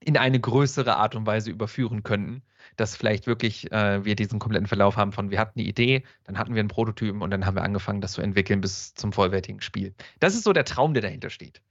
in 0.00 0.16
eine 0.16 0.38
größere 0.38 0.96
Art 0.96 1.14
und 1.14 1.26
Weise 1.26 1.50
überführen 1.50 2.02
könnten, 2.02 2.42
dass 2.76 2.96
vielleicht 2.96 3.26
wirklich 3.26 3.72
äh, 3.72 4.04
wir 4.04 4.16
diesen 4.16 4.38
kompletten 4.38 4.66
Verlauf 4.66 4.96
haben 4.96 5.12
von 5.12 5.30
wir 5.30 5.38
hatten 5.38 5.58
eine 5.58 5.68
Idee, 5.68 6.04
dann 6.24 6.38
hatten 6.38 6.54
wir 6.54 6.60
einen 6.60 6.68
Prototypen 6.68 7.22
und 7.22 7.30
dann 7.30 7.46
haben 7.46 7.56
wir 7.56 7.62
angefangen, 7.62 8.00
das 8.00 8.12
zu 8.12 8.20
entwickeln 8.20 8.60
bis 8.60 8.94
zum 8.94 9.12
vollwertigen 9.12 9.60
Spiel. 9.60 9.94
Das 10.20 10.34
ist 10.34 10.44
so 10.44 10.52
der 10.52 10.64
Traum, 10.64 10.92
der 10.92 11.02
dahinter 11.02 11.30
steht. 11.30 11.62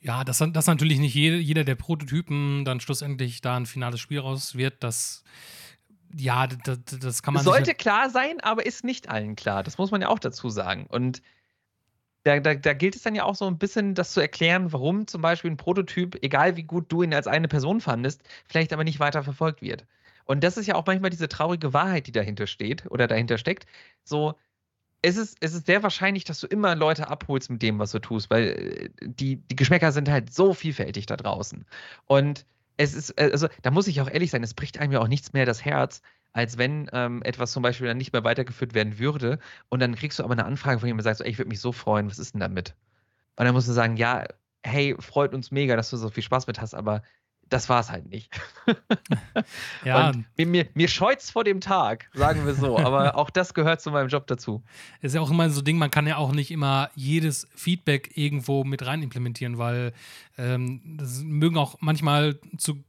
Ja, 0.00 0.24
dass, 0.24 0.38
dass 0.38 0.66
natürlich 0.66 0.98
nicht 0.98 1.14
jede, 1.14 1.36
jeder 1.36 1.64
der 1.64 1.74
Prototypen 1.74 2.64
dann 2.64 2.80
schlussendlich 2.80 3.40
da 3.40 3.56
ein 3.56 3.66
finales 3.66 4.00
Spiel 4.00 4.20
raus 4.20 4.54
wird, 4.54 4.82
das 4.82 5.24
ja, 6.14 6.46
das, 6.46 6.78
das 7.00 7.22
kann 7.22 7.34
man. 7.34 7.44
Sollte 7.44 7.74
klar 7.74 8.10
sein, 8.10 8.40
aber 8.40 8.66
ist 8.66 8.84
nicht 8.84 9.08
allen 9.08 9.36
klar. 9.36 9.62
Das 9.62 9.78
muss 9.78 9.90
man 9.90 10.02
ja 10.02 10.08
auch 10.08 10.18
dazu 10.18 10.48
sagen. 10.48 10.86
Und 10.88 11.22
da, 12.24 12.40
da, 12.40 12.54
da, 12.54 12.72
gilt 12.72 12.96
es 12.96 13.02
dann 13.02 13.14
ja 13.14 13.24
auch 13.24 13.36
so 13.36 13.46
ein 13.46 13.58
bisschen, 13.58 13.94
das 13.94 14.12
zu 14.12 14.20
erklären, 14.20 14.72
warum 14.72 15.06
zum 15.06 15.22
Beispiel 15.22 15.50
ein 15.50 15.56
Prototyp, 15.56 16.18
egal 16.22 16.56
wie 16.56 16.64
gut 16.64 16.90
du 16.90 17.02
ihn 17.02 17.14
als 17.14 17.26
eine 17.26 17.48
Person 17.48 17.80
fandest, 17.80 18.22
vielleicht 18.46 18.72
aber 18.72 18.84
nicht 18.84 18.98
weiter 18.98 19.22
verfolgt 19.22 19.62
wird. 19.62 19.86
Und 20.24 20.42
das 20.42 20.56
ist 20.56 20.66
ja 20.66 20.74
auch 20.74 20.86
manchmal 20.86 21.10
diese 21.10 21.28
traurige 21.28 21.72
Wahrheit, 21.72 22.08
die 22.08 22.12
dahinter 22.12 22.48
steht 22.48 22.84
oder 22.90 23.06
dahinter 23.06 23.38
steckt. 23.38 23.66
So, 24.02 24.34
es 25.02 25.16
ist, 25.16 25.36
es 25.40 25.54
ist 25.54 25.66
sehr 25.66 25.84
wahrscheinlich, 25.84 26.24
dass 26.24 26.40
du 26.40 26.48
immer 26.48 26.74
Leute 26.74 27.08
abholst 27.08 27.48
mit 27.48 27.62
dem, 27.62 27.78
was 27.78 27.92
du 27.92 28.00
tust, 28.00 28.28
weil 28.28 28.44
äh, 28.48 28.90
die, 29.02 29.36
die 29.36 29.56
Geschmäcker 29.56 29.92
sind 29.92 30.08
halt 30.08 30.34
so 30.34 30.52
vielfältig 30.52 31.06
da 31.06 31.16
draußen. 31.16 31.64
Und 32.06 32.44
es 32.76 32.94
ist, 32.94 33.10
äh, 33.18 33.30
also 33.32 33.48
da 33.62 33.70
muss 33.70 33.86
ich 33.86 34.00
auch 34.00 34.10
ehrlich 34.10 34.30
sein, 34.30 34.42
es 34.42 34.54
bricht 34.54 34.78
einem 34.78 34.92
ja 34.92 35.00
auch 35.00 35.08
nichts 35.08 35.32
mehr 35.32 35.46
das 35.46 35.64
Herz, 35.64 36.02
als 36.32 36.58
wenn 36.58 36.88
ähm, 36.92 37.22
etwas 37.22 37.52
zum 37.52 37.62
Beispiel 37.62 37.86
dann 37.86 37.96
nicht 37.96 38.12
mehr 38.12 38.24
weitergeführt 38.24 38.74
werden 38.74 38.98
würde 38.98 39.38
und 39.68 39.80
dann 39.80 39.94
kriegst 39.94 40.18
du 40.18 40.24
aber 40.24 40.32
eine 40.32 40.44
Anfrage 40.44 40.78
von 40.80 40.86
jemandem, 40.86 41.04
sagt 41.04 41.18
so, 41.18 41.24
ey, 41.24 41.30
ich 41.30 41.38
würde 41.38 41.48
mich 41.48 41.60
so 41.60 41.72
freuen, 41.72 42.08
was 42.10 42.18
ist 42.18 42.34
denn 42.34 42.40
damit? 42.40 42.74
Und 43.36 43.46
dann 43.46 43.54
musst 43.54 43.68
du 43.68 43.72
sagen, 43.72 43.96
ja, 43.96 44.24
hey, 44.64 44.96
freut 44.98 45.34
uns 45.34 45.50
mega, 45.50 45.76
dass 45.76 45.90
du 45.90 45.96
so 45.96 46.10
viel 46.10 46.22
Spaß 46.22 46.46
mit 46.46 46.60
hast, 46.60 46.74
aber 46.74 47.02
das 47.48 47.68
war 47.68 47.80
es 47.80 47.90
halt 47.90 48.10
nicht. 48.10 48.28
ja. 49.84 50.10
Und 50.10 50.24
mir, 50.36 50.46
mir, 50.46 50.68
mir 50.74 50.88
scheut's 50.88 51.30
vor 51.30 51.44
dem 51.44 51.60
Tag, 51.60 52.08
sagen 52.12 52.44
wir 52.44 52.54
so. 52.54 52.78
Aber 52.78 53.14
auch 53.16 53.30
das 53.30 53.54
gehört 53.54 53.80
zu 53.80 53.90
meinem 53.90 54.08
Job 54.08 54.26
dazu. 54.26 54.62
Ist 55.00 55.14
ja 55.14 55.20
auch 55.20 55.30
immer 55.30 55.48
so 55.50 55.60
ein 55.60 55.64
Ding, 55.64 55.78
man 55.78 55.90
kann 55.90 56.06
ja 56.06 56.16
auch 56.16 56.32
nicht 56.32 56.50
immer 56.50 56.90
jedes 56.94 57.46
Feedback 57.54 58.16
irgendwo 58.16 58.64
mit 58.64 58.84
rein 58.84 59.02
implementieren, 59.02 59.58
weil 59.58 59.92
ähm, 60.38 60.80
das 60.98 61.22
mögen 61.22 61.56
auch 61.56 61.76
manchmal 61.80 62.38
zu, 62.58 62.82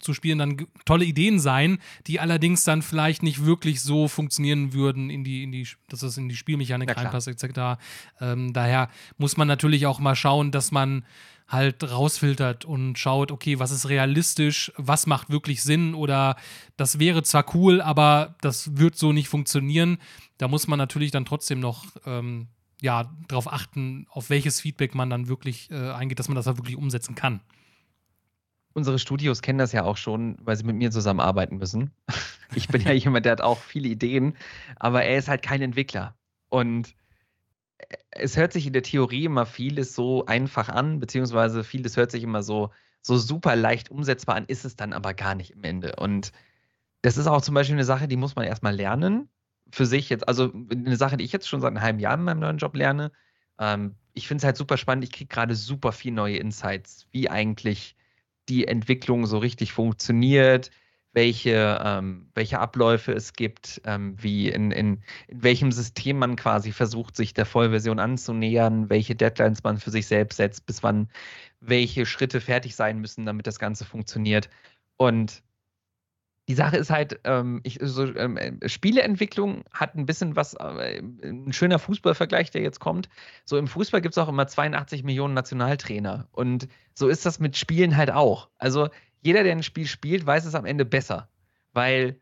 zu 0.00 0.12
Spielen 0.12 0.38
dann 0.38 0.66
tolle 0.84 1.04
Ideen 1.04 1.38
sein, 1.38 1.78
die 2.06 2.18
allerdings 2.18 2.64
dann 2.64 2.82
vielleicht 2.82 3.22
nicht 3.22 3.44
wirklich 3.44 3.80
so 3.80 4.08
funktionieren 4.08 4.72
würden, 4.72 5.08
in 5.08 5.22
die, 5.22 5.44
in 5.44 5.52
die, 5.52 5.68
dass 5.88 6.00
das 6.00 6.16
in 6.16 6.28
die 6.28 6.36
Spielmechanik 6.36 6.96
reinpasst, 6.96 7.28
etc. 7.28 7.80
Ähm, 8.20 8.52
daher 8.52 8.88
muss 9.18 9.36
man 9.36 9.46
natürlich 9.46 9.86
auch 9.86 10.00
mal 10.00 10.16
schauen, 10.16 10.50
dass 10.50 10.72
man 10.72 11.04
halt 11.50 11.82
rausfiltert 11.82 12.64
und 12.64 12.98
schaut, 12.98 13.32
okay, 13.32 13.58
was 13.58 13.72
ist 13.72 13.88
realistisch, 13.88 14.72
was 14.76 15.06
macht 15.06 15.30
wirklich 15.30 15.62
Sinn 15.62 15.94
oder 15.94 16.36
das 16.76 16.98
wäre 16.98 17.22
zwar 17.24 17.44
cool, 17.54 17.80
aber 17.80 18.36
das 18.40 18.78
wird 18.78 18.96
so 18.96 19.12
nicht 19.12 19.28
funktionieren. 19.28 19.98
Da 20.38 20.48
muss 20.48 20.68
man 20.68 20.78
natürlich 20.78 21.10
dann 21.10 21.24
trotzdem 21.24 21.58
noch 21.58 21.84
ähm, 22.06 22.48
ja, 22.80 23.12
darauf 23.28 23.52
achten, 23.52 24.06
auf 24.10 24.30
welches 24.30 24.60
Feedback 24.60 24.94
man 24.94 25.10
dann 25.10 25.28
wirklich 25.28 25.70
äh, 25.70 25.90
eingeht, 25.90 26.18
dass 26.18 26.28
man 26.28 26.36
das 26.36 26.46
auch 26.46 26.56
wirklich 26.56 26.76
umsetzen 26.76 27.14
kann. 27.16 27.40
Unsere 28.72 29.00
Studios 29.00 29.42
kennen 29.42 29.58
das 29.58 29.72
ja 29.72 29.82
auch 29.82 29.96
schon, 29.96 30.38
weil 30.40 30.56
sie 30.56 30.64
mit 30.64 30.76
mir 30.76 30.92
zusammenarbeiten 30.92 31.56
müssen. 31.56 31.90
Ich 32.54 32.68
bin 32.68 32.80
ja 32.82 32.92
jemand, 32.92 33.26
der 33.26 33.32
hat 33.32 33.40
auch 33.40 33.58
viele 33.58 33.88
Ideen, 33.88 34.36
aber 34.76 35.02
er 35.02 35.18
ist 35.18 35.28
halt 35.28 35.42
kein 35.42 35.60
Entwickler. 35.60 36.14
Und 36.48 36.94
es 38.10 38.36
hört 38.36 38.52
sich 38.52 38.66
in 38.66 38.72
der 38.72 38.82
Theorie 38.82 39.24
immer 39.24 39.46
vieles 39.46 39.94
so 39.94 40.26
einfach 40.26 40.68
an, 40.68 41.00
beziehungsweise 41.00 41.64
vieles 41.64 41.96
hört 41.96 42.10
sich 42.10 42.22
immer 42.22 42.42
so, 42.42 42.70
so 43.02 43.16
super 43.16 43.56
leicht 43.56 43.90
umsetzbar 43.90 44.36
an, 44.36 44.44
ist 44.46 44.64
es 44.64 44.76
dann 44.76 44.92
aber 44.92 45.14
gar 45.14 45.34
nicht 45.34 45.52
im 45.52 45.64
Ende. 45.64 45.96
Und 45.96 46.32
das 47.02 47.16
ist 47.16 47.26
auch 47.26 47.42
zum 47.42 47.54
Beispiel 47.54 47.76
eine 47.76 47.84
Sache, 47.84 48.08
die 48.08 48.16
muss 48.16 48.36
man 48.36 48.44
erstmal 48.44 48.74
lernen. 48.74 49.28
Für 49.72 49.86
sich 49.86 50.10
jetzt, 50.10 50.28
also 50.28 50.52
eine 50.70 50.96
Sache, 50.96 51.16
die 51.16 51.24
ich 51.24 51.32
jetzt 51.32 51.48
schon 51.48 51.60
seit 51.60 51.68
einem 51.68 51.82
halben 51.82 52.00
Jahr 52.00 52.14
in 52.14 52.24
meinem 52.24 52.40
neuen 52.40 52.58
Job 52.58 52.74
lerne. 52.74 53.12
Ähm, 53.58 53.94
ich 54.12 54.26
finde 54.26 54.42
es 54.42 54.44
halt 54.44 54.56
super 54.56 54.76
spannend. 54.76 55.04
Ich 55.04 55.12
kriege 55.12 55.28
gerade 55.28 55.54
super 55.54 55.92
viel 55.92 56.12
neue 56.12 56.36
Insights, 56.36 57.06
wie 57.12 57.30
eigentlich 57.30 57.96
die 58.48 58.66
Entwicklung 58.66 59.26
so 59.26 59.38
richtig 59.38 59.72
funktioniert, 59.72 60.70
welche, 61.12 61.80
ähm, 61.84 62.30
welche 62.34 62.60
Abläufe 62.60 63.12
es 63.12 63.32
gibt, 63.32 63.80
ähm, 63.84 64.14
wie 64.20 64.48
in, 64.48 64.70
in, 64.70 65.02
in 65.28 65.42
welchem 65.42 65.72
System 65.72 66.18
man 66.18 66.36
quasi 66.36 66.72
versucht, 66.72 67.16
sich 67.16 67.34
der 67.34 67.46
Vollversion 67.46 67.98
anzunähern, 67.98 68.90
welche 68.90 69.16
Deadlines 69.16 69.62
man 69.64 69.78
für 69.78 69.90
sich 69.90 70.06
selbst 70.06 70.36
setzt, 70.36 70.66
bis 70.66 70.82
wann 70.82 71.08
welche 71.60 72.06
Schritte 72.06 72.40
fertig 72.40 72.76
sein 72.76 73.00
müssen, 73.00 73.26
damit 73.26 73.46
das 73.46 73.58
Ganze 73.58 73.84
funktioniert. 73.84 74.48
Und 74.96 75.42
die 76.48 76.54
Sache 76.54 76.78
ist 76.78 76.90
halt, 76.90 77.20
ähm, 77.24 77.60
ich, 77.62 77.78
so, 77.80 78.04
ähm, 78.16 78.58
Spieleentwicklung 78.66 79.62
hat 79.72 79.94
ein 79.94 80.04
bisschen 80.04 80.34
was, 80.34 80.54
äh, 80.54 81.00
ein 81.22 81.52
schöner 81.52 81.78
Fußballvergleich, 81.78 82.50
der 82.50 82.62
jetzt 82.62 82.80
kommt. 82.80 83.08
So 83.44 83.56
im 83.56 83.68
Fußball 83.68 84.00
gibt 84.00 84.14
es 84.14 84.18
auch 84.18 84.28
immer 84.28 84.48
82 84.48 85.04
Millionen 85.04 85.34
Nationaltrainer. 85.34 86.28
Und 86.32 86.66
so 86.94 87.06
ist 87.08 87.24
das 87.24 87.38
mit 87.38 87.56
Spielen 87.56 87.96
halt 87.96 88.10
auch. 88.10 88.48
Also 88.58 88.88
jeder, 89.22 89.42
der 89.42 89.52
ein 89.52 89.62
Spiel 89.62 89.86
spielt, 89.86 90.26
weiß 90.26 90.44
es 90.44 90.54
am 90.54 90.64
Ende 90.64 90.84
besser. 90.84 91.28
Weil 91.72 92.18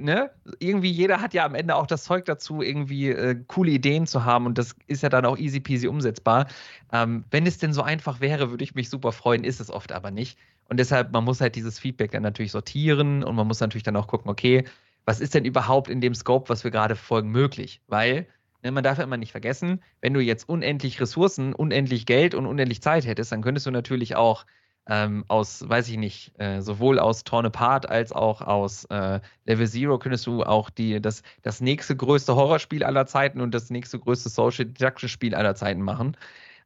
ne, 0.00 0.30
irgendwie 0.58 0.90
jeder 0.90 1.20
hat 1.20 1.34
ja 1.34 1.44
am 1.44 1.54
Ende 1.54 1.74
auch 1.76 1.86
das 1.86 2.04
Zeug 2.04 2.24
dazu, 2.24 2.62
irgendwie 2.62 3.10
äh, 3.10 3.36
coole 3.46 3.70
Ideen 3.70 4.06
zu 4.06 4.24
haben 4.24 4.46
und 4.46 4.58
das 4.58 4.74
ist 4.86 5.02
ja 5.02 5.08
dann 5.08 5.24
auch 5.24 5.38
easy 5.38 5.60
peasy 5.60 5.88
umsetzbar. 5.88 6.46
Ähm, 6.92 7.24
wenn 7.30 7.46
es 7.46 7.58
denn 7.58 7.72
so 7.72 7.82
einfach 7.82 8.20
wäre, 8.20 8.50
würde 8.50 8.64
ich 8.64 8.74
mich 8.74 8.90
super 8.90 9.12
freuen, 9.12 9.44
ist 9.44 9.60
es 9.60 9.70
oft 9.70 9.92
aber 9.92 10.10
nicht. 10.10 10.38
Und 10.68 10.78
deshalb, 10.78 11.12
man 11.12 11.24
muss 11.24 11.40
halt 11.40 11.56
dieses 11.56 11.78
Feedback 11.78 12.10
dann 12.10 12.22
natürlich 12.22 12.52
sortieren 12.52 13.24
und 13.24 13.34
man 13.34 13.46
muss 13.46 13.60
natürlich 13.60 13.84
dann 13.84 13.96
auch 13.96 14.06
gucken, 14.06 14.30
okay, 14.30 14.64
was 15.04 15.20
ist 15.20 15.34
denn 15.34 15.44
überhaupt 15.44 15.88
in 15.88 16.00
dem 16.00 16.14
Scope, 16.14 16.48
was 16.48 16.64
wir 16.64 16.70
gerade 16.70 16.94
verfolgen, 16.94 17.30
möglich? 17.30 17.80
Weil 17.86 18.26
ne, 18.62 18.70
man 18.70 18.84
darf 18.84 18.98
ja 18.98 19.04
immer 19.04 19.16
nicht 19.16 19.32
vergessen, 19.32 19.82
wenn 20.00 20.14
du 20.14 20.20
jetzt 20.20 20.48
unendlich 20.48 21.00
Ressourcen, 21.00 21.54
unendlich 21.54 22.06
Geld 22.06 22.34
und 22.34 22.46
unendlich 22.46 22.82
Zeit 22.82 23.06
hättest, 23.06 23.32
dann 23.32 23.42
könntest 23.42 23.66
du 23.66 23.70
natürlich 23.70 24.16
auch 24.16 24.44
ähm, 24.88 25.24
aus, 25.28 25.68
weiß 25.68 25.88
ich 25.90 25.98
nicht, 25.98 26.32
äh, 26.40 26.62
sowohl 26.62 26.98
aus 26.98 27.22
Torn 27.22 27.44
Apart 27.44 27.88
als 27.88 28.10
auch 28.12 28.40
aus 28.40 28.86
äh, 28.86 29.20
Level 29.44 29.68
Zero 29.68 29.98
könntest 29.98 30.26
du 30.26 30.42
auch 30.42 30.70
die, 30.70 31.00
das, 31.00 31.22
das 31.42 31.60
nächste 31.60 31.94
größte 31.94 32.34
Horrorspiel 32.34 32.82
aller 32.82 33.06
Zeiten 33.06 33.42
und 33.42 33.52
das 33.52 33.68
nächste 33.68 33.98
größte 33.98 34.30
Social 34.30 34.64
Deduction 34.64 35.08
Spiel 35.08 35.34
aller 35.34 35.54
Zeiten 35.54 35.82
machen. 35.82 36.16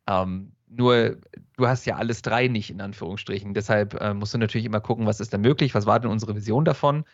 Ähm, 0.07 0.53
nur 0.69 1.19
du 1.57 1.67
hast 1.67 1.85
ja 1.85 1.97
alles 1.97 2.23
drei 2.23 2.47
nicht 2.47 2.71
in 2.71 2.81
Anführungsstrichen. 2.81 3.55
Deshalb 3.55 4.01
äh, 4.01 4.15
musst 4.15 4.35
du 4.35 4.39
natürlich 4.39 4.67
immer 4.67 4.81
gucken, 4.81 5.07
was 5.07 5.21
ist 5.21 5.35
da 5.35 5.39
möglich, 5.39 5.75
was 5.75 5.87
war 5.87 5.99
denn 5.99 6.11
unsere 6.11 6.37
Vision 6.37 6.65
davon. 6.65 7.05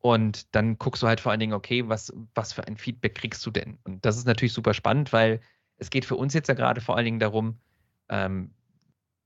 Und 0.00 0.54
dann 0.54 0.78
guckst 0.78 1.02
du 1.02 1.08
halt 1.08 1.20
vor 1.20 1.32
allen 1.32 1.40
Dingen, 1.40 1.54
okay, 1.54 1.88
was, 1.88 2.12
was 2.34 2.52
für 2.52 2.66
ein 2.66 2.76
Feedback 2.76 3.14
kriegst 3.14 3.44
du 3.44 3.50
denn? 3.50 3.78
Und 3.84 4.04
das 4.04 4.16
ist 4.18 4.26
natürlich 4.26 4.52
super 4.52 4.74
spannend, 4.74 5.12
weil 5.12 5.40
es 5.78 5.90
geht 5.90 6.04
für 6.04 6.16
uns 6.16 6.34
jetzt 6.34 6.48
ja 6.48 6.54
gerade 6.54 6.80
vor 6.80 6.96
allen 6.96 7.06
Dingen 7.06 7.20
darum, 7.20 7.58
ähm, 8.08 8.52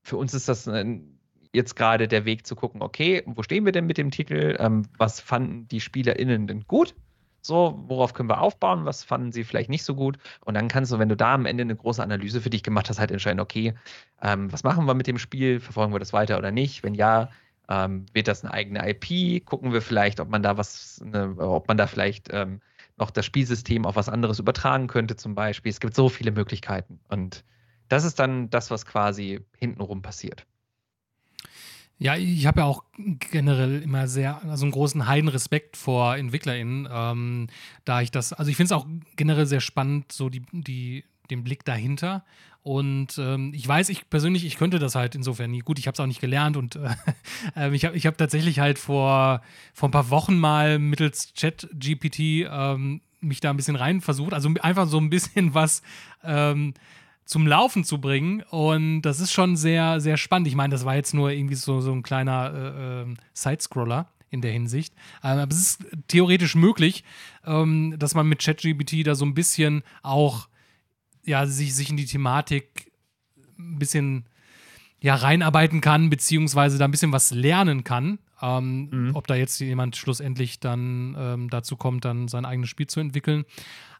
für 0.03 0.17
uns 0.17 0.33
ist 0.33 0.49
das 0.49 0.67
ein, 0.67 1.12
jetzt 1.53 1.75
gerade 1.75 2.07
der 2.07 2.25
Weg 2.25 2.45
zu 2.45 2.55
gucken, 2.55 2.81
okay, 2.81 3.23
wo 3.25 3.43
stehen 3.43 3.65
wir 3.65 3.71
denn 3.71 3.85
mit 3.85 3.97
dem 3.97 4.11
Titel? 4.11 4.55
Ähm, 4.59 4.83
was 4.97 5.19
fanden 5.19 5.67
die 5.67 5.79
SpielerInnen 5.79 6.47
denn 6.47 6.65
gut? 6.67 6.95
So, 7.41 7.83
worauf 7.87 8.13
können 8.13 8.29
wir 8.29 8.41
aufbauen? 8.41 8.85
Was 8.85 9.03
fanden 9.03 9.31
sie 9.31 9.43
vielleicht 9.43 9.69
nicht 9.69 9.83
so 9.83 9.95
gut? 9.95 10.17
Und 10.45 10.55
dann 10.55 10.69
kannst 10.69 10.91
du, 10.91 10.99
wenn 10.99 11.09
du 11.09 11.17
da 11.17 11.33
am 11.33 11.45
Ende 11.45 11.61
eine 11.61 11.75
große 11.75 12.01
Analyse 12.01 12.41
für 12.41 12.49
dich 12.49 12.63
gemacht 12.63 12.89
hast, 12.89 12.99
halt 12.99 13.11
entscheiden, 13.11 13.41
okay, 13.41 13.73
ähm, 14.21 14.51
was 14.51 14.63
machen 14.63 14.85
wir 14.85 14.93
mit 14.93 15.07
dem 15.07 15.17
Spiel? 15.19 15.59
Verfolgen 15.59 15.93
wir 15.93 15.99
das 15.99 16.13
weiter 16.13 16.37
oder 16.37 16.51
nicht? 16.51 16.83
Wenn 16.83 16.95
ja, 16.95 17.29
ähm, 17.69 18.05
wird 18.13 18.27
das 18.29 18.43
eine 18.43 18.53
eigene 18.53 18.89
IP? 18.89 19.45
Gucken 19.45 19.73
wir 19.73 19.81
vielleicht, 19.81 20.19
ob 20.21 20.29
man 20.29 20.41
da 20.41 20.57
was, 20.57 21.01
ne, 21.05 21.35
ob 21.37 21.67
man 21.67 21.77
da 21.77 21.87
vielleicht 21.87 22.29
ähm, 22.31 22.61
noch 22.97 23.11
das 23.11 23.25
Spielsystem 23.25 23.85
auf 23.85 23.95
was 23.97 24.09
anderes 24.09 24.39
übertragen 24.39 24.87
könnte, 24.87 25.17
zum 25.17 25.35
Beispiel. 25.35 25.69
Es 25.69 25.81
gibt 25.81 25.95
so 25.95 26.09
viele 26.09 26.31
Möglichkeiten. 26.31 26.99
Und 27.09 27.43
das 27.89 28.05
ist 28.05 28.19
dann 28.19 28.49
das, 28.49 28.71
was 28.71 28.85
quasi 28.85 29.41
hintenrum 29.57 30.01
passiert. 30.01 30.45
Ja, 32.03 32.17
ich 32.17 32.45
habe 32.47 32.59
ja 32.59 32.65
auch 32.65 32.83
generell 33.31 33.81
immer 33.81 34.09
sehr, 34.09 34.43
also 34.43 34.65
einen 34.65 34.73
großen 34.73 35.07
Heidenrespekt 35.07 35.77
vor 35.77 36.17
EntwicklerInnen, 36.17 36.85
ähm, 36.91 37.47
da 37.85 38.01
ich 38.01 38.11
das, 38.11 38.33
also 38.33 38.51
ich 38.51 38.57
finde 38.57 38.73
es 38.75 38.77
auch 38.77 38.85
generell 39.15 39.45
sehr 39.45 39.61
spannend, 39.61 40.11
so 40.11 40.27
die, 40.27 40.41
die, 40.51 41.05
den 41.29 41.45
Blick 41.45 41.63
dahinter. 41.63 42.25
Und 42.61 43.17
ähm, 43.17 43.53
ich 43.55 43.65
weiß, 43.65 43.87
ich 43.87 44.09
persönlich, 44.09 44.43
ich 44.43 44.57
könnte 44.57 44.79
das 44.79 44.95
halt 44.95 45.15
insofern 45.15 45.51
nie. 45.51 45.59
Gut, 45.59 45.79
ich 45.79 45.87
habe 45.87 45.93
es 45.93 45.99
auch 46.01 46.05
nicht 46.05 46.19
gelernt 46.19 46.57
und 46.57 46.75
äh, 46.75 46.89
ähm, 47.55 47.73
ich 47.73 47.85
habe 47.85 47.95
ich 47.95 48.05
hab 48.05 48.17
tatsächlich 48.17 48.59
halt 48.59 48.79
vor, 48.79 49.41
vor 49.73 49.87
ein 49.87 49.93
paar 49.93 50.09
Wochen 50.09 50.37
mal 50.37 50.79
mittels 50.79 51.33
Chat-GPT 51.33 52.49
ähm, 52.51 52.99
mich 53.21 53.39
da 53.39 53.49
ein 53.49 53.55
bisschen 53.55 53.77
rein 53.77 54.01
versucht. 54.01 54.33
Also 54.33 54.49
einfach 54.59 54.89
so 54.89 54.97
ein 54.97 55.09
bisschen 55.09 55.53
was 55.53 55.81
ähm, 56.21 56.73
zum 57.25 57.47
Laufen 57.47 57.83
zu 57.83 57.99
bringen. 57.99 58.41
Und 58.49 59.01
das 59.01 59.19
ist 59.19 59.31
schon 59.31 59.55
sehr, 59.55 59.99
sehr 59.99 60.17
spannend. 60.17 60.47
Ich 60.47 60.55
meine, 60.55 60.71
das 60.71 60.85
war 60.85 60.95
jetzt 60.95 61.13
nur 61.13 61.31
irgendwie 61.31 61.55
so, 61.55 61.81
so 61.81 61.91
ein 61.91 62.03
kleiner 62.03 62.53
äh, 62.53 63.01
äh, 63.01 63.15
Sidescroller 63.33 64.07
in 64.29 64.41
der 64.41 64.51
Hinsicht. 64.51 64.93
Ähm, 65.23 65.39
aber 65.39 65.51
es 65.51 65.59
ist 65.59 65.85
theoretisch 66.07 66.55
möglich, 66.55 67.03
ähm, 67.45 67.95
dass 67.97 68.15
man 68.15 68.27
mit 68.27 68.43
ChatGPT 68.43 69.05
da 69.05 69.15
so 69.15 69.25
ein 69.25 69.33
bisschen 69.33 69.83
auch 70.01 70.47
ja, 71.23 71.45
sich, 71.45 71.73
sich 71.73 71.89
in 71.89 71.97
die 71.97 72.05
Thematik 72.05 72.91
ein 73.57 73.79
bisschen 73.79 74.25
ja, 74.99 75.15
reinarbeiten 75.15 75.81
kann, 75.81 76.09
beziehungsweise 76.09 76.77
da 76.77 76.85
ein 76.85 76.91
bisschen 76.91 77.11
was 77.11 77.31
lernen 77.31 77.83
kann. 77.83 78.19
Ähm, 78.41 78.89
mhm. 78.89 79.15
Ob 79.15 79.27
da 79.27 79.35
jetzt 79.35 79.59
jemand 79.59 79.95
schlussendlich 79.95 80.59
dann 80.59 81.15
ähm, 81.17 81.49
dazu 81.49 81.75
kommt, 81.75 82.03
dann 82.05 82.27
sein 82.27 82.45
eigenes 82.45 82.69
Spiel 82.69 82.87
zu 82.87 82.99
entwickeln. 82.99 83.45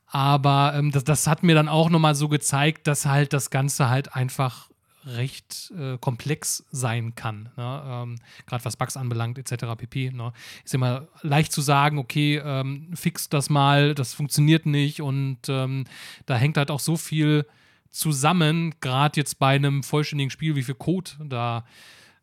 Aber 0.08 0.74
ähm, 0.76 0.92
das, 0.92 1.04
das 1.04 1.28
hat 1.28 1.44
mir 1.44 1.56
dann 1.56 1.68
auch 1.68 1.90
nochmal 1.90 2.16
so 2.16 2.30
gezeigt, 2.30 2.88
dass 2.88 3.06
halt 3.06 3.34
das 3.34 3.50
Ganze 3.50 3.90
halt 3.90 4.16
einfach 4.16 4.70
recht 5.06 5.72
äh, 5.78 5.98
komplex 5.98 6.64
sein 6.72 7.16
kann. 7.16 7.50
Ne? 7.58 7.84
Ähm, 7.86 8.16
Gerade 8.46 8.66
was 8.66 8.78
Bugs 8.78 8.98
anbelangt, 8.98 9.38
etc. 9.38 9.66
pp. 9.78 10.12
Ne? 10.12 10.32
Ist 10.64 10.74
immer 10.74 11.08
leicht 11.22 11.52
zu 11.52 11.62
sagen, 11.62 11.98
okay, 11.98 12.42
ähm, 12.44 12.90
fix 12.96 13.30
das 13.30 13.50
mal, 13.50 13.96
das 13.96 14.14
funktioniert 14.14 14.66
nicht 14.66 15.02
und 15.02 15.40
ähm, 15.48 15.86
da 16.26 16.36
hängt 16.36 16.58
halt 16.58 16.72
auch 16.72 16.80
so 16.80 16.98
viel 16.98 17.46
zusammen, 17.90 18.76
gerade 18.82 19.20
jetzt 19.20 19.40
bei 19.40 19.56
einem 19.56 19.84
vollständigen 19.84 20.32
Spiel, 20.32 20.56
wie 20.56 20.64
viel 20.64 20.76
Code 20.76 21.12
da 21.26 21.66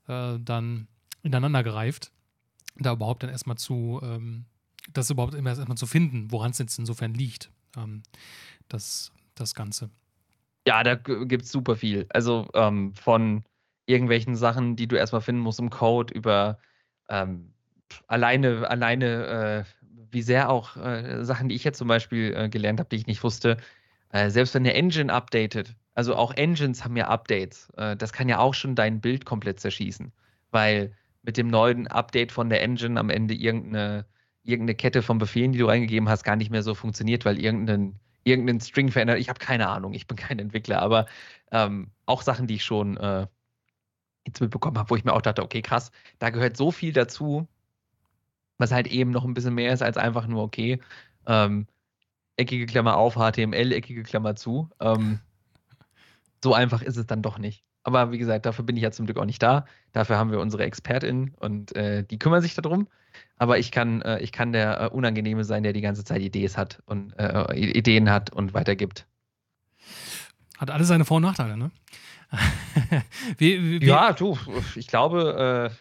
äh, 0.08 0.38
dann 0.40 0.88
ineinander 1.22 1.62
greift, 1.62 2.10
da 2.76 2.92
überhaupt 2.92 3.22
dann 3.22 3.30
erstmal 3.30 3.56
zu, 3.56 4.00
ähm, 4.02 4.46
das 4.92 5.10
überhaupt 5.10 5.34
erstmal 5.34 5.76
zu 5.76 5.86
finden, 5.86 6.32
woran 6.32 6.50
es 6.50 6.58
jetzt 6.58 6.78
insofern 6.78 7.14
liegt 7.14 7.50
ähm, 7.76 8.02
das, 8.68 9.12
das 9.34 9.54
Ganze. 9.54 9.90
Ja, 10.66 10.82
da 10.82 10.94
gibt 10.94 11.44
es 11.44 11.52
super 11.52 11.76
viel. 11.76 12.06
Also 12.10 12.48
ähm, 12.54 12.94
von 12.94 13.44
irgendwelchen 13.86 14.36
Sachen, 14.36 14.76
die 14.76 14.86
du 14.86 14.96
erstmal 14.96 15.22
finden 15.22 15.40
musst 15.40 15.58
im 15.58 15.70
Code, 15.70 16.12
über 16.14 16.58
ähm, 17.08 17.52
alleine, 18.06 18.68
alleine, 18.68 19.26
äh, 19.26 19.86
wie 20.12 20.22
sehr 20.22 20.50
auch 20.50 20.76
äh, 20.76 21.24
Sachen, 21.24 21.48
die 21.48 21.54
ich 21.54 21.64
jetzt 21.64 21.78
zum 21.78 21.88
Beispiel 21.88 22.34
äh, 22.34 22.48
gelernt 22.48 22.80
habe, 22.80 22.88
die 22.88 22.96
ich 22.96 23.06
nicht 23.06 23.22
wusste, 23.22 23.56
äh, 24.10 24.30
selbst 24.30 24.54
wenn 24.54 24.64
der 24.64 24.76
Engine 24.76 25.12
updatet, 25.12 25.76
also 25.94 26.14
auch 26.14 26.32
Engines 26.34 26.84
haben 26.84 26.96
ja 26.96 27.08
Updates, 27.08 27.70
äh, 27.76 27.96
das 27.96 28.12
kann 28.12 28.28
ja 28.28 28.38
auch 28.38 28.54
schon 28.54 28.74
dein 28.74 29.00
Bild 29.00 29.24
komplett 29.24 29.60
zerschießen, 29.60 30.12
weil 30.50 30.94
mit 31.22 31.36
dem 31.36 31.48
neuen 31.48 31.86
Update 31.88 32.32
von 32.32 32.48
der 32.48 32.62
Engine 32.62 32.98
am 32.98 33.10
Ende 33.10 33.34
irgendeine 33.34 34.06
irgendeine 34.42 34.74
Kette 34.74 35.02
von 35.02 35.18
Befehlen, 35.18 35.52
die 35.52 35.58
du 35.58 35.68
eingegeben 35.68 36.08
hast, 36.08 36.24
gar 36.24 36.36
nicht 36.36 36.50
mehr 36.50 36.62
so 36.62 36.74
funktioniert, 36.74 37.24
weil 37.24 37.38
irgendein, 37.38 37.98
irgendein 38.24 38.60
String 38.60 38.90
verändert. 38.90 39.18
Ich 39.18 39.28
habe 39.28 39.38
keine 39.38 39.68
Ahnung, 39.68 39.94
ich 39.94 40.06
bin 40.06 40.16
kein 40.16 40.38
Entwickler, 40.38 40.80
aber 40.80 41.06
ähm, 41.52 41.90
auch 42.06 42.22
Sachen, 42.22 42.46
die 42.46 42.54
ich 42.54 42.64
schon 42.64 42.96
äh, 42.96 43.26
jetzt 44.26 44.40
mitbekommen 44.40 44.78
habe, 44.78 44.90
wo 44.90 44.96
ich 44.96 45.04
mir 45.04 45.12
auch 45.12 45.22
dachte, 45.22 45.42
okay, 45.42 45.62
krass, 45.62 45.90
da 46.18 46.30
gehört 46.30 46.56
so 46.56 46.70
viel 46.70 46.92
dazu, 46.92 47.48
was 48.58 48.72
halt 48.72 48.86
eben 48.88 49.10
noch 49.10 49.24
ein 49.24 49.34
bisschen 49.34 49.54
mehr 49.54 49.72
ist 49.72 49.82
als 49.82 49.96
einfach 49.96 50.26
nur, 50.26 50.42
okay, 50.42 50.80
ähm, 51.26 51.66
eckige 52.36 52.66
Klammer 52.66 52.96
auf, 52.96 53.14
HTML, 53.14 53.72
eckige 53.72 54.02
Klammer 54.02 54.36
zu. 54.36 54.70
Ähm, 54.80 55.20
so 56.42 56.54
einfach 56.54 56.82
ist 56.82 56.96
es 56.96 57.06
dann 57.06 57.22
doch 57.22 57.38
nicht. 57.38 57.64
Aber 57.82 58.12
wie 58.12 58.18
gesagt, 58.18 58.46
dafür 58.46 58.64
bin 58.64 58.76
ich 58.76 58.82
ja 58.82 58.90
zum 58.90 59.06
Glück 59.06 59.18
auch 59.18 59.24
nicht 59.24 59.42
da. 59.42 59.66
Dafür 59.92 60.18
haben 60.18 60.30
wir 60.30 60.40
unsere 60.40 60.64
ExpertInnen 60.64 61.34
und 61.38 61.74
äh, 61.76 62.04
die 62.04 62.18
kümmern 62.18 62.42
sich 62.42 62.54
darum. 62.54 62.88
Aber 63.40 63.58
ich 63.58 63.72
kann, 63.72 64.02
äh, 64.02 64.20
ich 64.20 64.32
kann 64.32 64.52
der 64.52 64.80
äh, 64.82 64.88
Unangenehme 64.88 65.44
sein, 65.44 65.62
der 65.62 65.72
die 65.72 65.80
ganze 65.80 66.04
Zeit 66.04 66.20
Ideen 66.20 66.54
hat 66.58 66.82
und 66.84 67.18
äh, 67.18 67.54
Ideen 67.56 68.10
hat 68.10 68.30
und 68.30 68.52
weitergibt. 68.52 69.06
Hat 70.58 70.70
alles 70.70 70.88
seine 70.88 71.06
Vor- 71.06 71.16
und 71.16 71.22
Nachteile, 71.22 71.56
ne? 71.56 71.70
wie, 73.38 73.80
wie, 73.80 73.86
ja, 73.86 74.12
du, 74.12 74.38
ich 74.76 74.88
glaube, 74.88 75.72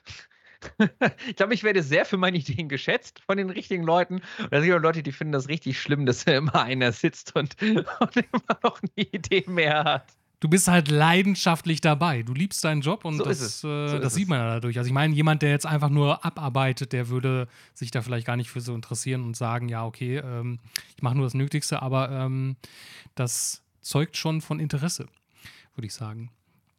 äh, 0.80 0.88
ich 1.28 1.36
glaube, 1.36 1.54
ich 1.54 1.66
werde 1.66 1.84
sehr 1.84 2.06
für 2.06 2.16
meine 2.16 2.38
Ideen 2.38 2.70
geschätzt 2.70 3.20
von 3.26 3.36
den 3.36 3.50
richtigen 3.50 3.84
Leuten. 3.84 4.22
Und 4.38 4.52
da 4.54 4.62
sind 4.62 4.72
auch 4.72 4.80
Leute, 4.80 5.04
die 5.04 5.12
finden 5.12 5.34
das 5.34 5.50
richtig 5.50 5.82
schlimm, 5.82 6.06
dass 6.06 6.24
da 6.24 6.38
immer 6.38 6.64
einer 6.64 6.94
sitzt 6.94 7.36
und, 7.36 7.58
und 7.62 8.16
immer 8.16 8.60
noch 8.64 8.80
eine 8.82 9.06
Idee 9.06 9.44
mehr 9.48 9.84
hat 9.84 10.06
du 10.40 10.48
bist 10.48 10.68
halt 10.68 10.90
leidenschaftlich 10.90 11.82
dabei. 11.82 12.24
Du 12.24 12.34
liebst 12.34 12.64
deinen 12.64 12.82
Job 12.82 13.06
und 13.06 13.18
so 13.18 13.24
das, 13.24 13.64
äh, 13.64 13.88
so 13.88 14.00
das 14.00 14.14
sieht 14.14 14.28
man 14.28 14.40
ja 14.40 14.54
dadurch. 14.56 14.78
Also 14.78 14.88
ich 14.88 14.94
meine, 14.94 15.14
jemand, 15.14 15.42
der 15.42 15.52
jetzt 15.52 15.66
einfach 15.66 15.90
nur 15.90 16.26
abarbeitet, 16.26 16.94
der 16.94 17.10
würde 17.10 17.48
sich 17.74 17.92
da 17.92 18.02
vielleicht 18.02 18.26
gar 18.26 18.38
nicht 18.38 18.50
für 18.50 18.62
so 18.62 18.74
interessieren 18.74 19.24
und 19.24 19.36
sagen, 19.36 19.70
ja, 19.70 19.86
okay, 19.86 20.18
ähm, 20.18 20.60
ich 20.96 21.02
mache 21.02 21.16
nur 21.16 21.26
das 21.26 21.34
Nötigste, 21.34 21.82
aber 21.82 22.10
ähm, 22.12 22.56
das 23.16 23.64
zeugt 23.82 24.18
schon 24.18 24.42
von 24.42 24.60
Interesse, 24.60 25.08
würde 25.76 25.88
ich 25.88 25.94
sagen. 25.94 26.32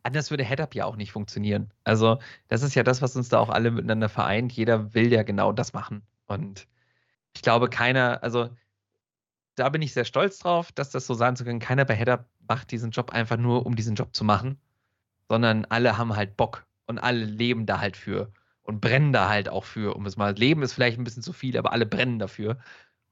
Anders 0.03 0.31
würde 0.31 0.45
Head-Up 0.45 0.75
ja 0.75 0.87
auch 0.87 0.97
nicht 0.97 1.13
funktionieren. 1.13 1.71
Also, 1.85 2.19
das 2.49 2.63
ist 2.63 2.75
ja 2.75 2.83
das, 2.83 3.03
was 3.03 3.17
uns 3.17 3.29
da 3.29 3.39
auch 3.39 3.51
alle 3.51 3.71
miteinander 3.71 4.09
vereint. 4.09 4.51
Jeder 4.53 4.95
will 4.95 5.13
ja 5.13 5.23
genau 5.23 5.53
das 5.53 5.75
machen. 5.75 6.03
Und 6.27 6.67
ich 7.35 7.43
glaube, 7.43 7.69
keiner, 7.69 8.23
also 8.23 8.49
da 9.57 9.69
bin 9.69 9.83
ich 9.83 9.93
sehr 9.93 10.07
stolz 10.07 10.39
drauf, 10.39 10.73
dass 10.73 10.89
das 10.89 11.07
so 11.07 11.13
sein 11.13 11.37
zu 11.37 11.45
können. 11.45 11.59
Keiner 11.59 11.85
bei 11.85 11.95
Head-Up 11.95 12.27
macht 12.51 12.73
diesen 12.73 12.91
Job 12.91 13.13
einfach 13.13 13.37
nur, 13.37 13.65
um 13.65 13.77
diesen 13.77 13.95
Job 13.95 14.13
zu 14.13 14.25
machen, 14.25 14.59
sondern 15.29 15.67
alle 15.67 15.97
haben 15.97 16.17
halt 16.17 16.37
Bock 16.37 16.67
und 16.89 16.99
alle 16.99 17.25
leben 17.25 17.65
da 17.65 17.79
halt 17.79 17.97
für 17.97 18.33
und 18.65 18.81
brennen 18.81 19.13
da 19.13 19.29
halt 19.29 19.49
auch 19.49 19.65
für. 19.65 19.95
Um 19.95 20.05
es 20.05 20.17
mal, 20.17 20.35
Leben 20.35 20.63
ist 20.65 20.73
vielleicht 20.73 20.99
ein 20.99 21.05
bisschen 21.05 21.23
zu 21.23 21.33
viel, 21.33 21.57
aber 21.57 21.73
alle 21.73 21.87
brennen 21.87 22.19
dafür. 22.19 22.59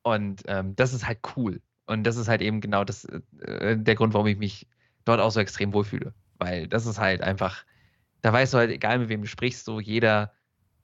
Und 0.03 0.43
ähm, 0.49 0.75
das 0.75 0.93
ist 0.93 1.07
halt 1.07 1.21
cool. 1.37 1.63
Und 1.87 2.03
das 2.03 2.17
ist 2.17 2.27
halt 2.27 2.43
eben 2.43 2.61
genau 2.61 2.83
das, 2.83 3.05
äh, 3.05 3.77
der 3.77 3.95
Grund, 3.95 4.13
warum 4.13 4.27
ich 4.27 4.39
mich 4.39 4.67
dort 5.05 5.21
auch 5.21 5.31
so 5.31 5.39
extrem 5.39 5.73
wohlfühle. 5.73 6.15
Weil 6.39 6.67
das 6.67 6.87
ist 6.87 6.99
halt 6.99 7.23
einfach, 7.23 7.65
da 8.23 8.33
weißt 8.33 8.55
du 8.55 8.59
halt, 8.59 8.73
egal 8.73 8.99
mit 8.99 9.09
wem 9.09 9.23
du 9.23 9.29
sprichst, 9.29 9.65
so 9.65 9.79
jeder 9.79 10.33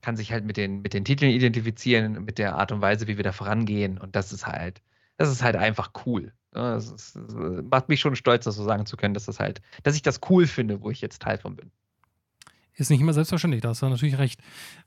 kann 0.00 0.16
sich 0.16 0.30
halt 0.30 0.44
mit 0.44 0.56
den, 0.56 0.80
mit 0.80 0.94
den 0.94 1.04
Titeln 1.04 1.32
identifizieren, 1.32 2.24
mit 2.24 2.38
der 2.38 2.54
Art 2.54 2.70
und 2.70 2.82
Weise, 2.82 3.08
wie 3.08 3.16
wir 3.16 3.24
da 3.24 3.32
vorangehen. 3.32 3.98
Und 3.98 4.14
das 4.14 4.32
ist 4.32 4.46
halt, 4.46 4.80
das 5.16 5.30
ist 5.30 5.42
halt 5.42 5.56
einfach 5.56 5.92
cool. 6.06 6.32
Das, 6.50 6.94
das 6.94 7.14
macht 7.14 7.88
mich 7.88 8.00
schon 8.00 8.16
stolz, 8.16 8.44
das 8.44 8.56
so 8.56 8.64
sagen 8.64 8.86
zu 8.86 8.96
können, 8.96 9.14
dass 9.14 9.26
das 9.26 9.40
halt, 9.40 9.60
dass 9.82 9.96
ich 9.96 10.02
das 10.02 10.20
cool 10.30 10.46
finde, 10.46 10.80
wo 10.82 10.90
ich 10.90 11.00
jetzt 11.00 11.20
Teil 11.22 11.38
von 11.38 11.56
bin. 11.56 11.72
Ist 12.76 12.90
nicht 12.90 13.00
immer 13.00 13.12
selbstverständlich, 13.12 13.62
da 13.62 13.68
hast 13.68 13.82
du 13.82 13.88
natürlich 13.88 14.18
recht. 14.18 14.40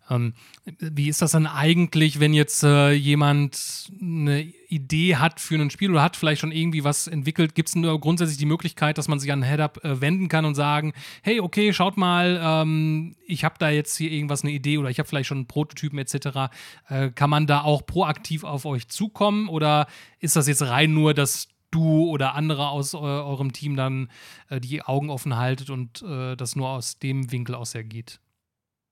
Ähm, 0.09 0.33
wie 0.65 1.07
ist 1.07 1.21
das 1.21 1.31
dann 1.31 1.47
eigentlich, 1.47 2.19
wenn 2.19 2.33
jetzt 2.33 2.63
äh, 2.63 2.91
jemand 2.91 3.91
eine 4.01 4.41
Idee 4.67 5.15
hat 5.15 5.39
für 5.39 5.55
ein 5.55 5.69
Spiel 5.69 5.91
oder 5.91 6.03
hat 6.03 6.17
vielleicht 6.17 6.41
schon 6.41 6.51
irgendwie 6.51 6.83
was 6.83 7.07
entwickelt? 7.07 7.55
Gibt 7.55 7.69
es 7.69 7.75
grundsätzlich 7.75 8.37
die 8.37 8.45
Möglichkeit, 8.45 8.97
dass 8.97 9.07
man 9.07 9.19
sich 9.19 9.31
an 9.31 9.41
Head-Up 9.41 9.85
äh, 9.85 10.01
wenden 10.01 10.27
kann 10.27 10.43
und 10.43 10.55
sagen, 10.55 10.91
hey, 11.21 11.39
okay, 11.39 11.71
schaut 11.71 11.95
mal, 11.95 12.37
ähm, 12.43 13.15
ich 13.25 13.45
habe 13.45 13.55
da 13.57 13.69
jetzt 13.69 13.95
hier 13.95 14.11
irgendwas, 14.11 14.43
eine 14.43 14.51
Idee 14.51 14.77
oder 14.79 14.89
ich 14.89 14.99
habe 14.99 15.07
vielleicht 15.07 15.27
schon 15.27 15.39
einen 15.39 15.47
Prototypen 15.47 15.97
etc. 15.97 16.51
Äh, 16.89 17.11
kann 17.11 17.29
man 17.29 17.47
da 17.47 17.61
auch 17.61 17.85
proaktiv 17.85 18.43
auf 18.43 18.65
euch 18.65 18.89
zukommen 18.89 19.47
oder 19.47 19.87
ist 20.19 20.35
das 20.35 20.49
jetzt 20.49 20.63
rein 20.63 20.93
nur, 20.93 21.13
dass 21.13 21.47
du 21.71 22.09
oder 22.09 22.35
andere 22.35 22.69
aus 22.69 22.93
äh, 22.93 22.97
eurem 22.97 23.53
Team 23.53 23.75
dann 23.75 24.09
äh, 24.49 24.59
die 24.59 24.81
Augen 24.81 25.09
offen 25.09 25.37
haltet 25.37 25.69
und 25.69 26.01
äh, 26.01 26.35
das 26.35 26.55
nur 26.55 26.69
aus 26.69 26.99
dem 26.99 27.31
Winkel 27.31 27.55
aus 27.55 27.75
ergeht? 27.75 28.19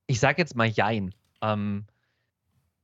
Ich 0.08 0.20
sage 0.20 0.42
jetzt 0.42 0.56
mal 0.56 0.68
Jein. 0.68 1.14
Ähm, 1.42 1.86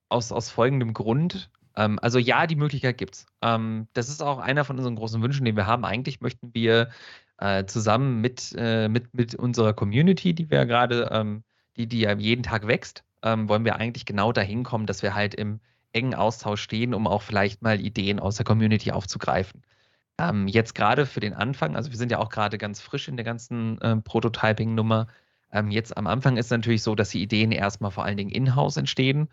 aus, 0.09 0.31
aus 0.31 0.49
folgendem 0.49 0.93
Grund. 0.93 1.49
Ähm, 1.75 1.99
also 2.01 2.19
ja, 2.19 2.47
die 2.47 2.55
Möglichkeit 2.55 2.97
gibt's. 2.97 3.25
Ähm, 3.41 3.87
das 3.93 4.09
ist 4.09 4.21
auch 4.21 4.39
einer 4.39 4.65
von 4.65 4.77
unseren 4.77 4.95
großen 4.95 5.21
Wünschen, 5.21 5.45
den 5.45 5.55
wir 5.55 5.65
haben. 5.65 5.85
Eigentlich 5.85 6.21
möchten 6.21 6.53
wir 6.53 6.89
äh, 7.37 7.65
zusammen 7.65 8.21
mit, 8.21 8.53
äh, 8.57 8.87
mit, 8.87 9.13
mit 9.13 9.35
unserer 9.35 9.73
Community, 9.73 10.33
die 10.33 10.49
wir 10.49 10.65
gerade, 10.65 11.09
ähm, 11.11 11.43
die, 11.77 11.87
die 11.87 12.01
ja 12.01 12.13
jeden 12.13 12.43
Tag 12.43 12.67
wächst, 12.67 13.03
ähm, 13.23 13.49
wollen 13.49 13.65
wir 13.65 13.75
eigentlich 13.75 14.05
genau 14.05 14.31
dahin 14.31 14.63
kommen, 14.63 14.85
dass 14.85 15.01
wir 15.01 15.15
halt 15.15 15.33
im 15.33 15.59
engen 15.93 16.13
Austausch 16.13 16.61
stehen, 16.61 16.93
um 16.93 17.07
auch 17.07 17.21
vielleicht 17.21 17.61
mal 17.61 17.79
Ideen 17.79 18.19
aus 18.19 18.35
der 18.35 18.45
Community 18.45 18.91
aufzugreifen. 18.91 19.63
Ähm, 20.21 20.47
jetzt 20.47 20.75
gerade 20.75 21.07
für 21.07 21.19
den 21.19 21.33
Anfang, 21.33 21.75
also 21.75 21.89
wir 21.89 21.97
sind 21.97 22.11
ja 22.11 22.19
auch 22.19 22.29
gerade 22.29 22.59
ganz 22.59 22.79
frisch 22.79 23.07
in 23.07 23.17
der 23.17 23.25
ganzen 23.25 23.81
äh, 23.81 23.95
Prototyping-Nummer. 23.97 25.07
Ähm, 25.51 25.71
jetzt 25.71 25.97
am 25.97 26.05
Anfang 26.05 26.37
ist 26.37 26.51
natürlich 26.51 26.83
so, 26.83 26.93
dass 26.93 27.09
die 27.09 27.23
Ideen 27.23 27.51
erstmal 27.51 27.89
vor 27.91 28.05
allen 28.05 28.17
Dingen 28.17 28.29
in-house 28.29 28.77
entstehen 28.77 29.29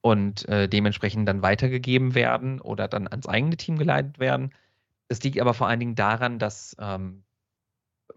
und 0.00 0.48
äh, 0.48 0.68
dementsprechend 0.68 1.28
dann 1.28 1.42
weitergegeben 1.42 2.16
werden 2.16 2.60
oder 2.60 2.88
dann 2.88 3.06
ans 3.06 3.28
eigene 3.28 3.56
Team 3.56 3.78
geleitet 3.78 4.18
werden. 4.18 4.52
Es 5.08 5.22
liegt 5.22 5.40
aber 5.40 5.54
vor 5.54 5.68
allen 5.68 5.78
Dingen 5.78 5.94
daran, 5.94 6.40
dass 6.40 6.76
ähm, 6.80 7.22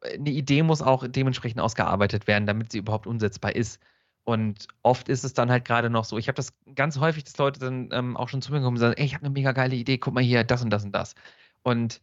eine 0.04 0.32
Idee 0.32 0.64
muss 0.64 0.82
auch 0.82 1.06
dementsprechend 1.08 1.62
ausgearbeitet 1.62 2.26
werden, 2.28 2.48
damit 2.48 2.72
sie 2.72 2.80
überhaupt 2.80 3.06
umsetzbar 3.06 3.56
ist. 3.56 3.80
Und 4.24 4.68
oft 4.82 5.10
ist 5.10 5.24
es 5.24 5.34
dann 5.34 5.52
halt 5.52 5.66
gerade 5.66 5.92
noch 5.92 6.06
so, 6.06 6.18
ich 6.18 6.28
habe 6.28 6.36
das 6.38 6.54
ganz 6.74 7.00
häufig, 7.00 7.26
dass 7.26 7.38
Leute 7.38 7.60
dann 7.60 7.90
ähm, 7.92 8.18
auch 8.18 8.30
schon 8.30 8.42
zu 8.42 8.52
mir 8.52 8.62
kommen 8.62 8.78
und 8.78 8.82
sagen, 8.82 8.96
ey, 8.98 9.06
ich 9.06 9.14
habe 9.14 9.26
eine 9.26 9.34
mega 9.34 9.52
geile 9.52 9.76
Idee, 9.76 10.00
guck 10.00 10.16
mal 10.16 10.24
hier, 10.24 10.44
das 10.44 10.64
und 10.64 10.72
das 10.72 10.84
und 10.84 10.92
das. 10.94 11.14
Und 11.62 12.02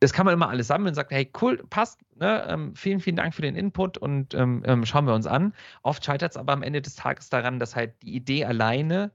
das 0.00 0.12
kann 0.12 0.26
man 0.26 0.34
immer 0.34 0.48
alles 0.48 0.66
sammeln 0.66 0.88
und 0.88 0.94
sagt, 0.94 1.10
hey, 1.10 1.30
cool, 1.40 1.58
passt, 1.70 2.00
ne? 2.16 2.46
ähm, 2.48 2.74
vielen, 2.74 3.00
vielen 3.00 3.16
Dank 3.16 3.34
für 3.34 3.42
den 3.42 3.56
Input 3.56 3.96
und 3.96 4.34
ähm, 4.34 4.62
ähm 4.66 4.84
schauen 4.84 5.06
wir 5.06 5.14
uns 5.14 5.26
an. 5.26 5.54
Oft 5.82 6.04
scheitert 6.04 6.32
es 6.32 6.36
aber 6.36 6.52
am 6.52 6.62
Ende 6.62 6.82
des 6.82 6.96
Tages 6.96 7.30
daran, 7.30 7.58
dass 7.58 7.76
halt 7.76 7.94
die 8.02 8.14
Idee 8.14 8.44
alleine 8.44 9.10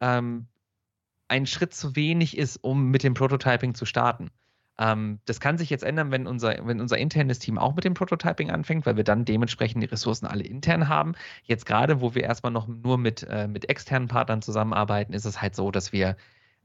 ähm, 0.00 0.46
ein 1.28 1.46
Schritt 1.46 1.74
zu 1.74 1.96
wenig 1.96 2.36
ist, 2.36 2.58
um 2.62 2.90
mit 2.90 3.02
dem 3.02 3.14
Prototyping 3.14 3.74
zu 3.74 3.86
starten. 3.86 4.30
Ähm, 4.78 5.20
das 5.24 5.40
kann 5.40 5.58
sich 5.58 5.70
jetzt 5.70 5.84
ändern, 5.84 6.10
wenn 6.10 6.26
unser, 6.26 6.66
wenn 6.66 6.80
unser 6.80 6.98
internes 6.98 7.38
Team 7.38 7.58
auch 7.58 7.74
mit 7.74 7.84
dem 7.84 7.94
Prototyping 7.94 8.50
anfängt, 8.50 8.84
weil 8.84 8.96
wir 8.96 9.04
dann 9.04 9.24
dementsprechend 9.24 9.82
die 9.82 9.86
Ressourcen 9.86 10.26
alle 10.26 10.44
intern 10.44 10.88
haben. 10.88 11.14
Jetzt 11.44 11.66
gerade, 11.66 12.00
wo 12.00 12.14
wir 12.14 12.24
erstmal 12.24 12.52
noch 12.52 12.68
nur 12.68 12.98
mit, 12.98 13.22
äh, 13.30 13.48
mit 13.48 13.68
externen 13.68 14.08
Partnern 14.08 14.42
zusammenarbeiten, 14.42 15.12
ist 15.12 15.24
es 15.24 15.40
halt 15.40 15.54
so, 15.54 15.70
dass 15.70 15.92
wir 15.92 16.16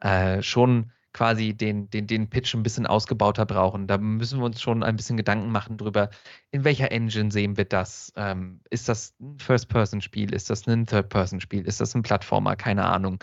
äh, 0.02 0.42
schon 0.42 0.92
quasi 1.14 1.54
den, 1.54 1.90
den, 1.90 2.08
den 2.08 2.30
Pitch 2.30 2.54
ein 2.54 2.64
bisschen 2.64 2.88
ausgebauter 2.88 3.46
brauchen. 3.46 3.88
Da 3.88 3.98
müssen 3.98 4.40
wir 4.40 4.46
uns 4.46 4.62
schon 4.62 4.84
ein 4.84 4.96
bisschen 4.96 5.18
Gedanken 5.18 5.52
machen 5.52 5.78
drüber, 5.78 6.10
in 6.52 6.64
welcher 6.64 6.92
Engine 6.92 7.32
sehen 7.32 7.58
wir 7.58 7.66
das? 7.66 8.14
Ähm, 8.16 8.62
ist 8.70 8.88
das 8.88 9.16
ein 9.20 9.38
First-Person-Spiel? 9.40 10.34
Ist 10.34 10.50
das 10.50 10.68
ein 10.68 10.86
Third-Person-Spiel? 10.86 11.66
Ist 11.66 11.82
das 11.82 11.96
ein 11.96 12.04
Plattformer? 12.04 12.56
Keine 12.56 12.86
Ahnung. 12.86 13.22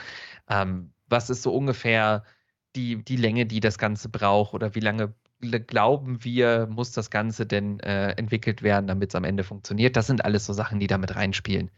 Ähm, 0.48 0.92
was 1.08 1.30
ist 1.30 1.42
so 1.42 1.54
ungefähr 1.54 2.24
die, 2.76 3.02
die 3.02 3.16
Länge, 3.16 3.46
die 3.46 3.60
das 3.60 3.78
Ganze 3.78 4.08
braucht 4.08 4.54
oder 4.54 4.74
wie 4.74 4.80
lange 4.80 5.14
glauben 5.40 6.24
wir, 6.24 6.66
muss 6.70 6.92
das 6.92 7.10
Ganze 7.10 7.46
denn 7.46 7.80
äh, 7.80 8.10
entwickelt 8.12 8.62
werden, 8.62 8.88
damit 8.88 9.10
es 9.10 9.14
am 9.14 9.24
Ende 9.24 9.44
funktioniert? 9.44 9.96
Das 9.96 10.06
sind 10.06 10.24
alles 10.24 10.44
so 10.44 10.52
Sachen, 10.52 10.80
die 10.80 10.88
damit 10.88 11.16
reinspielen. 11.16 11.70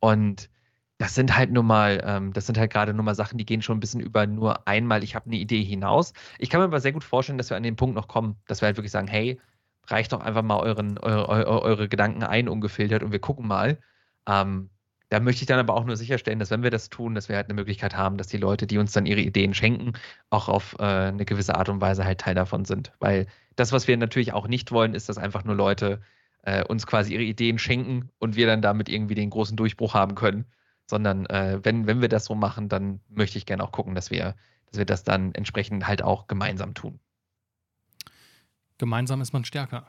Und 0.00 0.50
das 0.98 1.14
sind 1.14 1.36
halt 1.36 1.50
nur 1.50 1.62
mal, 1.62 2.02
ähm, 2.04 2.32
das 2.32 2.46
sind 2.46 2.56
halt 2.58 2.72
gerade 2.72 2.94
nur 2.94 3.04
mal 3.04 3.14
Sachen, 3.14 3.38
die 3.38 3.46
gehen 3.46 3.62
schon 3.62 3.76
ein 3.76 3.80
bisschen 3.80 4.00
über 4.00 4.26
nur 4.26 4.66
einmal, 4.68 5.02
ich 5.02 5.14
habe 5.14 5.26
eine 5.26 5.36
Idee 5.36 5.62
hinaus. 5.62 6.12
Ich 6.38 6.50
kann 6.50 6.60
mir 6.60 6.66
aber 6.66 6.80
sehr 6.80 6.92
gut 6.92 7.04
vorstellen, 7.04 7.38
dass 7.38 7.50
wir 7.50 7.56
an 7.56 7.62
den 7.64 7.76
Punkt 7.76 7.96
noch 7.96 8.08
kommen, 8.08 8.36
dass 8.46 8.62
wir 8.62 8.66
halt 8.66 8.76
wirklich 8.76 8.92
sagen, 8.92 9.08
hey, 9.08 9.40
reicht 9.86 10.12
doch 10.12 10.20
einfach 10.20 10.42
mal 10.42 10.60
euren, 10.60 10.98
eure, 10.98 11.28
eure, 11.28 11.62
eure 11.62 11.88
Gedanken 11.88 12.22
ein, 12.22 12.48
ungefiltert 12.48 13.02
und 13.02 13.12
wir 13.12 13.18
gucken 13.18 13.46
mal. 13.46 13.78
Ähm, 14.26 14.70
da 15.10 15.20
möchte 15.20 15.42
ich 15.42 15.46
dann 15.46 15.58
aber 15.58 15.74
auch 15.74 15.84
nur 15.84 15.96
sicherstellen, 15.96 16.38
dass 16.38 16.50
wenn 16.50 16.62
wir 16.62 16.70
das 16.70 16.90
tun, 16.90 17.14
dass 17.14 17.28
wir 17.28 17.36
halt 17.36 17.46
eine 17.46 17.54
Möglichkeit 17.54 17.96
haben, 17.96 18.16
dass 18.16 18.28
die 18.28 18.38
Leute, 18.38 18.66
die 18.66 18.78
uns 18.78 18.92
dann 18.92 19.06
ihre 19.06 19.20
Ideen 19.20 19.52
schenken, 19.54 19.92
auch 20.30 20.48
auf 20.48 20.76
äh, 20.78 20.82
eine 20.84 21.24
gewisse 21.24 21.56
Art 21.56 21.68
und 21.68 21.80
Weise 21.80 22.04
halt 22.04 22.20
Teil 22.20 22.34
davon 22.34 22.64
sind. 22.64 22.92
Weil 23.00 23.26
das, 23.56 23.72
was 23.72 23.86
wir 23.88 23.96
natürlich 23.96 24.32
auch 24.32 24.48
nicht 24.48 24.72
wollen, 24.72 24.94
ist, 24.94 25.08
dass 25.08 25.18
einfach 25.18 25.44
nur 25.44 25.54
Leute 25.56 26.00
äh, 26.42 26.64
uns 26.64 26.86
quasi 26.86 27.14
ihre 27.14 27.22
Ideen 27.22 27.58
schenken 27.58 28.10
und 28.18 28.36
wir 28.36 28.46
dann 28.46 28.62
damit 28.62 28.88
irgendwie 28.88 29.14
den 29.14 29.30
großen 29.30 29.56
Durchbruch 29.56 29.94
haben 29.94 30.14
können 30.14 30.46
sondern 30.86 31.26
äh, 31.26 31.60
wenn, 31.62 31.86
wenn 31.86 32.00
wir 32.00 32.08
das 32.08 32.26
so 32.26 32.34
machen, 32.34 32.68
dann 32.68 33.00
möchte 33.08 33.38
ich 33.38 33.46
gerne 33.46 33.62
auch 33.62 33.72
gucken, 33.72 33.94
dass 33.94 34.10
wir, 34.10 34.34
dass 34.70 34.78
wir 34.78 34.84
das 34.84 35.04
dann 35.04 35.34
entsprechend 35.34 35.86
halt 35.86 36.02
auch 36.02 36.26
gemeinsam 36.26 36.74
tun. 36.74 37.00
Gemeinsam 38.78 39.20
ist 39.20 39.32
man 39.32 39.44
stärker. 39.44 39.86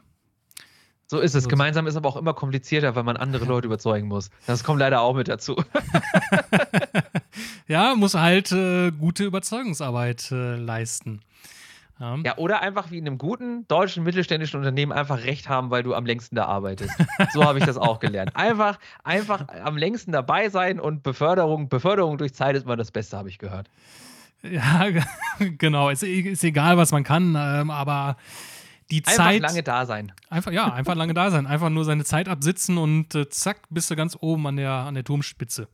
So 1.08 1.20
ist 1.20 1.36
es. 1.36 1.48
Gemeinsam 1.48 1.86
ist 1.86 1.96
aber 1.96 2.10
auch 2.10 2.16
immer 2.16 2.34
komplizierter, 2.34 2.96
weil 2.96 3.04
man 3.04 3.16
andere 3.16 3.46
Leute 3.46 3.68
überzeugen 3.68 4.08
muss. 4.08 4.32
Das 4.48 4.64
kommt 4.64 4.80
leider 4.80 5.02
auch 5.02 5.16
mit 5.16 5.28
dazu. 5.28 5.56
ja, 7.68 7.94
muss 7.96 8.16
halt 8.16 8.52
äh, 8.52 8.92
gute 8.92 9.24
Überzeugungsarbeit 9.24 10.32
äh, 10.32 10.56
leisten. 10.56 11.22
Ja. 12.00 12.18
ja, 12.26 12.38
oder 12.38 12.62
einfach 12.62 12.92
wie 12.92 12.98
in 12.98 13.08
einem 13.08 13.18
guten 13.18 13.66
deutschen 13.70 14.04
mittelständischen 14.04 14.60
Unternehmen 14.60 14.92
einfach 14.92 15.24
recht 15.24 15.48
haben, 15.48 15.70
weil 15.70 15.82
du 15.82 15.94
am 15.94 16.06
längsten 16.06 16.36
da 16.36 16.46
arbeitest. 16.46 16.94
So 17.32 17.44
habe 17.44 17.60
ich 17.60 17.66
das 17.66 17.78
auch 17.78 18.00
gelernt. 18.00 18.32
Einfach, 18.36 18.80
einfach 19.04 19.48
am 19.64 19.78
längsten 19.78 20.12
dabei 20.12 20.50
sein 20.50 20.80
und 20.80 21.04
Beförderung, 21.04 21.70
Beförderung 21.70 22.18
durch 22.18 22.34
Zeit 22.34 22.56
ist 22.56 22.66
immer 22.66 22.76
das 22.76 22.92
Beste, 22.92 23.18
habe 23.18 23.30
ich 23.30 23.38
gehört. 23.38 23.70
Ja, 24.44 24.88
genau. 25.58 25.90
Ist, 25.90 26.04
ist 26.04 26.44
egal, 26.44 26.78
was 26.78 26.92
man 26.92 27.04
kann, 27.04 27.36
ähm, 27.38 27.72
aber 27.72 28.18
die 28.92 28.98
einfach 28.98 29.14
Zeit. 29.14 29.36
Einfach 29.36 29.50
lange 29.50 29.64
da 29.64 29.86
sein. 29.86 30.12
Einfach, 30.30 30.52
ja, 30.52 30.74
einfach 30.74 30.96
lange 30.96 31.14
da 31.14 31.32
sein. 31.32 31.48
Einfach 31.48 31.70
nur 31.70 31.86
seine 31.86 32.04
Zeit 32.04 32.28
absitzen 32.28 32.78
und 32.78 33.16
äh, 33.16 33.30
zack, 33.30 33.62
bist 33.70 33.90
du 33.90 33.96
ganz 33.96 34.18
oben 34.20 34.46
an 34.48 34.58
der, 34.58 34.72
an 34.72 34.94
der 34.96 35.04
Turmspitze. 35.04 35.68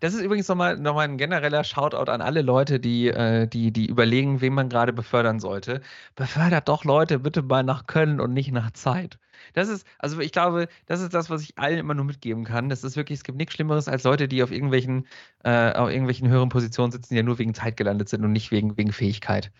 Das 0.00 0.14
ist 0.14 0.20
übrigens 0.20 0.48
nochmal 0.48 0.76
noch 0.76 0.94
mal 0.94 1.02
ein 1.02 1.18
genereller 1.18 1.64
Shoutout 1.64 2.10
an 2.10 2.20
alle 2.20 2.42
Leute, 2.42 2.78
die, 2.78 3.08
äh, 3.08 3.46
die, 3.46 3.72
die 3.72 3.86
überlegen, 3.86 4.40
wen 4.40 4.54
man 4.54 4.68
gerade 4.68 4.92
befördern 4.92 5.40
sollte. 5.40 5.80
Befördert 6.14 6.68
doch 6.68 6.84
Leute 6.84 7.18
bitte 7.18 7.42
mal 7.42 7.64
nach 7.64 7.86
Können 7.86 8.20
und 8.20 8.32
nicht 8.32 8.52
nach 8.52 8.70
Zeit. 8.72 9.18
Das 9.52 9.68
ist, 9.68 9.86
also 9.98 10.20
ich 10.20 10.32
glaube, 10.32 10.68
das 10.86 11.00
ist 11.00 11.12
das, 11.12 11.28
was 11.28 11.42
ich 11.42 11.58
allen 11.58 11.78
immer 11.78 11.94
nur 11.94 12.04
mitgeben 12.04 12.44
kann. 12.44 12.68
Das 12.68 12.84
ist 12.84 12.96
wirklich, 12.96 13.18
es 13.18 13.24
gibt 13.24 13.38
nichts 13.38 13.54
Schlimmeres 13.54 13.88
als 13.88 14.04
Leute, 14.04 14.28
die 14.28 14.42
auf 14.42 14.50
irgendwelchen, 14.50 15.06
äh, 15.42 15.72
auf 15.72 15.90
irgendwelchen 15.90 16.28
höheren 16.28 16.48
Positionen 16.48 16.92
sitzen, 16.92 17.14
die 17.14 17.18
ja 17.18 17.22
nur 17.22 17.38
wegen 17.38 17.54
Zeit 17.54 17.76
gelandet 17.76 18.08
sind 18.08 18.24
und 18.24 18.32
nicht 18.32 18.50
wegen, 18.50 18.76
wegen 18.76 18.92
Fähigkeit. 18.92 19.50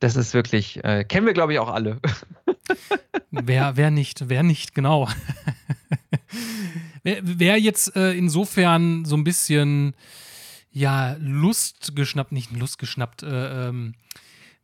Das 0.00 0.16
ist 0.16 0.34
wirklich, 0.34 0.82
äh, 0.84 1.04
kennen 1.04 1.26
wir, 1.26 1.34
glaube 1.34 1.52
ich, 1.52 1.58
auch 1.58 1.72
alle. 1.72 2.00
wer, 3.30 3.76
wer 3.76 3.90
nicht, 3.90 4.28
wer 4.28 4.42
nicht, 4.42 4.74
genau. 4.74 5.08
Wer 7.04 7.60
jetzt 7.60 7.94
äh, 7.96 8.12
insofern 8.12 9.04
so 9.04 9.14
ein 9.14 9.24
bisschen, 9.24 9.94
ja, 10.72 11.16
Lust 11.20 11.94
geschnappt, 11.94 12.32
nicht 12.32 12.50
Lust 12.52 12.78
geschnappt, 12.78 13.22
äh, 13.22 13.68
ähm, 13.68 13.94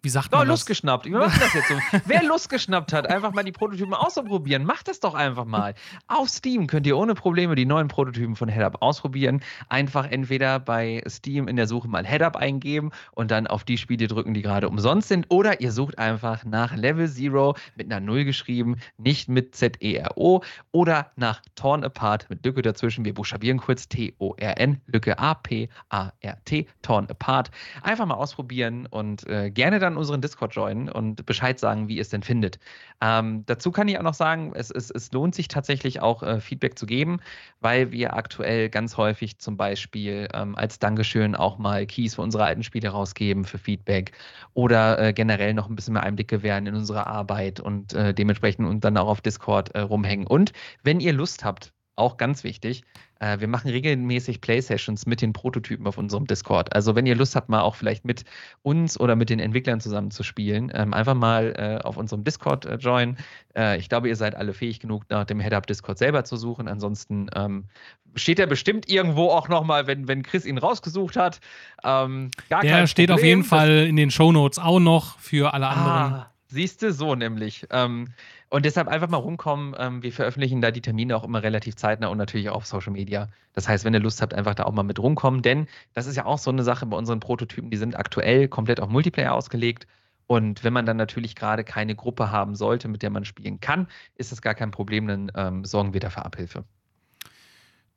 wie 0.02 0.08
sagt 0.08 0.32
man 0.32 0.42
oh, 0.42 0.44
Lust 0.44 0.66
geschnappt. 0.66 1.06
Wir 1.06 1.18
machen 1.18 1.38
das 1.40 1.52
jetzt 1.54 1.68
so. 1.68 1.74
Wer 2.06 2.22
Lust 2.22 2.48
geschnappt 2.48 2.92
hat, 2.92 3.08
einfach 3.08 3.32
mal 3.32 3.44
die 3.44 3.52
Prototypen 3.52 3.94
auszuprobieren, 3.94 4.64
macht 4.64 4.88
das 4.88 5.00
doch 5.00 5.14
einfach 5.14 5.44
mal. 5.44 5.74
Auf 6.06 6.28
Steam 6.28 6.66
könnt 6.66 6.86
ihr 6.86 6.96
ohne 6.96 7.14
Probleme 7.14 7.54
die 7.54 7.66
neuen 7.66 7.88
Prototypen 7.88 8.36
von 8.36 8.48
HeadUp 8.48 8.80
ausprobieren. 8.80 9.40
Einfach 9.68 10.10
entweder 10.10 10.58
bei 10.58 11.02
Steam 11.08 11.48
in 11.48 11.56
der 11.56 11.66
Suche 11.66 11.88
mal 11.88 12.06
HeadUp 12.06 12.36
eingeben 12.36 12.90
und 13.12 13.30
dann 13.30 13.46
auf 13.46 13.64
die 13.64 13.78
Spiele 13.78 14.06
drücken, 14.06 14.34
die 14.34 14.42
gerade 14.42 14.68
umsonst 14.68 15.08
sind. 15.08 15.26
Oder 15.28 15.60
ihr 15.60 15.72
sucht 15.72 15.98
einfach 15.98 16.44
nach 16.44 16.74
Level 16.74 17.08
Zero 17.08 17.56
mit 17.76 17.92
einer 17.92 18.00
Null 18.00 18.24
geschrieben, 18.24 18.76
nicht 18.98 19.28
mit 19.28 19.54
Z-E-R-O. 19.54 20.42
Oder 20.72 21.10
nach 21.16 21.42
Torn 21.54 21.84
Apart 21.84 22.28
mit 22.30 22.44
Lücke 22.44 22.62
dazwischen. 22.62 23.04
Wir 23.04 23.14
buchstabieren 23.14 23.58
kurz 23.58 23.88
T-O-R-N, 23.88 24.80
Lücke 24.86 25.18
A-P-A-R-T, 25.18 26.66
Torn 26.82 27.06
Apart. 27.08 27.50
Einfach 27.82 28.06
mal 28.06 28.14
ausprobieren 28.14 28.86
und 28.86 29.26
äh, 29.26 29.50
gerne 29.50 29.78
dann 29.78 29.89
dann 29.90 29.98
unseren 29.98 30.20
Discord 30.20 30.54
joinen 30.54 30.88
und 30.88 31.26
Bescheid 31.26 31.58
sagen, 31.58 31.88
wie 31.88 31.96
ihr 31.96 32.02
es 32.02 32.08
denn 32.08 32.22
findet. 32.22 32.58
Ähm, 33.00 33.44
dazu 33.46 33.70
kann 33.70 33.88
ich 33.88 33.98
auch 33.98 34.02
noch 34.02 34.14
sagen, 34.14 34.52
es, 34.54 34.70
es, 34.70 34.90
es 34.90 35.12
lohnt 35.12 35.34
sich 35.34 35.48
tatsächlich 35.48 36.00
auch 36.00 36.22
äh, 36.22 36.40
Feedback 36.40 36.78
zu 36.78 36.86
geben, 36.86 37.20
weil 37.60 37.92
wir 37.92 38.14
aktuell 38.14 38.68
ganz 38.68 38.96
häufig 38.96 39.38
zum 39.38 39.56
Beispiel 39.56 40.28
ähm, 40.32 40.54
als 40.56 40.78
Dankeschön 40.78 41.34
auch 41.34 41.58
mal 41.58 41.86
Keys 41.86 42.14
für 42.14 42.22
unsere 42.22 42.44
alten 42.44 42.62
Spiele 42.62 42.88
rausgeben 42.90 43.44
für 43.44 43.58
Feedback 43.58 44.12
oder 44.54 44.98
äh, 44.98 45.12
generell 45.12 45.54
noch 45.54 45.68
ein 45.68 45.76
bisschen 45.76 45.94
mehr 45.94 46.02
Einblick 46.02 46.28
gewähren 46.28 46.66
in 46.66 46.74
unsere 46.74 47.06
Arbeit 47.06 47.60
und 47.60 47.92
äh, 47.92 48.14
dementsprechend 48.14 48.68
und 48.68 48.84
dann 48.84 48.96
auch 48.96 49.08
auf 49.08 49.20
Discord 49.20 49.74
äh, 49.74 49.80
rumhängen. 49.80 50.26
Und 50.26 50.52
wenn 50.82 51.00
ihr 51.00 51.12
Lust 51.12 51.44
habt, 51.44 51.72
auch 52.00 52.16
ganz 52.16 52.42
wichtig. 52.42 52.82
Äh, 53.20 53.38
wir 53.38 53.48
machen 53.48 53.70
regelmäßig 53.70 54.40
Play-Sessions 54.40 55.06
mit 55.06 55.22
den 55.22 55.32
Prototypen 55.32 55.86
auf 55.86 55.98
unserem 55.98 56.26
Discord. 56.26 56.74
Also 56.74 56.96
wenn 56.96 57.06
ihr 57.06 57.14
Lust 57.14 57.36
habt, 57.36 57.48
mal 57.48 57.60
auch 57.60 57.74
vielleicht 57.74 58.04
mit 58.04 58.24
uns 58.62 58.98
oder 58.98 59.14
mit 59.14 59.30
den 59.30 59.38
Entwicklern 59.38 59.80
zusammen 59.80 60.10
zu 60.10 60.22
spielen, 60.22 60.72
ähm, 60.74 60.94
einfach 60.94 61.14
mal 61.14 61.54
äh, 61.56 61.84
auf 61.86 61.96
unserem 61.96 62.24
Discord 62.24 62.64
äh, 62.64 62.76
joinen. 62.76 63.18
Äh, 63.54 63.78
ich 63.78 63.88
glaube, 63.88 64.08
ihr 64.08 64.16
seid 64.16 64.34
alle 64.34 64.54
fähig 64.54 64.80
genug, 64.80 65.04
nach 65.10 65.24
dem 65.24 65.38
Head-Up-Discord 65.38 65.98
selber 65.98 66.24
zu 66.24 66.36
suchen. 66.36 66.66
Ansonsten 66.66 67.28
ähm, 67.34 67.66
steht 68.14 68.38
er 68.38 68.46
bestimmt 68.46 68.88
irgendwo 68.88 69.28
auch 69.28 69.48
nochmal, 69.48 69.86
wenn, 69.86 70.08
wenn 70.08 70.22
Chris 70.22 70.46
ihn 70.46 70.58
rausgesucht 70.58 71.16
hat. 71.16 71.40
Ähm, 71.84 72.30
Der 72.50 72.86
steht 72.86 73.10
Problem. 73.10 73.14
auf 73.14 73.24
jeden 73.24 73.44
Fall 73.44 73.86
in 73.86 73.96
den 73.96 74.10
Show 74.10 74.32
Notes 74.32 74.58
auch 74.58 74.80
noch 74.80 75.18
für 75.18 75.52
alle 75.52 75.68
anderen. 75.68 76.12
Ah, 76.12 76.30
siehst 76.48 76.82
du, 76.82 76.92
so 76.92 77.14
nämlich. 77.14 77.66
Ähm, 77.70 78.08
und 78.50 78.64
deshalb 78.64 78.88
einfach 78.88 79.08
mal 79.08 79.16
rumkommen. 79.16 79.74
Ähm, 79.78 80.02
wir 80.02 80.12
veröffentlichen 80.12 80.60
da 80.60 80.70
die 80.70 80.82
Termine 80.82 81.16
auch 81.16 81.24
immer 81.24 81.42
relativ 81.42 81.76
zeitnah 81.76 82.08
und 82.08 82.18
natürlich 82.18 82.50
auch 82.50 82.56
auf 82.56 82.66
Social 82.66 82.92
Media. 82.92 83.28
Das 83.54 83.68
heißt, 83.68 83.84
wenn 83.84 83.94
ihr 83.94 84.00
Lust 84.00 84.20
habt, 84.20 84.34
einfach 84.34 84.54
da 84.54 84.64
auch 84.64 84.72
mal 84.72 84.82
mit 84.82 84.98
rumkommen, 84.98 85.42
denn 85.42 85.66
das 85.94 86.06
ist 86.06 86.16
ja 86.16 86.26
auch 86.26 86.38
so 86.38 86.50
eine 86.50 86.64
Sache 86.64 86.86
bei 86.86 86.96
unseren 86.96 87.20
Prototypen, 87.20 87.70
die 87.70 87.76
sind 87.76 87.96
aktuell 87.96 88.48
komplett 88.48 88.80
auf 88.80 88.90
Multiplayer 88.90 89.32
ausgelegt. 89.34 89.86
Und 90.26 90.62
wenn 90.62 90.72
man 90.72 90.86
dann 90.86 90.96
natürlich 90.96 91.34
gerade 91.34 91.64
keine 91.64 91.96
Gruppe 91.96 92.30
haben 92.30 92.54
sollte, 92.54 92.88
mit 92.88 93.02
der 93.02 93.10
man 93.10 93.24
spielen 93.24 93.60
kann, 93.60 93.88
ist 94.16 94.30
das 94.32 94.42
gar 94.42 94.54
kein 94.54 94.70
Problem, 94.70 95.06
dann 95.08 95.32
ähm, 95.34 95.64
sorgen 95.64 95.92
wir 95.92 96.00
dafür 96.00 96.24
Abhilfe 96.24 96.64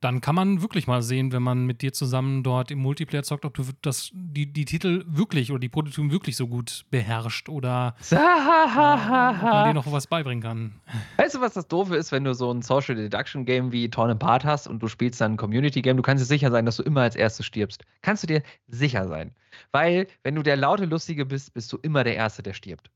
dann 0.04 0.22
kann 0.22 0.36
man 0.36 0.62
wirklich 0.62 0.88
mal 0.88 1.02
sehen, 1.02 1.32
wenn 1.32 1.44
man 1.44 1.66
mit 1.66 1.82
dir 1.82 1.94
zusammen 1.94 2.44
dort 2.44 2.72
im 2.72 2.80
Multiplayer 2.80 3.24
zockt, 3.24 3.46
ob 3.46 3.54
du 3.54 3.64
das, 3.82 4.12
die, 4.14 4.52
die 4.52 4.66
Titel 4.66 5.06
wirklich 5.08 5.52
oder 5.52 5.60
die 5.60 5.70
Prototypen 5.70 6.12
wirklich 6.12 6.36
so 6.36 6.48
gut 6.48 6.86
beherrscht 6.92 7.48
oder 7.48 7.96
äh, 8.12 8.16
ob 8.16 9.42
man 9.42 9.70
dir 9.70 9.74
noch 9.74 9.92
was 9.92 10.08
beibringen 10.08 10.44
kann. 10.44 10.82
Weißt 11.18 11.36
du, 11.36 11.42
was 11.42 11.54
das 11.54 11.68
Doofe 11.68 11.96
ist, 11.96 12.12
wenn 12.12 12.24
du 12.24 12.34
so 12.34 12.52
ein 12.52 12.62
Social 12.62 12.96
Deduction 12.96 13.46
Game 13.46 13.72
wie 13.72 13.90
Torn 13.90 14.12
Apart 14.12 14.44
hast 14.44 14.68
und 14.68 14.84
du 14.84 14.88
spielst 14.88 15.22
dann 15.22 15.34
ein 15.34 15.38
Community 15.38 15.82
Game, 15.82 15.98
du 15.98 16.04
kannst 16.04 16.22
dir 16.22 16.28
sicher 16.28 16.52
sein, 16.52 16.66
dass 16.66 16.78
du 16.78 16.84
immer 16.84 17.02
als 17.02 17.16
erstes 17.16 17.46
stirbst. 17.46 17.84
Kannst 18.02 18.24
du 18.24 18.28
dir 18.28 18.44
sicher 18.68 19.08
sein. 19.08 19.32
Weil, 19.72 20.08
wenn 20.24 20.36
du 20.36 20.44
der 20.44 20.58
laute 20.58 20.86
Lustige 20.86 21.26
bist, 21.26 21.54
bist 21.54 21.72
du 21.72 21.78
immer 21.82 22.04
der 22.04 22.16
Erste, 22.16 22.44
der 22.44 22.54
stirbt. 22.54 22.90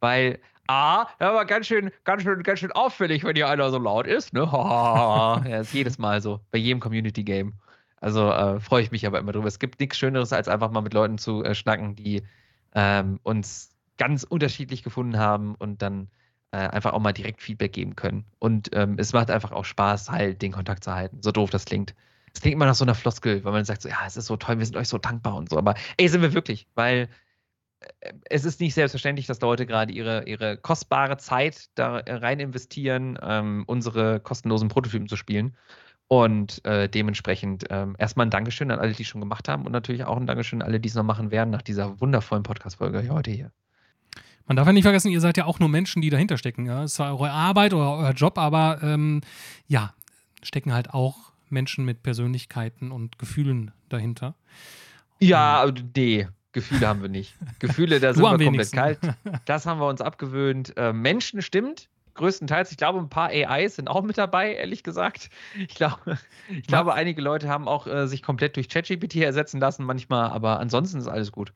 Weil 0.00 0.38
A, 0.68 1.08
ja, 1.20 1.30
aber 1.30 1.44
ganz 1.44 1.66
schön, 1.66 1.90
ganz 2.04 2.22
schön, 2.22 2.42
ganz 2.42 2.60
schön 2.60 2.72
auffällig, 2.72 3.24
wenn 3.24 3.34
hier 3.34 3.48
einer 3.48 3.70
so 3.70 3.78
laut 3.78 4.06
ist. 4.06 4.32
Ne? 4.32 4.40
ja, 4.52 5.60
ist 5.60 5.74
jedes 5.74 5.98
Mal 5.98 6.22
so, 6.22 6.40
bei 6.50 6.58
jedem 6.58 6.80
Community-Game. 6.80 7.54
Also 8.00 8.30
äh, 8.30 8.60
freue 8.60 8.82
ich 8.82 8.90
mich 8.90 9.06
aber 9.06 9.18
immer 9.18 9.32
drüber. 9.32 9.48
Es 9.48 9.58
gibt 9.58 9.80
nichts 9.80 9.98
Schöneres, 9.98 10.32
als 10.32 10.48
einfach 10.48 10.70
mal 10.70 10.80
mit 10.80 10.94
Leuten 10.94 11.18
zu 11.18 11.44
äh, 11.44 11.54
schnacken, 11.54 11.94
die 11.94 12.22
ähm, 12.74 13.20
uns 13.22 13.70
ganz 13.98 14.24
unterschiedlich 14.24 14.82
gefunden 14.82 15.18
haben 15.18 15.54
und 15.54 15.82
dann 15.82 16.08
äh, 16.52 16.56
einfach 16.56 16.92
auch 16.92 17.00
mal 17.00 17.12
direkt 17.12 17.42
Feedback 17.42 17.72
geben 17.72 17.96
können. 17.96 18.24
Und 18.38 18.70
ähm, 18.72 18.96
es 18.98 19.12
macht 19.12 19.30
einfach 19.30 19.52
auch 19.52 19.64
Spaß, 19.64 20.10
halt 20.10 20.42
den 20.42 20.52
Kontakt 20.52 20.84
zu 20.84 20.92
halten. 20.92 21.22
So 21.22 21.32
doof 21.32 21.50
das 21.50 21.64
klingt. 21.64 21.94
Es 22.34 22.40
klingt 22.40 22.54
immer 22.54 22.66
nach 22.66 22.74
so 22.74 22.84
einer 22.84 22.94
Floskel, 22.94 23.44
weil 23.44 23.52
man 23.52 23.64
sagt 23.64 23.82
so, 23.82 23.88
ja, 23.88 23.98
es 24.06 24.16
ist 24.16 24.26
so 24.26 24.36
toll, 24.36 24.58
wir 24.58 24.66
sind 24.66 24.76
euch 24.76 24.88
so 24.88 24.98
dankbar 24.98 25.36
und 25.36 25.50
so. 25.50 25.58
Aber 25.58 25.74
ey, 25.96 26.08
sind 26.08 26.22
wir 26.22 26.32
wirklich, 26.34 26.66
weil 26.74 27.08
es 28.28 28.44
ist 28.44 28.60
nicht 28.60 28.74
selbstverständlich, 28.74 29.26
dass 29.26 29.40
Leute 29.40 29.66
gerade 29.66 29.92
ihre, 29.92 30.24
ihre 30.26 30.56
kostbare 30.56 31.16
Zeit 31.16 31.66
da 31.74 32.02
rein 32.06 32.40
investieren, 32.40 33.18
ähm, 33.22 33.64
unsere 33.66 34.20
kostenlosen 34.20 34.68
Prototypen 34.68 35.08
zu 35.08 35.16
spielen. 35.16 35.56
Und 36.08 36.62
äh, 36.66 36.88
dementsprechend 36.88 37.64
ähm, 37.70 37.96
erstmal 37.98 38.26
ein 38.26 38.30
Dankeschön 38.30 38.70
an 38.70 38.78
alle, 38.78 38.92
die 38.92 39.02
es 39.02 39.08
schon 39.08 39.22
gemacht 39.22 39.48
haben 39.48 39.64
und 39.64 39.72
natürlich 39.72 40.04
auch 40.04 40.16
ein 40.16 40.26
Dankeschön 40.26 40.60
an 40.60 40.68
alle, 40.68 40.78
die 40.78 40.88
es 40.88 40.94
noch 40.94 41.04
machen 41.04 41.30
werden 41.30 41.50
nach 41.50 41.62
dieser 41.62 42.00
wundervollen 42.00 42.42
Podcast-Folge 42.42 43.08
heute 43.08 43.30
hier. 43.30 43.50
Man 44.46 44.56
darf 44.56 44.66
ja 44.66 44.72
nicht 44.72 44.82
vergessen, 44.82 45.10
ihr 45.10 45.20
seid 45.20 45.38
ja 45.38 45.46
auch 45.46 45.58
nur 45.58 45.68
Menschen, 45.68 46.02
die 46.02 46.10
dahinter 46.10 46.36
stecken. 46.36 46.66
Ja? 46.66 46.82
Es 46.82 46.92
ist 46.92 46.96
zwar 46.96 47.12
eure 47.12 47.30
Arbeit 47.30 47.72
oder 47.72 47.96
euer 47.96 48.12
Job, 48.12 48.36
aber 48.36 48.80
ähm, 48.82 49.22
ja, 49.68 49.94
stecken 50.42 50.74
halt 50.74 50.92
auch 50.92 51.32
Menschen 51.48 51.84
mit 51.84 52.02
Persönlichkeiten 52.02 52.90
und 52.90 53.18
Gefühlen 53.18 53.70
dahinter. 53.88 54.34
Ja, 55.20 55.70
D. 55.70 56.28
Gefühle 56.52 56.86
haben 56.86 57.02
wir 57.02 57.08
nicht. 57.08 57.34
Gefühle, 57.58 57.98
da 57.98 58.12
sind 58.12 58.22
wir 58.22 58.38
komplett 58.38 58.72
kalt. 58.72 58.98
Das 59.46 59.66
haben 59.66 59.80
wir 59.80 59.88
uns 59.88 60.00
abgewöhnt. 60.00 60.76
Äh, 60.76 60.92
Menschen 60.92 61.42
stimmt, 61.42 61.88
größtenteils. 62.14 62.70
Ich 62.70 62.76
glaube, 62.76 62.98
ein 62.98 63.08
paar 63.08 63.28
AIs 63.28 63.76
sind 63.76 63.88
auch 63.88 64.02
mit 64.02 64.18
dabei, 64.18 64.54
ehrlich 64.54 64.82
gesagt. 64.82 65.30
Ich 65.56 65.74
glaube, 65.74 66.18
ich 66.48 66.66
glaube 66.66 66.94
einige 66.94 67.22
Leute 67.22 67.48
haben 67.48 67.68
auch 67.68 67.86
äh, 67.86 68.06
sich 68.06 68.22
komplett 68.22 68.56
durch 68.56 68.68
ChatGPT 68.68 69.16
ersetzen 69.16 69.60
lassen 69.60 69.84
manchmal, 69.84 70.30
aber 70.30 70.60
ansonsten 70.60 70.98
ist 70.98 71.08
alles 71.08 71.32
gut. 71.32 71.52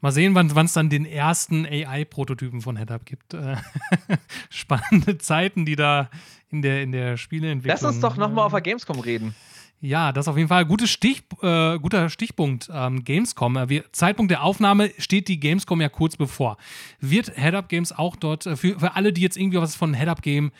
Mal 0.00 0.12
sehen, 0.12 0.34
wann 0.36 0.64
es 0.64 0.72
dann 0.74 0.90
den 0.90 1.04
ersten 1.04 1.66
AI-Prototypen 1.66 2.60
von 2.60 2.76
HeadUp 2.76 3.04
gibt. 3.04 3.34
Äh, 3.34 3.56
spannende 4.50 5.18
Zeiten, 5.18 5.64
die 5.64 5.74
da 5.74 6.08
in 6.50 6.62
der, 6.62 6.82
in 6.82 6.92
der 6.92 7.16
Spieleentwicklung. 7.16 7.80
Lass 7.82 7.94
uns 7.94 8.00
doch 8.00 8.16
nochmal 8.16 8.44
auf 8.46 8.52
der 8.52 8.60
Gamescom 8.60 9.00
reden. 9.00 9.34
Ja, 9.80 10.12
das 10.12 10.24
ist 10.24 10.28
auf 10.28 10.36
jeden 10.36 10.48
Fall 10.48 10.64
ein 10.64 10.86
Stich, 10.86 11.22
äh, 11.40 11.78
guter 11.78 12.08
Stichpunkt. 12.08 12.68
Ähm, 12.72 13.04
Gamescom. 13.04 13.56
Äh, 13.56 13.68
wir, 13.68 13.92
Zeitpunkt 13.92 14.30
der 14.30 14.42
Aufnahme 14.42 14.90
steht 14.98 15.28
die 15.28 15.38
Gamescom 15.38 15.80
ja 15.80 15.88
kurz 15.88 16.16
bevor. 16.16 16.56
Wird 17.00 17.32
Head-Up 17.36 17.68
Games 17.68 17.92
auch 17.92 18.16
dort, 18.16 18.46
äh, 18.46 18.56
für, 18.56 18.78
für 18.80 18.96
alle, 18.96 19.12
die 19.12 19.20
jetzt 19.20 19.36
irgendwie 19.36 19.58
was 19.58 19.76
von 19.76 19.94
Head-Up 19.94 20.22
Game, 20.22 20.50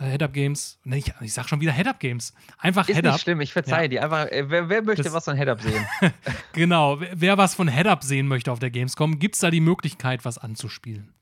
äh, 0.00 0.10
Head-Up 0.10 0.32
Games, 0.32 0.80
ne, 0.82 0.98
ich, 0.98 1.12
ich 1.20 1.32
sag 1.32 1.48
schon 1.48 1.60
wieder 1.60 1.72
Head-Up 1.72 2.00
Games. 2.00 2.34
Einfach 2.58 2.88
Ist 2.88 2.96
Head-Up. 2.96 3.12
nicht 3.12 3.22
schlimm, 3.22 3.40
ich 3.40 3.52
verzeihe 3.52 3.82
ja. 3.82 3.88
dir. 3.88 4.02
Einfach, 4.02 4.26
wer, 4.30 4.68
wer, 4.68 4.82
möchte 4.82 5.04
das, 5.04 5.12
was 5.12 5.24
von 5.24 5.36
Head-Up 5.36 5.60
sehen? 5.60 5.86
genau, 6.52 6.98
wer, 6.98 7.10
wer, 7.14 7.38
was 7.38 7.54
von 7.54 7.68
Head-Up 7.68 8.02
sehen 8.02 8.26
möchte 8.26 8.50
auf 8.50 8.58
der 8.58 8.70
Gamescom, 8.70 9.20
gibt 9.20 9.36
es 9.36 9.40
da 9.40 9.52
die 9.52 9.60
Möglichkeit, 9.60 10.24
was 10.24 10.36
anzuspielen? 10.36 11.14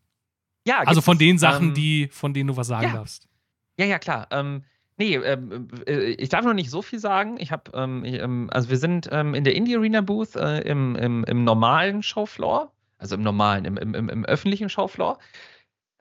Ja, 0.67 0.79
also 0.81 1.03
von 1.03 1.19
den 1.19 1.39
Sachen, 1.39 1.69
ähm, 1.69 1.75
die, 1.75 2.09
von 2.11 2.33
denen 2.33 2.47
du 2.47 2.57
was 2.57 2.69
sagen 2.69 2.87
ja. 2.87 2.93
darfst. 2.95 3.29
Ja, 3.79 3.85
ja, 3.85 3.99
klar. 3.99 4.29
Ähm, 4.31 4.65
Nee, 4.99 5.17
ähm, 5.17 5.69
äh, 5.87 6.11
ich 6.13 6.29
darf 6.29 6.45
noch 6.45 6.55
nicht 6.55 6.71
so 6.71 6.83
viel 6.83 6.99
sagen. 6.99 7.37
Ich 7.39 7.51
habe, 7.51 7.71
ähm, 7.75 8.05
ähm, 8.05 8.51
also 8.53 8.69
wir 8.69 8.77
sind 8.77 9.09
ähm, 9.11 9.35
in 9.35 9.45
der 9.45 9.55
Indie 9.55 9.77
Arena 9.77 10.01
Booth 10.01 10.37
äh, 10.37 10.61
im, 10.61 10.97
im, 10.97 11.25
im, 11.25 11.45
normalen 11.45 12.03
Showfloor, 12.03 12.73
also 12.99 13.15
im 13.17 13.23
normalen, 13.23 13.65
im, 13.65 13.77
im, 13.77 14.09
im 14.09 14.25
öffentlichen 14.25 14.69
Showfloor. 14.69 15.19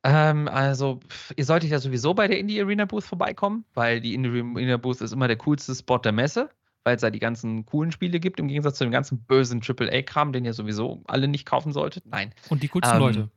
Ähm, 0.04 0.48
also 0.48 1.00
ihr 1.36 1.46
solltet 1.46 1.70
ja 1.70 1.80
sowieso 1.80 2.14
bei 2.14 2.28
der 2.28 2.38
Indie 2.40 2.62
Arena 2.62 2.86
Booth 2.86 3.06
vorbeikommen, 3.06 3.66
weil 3.74 4.02
die 4.02 4.14
Indie 4.14 4.42
Arena 4.42 4.78
Booth 4.78 5.02
ist 5.02 5.14
immer 5.14 5.28
der 5.28 5.38
coolste 5.38 5.74
Spot 5.74 6.00
der 6.00 6.12
Messe, 6.12 6.50
weil 6.84 6.96
es 6.96 7.02
da 7.02 7.10
die 7.10 7.20
ganzen 7.20 7.66
coolen 7.66 7.92
Spiele 7.92 8.20
gibt, 8.20 8.40
im 8.40 8.50
Gegensatz 8.50 8.78
zu 8.78 8.84
dem 8.84 8.92
ganzen 8.92 9.24
bösen 9.24 9.62
AAA-Kram, 9.62 10.34
den 10.34 10.44
ihr 10.44 10.54
sowieso 10.54 11.02
alle 11.06 11.28
nicht 11.28 11.46
kaufen 11.46 11.72
solltet. 11.72 12.06
Nein. 12.08 12.34
Und 12.50 12.62
die 12.62 12.68
coolsten 12.68 12.96
ähm, 12.96 13.00
Leute. 13.00 13.30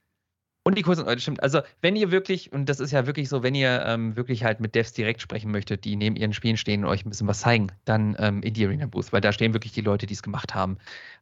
Und 0.67 0.79
die 0.79 0.83
Kurse, 0.83 1.05
das 1.05 1.23
stimmt. 1.23 1.43
Also, 1.43 1.61
wenn 1.83 1.95
ihr 1.95 2.11
wirklich, 2.11 2.51
und 2.51 2.71
das 2.71 2.81
ist 2.81 2.91
ja 2.91 3.07
wirklich 3.07 3.29
so, 3.29 3.43
wenn 3.43 3.55
ihr 3.55 3.85
ähm, 3.87 4.17
wirklich 4.17 4.45
halt 4.45 4.61
mit 4.61 4.75
Devs 4.75 4.95
direkt 4.95 5.21
sprechen 5.21 5.51
möchtet, 5.51 5.85
die 5.85 5.95
neben 5.95 6.17
ihren 6.17 6.33
Spielen 6.33 6.57
stehen 6.57 6.85
und 6.85 6.91
euch 6.91 7.05
ein 7.05 7.11
bisschen 7.11 7.29
was 7.29 7.41
zeigen, 7.41 7.71
dann 7.85 8.17
ähm, 8.19 8.43
in 8.43 8.55
die 8.55 8.65
Arena 8.65 8.87
Booth, 8.87 9.13
weil 9.13 9.21
da 9.21 9.31
stehen 9.33 9.53
wirklich 9.53 9.73
die 9.73 9.83
Leute, 9.83 10.07
die 10.07 10.15
es 10.15 10.23
gemacht 10.23 10.55
haben. 10.55 10.79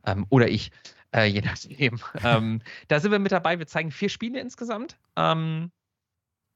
Ähm, 0.07 0.27
oder 0.29 0.49
ich, 0.49 0.71
äh, 1.13 1.25
je 1.25 1.41
nachdem. 1.45 1.99
Ähm, 2.23 2.63
da 2.87 3.01
sind 3.01 3.11
wir 3.11 3.19
mit 3.19 3.33
dabei. 3.33 3.59
Wir 3.59 3.67
zeigen 3.67 3.91
vier 3.91 4.11
Spiele 4.11 4.39
insgesamt. 4.39 4.97
Ähm, 5.17 5.73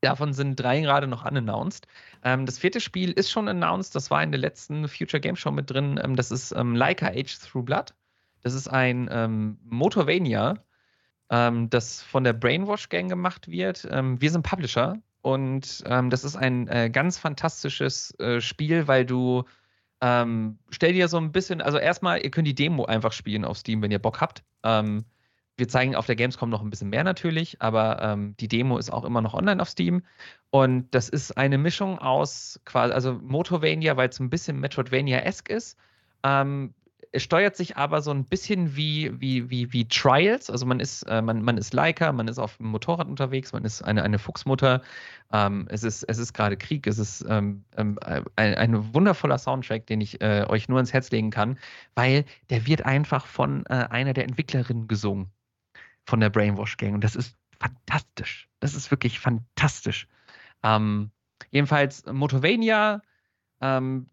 davon 0.00 0.32
sind 0.32 0.54
drei 0.54 0.80
gerade 0.80 1.08
noch 1.08 1.24
unannounced. 1.24 1.88
Ähm, 2.22 2.46
das 2.46 2.56
vierte 2.56 2.80
Spiel 2.80 3.10
ist 3.10 3.32
schon 3.32 3.48
announced. 3.48 3.96
Das 3.96 4.12
war 4.12 4.22
in 4.22 4.30
der 4.30 4.40
letzten 4.40 4.86
Future 4.86 5.20
Game 5.20 5.34
Show 5.34 5.50
mit 5.50 5.68
drin. 5.68 6.00
das 6.14 6.30
ist 6.30 6.54
Leica 6.56 7.08
Age 7.08 7.36
Through 7.40 7.64
Blood. 7.64 7.94
Das 8.42 8.54
ist 8.54 8.68
ein 8.68 9.58
Motorvania 9.64 10.62
ähm, 11.30 11.70
das 11.70 12.02
von 12.02 12.24
der 12.24 12.32
Brainwash 12.32 12.88
Gang 12.88 13.08
gemacht 13.08 13.48
wird. 13.48 13.86
Ähm, 13.90 14.20
wir 14.20 14.30
sind 14.30 14.42
Publisher 14.42 14.98
und 15.22 15.82
ähm, 15.86 16.10
das 16.10 16.24
ist 16.24 16.36
ein 16.36 16.68
äh, 16.68 16.90
ganz 16.90 17.18
fantastisches 17.18 18.14
äh, 18.18 18.40
Spiel, 18.40 18.86
weil 18.86 19.04
du 19.04 19.44
ähm, 20.00 20.58
stell 20.70 20.92
dir 20.92 21.08
so 21.08 21.16
ein 21.16 21.32
bisschen, 21.32 21.62
also 21.62 21.78
erstmal, 21.78 22.22
ihr 22.22 22.30
könnt 22.30 22.46
die 22.46 22.54
Demo 22.54 22.84
einfach 22.84 23.12
spielen 23.12 23.44
auf 23.44 23.58
Steam, 23.58 23.82
wenn 23.82 23.90
ihr 23.90 23.98
Bock 23.98 24.20
habt. 24.20 24.44
Ähm, 24.62 25.04
wir 25.56 25.68
zeigen 25.68 25.96
auf 25.96 26.04
der 26.04 26.16
Gamescom 26.16 26.50
noch 26.50 26.60
ein 26.60 26.68
bisschen 26.68 26.90
mehr 26.90 27.02
natürlich, 27.02 27.62
aber 27.62 28.02
ähm, 28.02 28.36
die 28.38 28.48
Demo 28.48 28.76
ist 28.76 28.90
auch 28.92 29.04
immer 29.04 29.22
noch 29.22 29.32
online 29.32 29.60
auf 29.60 29.70
Steam. 29.70 30.02
Und 30.50 30.94
das 30.94 31.08
ist 31.08 31.36
eine 31.38 31.56
Mischung 31.56 31.98
aus 31.98 32.60
quasi, 32.66 32.92
also 32.92 33.14
Motorvania, 33.14 33.96
weil 33.96 34.10
es 34.10 34.20
ein 34.20 34.28
bisschen 34.28 34.60
Metroidvania-esque 34.60 35.50
ist. 35.50 35.78
Ähm, 36.22 36.74
es 37.16 37.22
steuert 37.24 37.56
sich 37.56 37.76
aber 37.78 38.02
so 38.02 38.12
ein 38.12 38.24
bisschen 38.26 38.76
wie, 38.76 39.12
wie, 39.20 39.50
wie, 39.50 39.72
wie 39.72 39.88
Trials. 39.88 40.50
Also 40.50 40.66
man 40.66 40.80
ist, 40.80 41.02
äh, 41.04 41.22
man, 41.22 41.42
man 41.42 41.58
ist 41.58 41.74
Leica, 41.74 42.12
man 42.12 42.28
ist 42.28 42.38
auf 42.38 42.58
dem 42.58 42.66
Motorrad 42.68 43.08
unterwegs, 43.08 43.52
man 43.52 43.64
ist 43.64 43.82
eine, 43.82 44.02
eine 44.04 44.18
Fuchsmutter. 44.18 44.82
Ähm, 45.32 45.66
es 45.70 45.82
ist, 45.84 46.04
es 46.04 46.18
ist 46.18 46.34
gerade 46.34 46.56
Krieg, 46.56 46.86
es 46.86 46.98
ist 46.98 47.24
ähm, 47.28 47.64
ähm, 47.76 47.98
ein, 48.36 48.54
ein 48.54 48.94
wundervoller 48.94 49.38
Soundtrack, 49.38 49.86
den 49.86 50.00
ich 50.02 50.20
äh, 50.20 50.46
euch 50.48 50.68
nur 50.68 50.80
ins 50.80 50.92
Herz 50.92 51.10
legen 51.10 51.30
kann, 51.30 51.58
weil 51.94 52.24
der 52.50 52.66
wird 52.66 52.84
einfach 52.86 53.26
von 53.26 53.64
äh, 53.66 53.86
einer 53.90 54.12
der 54.12 54.24
Entwicklerinnen 54.24 54.88
gesungen. 54.88 55.30
von 56.06 56.20
der 56.20 56.30
Brainwash 56.30 56.76
Gang. 56.76 56.94
Und 56.94 57.04
das 57.04 57.16
ist 57.16 57.36
fantastisch. 57.58 58.48
Das 58.60 58.74
ist 58.74 58.90
wirklich 58.90 59.18
fantastisch. 59.20 60.08
Ähm, 60.62 61.10
jedenfalls 61.50 62.04
Motovania, 62.06 63.02
ähm, 63.60 64.06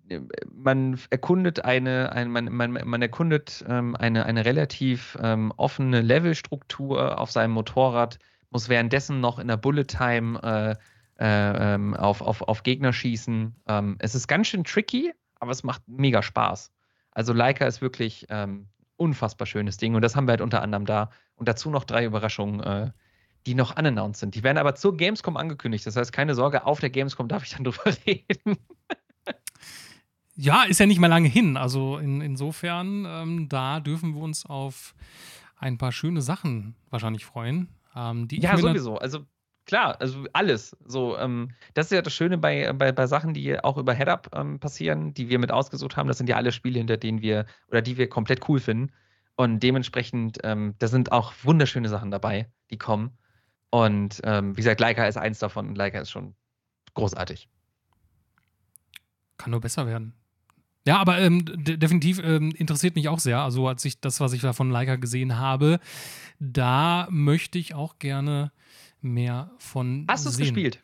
man 0.52 1.00
erkundet 1.10 1.66
eine, 1.66 2.12
ein, 2.14 2.32
man, 2.32 2.52
man, 2.52 2.72
man 2.72 3.02
erkundet 3.02 3.64
ähm, 3.68 3.96
eine, 3.96 4.26
eine 4.26 4.46
relativ 4.46 5.18
ähm, 5.22 5.52
offene 5.58 6.02
Levelstruktur 6.02 7.20
auf 7.20 7.32
seinem 7.32 7.52
Motorrad, 7.52 8.20
muss 8.52 8.70
währenddessen 8.70 9.20
noch 9.20 9.40
in 9.40 9.48
der 9.48 9.58
Bullet 9.58 9.86
Time 9.86 10.40
äh, 10.42 10.76
äh, 11.20 11.74
ähm, 11.74 11.94
auf, 11.94 12.22
auf, 12.22 12.42
auf 12.42 12.64
Gegner 12.64 12.94
schießen. 12.94 13.56
Ähm, 13.68 13.96
es 14.00 14.16
ist 14.16 14.28
ganz 14.28 14.48
schön 14.48 14.64
tricky, 14.64 15.14
aber 15.40 15.52
es 15.52 15.64
macht 15.64 15.82
mega 15.88 16.24
Spaß. 16.24 16.72
Also 17.12 17.34
Leica 17.34 17.66
ist 17.66 17.82
wirklich 17.82 18.26
ähm, 18.30 18.68
unfassbar 18.96 19.46
schönes 19.46 19.78
Ding 19.78 19.96
und 19.96 20.02
das 20.02 20.16
haben 20.16 20.28
wir 20.28 20.32
halt 20.32 20.42
unter 20.42 20.62
anderem 20.62 20.86
da. 20.86 21.12
Und 21.36 21.48
dazu 21.48 21.70
noch 21.70 21.84
drei 21.84 22.06
Überraschungen, 22.06 22.62
äh, 22.62 22.92
die 23.46 23.56
noch 23.56 23.78
unannounced 23.78 24.22
sind. 24.22 24.36
Die 24.36 24.44
werden 24.44 24.58
aber 24.58 24.76
zur 24.76 24.96
Gamescom 24.96 25.36
angekündigt. 25.36 25.86
Das 25.86 25.98
heißt, 25.98 26.14
keine 26.14 26.34
Sorge, 26.34 26.66
auf 26.66 26.80
der 26.80 26.90
Gamescom 26.90 27.28
darf 27.28 27.44
ich 27.44 27.52
dann 27.52 27.64
drüber 27.66 27.94
reden. 28.08 28.58
Ja, 30.36 30.64
ist 30.64 30.80
ja 30.80 30.86
nicht 30.86 31.00
mal 31.00 31.08
lange 31.08 31.28
hin. 31.28 31.58
Also 31.58 31.98
in, 31.98 32.22
insofern, 32.22 33.06
ähm, 33.08 33.50
da 33.50 33.80
dürfen 33.80 34.16
wir 34.16 34.22
uns 34.22 34.46
auf 34.46 34.96
ein 35.58 35.78
paar 35.78 35.92
schöne 35.92 36.22
Sachen 36.22 36.76
wahrscheinlich 36.90 37.26
freuen. 37.26 37.70
Ähm, 37.96 38.28
ja, 38.32 38.58
sowieso. 38.58 38.98
Also 38.98 39.26
klar, 39.66 40.00
also 40.02 40.26
alles. 40.34 40.76
So, 40.86 41.18
ähm, 41.18 41.52
das 41.76 41.88
ist 41.88 41.92
ja 41.92 42.02
das 42.02 42.14
Schöne 42.14 42.38
bei, 42.38 42.74
bei, 42.74 42.92
bei 42.92 43.06
Sachen, 43.06 43.34
die 43.34 43.64
auch 43.64 43.78
über 43.78 43.94
Head-Up 43.94 44.32
ähm, 44.34 44.60
passieren, 44.60 45.14
die 45.14 45.30
wir 45.30 45.38
mit 45.40 45.52
ausgesucht 45.52 45.96
haben. 45.98 46.08
Das 46.08 46.18
sind 46.18 46.28
ja 46.28 46.36
alle 46.36 46.52
Spiele, 46.52 46.80
hinter 46.80 46.98
denen 46.98 47.22
wir 47.22 47.46
oder 47.70 47.82
die 47.82 47.98
wir 47.98 48.10
komplett 48.10 48.50
cool 48.50 48.60
finden. 48.60 48.92
Und 49.36 49.62
dementsprechend, 49.62 50.40
ähm, 50.44 50.76
da 50.80 50.88
sind 50.88 51.12
auch 51.12 51.34
wunderschöne 51.44 51.90
Sachen 51.90 52.12
dabei, 52.12 52.52
die 52.72 52.78
kommen. 52.78 53.18
Und 53.70 54.22
ähm, 54.24 54.52
wie 54.56 54.62
gesagt, 54.62 54.80
Leica 54.80 55.08
ist 55.08 55.18
eins 55.18 55.40
davon 55.40 55.68
und 55.68 55.76
Leica 55.76 56.00
ist 56.00 56.12
schon 56.12 56.36
großartig. 56.94 57.50
Kann 59.38 59.52
nur 59.52 59.62
besser 59.62 59.88
werden. 59.88 60.14
Ja, 60.86 60.98
aber 60.98 61.20
ähm, 61.20 61.46
definitiv 61.46 62.22
ähm, 62.24 62.52
interessiert 62.52 62.96
mich 62.96 63.08
auch 63.08 63.20
sehr. 63.20 63.40
Also, 63.40 63.68
als 63.68 63.86
ich 63.86 64.02
das, 64.02 64.20
was 64.20 64.34
ich 64.34 64.42
da 64.42 64.54
von 64.54 64.70
Leica 64.70 64.98
gesehen 64.98 65.38
habe, 65.38 65.80
da 66.40 67.08
möchte 67.10 67.58
ich 67.58 67.74
auch 67.74 68.00
gerne 68.00 68.52
mehr 69.02 69.52
von. 69.58 70.06
Hast 70.10 70.26
du 70.26 70.30
es 70.30 70.38
gespielt? 70.38 70.80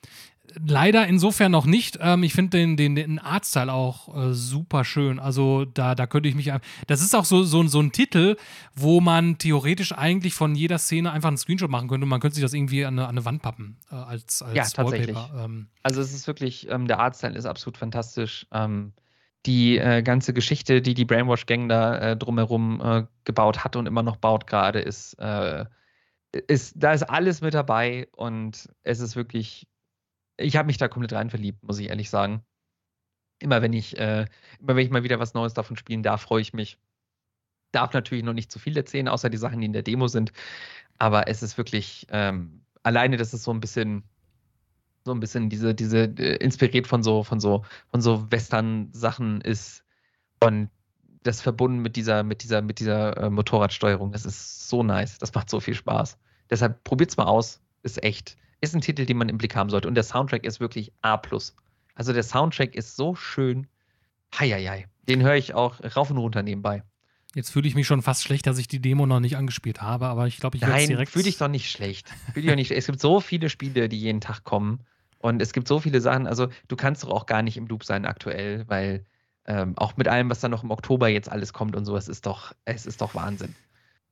Leider 0.66 1.06
insofern 1.06 1.52
noch 1.52 1.66
nicht. 1.66 2.00
Ähm, 2.02 2.24
ich 2.24 2.34
finde 2.34 2.58
den, 2.58 2.76
den, 2.76 2.96
den 2.96 3.20
Artstyle 3.20 3.72
auch 3.72 4.16
äh, 4.16 4.34
super 4.34 4.84
schön. 4.84 5.20
Also 5.20 5.66
da, 5.66 5.94
da 5.94 6.08
könnte 6.08 6.28
ich 6.28 6.34
mich. 6.34 6.52
Das 6.88 7.02
ist 7.02 7.16
auch 7.16 7.26
so, 7.26 7.44
so, 7.44 7.68
so 7.68 7.80
ein 7.80 7.92
Titel, 7.92 8.36
wo 8.76 9.00
man 9.00 9.38
theoretisch 9.38 9.92
eigentlich 9.92 10.34
von 10.34 10.56
jeder 10.56 10.80
Szene 10.80 11.12
einfach 11.12 11.28
einen 11.28 11.38
Screenshot 11.38 11.70
machen 11.70 11.88
könnte 11.88 12.06
und 12.06 12.10
man 12.10 12.20
könnte 12.20 12.36
sich 12.36 12.44
das 12.44 12.54
irgendwie 12.54 12.84
an 12.84 12.98
eine, 12.98 13.08
an 13.08 13.18
eine 13.18 13.26
Wand 13.26 13.42
pappen 13.42 13.78
äh, 13.92 13.96
als, 13.96 14.42
als 14.42 14.56
ja, 14.56 14.64
tatsächlich. 14.64 15.18
Ähm. 15.38 15.68
Also 15.84 16.02
es 16.02 16.14
ist 16.14 16.26
wirklich, 16.26 16.68
ähm, 16.70 16.88
der 16.88 17.00
Artstyle 17.00 17.38
ist 17.38 17.46
absolut 17.46 17.78
fantastisch. 17.78 18.48
Ähm, 18.52 18.94
die 19.46 19.78
äh, 19.78 20.02
ganze 20.04 20.34
Geschichte, 20.34 20.82
die 20.82 20.94
die 20.94 21.06
Brainwash-Gang 21.06 21.70
da 21.70 21.98
äh, 21.98 22.18
drumherum 22.18 22.82
äh, 22.82 23.06
gebaut 23.24 23.64
hat 23.64 23.76
und 23.76 23.86
immer 23.86 24.04
noch 24.04 24.18
baut 24.18 24.48
gerade, 24.48 24.80
ist, 24.80 25.14
äh, 25.14 25.66
ist, 26.48 26.74
da 26.78 26.94
ist 26.94 27.04
alles 27.04 27.42
mit 27.42 27.54
dabei 27.54 28.08
und 28.12 28.70
es 28.84 29.00
ist 29.00 29.16
wirklich, 29.16 29.68
ich 30.38 30.58
habe 30.58 30.68
mich 30.68 30.78
da 30.78 30.88
komplett 30.88 31.14
rein 31.14 31.30
verliebt, 31.30 31.64
muss 31.64 31.80
ich 31.80 31.90
ehrlich 31.90 32.10
sagen. 32.10 32.44
Immer 33.40 33.62
wenn 33.62 33.74
ich, 33.74 33.98
äh, 33.98 34.26
immer 34.60 34.76
wenn 34.76 34.86
ich 34.86 34.92
mal 34.92 35.04
wieder 35.04 35.20
was 35.20 35.34
Neues 35.34 35.54
davon 35.54 35.78
spielen 35.78 36.04
darf, 36.04 36.22
freue 36.22 36.42
ich 36.42 36.54
mich. 36.54 36.78
Darf 37.72 37.94
natürlich 37.94 38.24
noch 38.24 38.34
nicht 38.34 38.52
zu 38.52 38.60
viel 38.60 38.76
erzählen, 38.76 39.08
außer 39.08 39.30
die 39.30 39.38
Sachen, 39.38 39.62
die 39.62 39.68
in 39.68 39.74
der 39.74 39.84
Demo 39.84 40.08
sind. 40.08 40.34
Aber 40.98 41.28
es 41.30 41.42
ist 41.42 41.58
wirklich, 41.58 42.08
ähm, 42.10 42.66
alleine, 42.84 43.18
dass 43.18 43.34
es 43.34 43.44
so 43.44 43.52
ein 43.52 43.62
bisschen 43.62 44.04
so 45.06 45.12
ein 45.12 45.20
bisschen 45.20 45.50
diese, 45.50 45.74
diese, 45.74 46.04
äh, 46.04 46.36
inspiriert 46.38 46.88
von 46.88 47.04
so, 47.04 47.24
von 47.24 47.40
so, 47.40 47.64
von 47.92 48.02
so 48.02 48.30
Western-Sachen 48.32 49.42
ist 49.42 49.84
und 50.44 50.70
das 51.24 51.42
verbunden 51.42 51.80
mit 51.80 51.96
dieser, 51.96 52.24
mit 52.24 52.44
dieser, 52.44 52.62
mit 52.62 52.80
dieser 52.80 53.18
äh, 53.18 53.30
Motorradsteuerung, 53.30 54.12
das 54.12 54.26
ist 54.26 54.70
so 54.70 54.84
nice. 54.84 55.18
Das 55.18 55.34
macht 55.34 55.50
so 55.50 55.60
viel 55.60 55.74
Spaß. 55.74 56.18
Deshalb 56.50 56.84
probiert's 56.84 57.18
mal 57.18 57.26
aus. 57.26 57.62
Ist 57.84 58.02
echt, 58.04 58.38
ist 58.62 58.76
ein 58.76 58.82
Titel, 58.82 59.06
den 59.06 59.18
man 59.18 59.30
im 59.30 59.38
Blick 59.38 59.56
haben 59.56 59.70
sollte. 59.70 59.88
Und 59.88 59.96
der 59.96 60.04
Soundtrack 60.04 60.46
ist 60.46 60.60
wirklich 60.60 60.92
A. 61.02 61.22
Also 61.96 62.14
der 62.14 62.24
Soundtrack 62.24 62.76
ist 62.76 62.96
so 62.96 63.16
schön. 63.16 63.68
Heieiei. 64.38 64.88
Den 65.08 65.22
höre 65.22 65.36
ich 65.36 65.54
auch 65.54 65.80
rauf 65.96 66.12
und 66.12 66.18
runter 66.18 66.44
nebenbei. 66.44 66.84
Jetzt 67.36 67.52
fühle 67.52 67.68
ich 67.68 67.76
mich 67.76 67.86
schon 67.86 68.02
fast 68.02 68.24
schlecht, 68.24 68.48
dass 68.48 68.58
ich 68.58 68.68
die 68.68 68.82
Demo 68.82 69.06
noch 69.06 69.20
nicht 69.20 69.38
angespielt 69.38 69.82
habe, 69.82 70.08
aber 70.08 70.26
ich 70.26 70.38
glaube, 70.38 70.58
ich 70.58 70.64
werde 70.66 70.88
direkt. 70.88 71.12
fühle 71.12 71.26
dich 71.26 71.38
doch 71.38 71.48
nicht 71.48 71.70
schlecht. 71.70 72.10
Fühl 72.34 72.42
dich 72.42 72.50
doch 72.50 72.56
nicht. 72.56 72.72
Es 72.72 72.88
gibt 72.88 73.00
so 73.00 73.20
viele 73.20 73.50
Spiele, 73.50 73.88
die 73.88 74.00
jeden 74.00 74.22
Tag 74.22 74.44
kommen. 74.44 74.80
Und 75.20 75.42
es 75.42 75.54
gibt 75.54 75.68
so 75.68 75.80
viele 75.80 76.02
Sachen. 76.02 76.26
Also, 76.28 76.48
du 76.68 76.76
kannst 76.76 77.04
doch 77.04 77.10
auch 77.10 77.26
gar 77.26 77.44
nicht 77.44 77.58
im 77.58 77.68
Loop 77.68 77.84
sein 77.84 78.06
aktuell, 78.06 78.68
weil 78.68 79.06
ähm, 79.46 79.78
auch 79.78 79.98
mit 79.98 80.08
allem, 80.08 80.30
was 80.30 80.40
dann 80.40 80.52
noch 80.52 80.64
im 80.64 80.72
Oktober 80.72 81.08
jetzt 81.08 81.30
alles 81.30 81.54
kommt 81.54 81.76
und 81.76 81.86
so, 81.86 81.96
es 81.98 82.08
ist 82.08 82.26
doch, 82.26 82.54
es 82.66 82.86
ist 82.86 83.02
doch 83.02 83.16
Wahnsinn. 83.16 83.54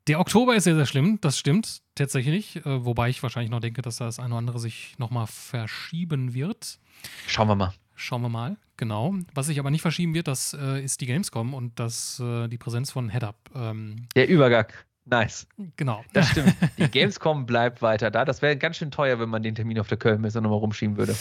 Der 0.07 0.19
Oktober 0.19 0.55
ist 0.55 0.63
sehr, 0.63 0.75
sehr 0.75 0.85
schlimm, 0.85 1.19
das 1.21 1.37
stimmt 1.37 1.81
tatsächlich. 1.95 2.57
Äh, 2.57 2.85
wobei 2.85 3.09
ich 3.09 3.23
wahrscheinlich 3.23 3.51
noch 3.51 3.59
denke, 3.59 3.81
dass 3.81 3.97
das 3.97 4.19
eine 4.19 4.29
oder 4.29 4.37
andere 4.37 4.59
sich 4.59 4.95
nochmal 4.97 5.27
verschieben 5.27 6.33
wird. 6.33 6.79
Schauen 7.27 7.47
wir 7.47 7.55
mal. 7.55 7.73
Schauen 7.99 8.21
wir 8.21 8.29
mal, 8.29 8.57
genau. 8.77 9.15
Was 9.33 9.47
sich 9.47 9.59
aber 9.59 9.71
nicht 9.71 9.81
verschieben 9.81 10.13
wird, 10.13 10.27
das 10.27 10.55
äh, 10.57 10.83
ist 10.83 11.01
die 11.01 11.07
Gamescom 11.07 11.55
und 11.55 11.79
das, 11.79 12.19
äh, 12.19 12.47
die 12.47 12.59
Präsenz 12.59 12.91
von 12.91 13.09
HeadUp. 13.09 13.35
Ähm, 13.55 14.07
Der 14.15 14.29
Übergang. 14.29 14.67
Nice. 15.05 15.47
Genau. 15.77 16.05
Das 16.13 16.29
stimmt. 16.29 16.53
Die 16.77 16.89
Gamescom 16.89 17.45
bleibt 17.45 17.81
weiter 17.81 18.11
da. 18.11 18.23
Das 18.25 18.41
wäre 18.41 18.57
ganz 18.57 18.77
schön 18.77 18.91
teuer, 18.91 19.19
wenn 19.19 19.29
man 19.29 19.41
den 19.41 19.55
Termin 19.55 19.79
auf 19.79 19.87
der 19.87 19.97
Kölnmesse 19.97 20.41
nochmal 20.41 20.59
rumschieben 20.59 20.97
würde. 20.97 21.15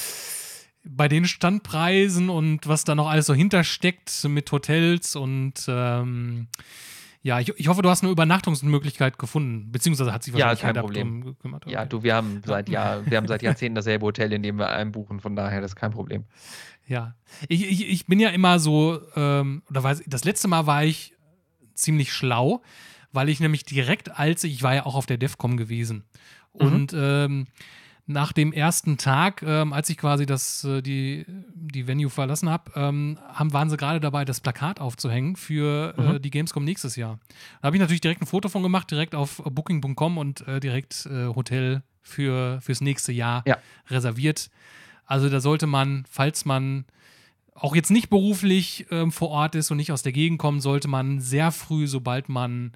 Bei 0.85 1.07
den 1.09 1.25
Standpreisen 1.25 2.29
und 2.29 2.67
was 2.67 2.85
da 2.85 2.95
noch 2.95 3.09
alles 3.09 3.27
so 3.27 3.35
hintersteckt 3.35 4.25
mit 4.25 4.51
Hotels 4.51 5.17
und 5.17 5.55
ähm, 5.69 6.49
ja, 7.27 7.41
ich, 7.41 7.49
ich, 7.57 7.67
hoffe, 7.67 7.83
du 7.83 7.91
hast 7.91 8.05
eine 8.05 8.13
Übernachtungsmöglichkeit 8.13 9.19
gefunden, 9.19 9.73
beziehungsweise 9.73 10.13
hat 10.13 10.23
sich 10.23 10.33
wahrscheinlich 10.33 10.63
ja, 10.63 10.73
kein 10.73 10.81
Problem. 10.81 11.25
gekümmert. 11.25 11.67
Okay. 11.67 11.75
Ja, 11.75 11.85
du, 11.85 12.05
wir 12.05 12.15
haben 12.15 12.41
seit 12.47 12.69
Jahr, 12.69 13.05
wir 13.05 13.17
haben 13.17 13.27
seit 13.27 13.43
Jahrzehnten 13.43 13.75
dasselbe 13.75 14.07
Hotel, 14.07 14.33
in 14.33 14.45
dem 14.45 14.59
wir 14.59 14.69
einbuchen, 14.69 15.19
von 15.19 15.35
daher 15.35 15.61
das 15.61 15.73
ist 15.73 15.75
kein 15.75 15.91
Problem. 15.91 16.25
Ja, 16.87 17.17
ich, 17.49 17.69
ich, 17.69 17.89
ich 17.89 18.07
bin 18.07 18.21
ja 18.21 18.29
immer 18.29 18.61
so, 18.61 19.01
ähm, 19.17 19.65
oder 19.69 19.83
weiß, 19.83 20.05
das 20.07 20.23
letzte 20.23 20.47
Mal 20.47 20.69
war 20.69 20.85
ich 20.85 21.17
ziemlich 21.75 22.13
schlau, 22.13 22.63
weil 23.11 23.29
ich 23.29 23.41
nämlich 23.41 23.65
direkt 23.65 24.17
als 24.17 24.45
ich, 24.45 24.63
war 24.63 24.77
ja 24.77 24.87
auch 24.87 24.95
auf 24.95 25.07
der 25.07 25.19
DEFCOM 25.19 25.57
gewesen 25.57 26.05
mhm. 26.55 26.67
und 26.67 26.95
ähm, 26.97 27.47
nach 28.07 28.33
dem 28.33 28.53
ersten 28.53 28.99
Tag, 28.99 29.43
ähm, 29.43 29.73
als 29.73 29.91
ich 29.91 29.99
quasi 29.99 30.27
das, 30.27 30.63
äh, 30.63 30.81
die, 30.81 31.27
die 31.55 31.89
Venue 31.89 32.09
verlassen 32.09 32.49
habe, 32.49 32.71
ähm, 32.77 33.19
haben, 33.29 33.53
waren 33.53 33.69
sie 33.69 33.77
gerade 33.77 33.99
dabei, 33.99 34.25
das 34.25 34.41
Plakat 34.41 34.81
aufzuhängen 34.81 35.35
für 35.35 35.95
äh, 35.99 36.13
mhm. 36.13 36.23
die 36.23 36.31
Gamescom 36.31 36.65
nächstes 36.65 36.95
Jahr. 36.95 37.19
Da 37.61 37.67
habe 37.67 37.77
ich 37.77 37.81
natürlich 37.81 38.01
direkt 38.01 38.23
ein 38.23 38.27
Foto 38.27 38.49
von 38.49 38.63
gemacht, 38.63 38.91
direkt 38.91 39.17
auf 39.17 39.43
booking.com 39.45 40.19
und 40.19 40.47
äh, 40.47 40.61
direkt 40.61 41.07
äh, 41.07 41.27
Hotel 41.27 41.83
für, 42.03 42.61
fürs 42.61 42.81
nächste 42.81 43.13
Jahr 43.13 43.43
ja. 43.45 43.59
reserviert. 43.89 44.51
Also 45.05 45.29
da 45.29 45.41
sollte 45.41 45.67
man, 45.67 46.05
falls 46.09 46.45
man 46.45 46.85
auch 47.55 47.75
jetzt 47.75 47.91
nicht 47.91 48.09
beruflich 48.09 48.87
ähm, 48.91 49.11
vor 49.11 49.31
Ort 49.31 49.57
ist 49.57 49.71
und 49.73 49.79
nicht 49.79 49.91
aus 49.91 50.03
der 50.03 50.13
Gegend 50.13 50.39
kommt, 50.39 50.63
sollte 50.63 50.87
man 50.87 51.21
sehr 51.21 51.51
früh, 51.51 51.89
sobald 51.89 52.29
man 52.29 52.73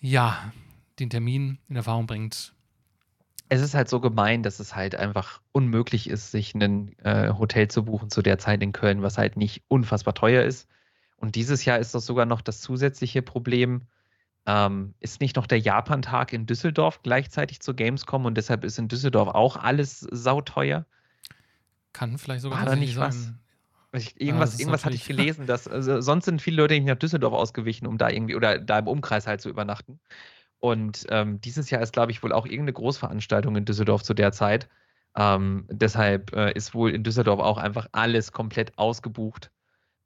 ja 0.00 0.52
den 1.00 1.10
Termin 1.10 1.58
in 1.68 1.76
Erfahrung 1.76 2.06
bringt, 2.06 2.52
es 3.52 3.60
ist 3.60 3.74
halt 3.74 3.90
so 3.90 4.00
gemein, 4.00 4.42
dass 4.42 4.60
es 4.60 4.74
halt 4.74 4.94
einfach 4.94 5.42
unmöglich 5.52 6.08
ist, 6.08 6.30
sich 6.30 6.54
ein 6.54 6.98
äh, 7.00 7.34
Hotel 7.34 7.68
zu 7.68 7.84
buchen 7.84 8.08
zu 8.08 8.22
der 8.22 8.38
Zeit 8.38 8.62
in 8.62 8.72
Köln, 8.72 9.02
was 9.02 9.18
halt 9.18 9.36
nicht 9.36 9.62
unfassbar 9.68 10.14
teuer 10.14 10.42
ist. 10.42 10.70
Und 11.16 11.34
dieses 11.34 11.66
Jahr 11.66 11.78
ist 11.78 11.94
das 11.94 12.06
sogar 12.06 12.24
noch 12.24 12.40
das 12.40 12.62
zusätzliche 12.62 13.20
Problem. 13.20 13.82
Ähm, 14.46 14.94
ist 15.00 15.20
nicht 15.20 15.36
noch 15.36 15.46
der 15.46 15.58
Japan-Tag 15.58 16.32
in 16.32 16.46
Düsseldorf 16.46 17.02
gleichzeitig 17.02 17.60
zur 17.60 17.76
Gamescom 17.76 18.24
und 18.24 18.38
deshalb 18.38 18.64
ist 18.64 18.78
in 18.78 18.88
Düsseldorf 18.88 19.28
auch 19.28 19.56
alles 19.56 20.00
sauteuer? 20.00 20.86
Kann 21.92 22.16
vielleicht 22.16 22.40
sogar 22.40 22.60
War 22.60 22.64
da 22.64 22.74
nicht 22.74 22.96
was? 22.96 23.34
Ich, 23.94 24.18
irgendwas, 24.18 24.54
ja, 24.54 24.60
irgendwas 24.60 24.86
hatte 24.86 24.94
ich 24.94 25.04
gelesen, 25.06 25.46
dass 25.46 25.68
also 25.68 26.00
sonst 26.00 26.24
sind 26.24 26.40
viele 26.40 26.56
Leute 26.56 26.72
nicht 26.72 26.86
nach 26.86 26.96
Düsseldorf 26.96 27.34
ausgewichen, 27.34 27.86
um 27.86 27.98
da 27.98 28.08
irgendwie 28.08 28.34
oder 28.34 28.58
da 28.58 28.78
im 28.78 28.88
Umkreis 28.88 29.26
halt 29.26 29.42
zu 29.42 29.50
übernachten. 29.50 30.00
Und 30.62 31.06
ähm, 31.08 31.40
dieses 31.40 31.70
Jahr 31.70 31.82
ist, 31.82 31.92
glaube 31.92 32.12
ich, 32.12 32.22
wohl 32.22 32.32
auch 32.32 32.46
irgendeine 32.46 32.74
Großveranstaltung 32.74 33.56
in 33.56 33.64
Düsseldorf 33.64 34.04
zu 34.04 34.14
der 34.14 34.30
Zeit. 34.30 34.68
Ähm, 35.16 35.66
deshalb 35.68 36.32
äh, 36.36 36.52
ist 36.52 36.72
wohl 36.72 36.92
in 36.92 37.02
Düsseldorf 37.02 37.40
auch 37.40 37.58
einfach 37.58 37.88
alles 37.90 38.30
komplett 38.30 38.78
ausgebucht. 38.78 39.50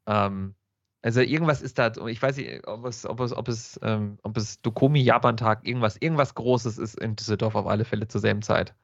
Ähm, 0.06 0.54
also 1.02 1.20
irgendwas 1.20 1.60
ist 1.60 1.78
da, 1.78 1.92
ich 2.06 2.22
weiß 2.22 2.38
nicht, 2.38 2.66
ob 2.66 2.86
es, 2.86 3.04
ob 3.04 3.20
es, 3.20 3.36
ob 3.36 3.48
es, 3.48 3.78
ähm, 3.82 4.18
ob 4.22 4.34
es 4.38 4.62
Dokomi 4.62 5.02
Japan-Tag, 5.02 5.66
irgendwas, 5.68 5.98
irgendwas 5.98 6.34
Großes 6.34 6.78
ist 6.78 6.98
in 7.00 7.16
Düsseldorf 7.16 7.54
auf 7.54 7.66
alle 7.66 7.84
Fälle 7.84 8.08
zur 8.08 8.22
selben 8.22 8.40
Zeit. 8.40 8.74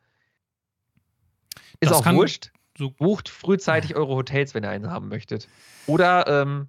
Ist 1.80 1.90
das 1.90 2.06
auch 2.06 2.12
wurscht. 2.12 2.52
So 2.76 2.90
Bucht 2.90 3.30
frühzeitig 3.30 3.96
eure 3.96 4.14
Hotels, 4.14 4.52
wenn 4.52 4.62
ihr 4.62 4.70
einen 4.70 4.90
haben 4.90 5.08
möchtet. 5.08 5.48
Oder 5.86 6.26
ähm, 6.26 6.66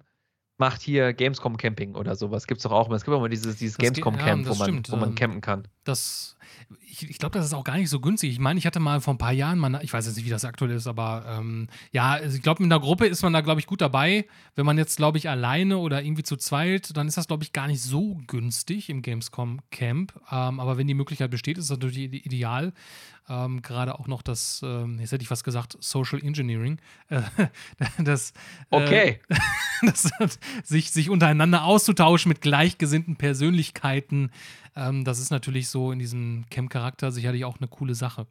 macht 0.58 0.82
hier 0.82 1.12
Gamescom 1.12 1.56
Camping 1.56 1.94
oder 1.94 2.16
sowas. 2.16 2.46
Gibt 2.46 2.58
es 2.58 2.62
doch 2.62 2.72
auch 2.72 2.86
immer. 2.86 2.96
Es 2.96 3.04
gibt 3.04 3.14
auch 3.14 3.18
immer 3.18 3.28
dieses, 3.28 3.56
dieses 3.56 3.78
Gamescom 3.78 4.16
Camp, 4.16 4.46
ja, 4.46 4.50
wo, 4.50 4.54
man, 4.54 4.82
wo 4.88 4.96
man 4.96 5.14
campen 5.14 5.40
kann. 5.40 5.68
Das, 5.84 6.36
ich, 6.80 7.08
ich 7.08 7.18
glaube, 7.18 7.38
das 7.38 7.46
ist 7.46 7.54
auch 7.54 7.64
gar 7.64 7.76
nicht 7.76 7.90
so 7.90 8.00
günstig. 8.00 8.32
Ich 8.32 8.38
meine, 8.38 8.58
ich 8.58 8.66
hatte 8.66 8.80
mal 8.80 9.00
vor 9.00 9.14
ein 9.14 9.18
paar 9.18 9.32
Jahren, 9.32 9.58
mal, 9.58 9.80
ich 9.82 9.92
weiß 9.92 10.06
jetzt 10.06 10.16
nicht, 10.16 10.26
wie 10.26 10.30
das 10.30 10.44
aktuell 10.44 10.72
ist, 10.72 10.86
aber 10.86 11.24
ähm, 11.28 11.68
ja, 11.92 12.12
also 12.12 12.36
ich 12.36 12.42
glaube, 12.42 12.62
mit 12.62 12.72
einer 12.72 12.80
Gruppe 12.80 13.06
ist 13.06 13.22
man 13.22 13.32
da, 13.32 13.40
glaube 13.40 13.60
ich, 13.60 13.66
gut 13.66 13.80
dabei. 13.80 14.26
Wenn 14.54 14.66
man 14.66 14.78
jetzt, 14.78 14.96
glaube 14.96 15.18
ich, 15.18 15.28
alleine 15.28 15.78
oder 15.78 16.02
irgendwie 16.02 16.22
zu 16.22 16.36
zweit, 16.36 16.96
dann 16.96 17.08
ist 17.08 17.16
das, 17.16 17.26
glaube 17.26 17.44
ich, 17.44 17.52
gar 17.52 17.66
nicht 17.66 17.82
so 17.82 18.20
günstig 18.26 18.88
im 18.90 19.02
Gamescom 19.02 19.60
Camp. 19.70 20.14
Ähm, 20.30 20.60
aber 20.60 20.76
wenn 20.76 20.86
die 20.86 20.94
Möglichkeit 20.94 21.30
besteht, 21.30 21.58
ist 21.58 21.70
das 21.70 21.78
natürlich 21.78 21.98
ideal. 21.98 22.72
Ähm, 23.28 23.62
Gerade 23.62 23.98
auch 23.98 24.06
noch 24.06 24.20
das, 24.20 24.60
ähm, 24.62 24.98
jetzt 25.00 25.12
hätte 25.12 25.22
ich 25.22 25.30
was 25.30 25.44
gesagt, 25.44 25.76
Social 25.80 26.20
Engineering. 26.20 26.78
Äh, 27.08 27.22
das, 28.04 28.32
äh, 28.70 28.76
okay. 28.76 29.20
Äh, 29.28 29.36
das, 29.86 30.10
sich, 30.62 30.90
sich 30.90 31.08
untereinander 31.08 31.64
auszutauschen 31.64 32.28
mit 32.28 32.42
gleichgesinnten 32.42 33.16
Persönlichkeiten. 33.16 34.30
Ähm, 34.76 35.04
das 35.04 35.18
ist 35.18 35.30
natürlich 35.30 35.68
so 35.68 35.92
in 35.92 35.98
diesem 35.98 36.44
Camp-Charakter 36.50 37.12
sicherlich 37.12 37.44
auch 37.44 37.58
eine 37.58 37.68
coole 37.68 37.94
Sache. 37.94 38.26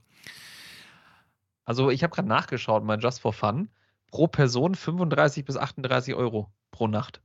Also, 1.66 1.90
ich 1.90 2.04
habe 2.04 2.14
gerade 2.14 2.28
nachgeschaut, 2.28 2.84
mal 2.84 3.00
just 3.00 3.22
for 3.22 3.34
fun. 3.34 3.70
Pro 4.08 4.28
Person 4.28 4.76
35 4.76 5.46
bis 5.46 5.58
38 5.58 6.14
Euro 6.14 6.52
pro 6.72 6.88
Nacht. 6.88 7.22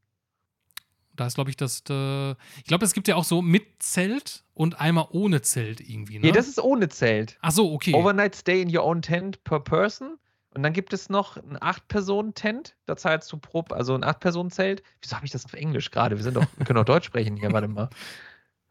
Da 1.17 1.27
ist, 1.27 1.35
glaube 1.35 1.51
ich, 1.51 1.57
das. 1.57 1.83
Äh, 1.91 2.31
ich 2.31 2.65
glaube, 2.65 2.85
es 2.85 2.95
gibt 2.95 3.09
ja 3.09 3.17
auch 3.17 3.25
so 3.25 3.43
mit 3.43 3.83
Zelt 3.83 4.45
und 4.55 4.81
einmal 4.81 5.09
ohne 5.11 5.43
Zelt 5.43 5.81
irgendwie. 5.81 6.21
Ne? 6.21 6.27
Nee, 6.27 6.33
das 6.33 6.47
ist 6.47 6.61
ohne 6.61 6.89
Zelt. 6.89 7.37
Ach 7.41 7.51
so, 7.51 7.73
okay. 7.73 7.93
Overnight 7.95 8.37
Stay 8.37 8.63
in 8.63 8.75
your 8.75 8.85
own 8.85 9.03
tent 9.03 9.43
per 9.43 9.59
person. 9.59 10.17
Und 10.55 10.63
dann 10.63 10.73
gibt 10.73 10.93
es 10.93 11.11
noch 11.11 11.37
ein 11.37 11.59
8-Personen-Tent. 11.59 12.75
Da 12.87 12.97
zahlst 12.97 13.31
du 13.33 13.37
pro, 13.37 13.61
also 13.71 13.95
ein 13.95 14.03
8-Personen-Zelt. 14.03 14.83
Wieso 15.03 15.15
habe 15.15 15.27
ich 15.27 15.33
das 15.33 15.45
auf 15.45 15.53
Englisch 15.53 15.91
gerade? 15.91 16.17
Wir 16.17 16.23
sind 16.23 16.35
doch, 16.35 16.47
wir 16.57 16.65
können 16.65 16.79
doch 16.79 16.85
Deutsch 16.85 17.07
sprechen 17.07 17.37
hier, 17.37 17.53
warte 17.53 17.69
mal. 17.69 17.91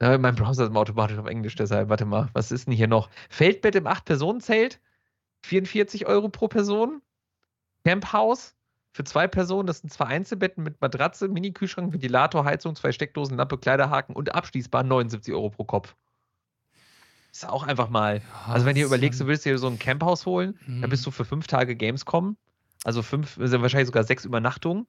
Ja, 0.02 0.18
mein 0.18 0.36
Browser 0.36 0.66
ist 0.66 0.76
automatisch 0.76 1.18
auf 1.18 1.26
Englisch, 1.26 1.56
deshalb, 1.56 1.90
warte 1.90 2.06
mal, 2.06 2.30
was 2.34 2.52
ist 2.52 2.68
denn 2.68 2.74
hier 2.74 2.88
noch? 2.88 3.10
Feldbett 3.30 3.76
im 3.76 3.88
8-Personen-Zelt, 3.88 4.80
44 5.44 6.06
Euro 6.06 6.30
pro 6.30 6.48
Person. 6.48 7.02
Camphaus 7.84 8.56
für 8.92 9.04
zwei 9.04 9.28
Personen, 9.28 9.66
das 9.66 9.80
sind 9.80 9.94
zwei 9.94 10.06
Einzelbetten 10.06 10.64
mit 10.64 10.82
Matratze, 10.82 11.28
Mini-Kühlschrank, 11.28 11.94
Ventilator, 11.94 12.46
Heizung, 12.46 12.76
zwei 12.76 12.92
Steckdosen, 12.92 13.38
Lampe, 13.38 13.58
Kleiderhaken 13.58 14.16
und 14.16 14.36
abschließbar 14.36 14.84
79 14.84 15.34
Euro 15.34 15.50
pro 15.50 15.64
Kopf. 15.64 15.96
Ist 17.32 17.48
auch 17.48 17.64
einfach 17.64 17.90
mal. 17.90 18.18
Ja, 18.18 18.54
also, 18.54 18.66
wenn 18.66 18.76
du 18.76 18.82
überlegst, 18.82 19.22
du 19.22 19.28
willst 19.28 19.46
dir 19.46 19.58
so 19.58 19.68
ein 19.68 19.78
Camphaus 19.80 20.26
holen, 20.26 20.60
mhm. 20.66 20.82
dann 20.82 20.90
bist 20.90 21.06
du 21.06 21.12
für 21.12 21.26
fünf 21.26 21.48
Tage 21.48 21.76
Gamescom. 21.76 22.36
Also 22.84 23.02
fünf, 23.04 23.38
also 23.40 23.62
wahrscheinlich 23.62 23.88
sogar 23.88 24.04
sechs 24.04 24.26
Übernachtungen. 24.26 24.88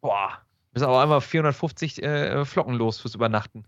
Boah, 0.00 0.38
bist 0.72 0.84
aber 0.84 1.02
einmal 1.02 1.20
450 1.20 2.02
äh, 2.02 2.44
Flocken 2.44 2.74
los 2.74 3.00
fürs 3.00 3.14
Übernachten. 3.14 3.64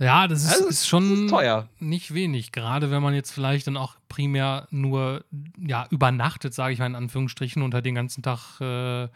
Ja, 0.00 0.26
das 0.26 0.44
ist, 0.44 0.52
also 0.52 0.68
ist 0.68 0.88
schon 0.88 1.26
ist 1.26 1.30
teuer. 1.30 1.68
nicht 1.78 2.14
wenig, 2.14 2.52
gerade 2.52 2.90
wenn 2.90 3.02
man 3.02 3.12
jetzt 3.12 3.32
vielleicht 3.32 3.66
dann 3.66 3.76
auch 3.76 3.96
primär 4.08 4.66
nur 4.70 5.24
ja, 5.58 5.86
übernachtet, 5.90 6.54
sage 6.54 6.72
ich 6.72 6.78
mal 6.78 6.86
in 6.86 6.94
Anführungsstrichen, 6.94 7.62
und 7.62 7.74
halt 7.74 7.84
den 7.84 7.94
ganzen 7.94 8.22
Tag 8.22 8.60
äh, 8.62 9.08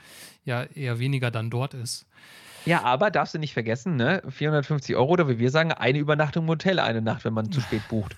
ja 0.45 0.63
eher 0.63 0.99
weniger 0.99 1.31
dann 1.31 1.49
dort 1.49 1.73
ist. 1.73 2.07
Ja, 2.67 2.83
aber 2.83 3.11
darfst 3.11 3.35
du 3.35 3.39
nicht 3.39 3.53
vergessen, 3.53 3.97
ne? 3.97 4.23
450 4.29 4.97
Euro 4.97 5.11
oder 5.11 5.29
wie 5.29 5.39
wir 5.39 5.51
sagen, 5.51 5.73
eine 5.73 5.99
Übernachtung 5.99 6.45
im 6.45 6.51
Hotel 6.51 6.79
eine 6.79 7.03
Nacht, 7.03 7.25
wenn 7.25 7.35
man 7.35 7.51
zu 7.51 7.61
spät 7.61 7.83
bucht. 7.89 8.17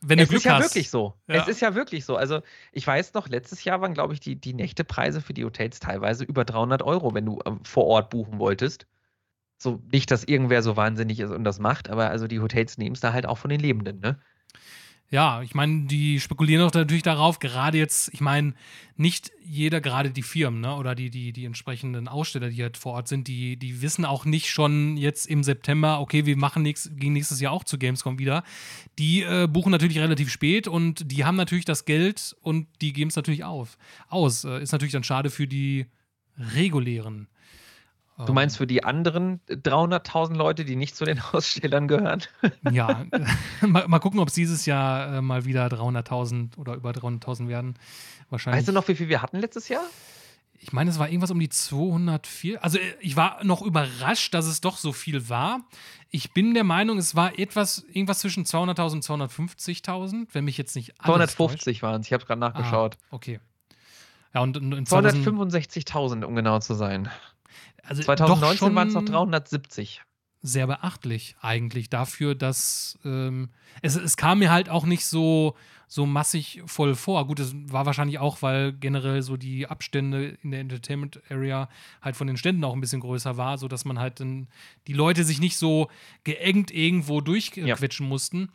wenn 0.00 0.18
du 0.18 0.24
es 0.24 0.28
Glück 0.28 0.40
ist 0.40 0.44
ja 0.44 0.54
hast. 0.56 0.64
wirklich 0.64 0.90
so. 0.90 1.14
Ja. 1.28 1.36
Es 1.36 1.48
ist 1.48 1.60
ja 1.60 1.74
wirklich 1.74 2.04
so. 2.04 2.16
Also 2.16 2.40
ich 2.72 2.86
weiß 2.86 3.12
noch, 3.14 3.28
letztes 3.28 3.64
Jahr 3.64 3.80
waren, 3.80 3.94
glaube 3.94 4.14
ich, 4.14 4.20
die, 4.20 4.36
die 4.36 4.54
Nächtepreise 4.54 5.20
für 5.20 5.32
die 5.34 5.44
Hotels 5.44 5.80
teilweise 5.80 6.24
über 6.24 6.44
300 6.44 6.82
Euro, 6.82 7.14
wenn 7.14 7.26
du 7.26 7.40
äh, 7.44 7.52
vor 7.62 7.86
Ort 7.86 8.10
buchen 8.10 8.38
wolltest 8.38 8.86
so 9.62 9.82
nicht, 9.92 10.10
dass 10.10 10.24
irgendwer 10.24 10.62
so 10.62 10.76
wahnsinnig 10.76 11.20
ist 11.20 11.30
und 11.30 11.44
das 11.44 11.58
macht, 11.58 11.90
aber 11.90 12.10
also 12.10 12.26
die 12.26 12.40
Hotels 12.40 12.78
nehmen 12.78 12.94
es 12.94 13.00
da 13.00 13.12
halt 13.12 13.26
auch 13.26 13.38
von 13.38 13.50
den 13.50 13.60
Lebenden, 13.60 14.00
ne? 14.00 14.18
Ja, 15.12 15.42
ich 15.42 15.54
meine, 15.54 15.84
die 15.88 16.20
spekulieren 16.20 16.62
doch 16.62 16.72
natürlich 16.72 17.02
darauf, 17.02 17.38
gerade 17.38 17.76
jetzt, 17.76 18.08
ich 18.14 18.22
meine, 18.22 18.54
nicht 18.96 19.30
jeder, 19.44 19.82
gerade 19.82 20.10
die 20.10 20.22
Firmen, 20.22 20.62
ne, 20.62 20.74
oder 20.74 20.94
die, 20.94 21.10
die, 21.10 21.34
die 21.34 21.44
entsprechenden 21.44 22.08
Aussteller, 22.08 22.48
die 22.48 22.62
halt 22.62 22.78
vor 22.78 22.94
Ort 22.94 23.08
sind, 23.08 23.28
die, 23.28 23.58
die 23.58 23.82
wissen 23.82 24.06
auch 24.06 24.24
nicht 24.24 24.48
schon 24.48 24.96
jetzt 24.96 25.26
im 25.26 25.42
September, 25.42 26.00
okay, 26.00 26.24
wir 26.24 26.38
machen 26.38 26.62
nächst, 26.62 26.96
gehen 26.98 27.12
nächstes 27.12 27.40
Jahr 27.40 27.52
auch 27.52 27.64
zu 27.64 27.76
Gamescom 27.76 28.18
wieder. 28.18 28.42
Die 28.98 29.20
äh, 29.20 29.46
buchen 29.46 29.70
natürlich 29.70 29.98
relativ 29.98 30.30
spät 30.30 30.66
und 30.66 31.12
die 31.12 31.26
haben 31.26 31.36
natürlich 31.36 31.66
das 31.66 31.84
Geld 31.84 32.34
und 32.40 32.68
die 32.80 32.94
geben 32.94 33.10
es 33.10 33.16
natürlich 33.16 33.44
auf, 33.44 33.76
aus. 34.08 34.44
Äh, 34.44 34.62
ist 34.62 34.72
natürlich 34.72 34.92
dann 34.92 35.04
schade 35.04 35.28
für 35.28 35.46
die 35.46 35.88
regulären 36.38 37.28
Du 38.26 38.32
meinst 38.32 38.56
für 38.56 38.66
die 38.66 38.84
anderen 38.84 39.40
300.000 39.48 40.34
Leute, 40.34 40.64
die 40.64 40.76
nicht 40.76 40.96
zu 40.96 41.04
den 41.04 41.20
Ausstellern 41.32 41.88
gehören? 41.88 42.22
Ja, 42.70 43.04
mal, 43.60 43.86
mal, 43.88 43.98
gucken, 43.98 44.20
ob 44.20 44.28
es 44.28 44.34
dieses 44.34 44.66
Jahr 44.66 45.16
äh, 45.16 45.22
mal 45.22 45.44
wieder 45.44 45.66
300.000 45.66 46.58
oder 46.58 46.74
über 46.74 46.90
300.000 46.90 47.48
werden. 47.48 47.74
Wahrscheinlich. 48.30 48.60
Weißt 48.60 48.68
du 48.68 48.72
noch, 48.72 48.88
wie 48.88 48.94
viel 48.94 49.08
wir 49.08 49.22
hatten 49.22 49.38
letztes 49.38 49.68
Jahr? 49.68 49.82
Ich 50.64 50.72
meine, 50.72 50.90
es 50.90 50.98
war 51.00 51.08
irgendwas 51.08 51.32
um 51.32 51.40
die 51.40 51.48
204. 51.48 52.62
Also 52.62 52.78
äh, 52.78 52.82
ich 53.00 53.16
war 53.16 53.42
noch 53.42 53.62
überrascht, 53.62 54.32
dass 54.32 54.46
es 54.46 54.60
doch 54.60 54.76
so 54.76 54.92
viel 54.92 55.28
war. 55.28 55.60
Ich 56.10 56.32
bin 56.32 56.54
der 56.54 56.64
Meinung, 56.64 56.98
es 56.98 57.16
war 57.16 57.38
etwas, 57.38 57.84
irgendwas 57.92 58.20
zwischen 58.20 58.44
200.000 58.44 58.92
und 58.92 59.04
250.000, 59.04 60.28
wenn 60.32 60.44
mich 60.44 60.58
jetzt 60.58 60.76
nicht 60.76 60.94
alles 61.00 61.34
250 61.34 61.82
waren 61.82 62.02
es, 62.02 62.06
ich 62.06 62.12
habe 62.12 62.24
gerade 62.24 62.40
nachgeschaut. 62.40 62.96
Ah, 63.00 63.06
okay. 63.10 63.40
Ja, 64.34 64.40
und, 64.40 64.56
und 64.56 64.88
265.000, 64.88 66.24
um 66.24 66.34
genau 66.34 66.58
zu 66.60 66.74
sein. 66.74 67.10
Also 67.82 68.02
2019 68.02 68.74
waren 68.74 68.88
es 68.88 68.94
noch 68.94 69.04
370. 69.04 70.02
Sehr 70.44 70.66
beachtlich 70.66 71.36
eigentlich 71.40 71.88
dafür, 71.88 72.34
dass 72.34 72.98
ähm, 73.04 73.50
es, 73.80 73.94
es 73.94 74.16
kam 74.16 74.40
mir 74.40 74.50
halt 74.50 74.68
auch 74.68 74.84
nicht 74.84 75.06
so, 75.06 75.54
so 75.86 76.04
massig 76.04 76.62
voll 76.66 76.96
vor. 76.96 77.26
Gut, 77.26 77.38
es 77.38 77.54
war 77.54 77.86
wahrscheinlich 77.86 78.18
auch, 78.18 78.42
weil 78.42 78.72
generell 78.72 79.22
so 79.22 79.36
die 79.36 79.68
Abstände 79.68 80.36
in 80.42 80.50
der 80.50 80.60
Entertainment 80.60 81.20
Area 81.30 81.68
halt 82.00 82.16
von 82.16 82.26
den 82.26 82.36
Ständen 82.36 82.64
auch 82.64 82.72
ein 82.74 82.80
bisschen 82.80 83.00
größer 83.00 83.36
war, 83.36 83.56
sodass 83.56 83.84
man 83.84 84.00
halt 84.00 84.18
dann 84.18 84.48
die 84.88 84.94
Leute 84.94 85.22
sich 85.22 85.38
nicht 85.38 85.56
so 85.56 85.88
geengt 86.24 86.72
irgendwo 86.72 87.20
durchquetschen 87.20 88.06
ja. 88.06 88.08
mussten. 88.08 88.50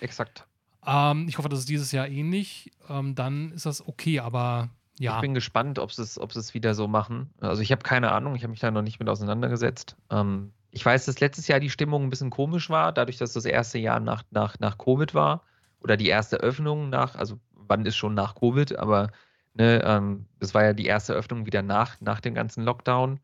Exakt. 0.00 0.46
Ähm, 0.86 1.26
ich 1.28 1.38
hoffe, 1.38 1.48
das 1.48 1.60
ist 1.60 1.68
dieses 1.68 1.92
Jahr 1.92 2.08
ähnlich. 2.08 2.70
Ähm, 2.88 3.14
dann 3.14 3.52
ist 3.52 3.66
das 3.66 3.86
okay, 3.86 4.20
aber 4.20 4.68
ja. 4.98 5.16
Ich 5.16 5.20
bin 5.20 5.34
gespannt, 5.34 5.78
ob 5.78 5.92
sie 5.92 6.02
es, 6.02 6.18
ob 6.18 6.32
sie 6.32 6.38
es 6.38 6.54
wieder 6.54 6.74
so 6.74 6.86
machen. 6.86 7.30
Also 7.40 7.62
ich 7.62 7.72
habe 7.72 7.82
keine 7.82 8.12
Ahnung, 8.12 8.36
ich 8.36 8.42
habe 8.42 8.50
mich 8.50 8.60
da 8.60 8.70
noch 8.70 8.82
nicht 8.82 9.00
mit 9.00 9.08
auseinandergesetzt. 9.08 9.96
Ähm, 10.10 10.52
ich 10.70 10.84
weiß, 10.84 11.06
dass 11.06 11.20
letztes 11.20 11.48
Jahr 11.48 11.60
die 11.60 11.70
Stimmung 11.70 12.04
ein 12.04 12.10
bisschen 12.10 12.30
komisch 12.30 12.70
war, 12.70 12.92
dadurch, 12.92 13.18
dass 13.18 13.32
das 13.32 13.44
erste 13.44 13.78
Jahr 13.78 14.00
nach, 14.00 14.22
nach, 14.30 14.58
nach 14.60 14.78
Covid 14.78 15.14
war 15.14 15.42
oder 15.80 15.96
die 15.96 16.08
erste 16.08 16.36
Öffnung 16.36 16.90
nach, 16.90 17.16
also 17.16 17.38
wann 17.52 17.86
ist 17.86 17.96
schon 17.96 18.14
nach 18.14 18.34
Covid, 18.34 18.76
aber 18.78 19.10
ne, 19.54 19.82
ähm, 19.84 20.26
das 20.38 20.54
war 20.54 20.64
ja 20.64 20.72
die 20.72 20.86
erste 20.86 21.12
Öffnung 21.12 21.46
wieder 21.46 21.62
nach, 21.62 22.00
nach 22.00 22.20
dem 22.20 22.34
ganzen 22.34 22.64
Lockdown. 22.64 23.20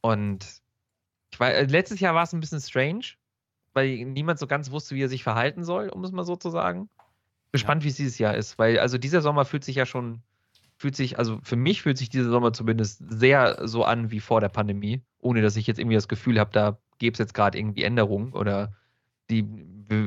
Und 0.00 0.60
ich 1.30 1.38
weiß, 1.38 1.56
äh, 1.56 1.64
letztes 1.66 2.00
Jahr 2.00 2.14
war 2.14 2.24
es 2.24 2.32
ein 2.32 2.40
bisschen 2.40 2.60
strange, 2.60 3.04
weil 3.74 4.04
niemand 4.04 4.38
so 4.38 4.46
ganz 4.46 4.70
wusste, 4.70 4.94
wie 4.96 5.02
er 5.02 5.08
sich 5.08 5.22
verhalten 5.22 5.64
soll, 5.64 5.88
um 5.88 6.02
es 6.02 6.12
mal 6.12 6.24
so 6.24 6.36
zu 6.36 6.50
sagen. 6.50 6.88
Gespannt, 7.52 7.82
ja. 7.82 7.84
wie 7.84 7.90
es 7.90 7.96
dieses 7.96 8.18
Jahr 8.18 8.34
ist, 8.34 8.58
weil 8.58 8.78
also 8.80 8.98
dieser 8.98 9.20
Sommer 9.20 9.44
fühlt 9.44 9.64
sich 9.64 9.76
ja 9.76 9.86
schon 9.86 10.22
fühlt 10.76 10.94
sich, 10.94 11.18
also 11.18 11.38
für 11.42 11.56
mich 11.56 11.82
fühlt 11.82 11.98
sich 11.98 12.10
dieser 12.10 12.30
Sommer 12.30 12.52
zumindest 12.52 13.02
sehr 13.08 13.66
so 13.66 13.84
an 13.84 14.10
wie 14.10 14.20
vor 14.20 14.40
der 14.40 14.50
Pandemie, 14.50 15.02
ohne 15.18 15.42
dass 15.42 15.56
ich 15.56 15.66
jetzt 15.66 15.78
irgendwie 15.78 15.96
das 15.96 16.08
Gefühl 16.08 16.38
habe, 16.38 16.50
da 16.52 16.78
gäbe 16.98 17.14
es 17.14 17.18
jetzt 17.18 17.34
gerade 17.34 17.58
irgendwie 17.58 17.82
Änderungen 17.82 18.32
oder 18.32 18.74
die, 19.30 19.46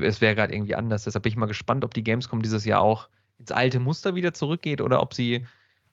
es 0.02 0.22
wäre 0.22 0.36
gerade 0.36 0.54
irgendwie 0.54 0.76
anders. 0.76 1.04
Deshalb 1.04 1.24
bin 1.24 1.32
ich 1.32 1.38
mal 1.38 1.48
gespannt, 1.48 1.84
ob 1.84 1.94
die 1.94 2.04
Gamescom 2.04 2.42
dieses 2.42 2.66
Jahr 2.66 2.82
auch 2.82 3.10
ins 3.40 3.52
alte 3.52 3.80
Muster 3.80 4.16
wieder 4.16 4.34
zurückgeht 4.34 4.82
oder 4.82 5.02
ob 5.02 5.14
sie 5.14 5.46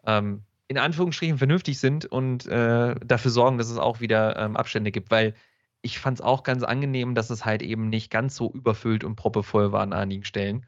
ähm, 0.05 0.43
in 0.69 0.79
Anführungsstrichen 0.79 1.39
vernünftig 1.39 1.79
sind 1.79 2.05
und 2.05 2.47
äh, 2.47 2.95
dafür 3.05 3.31
sorgen, 3.31 3.59
dass 3.59 3.71
es 3.71 3.79
auch 3.79 4.01
wieder 4.01 4.37
ähm, 4.37 4.57
Abstände 4.57 4.91
gibt, 4.91 5.11
weil 5.11 5.35
ich 5.81 5.99
fand 6.01 6.19
es 6.19 6.25
auch 6.25 6.43
ganz 6.43 6.65
angenehm, 6.65 7.15
dass 7.15 7.31
es 7.31 7.45
halt 7.45 7.63
eben 7.63 7.89
nicht 7.89 8.11
ganz 8.11 8.35
so 8.35 8.51
überfüllt 8.51 9.05
und 9.05 9.17
proppevoll 9.17 9.73
war 9.73 9.83
an 9.83 9.93
einigen 9.93 10.25
Stellen, 10.25 10.67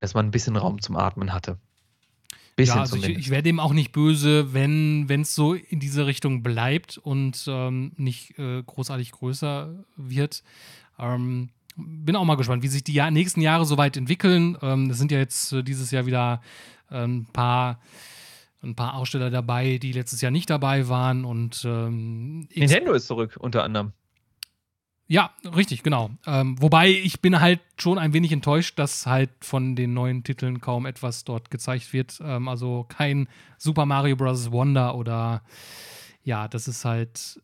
dass 0.00 0.14
man 0.14 0.26
ein 0.26 0.30
bisschen 0.30 0.56
Raum 0.56 0.80
zum 0.80 0.96
Atmen 0.96 1.32
hatte. 1.32 1.58
Bisschen 2.58 2.74
ja, 2.74 2.80
also 2.80 2.96
ich, 2.96 3.08
ich 3.08 3.30
wäre 3.30 3.44
dem 3.44 3.60
auch 3.60 3.72
nicht 3.72 3.92
böse, 3.92 4.52
wenn 4.52 5.08
es 5.08 5.36
so 5.36 5.54
in 5.54 5.78
diese 5.78 6.06
Richtung 6.06 6.42
bleibt 6.42 6.98
und 6.98 7.44
ähm, 7.46 7.92
nicht 7.96 8.36
äh, 8.36 8.64
großartig 8.64 9.12
größer 9.12 9.84
wird. 9.96 10.42
Ähm, 10.98 11.50
bin 11.76 12.16
auch 12.16 12.24
mal 12.24 12.34
gespannt, 12.34 12.64
wie 12.64 12.68
sich 12.68 12.82
die 12.82 12.94
Jahr 12.94 13.12
nächsten 13.12 13.42
Jahre 13.42 13.64
so 13.64 13.78
weit 13.78 13.96
entwickeln. 13.96 14.58
Ähm, 14.60 14.90
es 14.90 14.98
sind 14.98 15.12
ja 15.12 15.18
jetzt 15.18 15.52
äh, 15.52 15.62
dieses 15.62 15.92
Jahr 15.92 16.06
wieder 16.06 16.42
ein 16.88 17.26
paar 17.32 17.78
ein 18.60 18.74
paar 18.74 18.94
Aussteller 18.94 19.30
dabei, 19.30 19.78
die 19.78 19.92
letztes 19.92 20.20
Jahr 20.20 20.32
nicht 20.32 20.50
dabei 20.50 20.88
waren 20.88 21.24
und 21.24 21.62
ähm, 21.64 22.48
Nintendo 22.52 22.92
ist 22.92 23.06
zurück 23.06 23.36
unter 23.38 23.62
anderem. 23.62 23.92
Ja, 25.10 25.30
richtig, 25.56 25.82
genau. 25.82 26.10
Ähm, 26.26 26.60
wobei 26.60 26.90
ich 26.90 27.22
bin 27.22 27.40
halt 27.40 27.60
schon 27.78 27.98
ein 27.98 28.12
wenig 28.12 28.30
enttäuscht, 28.30 28.78
dass 28.78 29.06
halt 29.06 29.30
von 29.40 29.74
den 29.74 29.94
neuen 29.94 30.22
Titeln 30.22 30.60
kaum 30.60 30.84
etwas 30.84 31.24
dort 31.24 31.50
gezeigt 31.50 31.94
wird. 31.94 32.20
Ähm, 32.22 32.46
also 32.46 32.84
kein 32.88 33.26
Super 33.56 33.86
Mario 33.86 34.16
Bros. 34.16 34.52
Wonder 34.52 34.94
oder 34.94 35.42
ja, 36.24 36.46
das 36.46 36.68
ist 36.68 36.84
halt. 36.84 37.40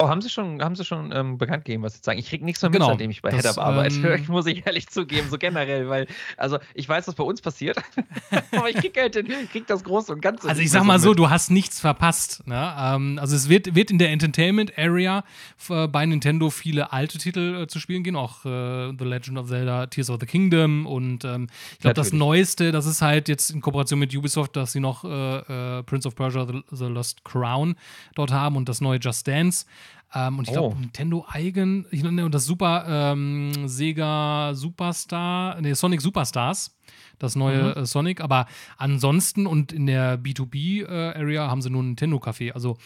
Oh, 0.00 0.08
haben 0.08 0.22
Sie 0.22 0.30
schon, 0.30 0.62
haben 0.62 0.76
Sie 0.76 0.84
schon 0.84 1.12
ähm, 1.12 1.36
bekannt 1.36 1.64
gegeben, 1.64 1.82
was 1.82 1.94
Sie 1.94 2.00
sagen? 2.02 2.18
Ich 2.18 2.28
kriege 2.28 2.44
nichts 2.44 2.62
mehr 2.62 2.70
mit, 2.70 2.78
genau, 2.78 2.90
seitdem 2.90 3.10
ich 3.10 3.20
bei 3.20 3.32
Headup 3.32 3.58
arbeite. 3.58 3.90
Ähm, 4.00 4.24
muss 4.28 4.46
ich 4.46 4.66
ehrlich 4.66 4.88
zugeben, 4.88 5.28
so 5.28 5.36
generell, 5.36 5.88
weil, 5.88 6.06
also 6.36 6.58
ich 6.74 6.88
weiß, 6.88 7.06
was 7.06 7.14
bei 7.14 7.24
uns 7.24 7.40
passiert, 7.40 7.76
aber 8.52 8.70
ich 8.70 8.76
kriege 8.76 9.00
halt 9.00 9.14
den, 9.14 9.26
krieg 9.50 9.66
das 9.66 9.84
Große 9.84 10.12
und 10.12 10.20
Ganze. 10.20 10.48
Also 10.48 10.60
ich 10.62 10.70
sag 10.70 10.84
mal 10.84 10.98
so, 10.98 11.14
du 11.14 11.28
hast 11.28 11.50
nichts 11.50 11.80
verpasst. 11.80 12.46
Ne? 12.46 12.74
Ähm, 12.78 13.18
also 13.20 13.36
es 13.36 13.48
wird, 13.48 13.74
wird 13.74 13.90
in 13.90 13.98
der 13.98 14.10
Entertainment 14.10 14.76
Area 14.78 15.24
äh, 15.68 15.86
bei 15.86 16.06
Nintendo 16.06 16.50
viele 16.50 16.92
alte 16.92 17.18
Titel 17.18 17.62
äh, 17.62 17.66
zu 17.66 17.78
spielen 17.78 18.02
gehen, 18.02 18.16
auch 18.16 18.44
äh, 18.44 18.92
The 18.98 19.04
Legend 19.04 19.38
of 19.38 19.48
Zelda, 19.48 19.86
Tears 19.86 20.10
of 20.10 20.18
the 20.20 20.26
Kingdom 20.26 20.86
und 20.86 21.24
ähm, 21.24 21.48
ich 21.72 21.80
glaube, 21.80 21.94
das 21.94 22.12
Neueste, 22.12 22.72
das 22.72 22.86
ist 22.86 23.02
halt 23.02 23.28
jetzt 23.28 23.50
in 23.50 23.60
Kooperation 23.60 23.98
mit 23.98 24.14
Ubisoft, 24.14 24.56
dass 24.56 24.72
sie 24.72 24.80
noch 24.80 25.04
äh, 25.04 25.78
äh, 25.78 25.82
Prince 25.82 26.08
of 26.08 26.14
Persia, 26.14 26.46
The, 26.46 26.62
The 26.70 26.86
Lost 26.86 27.24
Crown 27.24 27.76
dort 28.14 28.32
haben 28.32 28.56
und 28.56 28.68
das 28.68 28.80
neue 28.80 28.98
Just 28.98 29.26
Dance. 29.28 29.66
Ähm, 30.12 30.38
und 30.38 30.48
ich 30.48 30.52
glaube, 30.52 30.74
oh. 30.76 30.80
Nintendo 30.80 31.24
eigen, 31.28 31.86
ich 31.90 32.02
nenne 32.02 32.28
das 32.30 32.44
Super 32.44 32.84
ähm, 32.88 33.68
Sega 33.68 34.52
Superstar, 34.54 35.60
nee, 35.60 35.72
Sonic 35.74 36.00
Superstars, 36.00 36.76
das 37.18 37.36
neue 37.36 37.74
mhm. 37.76 37.82
äh, 37.82 37.86
Sonic. 37.86 38.20
Aber 38.20 38.46
ansonsten 38.76 39.46
und 39.46 39.72
in 39.72 39.86
der 39.86 40.18
B2B-Area 40.18 41.46
äh, 41.46 41.48
haben 41.48 41.62
sie 41.62 41.70
nur 41.70 41.82
ein 41.82 41.90
Nintendo-Café. 41.90 42.52
Also, 42.52 42.76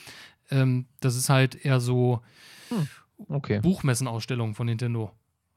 ähm, 0.50 0.86
das 1.00 1.16
ist 1.16 1.30
halt 1.30 1.54
eher 1.64 1.80
so 1.80 2.20
hm. 2.68 2.88
okay. 3.28 3.60
Buchmessenausstellung 3.60 4.54
von 4.54 4.66
Nintendo. 4.66 5.10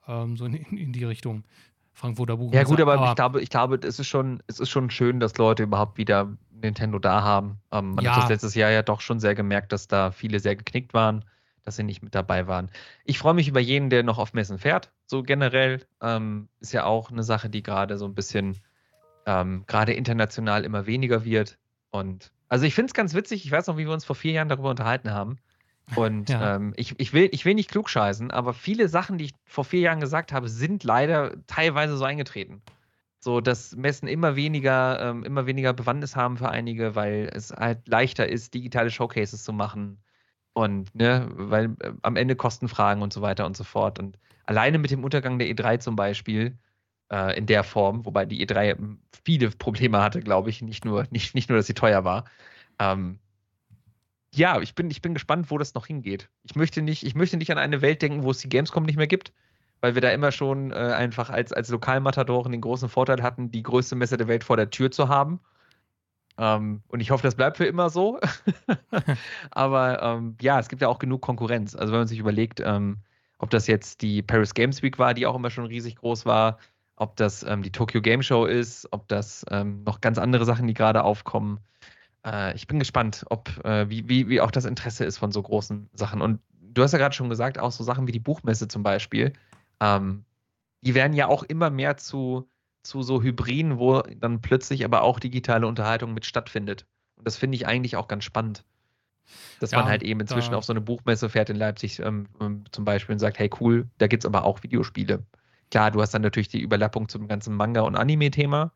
Ähm, 0.08 0.38
so 0.38 0.46
in, 0.46 0.54
in, 0.54 0.94
die 0.94 1.04
Richtung. 1.04 1.44
Frankfurter 1.92 2.38
Buch. 2.38 2.54
Ja, 2.54 2.64
gut, 2.64 2.80
aber, 2.80 2.94
aber, 2.94 3.10
ich 3.10 3.16
glaube, 3.16 3.42
ich 3.42 3.50
glaube, 3.50 3.80
es 3.82 4.00
ist 4.00 4.08
schon, 4.08 4.44
es 4.46 4.60
ist 4.60 4.70
schon 4.70 4.92
schön, 4.92 5.20
dass 5.20 5.36
Leute 5.40 5.64
überhaupt 5.64 5.98
wieder 5.98 6.32
Nintendo 6.52 7.00
da 7.00 7.24
haben. 7.24 7.58
Ähm, 7.72 7.96
man 7.96 8.06
ja. 8.06 8.16
hat 8.16 8.22
das 8.22 8.30
letztes 8.30 8.54
Jahr 8.54 8.70
ja 8.70 8.84
doch 8.84 9.02
schon 9.02 9.20
sehr 9.20 9.34
gemerkt, 9.34 9.72
dass 9.72 9.88
da 9.88 10.12
viele 10.12 10.40
sehr 10.40 10.56
geknickt 10.56 10.94
waren 10.94 11.26
dass 11.68 11.76
sie 11.76 11.84
nicht 11.84 12.02
mit 12.02 12.16
dabei 12.16 12.48
waren. 12.48 12.72
Ich 13.04 13.20
freue 13.20 13.34
mich 13.34 13.50
über 13.50 13.60
jeden, 13.60 13.90
der 13.90 14.02
noch 14.02 14.20
auf 14.20 14.34
Messen 14.34 14.58
fährt. 14.58 14.94
So 15.06 15.22
generell 15.22 15.86
ähm, 16.02 16.48
ist 16.62 16.72
ja 16.72 16.86
auch 16.86 17.12
eine 17.12 17.24
Sache, 17.24 17.50
die 17.50 17.62
gerade 17.62 17.98
so 17.98 18.06
ein 18.06 18.16
bisschen, 18.16 18.58
ähm, 19.26 19.66
gerade 19.68 19.92
international 19.92 20.64
immer 20.64 20.86
weniger 20.86 21.26
wird. 21.26 21.58
Und 21.92 22.32
also 22.48 22.66
ich 22.66 22.74
finde 22.74 22.92
es 22.92 22.94
ganz 22.94 23.14
witzig. 23.14 23.44
Ich 23.44 23.52
weiß 23.52 23.68
noch, 23.68 23.76
wie 23.76 23.86
wir 23.86 23.92
uns 23.92 24.06
vor 24.06 24.16
vier 24.16 24.32
Jahren 24.32 24.48
darüber 24.48 24.70
unterhalten 24.70 25.12
haben. 25.12 25.40
Und 25.94 26.30
ja. 26.30 26.56
ähm, 26.56 26.74
ich, 26.78 26.98
ich, 27.02 27.12
will, 27.12 27.28
ich 27.34 27.44
will 27.44 27.54
nicht 27.54 27.70
klugscheißen, 27.70 28.32
aber 28.32 28.54
viele 28.54 28.88
Sachen, 28.88 29.18
die 29.18 29.26
ich 29.26 29.34
vor 29.44 29.66
vier 29.66 29.82
Jahren 29.82 30.00
gesagt 30.00 30.32
habe, 30.32 30.48
sind 30.48 30.86
leider 30.86 31.34
teilweise 31.48 31.98
so 31.98 32.06
eingetreten. 32.06 32.62
So, 33.20 33.42
dass 33.42 33.76
Messen 33.76 34.08
immer 34.08 34.38
weniger, 34.38 35.02
ähm, 35.02 35.26
immer 35.26 35.48
weniger 35.48 35.74
Bewandtnis 35.74 36.16
haben 36.16 36.38
für 36.38 36.48
einige, 36.48 36.96
weil 36.96 37.30
es 37.34 37.52
halt 37.52 37.90
leichter 37.90 38.30
ist, 38.30 38.54
digitale 38.54 38.90
Showcases 38.90 39.44
zu 39.44 39.52
machen 39.52 39.98
und, 40.58 40.96
ne, 40.96 41.30
weil 41.34 41.76
äh, 41.82 41.92
am 42.02 42.16
Ende 42.16 42.36
Kostenfragen 42.36 43.04
und 43.04 43.14
so 43.14 43.22
weiter 43.22 43.46
und 43.46 43.56
so 43.56 43.64
fort. 43.64 44.00
Und 44.00 44.18
alleine 44.46 44.80
mit 44.80 44.90
dem 44.90 45.04
Untergang 45.04 45.38
der 45.38 45.48
E3 45.48 45.78
zum 45.78 45.96
Beispiel, 45.96 46.58
äh, 47.12 47.38
in 47.38 47.46
der 47.46 47.64
Form, 47.64 48.08
wobei 48.08 48.26
die 48.26 48.44
E3 48.44 48.76
viele 49.24 49.52
Probleme 49.52 50.02
hatte, 50.02 50.20
glaube 50.20 50.50
ich, 50.50 50.64
nicht 50.64 50.84
nur, 50.84 51.06
nicht, 51.12 51.36
nicht 51.36 51.50
nur, 51.50 51.60
dass 51.60 51.68
sie 51.68 51.76
teuer 51.76 52.04
war. 52.06 52.26
Ähm, 52.80 53.20
ja, 54.34 54.60
ich 54.60 54.74
bin, 54.74 54.90
ich 54.90 55.04
bin 55.04 55.14
gespannt, 55.14 55.52
wo 55.52 55.60
das 55.60 55.76
noch 55.76 55.86
hingeht. 55.86 56.28
Ich 56.42 56.56
möchte, 56.56 56.82
nicht, 56.82 57.06
ich 57.06 57.14
möchte 57.14 57.38
nicht 57.38 57.52
an 57.52 57.60
eine 57.60 57.84
Welt 57.84 58.02
denken, 58.02 58.24
wo 58.24 58.32
es 58.32 58.40
die 58.40 58.50
Gamescom 58.50 58.84
nicht 58.84 58.98
mehr 58.98 59.06
gibt, 59.06 59.34
weil 59.82 59.94
wir 59.94 60.02
da 60.02 60.10
immer 60.10 60.32
schon 60.32 60.72
äh, 60.72 60.76
einfach 60.76 61.30
als, 61.30 61.54
als 61.54 61.70
Lokalmatadoren 61.70 62.52
den 62.52 62.62
großen 62.62 62.90
Vorteil 62.90 63.22
hatten, 63.22 63.52
die 63.52 63.62
größte 63.62 63.96
Messe 63.96 64.18
der 64.18 64.28
Welt 64.28 64.44
vor 64.44 64.58
der 64.58 64.72
Tür 64.72 64.90
zu 64.90 65.08
haben. 65.08 65.40
Ähm, 66.38 66.82
und 66.88 67.00
ich 67.00 67.12
hoffe, 67.12 67.24
das 67.24 67.36
bleibt 67.36 67.58
für 67.58 67.66
immer 67.66 67.90
so. 67.90 68.20
Aber 69.52 70.02
ähm, 70.02 70.36
ja, 70.42 70.60
es 70.60 70.70
gibt 70.70 70.82
ja 70.82 70.88
auch 70.88 71.00
genug 71.00 71.22
Konkurrenz. 71.22 71.76
Also 71.76 71.94
wenn 71.94 72.02
man 72.02 72.08
sich 72.08 72.20
überlegt, 72.20 72.60
ähm, 72.60 72.98
ob 73.40 73.50
das 73.50 73.68
jetzt 73.68 74.02
die 74.02 74.22
Paris 74.22 74.54
Games 74.54 74.82
Week 74.82 75.00
war, 75.00 75.14
die 75.14 75.26
auch 75.26 75.36
immer 75.36 75.50
schon 75.50 75.66
riesig 75.66 75.96
groß 75.98 76.26
war, 76.26 76.58
ob 76.96 77.16
das 77.16 77.44
ähm, 77.44 77.62
die 77.62 77.72
Tokyo 77.72 78.02
Game 78.02 78.24
Show 78.24 78.46
ist, 78.46 78.88
ob 78.92 79.08
das 79.08 79.46
ähm, 79.52 79.84
noch 79.84 80.02
ganz 80.02 80.18
andere 80.18 80.46
Sachen, 80.46 80.68
die 80.68 80.74
gerade 80.74 81.04
aufkommen. 81.04 81.60
Äh, 82.26 82.56
ich 82.56 82.68
bin 82.68 82.80
gespannt, 82.80 83.26
ob 83.30 83.64
äh, 83.66 83.90
wie, 83.90 84.08
wie, 84.10 84.30
wie 84.30 84.42
auch 84.42 84.52
das 84.52 84.66
Interesse 84.66 85.06
ist 85.06 85.18
von 85.18 85.32
so 85.32 85.42
großen 85.42 85.90
Sachen. 85.94 86.22
Und 86.22 86.40
du 86.62 86.84
hast 86.84 86.94
ja 86.94 87.00
gerade 87.00 87.16
schon 87.16 87.30
gesagt, 87.30 87.60
auch 87.60 87.72
so 87.72 87.84
Sachen 87.84 88.08
wie 88.08 88.12
die 88.12 88.20
Buchmesse 88.20 88.68
zum 88.68 88.84
Beispiel, 88.84 89.34
ähm, 89.80 90.26
die 90.82 90.96
werden 90.96 91.14
ja 91.14 91.28
auch 91.28 91.44
immer 91.44 91.70
mehr 91.70 91.98
zu 91.98 92.48
zu 92.88 93.04
so 93.04 93.22
Hybriden, 93.22 93.78
wo 93.78 94.02
dann 94.02 94.42
plötzlich 94.42 94.86
aber 94.86 95.02
auch 95.02 95.20
digitale 95.20 95.68
Unterhaltung 95.68 96.14
mit 96.14 96.26
stattfindet. 96.26 96.86
Und 97.16 97.28
das 97.28 97.38
finde 97.38 97.56
ich 97.56 97.68
eigentlich 97.68 97.96
auch 97.96 98.08
ganz 98.08 98.24
spannend. 98.24 98.64
Dass 99.60 99.72
ja, 99.72 99.80
man 99.80 99.88
halt 99.88 100.04
eben 100.04 100.22
inzwischen 100.22 100.54
auf 100.54 100.64
so 100.64 100.72
eine 100.72 100.82
Buchmesse 100.82 101.30
fährt 101.30 101.50
in 101.50 101.58
Leipzig 101.58 102.00
ähm, 102.00 102.28
ähm 102.40 102.64
zum 102.72 102.86
Beispiel 102.86 103.14
und 103.14 103.20
sagt, 103.20 103.40
hey 103.40 103.50
cool, 103.60 103.88
da 103.98 104.08
gibt 104.08 104.24
es 104.24 104.26
aber 104.26 104.46
auch 104.46 104.64
Videospiele. 104.64 105.26
Klar, 105.70 105.92
du 105.92 106.02
hast 106.02 106.14
dann 106.14 106.22
natürlich 106.22 106.48
die 106.48 106.62
Überlappung 106.62 107.10
zum 107.10 107.28
ganzen 107.28 107.54
Manga- 107.54 107.82
und 107.82 107.98
Anime-Thema, 107.98 108.72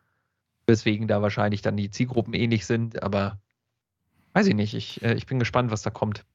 weswegen 0.68 1.08
da 1.08 1.22
wahrscheinlich 1.22 1.62
dann 1.62 1.78
die 1.78 1.90
Zielgruppen 1.90 2.34
ähnlich 2.34 2.66
sind, 2.66 3.02
aber 3.02 3.40
weiß 4.34 4.48
ich 4.48 4.56
nicht. 4.56 4.74
Ich, 4.74 5.02
äh, 5.02 5.14
ich 5.14 5.26
bin 5.26 5.40
gespannt, 5.40 5.72
was 5.72 5.84
da 5.84 5.90
kommt. 5.90 6.26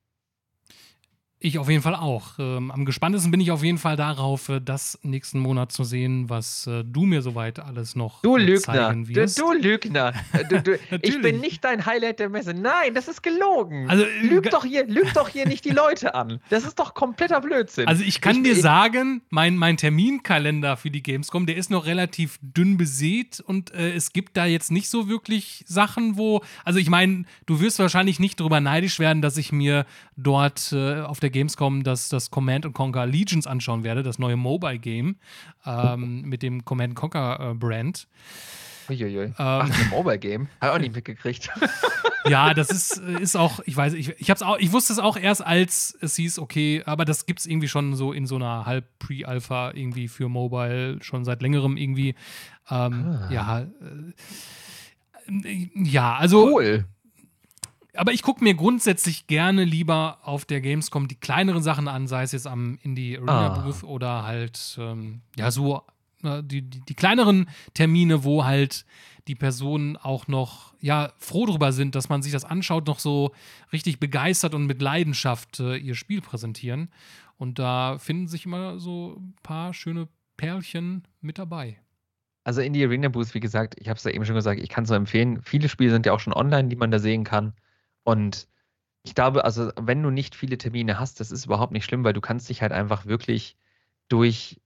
Ich 1.38 1.58
auf 1.58 1.68
jeden 1.68 1.82
Fall 1.82 1.94
auch. 1.94 2.38
Ähm, 2.38 2.70
am 2.70 2.86
gespanntesten 2.86 3.30
bin 3.30 3.40
ich 3.40 3.50
auf 3.50 3.62
jeden 3.62 3.76
Fall 3.76 3.96
darauf, 3.96 4.48
äh, 4.48 4.58
das 4.58 4.98
nächsten 5.02 5.38
Monat 5.38 5.70
zu 5.70 5.84
sehen, 5.84 6.30
was 6.30 6.66
äh, 6.66 6.82
du 6.82 7.04
mir 7.04 7.20
soweit 7.20 7.60
alles 7.60 7.94
noch 7.94 8.22
du 8.22 8.38
Lügner. 8.38 8.60
zeigen 8.60 9.06
wirst. 9.08 9.38
Du, 9.38 9.52
du 9.52 9.58
Lügner. 9.58 10.14
Du, 10.48 10.62
du, 10.62 10.78
ich 11.02 11.20
bin 11.20 11.40
nicht 11.40 11.62
dein 11.62 11.84
Highlight 11.84 12.20
der 12.20 12.30
Messe. 12.30 12.54
Nein, 12.54 12.94
das 12.94 13.06
ist 13.06 13.22
gelogen. 13.22 13.88
Also, 13.90 14.06
lüg, 14.22 14.50
doch 14.50 14.64
hier, 14.64 14.86
lüg 14.86 15.12
doch 15.12 15.28
hier 15.28 15.46
nicht 15.46 15.66
die 15.66 15.70
Leute 15.70 16.14
an. 16.14 16.40
Das 16.48 16.64
ist 16.64 16.78
doch 16.78 16.94
kompletter 16.94 17.42
Blödsinn. 17.42 17.86
Also 17.86 18.02
ich 18.02 18.22
kann 18.22 18.36
ich, 18.36 18.42
dir 18.42 18.56
sagen, 18.56 19.20
mein, 19.28 19.56
mein 19.56 19.76
Terminkalender 19.76 20.78
für 20.78 20.90
die 20.90 21.02
Gamescom, 21.02 21.44
der 21.44 21.58
ist 21.58 21.70
noch 21.70 21.84
relativ 21.84 22.38
dünn 22.40 22.78
besät 22.78 23.40
und 23.40 23.74
äh, 23.74 23.92
es 23.92 24.14
gibt 24.14 24.38
da 24.38 24.46
jetzt 24.46 24.70
nicht 24.70 24.88
so 24.88 25.08
wirklich 25.08 25.64
Sachen, 25.68 26.16
wo, 26.16 26.42
also 26.64 26.78
ich 26.78 26.88
meine, 26.88 27.24
du 27.44 27.60
wirst 27.60 27.78
wahrscheinlich 27.78 28.18
nicht 28.20 28.40
darüber 28.40 28.60
neidisch 28.60 28.98
werden, 28.98 29.20
dass 29.20 29.36
ich 29.36 29.52
mir 29.52 29.84
dort 30.16 30.72
äh, 30.72 31.00
auf 31.02 31.20
der 31.20 31.30
Gamescom 31.36 31.82
das, 31.82 32.08
das 32.08 32.30
Command 32.30 32.72
Conquer 32.72 33.04
Legions 33.04 33.46
anschauen 33.46 33.84
werde, 33.84 34.02
das 34.02 34.18
neue 34.18 34.36
Mobile 34.36 34.78
Game 34.78 35.16
ähm, 35.66 36.22
mit 36.22 36.42
dem 36.42 36.64
Command 36.64 36.94
Conquer 36.94 37.50
äh, 37.50 37.54
Brand. 37.54 38.08
Uiuiui. 38.88 39.24
Ähm, 39.24 39.34
Ach, 39.36 39.68
ein 39.68 39.90
Mobile 39.90 40.18
Game? 40.18 40.48
Habe 40.62 40.72
auch 40.72 40.78
nicht 40.78 40.94
mitgekriegt. 40.94 41.50
ja, 42.24 42.54
das 42.54 42.70
ist, 42.70 42.96
ist 42.96 43.36
auch, 43.36 43.60
ich 43.66 43.76
weiß, 43.76 43.92
ich, 43.92 44.18
ich, 44.18 44.30
hab's 44.30 44.40
auch, 44.40 44.56
ich 44.56 44.72
wusste 44.72 44.94
es 44.94 44.98
auch 44.98 45.18
erst, 45.18 45.44
als 45.44 45.94
es 46.00 46.16
hieß, 46.16 46.38
okay, 46.38 46.82
aber 46.86 47.04
das 47.04 47.26
gibt 47.26 47.40
es 47.40 47.46
irgendwie 47.46 47.68
schon 47.68 47.94
so 47.96 48.14
in 48.14 48.26
so 48.26 48.36
einer 48.36 48.64
Halb-Pre-Alpha 48.64 49.72
irgendwie 49.74 50.08
für 50.08 50.30
Mobile, 50.30 51.02
schon 51.02 51.26
seit 51.26 51.42
längerem 51.42 51.76
irgendwie. 51.76 52.14
Ähm, 52.70 53.04
ah. 53.04 53.28
Ja. 53.30 53.60
Äh, 53.60 53.66
ja, 55.74 56.14
also. 56.14 56.50
Cool 56.50 56.86
aber 57.96 58.12
ich 58.12 58.22
gucke 58.22 58.42
mir 58.42 58.54
grundsätzlich 58.54 59.26
gerne 59.26 59.64
lieber 59.64 60.18
auf 60.22 60.44
der 60.44 60.60
Gamescom 60.60 61.08
die 61.08 61.16
kleineren 61.16 61.62
Sachen 61.62 61.88
an, 61.88 62.06
sei 62.06 62.22
es 62.22 62.32
jetzt 62.32 62.46
am 62.46 62.78
Indie 62.82 63.18
Arena 63.18 63.54
ah. 63.54 63.58
Booth 63.60 63.82
oder 63.82 64.24
halt, 64.24 64.76
ähm, 64.80 65.20
ja, 65.36 65.50
so 65.50 65.82
äh, 66.22 66.42
die, 66.42 66.62
die, 66.62 66.80
die, 66.80 66.94
kleineren 66.94 67.48
Termine, 67.74 68.24
wo 68.24 68.44
halt 68.44 68.84
die 69.28 69.34
Personen 69.34 69.96
auch 69.96 70.28
noch, 70.28 70.74
ja, 70.80 71.12
froh 71.18 71.46
drüber 71.46 71.72
sind, 71.72 71.94
dass 71.94 72.08
man 72.08 72.22
sich 72.22 72.32
das 72.32 72.44
anschaut, 72.44 72.86
noch 72.86 72.98
so 72.98 73.32
richtig 73.72 73.98
begeistert 73.98 74.54
und 74.54 74.66
mit 74.66 74.80
Leidenschaft 74.80 75.60
äh, 75.60 75.76
ihr 75.76 75.94
Spiel 75.94 76.20
präsentieren. 76.20 76.90
Und 77.36 77.58
da 77.58 77.98
finden 77.98 78.28
sich 78.28 78.46
immer 78.46 78.78
so 78.78 79.16
ein 79.18 79.34
paar 79.42 79.74
schöne 79.74 80.08
Perlchen 80.36 81.02
mit 81.20 81.38
dabei. 81.38 81.78
Also 82.44 82.60
in 82.60 82.72
die 82.72 82.84
Arena 82.84 83.08
Booth, 83.08 83.34
wie 83.34 83.40
gesagt, 83.40 83.74
ich 83.78 83.88
habe 83.88 83.96
es 83.96 84.04
ja 84.04 84.12
eben 84.12 84.24
schon 84.24 84.36
gesagt, 84.36 84.60
ich 84.60 84.68
kann 84.68 84.84
es 84.84 84.90
nur 84.90 84.96
empfehlen. 84.96 85.42
Viele 85.42 85.68
Spiele 85.68 85.90
sind 85.90 86.06
ja 86.06 86.12
auch 86.12 86.20
schon 86.20 86.32
online, 86.32 86.68
die 86.68 86.76
man 86.76 86.92
da 86.92 87.00
sehen 87.00 87.24
kann. 87.24 87.54
Und 88.06 88.46
ich 89.02 89.16
glaube, 89.16 89.44
also 89.44 89.72
wenn 89.80 90.00
du 90.00 90.10
nicht 90.10 90.36
viele 90.36 90.56
Termine 90.58 91.00
hast, 91.00 91.18
das 91.18 91.32
ist 91.32 91.46
überhaupt 91.46 91.72
nicht 91.72 91.84
schlimm, 91.84 92.04
weil 92.04 92.12
du 92.12 92.20
kannst 92.20 92.48
dich 92.48 92.62
halt 92.62 92.70
einfach 92.70 93.04
wirklich 93.06 93.56
durch, 94.08 94.60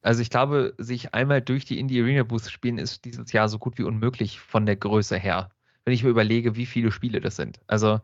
also 0.00 0.22
ich 0.22 0.30
glaube, 0.30 0.74
sich 0.78 1.12
einmal 1.12 1.42
durch 1.42 1.66
die 1.66 1.78
Indie 1.78 2.00
Arena 2.00 2.22
Booth 2.22 2.50
spielen 2.50 2.78
ist 2.78 3.04
dieses 3.04 3.30
Jahr 3.30 3.50
so 3.50 3.58
gut 3.58 3.76
wie 3.76 3.82
unmöglich 3.82 4.40
von 4.40 4.64
der 4.64 4.76
Größe 4.76 5.18
her. 5.18 5.50
Wenn 5.84 5.92
ich 5.92 6.02
mir 6.02 6.08
überlege, 6.08 6.56
wie 6.56 6.64
viele 6.64 6.90
Spiele 6.90 7.20
das 7.20 7.36
sind. 7.36 7.60
Also 7.66 8.00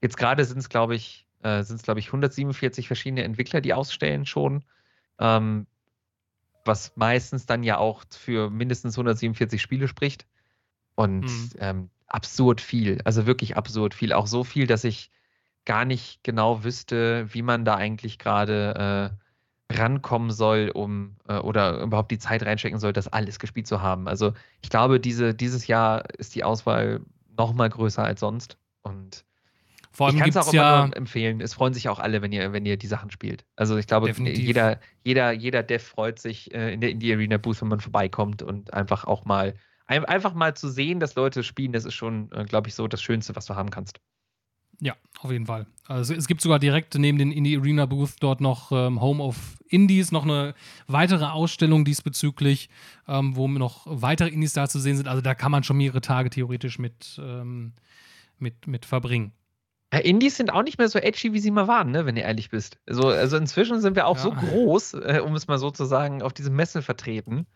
jetzt 0.00 0.16
gerade 0.16 0.44
sind 0.44 0.58
es, 0.58 0.68
glaube 0.68 0.94
ich, 0.94 1.26
äh, 1.42 1.64
sind 1.64 1.76
es, 1.76 1.82
glaube 1.82 1.98
ich, 1.98 2.06
147 2.06 2.86
verschiedene 2.86 3.24
Entwickler, 3.24 3.60
die 3.60 3.74
ausstellen 3.74 4.24
schon. 4.24 4.64
Ähm, 5.18 5.66
was 6.64 6.96
meistens 6.96 7.44
dann 7.46 7.64
ja 7.64 7.78
auch 7.78 8.04
für 8.08 8.50
mindestens 8.50 8.96
147 8.96 9.60
Spiele 9.60 9.88
spricht. 9.88 10.26
Und 10.94 11.22
mhm. 11.22 11.50
ähm, 11.58 11.90
absurd 12.06 12.60
viel, 12.60 13.00
also 13.04 13.26
wirklich 13.26 13.56
absurd 13.56 13.94
viel. 13.94 14.12
Auch 14.12 14.26
so 14.26 14.44
viel, 14.44 14.66
dass 14.66 14.84
ich 14.84 15.10
gar 15.64 15.84
nicht 15.84 16.22
genau 16.22 16.64
wüsste, 16.64 17.32
wie 17.32 17.42
man 17.42 17.64
da 17.64 17.76
eigentlich 17.76 18.18
gerade 18.18 19.10
äh, 19.70 19.74
rankommen 19.74 20.30
soll, 20.30 20.70
um 20.72 21.16
äh, 21.28 21.38
oder 21.38 21.80
überhaupt 21.80 22.10
die 22.10 22.18
Zeit 22.18 22.44
reinstecken 22.44 22.78
soll, 22.78 22.92
das 22.92 23.08
alles 23.08 23.38
gespielt 23.38 23.66
zu 23.66 23.80
haben. 23.80 24.08
Also 24.08 24.34
ich 24.60 24.70
glaube, 24.70 25.00
diese, 25.00 25.34
dieses 25.34 25.66
Jahr 25.66 26.04
ist 26.18 26.34
die 26.34 26.44
Auswahl 26.44 27.00
noch 27.36 27.54
mal 27.54 27.68
größer 27.68 28.04
als 28.04 28.20
sonst. 28.20 28.58
Und 28.82 29.24
Vor 29.90 30.08
allem 30.08 30.16
ich 30.16 30.20
kann 30.20 30.30
es 30.30 30.36
auch 30.36 30.52
immer 30.52 30.62
ja 30.62 30.86
nur 30.86 30.96
empfehlen. 30.96 31.40
Es 31.40 31.54
freuen 31.54 31.74
sich 31.74 31.88
auch 31.88 31.98
alle, 31.98 32.22
wenn 32.22 32.32
ihr, 32.32 32.52
wenn 32.52 32.66
ihr 32.66 32.76
die 32.76 32.86
Sachen 32.86 33.10
spielt. 33.10 33.44
Also 33.56 33.76
ich 33.76 33.86
glaube, 33.86 34.08
Definitiv. 34.08 34.44
jeder, 34.44 34.80
jeder, 35.04 35.32
jeder 35.32 35.62
Dev 35.62 35.84
freut 35.84 36.18
sich 36.18 36.52
äh, 36.54 36.74
in 36.74 36.80
der 36.80 36.90
Indie 36.90 37.14
Arena 37.14 37.38
Booth, 37.38 37.62
wenn 37.62 37.68
man 37.68 37.80
vorbeikommt 37.80 38.42
und 38.42 38.74
einfach 38.74 39.04
auch 39.04 39.24
mal 39.24 39.54
ein, 39.92 40.04
einfach 40.04 40.34
mal 40.34 40.54
zu 40.54 40.68
sehen, 40.68 41.00
dass 41.00 41.14
Leute 41.14 41.42
spielen, 41.42 41.72
das 41.72 41.84
ist 41.84 41.94
schon, 41.94 42.30
äh, 42.32 42.44
glaube 42.44 42.68
ich, 42.68 42.74
so 42.74 42.88
das 42.88 43.02
Schönste, 43.02 43.36
was 43.36 43.46
du 43.46 43.54
haben 43.54 43.70
kannst. 43.70 44.00
Ja, 44.80 44.94
auf 45.20 45.30
jeden 45.30 45.46
Fall. 45.46 45.66
Also 45.86 46.14
es 46.14 46.26
gibt 46.26 46.40
sogar 46.40 46.58
direkt 46.58 46.94
neben 46.96 47.16
den 47.18 47.30
Indie 47.30 47.56
Arena 47.56 47.86
Booth 47.86 48.16
dort 48.18 48.40
noch 48.40 48.72
ähm, 48.72 49.00
Home 49.00 49.22
of 49.22 49.58
Indies, 49.68 50.10
noch 50.10 50.24
eine 50.24 50.54
weitere 50.88 51.26
Ausstellung 51.26 51.84
diesbezüglich, 51.84 52.68
ähm, 53.06 53.36
wo 53.36 53.46
noch 53.46 53.82
weitere 53.86 54.30
Indies 54.30 54.54
da 54.54 54.68
zu 54.68 54.80
sehen 54.80 54.96
sind. 54.96 55.06
Also 55.06 55.20
da 55.20 55.34
kann 55.34 55.52
man 55.52 55.62
schon 55.62 55.76
mehrere 55.76 56.00
Tage 56.00 56.30
theoretisch 56.30 56.78
mit, 56.80 57.20
ähm, 57.22 57.74
mit, 58.38 58.66
mit 58.66 58.84
verbringen. 58.84 59.32
Ja, 59.92 60.00
Indies 60.00 60.38
sind 60.38 60.50
auch 60.52 60.62
nicht 60.62 60.78
mehr 60.78 60.88
so 60.88 60.98
edgy, 60.98 61.32
wie 61.32 61.38
sie 61.38 61.50
mal 61.50 61.68
waren, 61.68 61.90
ne, 61.90 62.06
wenn 62.06 62.14
du 62.16 62.22
ehrlich 62.22 62.48
bist. 62.50 62.78
Also, 62.88 63.08
also 63.08 63.36
inzwischen 63.36 63.80
sind 63.80 63.94
wir 63.94 64.06
auch 64.06 64.16
Ja. 64.16 64.22
so 64.22 64.30
groß, 64.32 64.94
äh, 64.94 65.20
um 65.24 65.34
es 65.34 65.46
mal 65.46 65.58
so 65.58 65.70
zu 65.70 65.84
sagen, 65.84 66.22
auf 66.22 66.32
diesem 66.32 66.56
Messe 66.56 66.82
vertreten. 66.82 67.46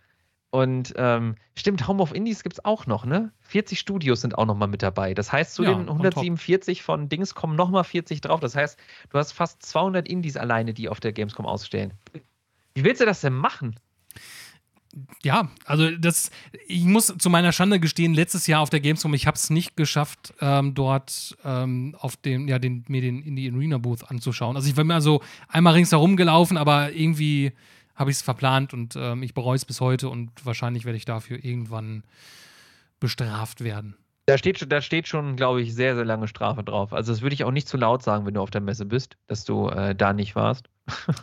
Und 0.50 0.94
ähm, 0.96 1.34
stimmt, 1.54 1.86
Home 1.86 2.02
of 2.02 2.14
Indies 2.14 2.42
gibt 2.42 2.54
es 2.54 2.64
auch 2.64 2.86
noch, 2.86 3.04
ne? 3.04 3.32
40 3.42 3.78
Studios 3.78 4.20
sind 4.20 4.38
auch 4.38 4.46
noch 4.46 4.56
mal 4.56 4.68
mit 4.68 4.82
dabei. 4.82 5.12
Das 5.12 5.32
heißt, 5.32 5.54
zu 5.54 5.64
Ja, 5.64 5.70
den 5.70 5.80
on 5.80 5.86
top. 5.86 5.96
147 5.98 6.82
von 6.82 7.08
Dings 7.08 7.34
kommen 7.34 7.56
noch 7.56 7.70
mal 7.70 7.84
40 7.84 8.20
drauf. 8.20 8.40
Das 8.40 8.54
heißt, 8.54 8.78
du 9.10 9.18
hast 9.18 9.32
fast 9.32 9.62
200 9.62 10.08
Indies 10.08 10.36
alleine, 10.36 10.72
die 10.72 10.88
auf 10.88 11.00
der 11.00 11.12
Gamescom 11.12 11.46
ausstellen. 11.46 11.92
Wie 12.74 12.84
willst 12.84 13.00
du 13.00 13.06
das 13.06 13.20
denn 13.20 13.34
machen? 13.34 13.76
Ja, 15.22 15.50
also 15.66 15.90
das, 15.90 16.30
ich 16.66 16.84
muss 16.84 17.12
zu 17.18 17.28
meiner 17.28 17.52
Schande 17.52 17.80
gestehen, 17.80 18.14
letztes 18.14 18.46
Jahr 18.46 18.62
auf 18.62 18.70
der 18.70 18.80
Gamescom, 18.80 19.12
ich 19.12 19.26
habe 19.26 19.36
es 19.36 19.50
nicht 19.50 19.76
geschafft, 19.76 20.32
ähm, 20.40 20.74
dort 20.74 21.36
ähm, 21.44 21.94
auf 21.98 22.16
dem, 22.16 22.48
ja, 22.48 22.58
den, 22.58 22.84
mir 22.88 23.02
den 23.02 23.22
in 23.22 23.36
die 23.36 23.52
Arena 23.52 23.76
Booth 23.76 24.10
anzuschauen. 24.10 24.56
Also 24.56 24.70
ich 24.70 24.76
war 24.76 24.84
mir 24.84 24.94
also 24.94 25.22
einmal 25.48 25.74
ringsherum 25.74 26.16
gelaufen, 26.16 26.56
aber 26.56 26.92
irgendwie 26.92 27.52
habe 27.96 28.10
ich 28.10 28.16
es 28.18 28.22
verplant 28.22 28.72
und 28.72 28.94
ähm, 28.96 29.22
ich 29.24 29.34
bereue 29.34 29.56
es 29.56 29.64
bis 29.64 29.80
heute 29.80 30.08
und 30.08 30.30
wahrscheinlich 30.46 30.84
werde 30.84 30.96
ich 30.98 31.04
dafür 31.06 31.42
irgendwann 31.44 32.04
bestraft 33.00 33.62
werden. 33.64 33.96
Da 34.26 34.38
steht, 34.38 34.58
schon- 34.58 34.68
da 34.68 34.80
steht 34.80 35.06
schon, 35.06 35.36
glaube 35.36 35.62
ich, 35.62 35.72
sehr, 35.74 35.94
sehr 35.94 36.04
lange 36.04 36.26
Strafe 36.26 36.64
drauf. 36.64 36.92
Also, 36.92 37.12
das 37.12 37.22
würde 37.22 37.34
ich 37.34 37.44
auch 37.44 37.52
nicht 37.52 37.68
zu 37.68 37.76
laut 37.76 38.02
sagen, 38.02 38.26
wenn 38.26 38.34
du 38.34 38.40
auf 38.40 38.50
der 38.50 38.60
Messe 38.60 38.84
bist, 38.84 39.16
dass 39.28 39.44
du 39.44 39.68
äh, 39.68 39.94
da 39.94 40.12
nicht 40.12 40.34
warst. 40.34 40.68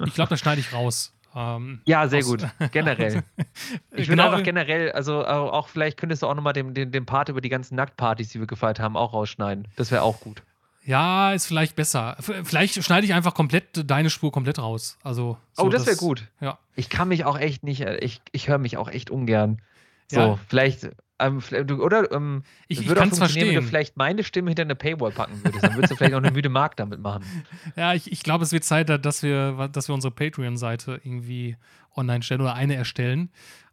Ich 0.05 0.13
glaube, 0.13 0.29
das 0.29 0.39
schneide 0.39 0.61
ich 0.61 0.73
raus. 0.73 1.13
Ähm, 1.35 1.81
Ja, 1.85 2.07
sehr 2.07 2.19
aus- 2.19 2.25
gut. 2.27 2.47
Generell. 2.71 3.23
Ich 3.95 4.07
Genau. 4.07 4.25
will 4.25 4.29
einfach 4.33 4.43
generell, 4.43 4.91
also 4.91 5.25
auch 5.25 5.51
auch 5.51 5.67
vielleicht 5.67 5.97
könntest 5.97 6.21
du 6.21 6.27
auch 6.27 6.35
nochmal 6.35 6.53
den, 6.53 6.75
den, 6.75 6.91
den 6.91 7.07
Part 7.07 7.27
über 7.29 7.41
die 7.41 7.49
ganzen 7.49 7.73
Nacktpartys, 7.73 8.29
die 8.29 8.39
wir 8.39 8.45
gefeiert 8.45 8.79
haben, 8.79 8.95
auch 8.95 9.13
rausschneiden. 9.13 9.67
Das 9.75 9.89
wäre 9.89 10.03
auch 10.03 10.19
gut. 10.19 10.43
Ja, 10.85 11.31
ist 11.33 11.45
vielleicht 11.47 11.75
besser. 11.75 12.17
Vielleicht 12.19 12.83
schneide 12.83 13.05
ich 13.05 13.13
einfach 13.13 13.33
komplett 13.33 13.89
deine 13.89 14.09
Spur 14.09 14.31
komplett 14.31 14.59
raus. 14.59 14.97
Also, 15.03 15.37
so 15.53 15.63
oh, 15.63 15.69
das 15.69 15.85
wäre 15.85 15.95
gut. 15.97 16.27
Ja. 16.41 16.59
Ich 16.75 16.89
kann 16.89 17.07
mich 17.07 17.23
auch 17.25 17.39
echt 17.39 17.63
nicht, 17.63 17.81
äh, 17.81 17.97
ich, 17.97 18.21
ich 18.31 18.47
höre 18.49 18.57
mich 18.57 18.77
auch 18.77 18.89
echt 18.89 19.09
ungern. 19.09 19.61
So, 20.09 20.19
Ja. 20.19 20.39
vielleicht, 20.49 20.89
ähm, 21.19 21.41
oder 21.79 22.11
ähm, 22.11 22.43
Ich, 22.67 22.81
ich 22.81 22.87
würde 22.87 22.99
auch 22.99 23.03
kann 23.03 23.11
es 23.13 23.17
funktionieren, 23.17 23.47
wenn 23.49 23.53
verstehen. 23.53 23.63
du 23.63 23.69
vielleicht 23.69 23.97
meine 23.97 24.23
Stimme 24.25 24.49
hinter 24.49 24.63
eine 24.63 24.75
Paywall 24.75 25.11
packen 25.11 25.41
würdest. 25.43 25.63
Dann 25.63 25.75
würdest 25.75 25.91
du 25.91 25.95
vielleicht 25.95 26.13
auch 26.15 26.17
eine 26.17 26.31
müde 26.31 26.49
Mark 26.49 26.75
damit 26.75 26.99
machen. 26.99 27.23
Ja, 27.77 27.93
ich, 27.93 28.11
ich 28.11 28.21
glaube, 28.23 28.43
es 28.43 28.51
wird 28.51 28.65
Zeit, 28.65 28.89
dass 28.89 29.23
wir, 29.23 29.69
dass 29.71 29.87
wir 29.87 29.95
unsere 29.95 30.11
Patreon-Seite 30.11 30.99
irgendwie 31.03 31.55
online 31.95 32.23
stellen 32.23 32.41
oder 32.41 32.55
eine 32.55 32.75
erstellen. 32.75 33.29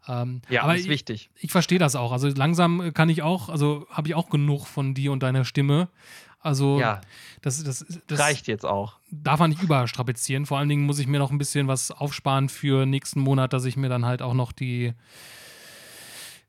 Ähm, 0.07 0.43
Ja, 0.49 0.63
aber 0.63 0.77
ist 0.77 0.85
ich, 0.85 0.89
wichtig. 0.91 1.31
ich 1.41 1.51
verstehe 1.51 1.79
das 1.81 1.97
auch. 1.97 2.13
Also 2.13 2.29
langsam 2.29 2.95
kann 2.95 3.09
ich 3.09 3.23
auch, 3.23 3.49
also 3.49 3.87
habe 3.91 4.07
ich 4.09 4.15
auch 4.15 4.31
genug 4.31 4.67
von 4.67 4.95
dir 4.95 5.11
und 5.11 5.23
deiner 5.25 5.45
Stimme. 5.45 5.89
Also 6.41 6.81
Ja, 6.81 7.01
das, 7.43 7.63
das, 7.63 7.85
das 8.07 8.19
reicht 8.19 8.47
jetzt 8.47 8.65
auch. 8.65 8.95
darf 9.11 9.41
man 9.41 9.51
nicht 9.51 9.63
überstrapazieren. 9.63 10.47
Vor 10.47 10.59
allen 10.59 10.69
Dingen 10.69 10.85
muss 10.85 10.99
ich 10.99 11.07
mir 11.07 11.19
noch 11.19 11.31
ein 11.31 11.39
bisschen 11.39 11.69
was 11.69 11.91
aufsparen 11.91 12.49
für 12.49 12.87
nächsten 12.87 13.21
Monat, 13.21 13.53
dass 13.53 13.65
ich 13.67 13.77
mir 13.77 13.89
dann 13.89 14.07
halt 14.07 14.23
auch 14.23 14.35
noch 14.35 14.53
die, 14.53 14.95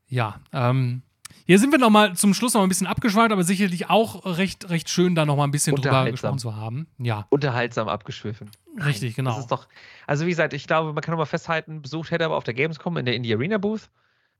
ja, 0.08 0.40
ähm, 0.54 1.02
hier 1.46 1.60
sind 1.60 1.72
wir 1.72 1.80
noch 1.80 1.90
mal 1.90 2.16
zum 2.16 2.34
Schluss 2.34 2.54
noch 2.54 2.62
ein 2.64 2.70
bisschen 2.70 2.88
abgeschweift, 2.88 3.32
aber 3.32 3.44
sicherlich 3.44 3.90
auch 3.90 4.26
recht, 4.38 4.70
recht 4.70 4.90
schön, 4.90 5.16
da 5.16 5.26
noch 5.26 5.36
mal 5.36 5.44
ein 5.44 5.52
bisschen 5.52 5.76
drüber 5.76 6.10
gesprochen 6.10 6.40
zu 6.40 6.56
haben. 6.56 6.88
Ja, 6.98 7.26
Unterhaltsam 7.30 7.90
abgeschwiffen. 7.90 8.52
richtig, 8.86 9.16
genau. 9.16 9.32
Das 9.32 9.40
ist 9.40 9.52
doch, 9.52 9.68
also 10.08 10.26
wie 10.26 10.30
gesagt, 10.30 10.54
ich 10.54 10.68
glaube, 10.68 10.94
man 10.94 11.02
kann 11.02 11.12
nochmal 11.12 11.26
festhalten, 11.26 11.82
besucht 11.82 12.12
hätte 12.12 12.24
aber 12.26 12.38
auf 12.38 12.44
der 12.46 12.54
Gamescom 12.54 12.96
in 12.98 13.06
der 13.06 13.16
Indie 13.16 13.34
Arena 13.34 13.58
Booth. 13.58 13.90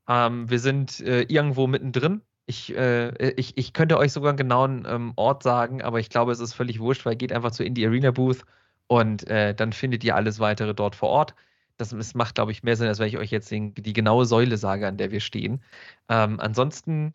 Ähm, 0.08 0.48
wir 0.48 0.58
sind 0.58 1.00
äh, 1.00 1.22
irgendwo 1.22 1.66
mittendrin. 1.66 2.22
Ich, 2.52 2.76
äh, 2.76 3.30
ich, 3.32 3.56
ich 3.56 3.72
könnte 3.72 3.96
euch 3.96 4.12
sogar 4.12 4.30
einen 4.30 4.36
genauen 4.36 4.86
ähm, 4.86 5.12
Ort 5.16 5.42
sagen, 5.42 5.80
aber 5.80 6.00
ich 6.00 6.10
glaube, 6.10 6.32
es 6.32 6.40
ist 6.40 6.52
völlig 6.52 6.80
wurscht, 6.80 7.06
weil 7.06 7.16
geht 7.16 7.32
einfach 7.32 7.52
zur 7.52 7.64
Indie 7.64 7.86
Arena 7.86 8.10
Booth 8.10 8.44
und 8.88 9.26
äh, 9.28 9.54
dann 9.54 9.72
findet 9.72 10.04
ihr 10.04 10.16
alles 10.16 10.38
weitere 10.38 10.74
dort 10.74 10.94
vor 10.94 11.08
Ort. 11.08 11.34
Das, 11.78 11.90
das 11.90 12.14
macht, 12.14 12.34
glaube 12.34 12.52
ich, 12.52 12.62
mehr 12.62 12.76
Sinn, 12.76 12.88
als 12.88 12.98
wenn 12.98 13.08
ich 13.08 13.16
euch 13.16 13.30
jetzt 13.30 13.50
den, 13.50 13.74
die 13.74 13.94
genaue 13.94 14.26
Säule 14.26 14.58
sage, 14.58 14.86
an 14.86 14.98
der 14.98 15.10
wir 15.10 15.20
stehen. 15.20 15.62
Ähm, 16.10 16.40
ansonsten 16.40 17.14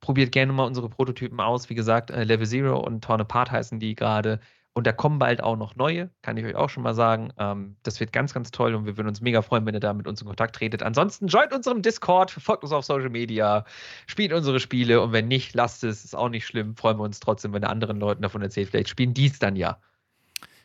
probiert 0.00 0.32
gerne 0.32 0.52
mal 0.52 0.66
unsere 0.66 0.88
Prototypen 0.90 1.40
aus. 1.40 1.70
Wie 1.70 1.76
gesagt, 1.76 2.10
äh, 2.10 2.24
Level 2.24 2.46
Zero 2.46 2.80
und 2.80 3.04
Torn 3.04 3.20
Apart 3.20 3.52
heißen 3.52 3.78
die 3.78 3.94
gerade. 3.94 4.40
Und 4.74 4.86
da 4.86 4.92
kommen 4.92 5.18
bald 5.18 5.42
auch 5.42 5.56
noch 5.56 5.76
neue, 5.76 6.10
kann 6.22 6.38
ich 6.38 6.46
euch 6.46 6.54
auch 6.54 6.70
schon 6.70 6.82
mal 6.82 6.94
sagen. 6.94 7.30
Ähm, 7.38 7.76
das 7.82 8.00
wird 8.00 8.12
ganz, 8.12 8.32
ganz 8.32 8.50
toll 8.50 8.74
und 8.74 8.86
wir 8.86 8.96
würden 8.96 9.08
uns 9.08 9.20
mega 9.20 9.42
freuen, 9.42 9.66
wenn 9.66 9.74
ihr 9.74 9.80
da 9.80 9.92
mit 9.92 10.08
uns 10.08 10.22
in 10.22 10.26
Kontakt 10.26 10.56
tretet. 10.56 10.82
Ansonsten 10.82 11.26
joint 11.26 11.52
unserem 11.52 11.82
Discord, 11.82 12.30
folgt 12.30 12.62
uns 12.62 12.72
auf 12.72 12.84
Social 12.84 13.10
Media, 13.10 13.66
spielt 14.06 14.32
unsere 14.32 14.60
Spiele 14.60 15.02
und 15.02 15.12
wenn 15.12 15.28
nicht, 15.28 15.54
lasst 15.54 15.84
es, 15.84 16.04
ist 16.04 16.16
auch 16.16 16.30
nicht 16.30 16.46
schlimm. 16.46 16.74
Freuen 16.76 16.96
wir 16.98 17.04
uns 17.04 17.20
trotzdem, 17.20 17.52
wenn 17.52 17.62
ihr 17.64 17.70
anderen 17.70 17.98
Leuten 18.00 18.22
davon 18.22 18.40
erzählt. 18.40 18.70
Vielleicht 18.70 18.88
spielen 18.88 19.12
die 19.12 19.26
es 19.26 19.38
dann 19.38 19.56
ja. 19.56 19.78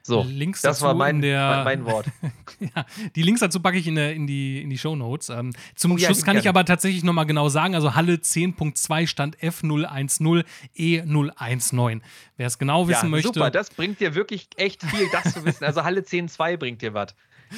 So, 0.08 0.24
Links 0.24 0.62
das 0.62 0.82
war 0.82 0.94
mein, 0.94 1.18
in 1.18 1.22
der, 1.22 1.64
mein, 1.66 1.84
mein 1.84 1.86
Wort. 1.86 2.08
ja, 2.60 2.86
die 3.16 3.24
Links 3.24 3.42
dazu 3.42 3.60
packe 3.60 3.78
ich 3.78 3.88
in, 3.88 3.96
der, 3.96 4.14
in 4.14 4.26
die, 4.26 4.62
in 4.62 4.70
die 4.70 4.78
Show 4.78 4.96
Notes. 4.96 5.28
Ähm, 5.28 5.54
zum 5.76 5.92
Oh 5.92 5.98
ja, 5.98 6.08
Schluss 6.08 6.24
kann 6.24 6.38
ich 6.38 6.48
aber 6.48 6.64
tatsächlich 6.64 7.04
nochmal 7.04 7.26
genau 7.26 7.50
sagen: 7.50 7.76
also 7.76 7.94
Halle 7.94 8.14
10.2 8.14 9.08
stand 9.08 9.38
F010 9.40 10.46
E019. 10.78 12.02
Wer 12.38 12.48
es 12.48 12.58
genau 12.58 12.88
wissen 12.88 13.06
ja, 13.06 13.10
möchte. 13.10 13.34
Super, 13.34 13.52
das 13.52 13.70
bringt 13.70 14.00
dir 14.00 14.16
wirklich 14.16 14.48
echt 14.56 14.82
viel, 14.84 15.08
das 15.12 15.34
zu 15.34 15.44
wissen. 15.44 15.66
Also 15.66 15.84
Halle 15.84 16.02
10.2 16.02 16.56
bringt 16.56 16.82
dir 16.82 16.94
was. 16.94 17.14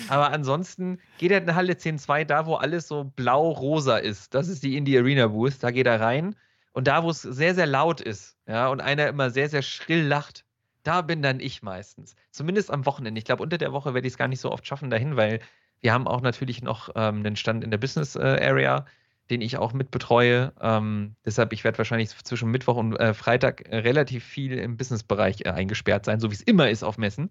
Aber 0.08 0.32
ansonsten 0.32 1.00
geht 1.20 1.32
er 1.32 1.43
in 1.43 1.54
Halle 1.54 1.74
10.2 1.74 2.26
da, 2.26 2.47
wo 2.47 2.56
alles 2.56 2.88
so 2.88 3.12
blau-rosa 3.16 3.97
ist. 3.97 4.34
Das 4.34 4.47
ist 4.47 4.64
die 4.64 4.76
Indie 4.76 4.97
Arena 4.97 5.28
Booth. 5.28 5.62
Da 5.62 5.70
geht 5.70 5.86
er 5.86 6.02
rein. 6.02 6.36
Und 6.72 6.88
da, 6.88 7.04
wo 7.04 7.10
es 7.10 7.22
sehr, 7.22 7.56
sehr 7.56 7.68
laut 7.68 8.02
ist, 8.02 8.38
ja, 8.47 8.70
und 8.70 8.82
einer 8.82 9.08
immer 9.08 9.32
sehr, 9.32 9.50
sehr 9.50 9.62
schrill 9.62 10.06
lacht, 10.06 10.45
da 10.84 11.02
bin 11.02 11.22
dann 11.22 11.40
ich 11.40 11.62
meistens. 11.62 12.16
Zumindest 12.32 12.72
am 12.72 12.86
Wochenende. 12.86 13.20
Ich 13.20 13.26
glaube, 13.26 13.44
unter 13.44 13.58
der 13.58 13.74
Woche 13.74 13.94
werde 13.94 14.08
ich 14.08 14.14
es 14.14 14.18
gar 14.18 14.28
nicht 14.28 14.40
so 14.40 14.52
oft 14.52 14.66
schaffen 14.66 14.90
dahin, 14.90 15.16
weil 15.16 15.40
wir 15.82 15.94
haben 15.94 16.08
auch 16.08 16.22
natürlich 16.22 16.62
noch 16.62 16.90
ähm, 16.96 17.18
einen 17.18 17.36
Stand 17.36 17.64
in 17.64 17.72
der 17.72 17.78
Business 17.78 18.16
äh, 18.16 18.40
Area, 18.42 18.86
den 19.30 19.42
ich 19.42 19.58
auch 19.58 19.74
mit 19.74 19.92
betreue. 19.92 20.54
Ähm, 20.60 21.16
deshalb, 21.26 21.54
ich 21.54 21.64
werde 21.64 21.78
wahrscheinlich 21.78 22.10
zwischen 22.10 22.50
Mittwoch 22.50 22.78
und 22.78 22.96
äh, 22.96 23.14
Freitag 23.14 23.68
äh, 23.70 23.78
relativ 23.78 24.24
viel 24.24 24.54
im 24.58 24.78
Businessbereich 24.78 25.42
äh, 25.46 25.50
eingesperrt 25.50 26.06
sein, 26.06 26.20
so 26.20 26.32
wie 26.32 26.36
es 26.36 26.42
immer 26.42 26.70
ist 26.70 26.84
auf 26.84 26.98
Messen. 26.98 27.30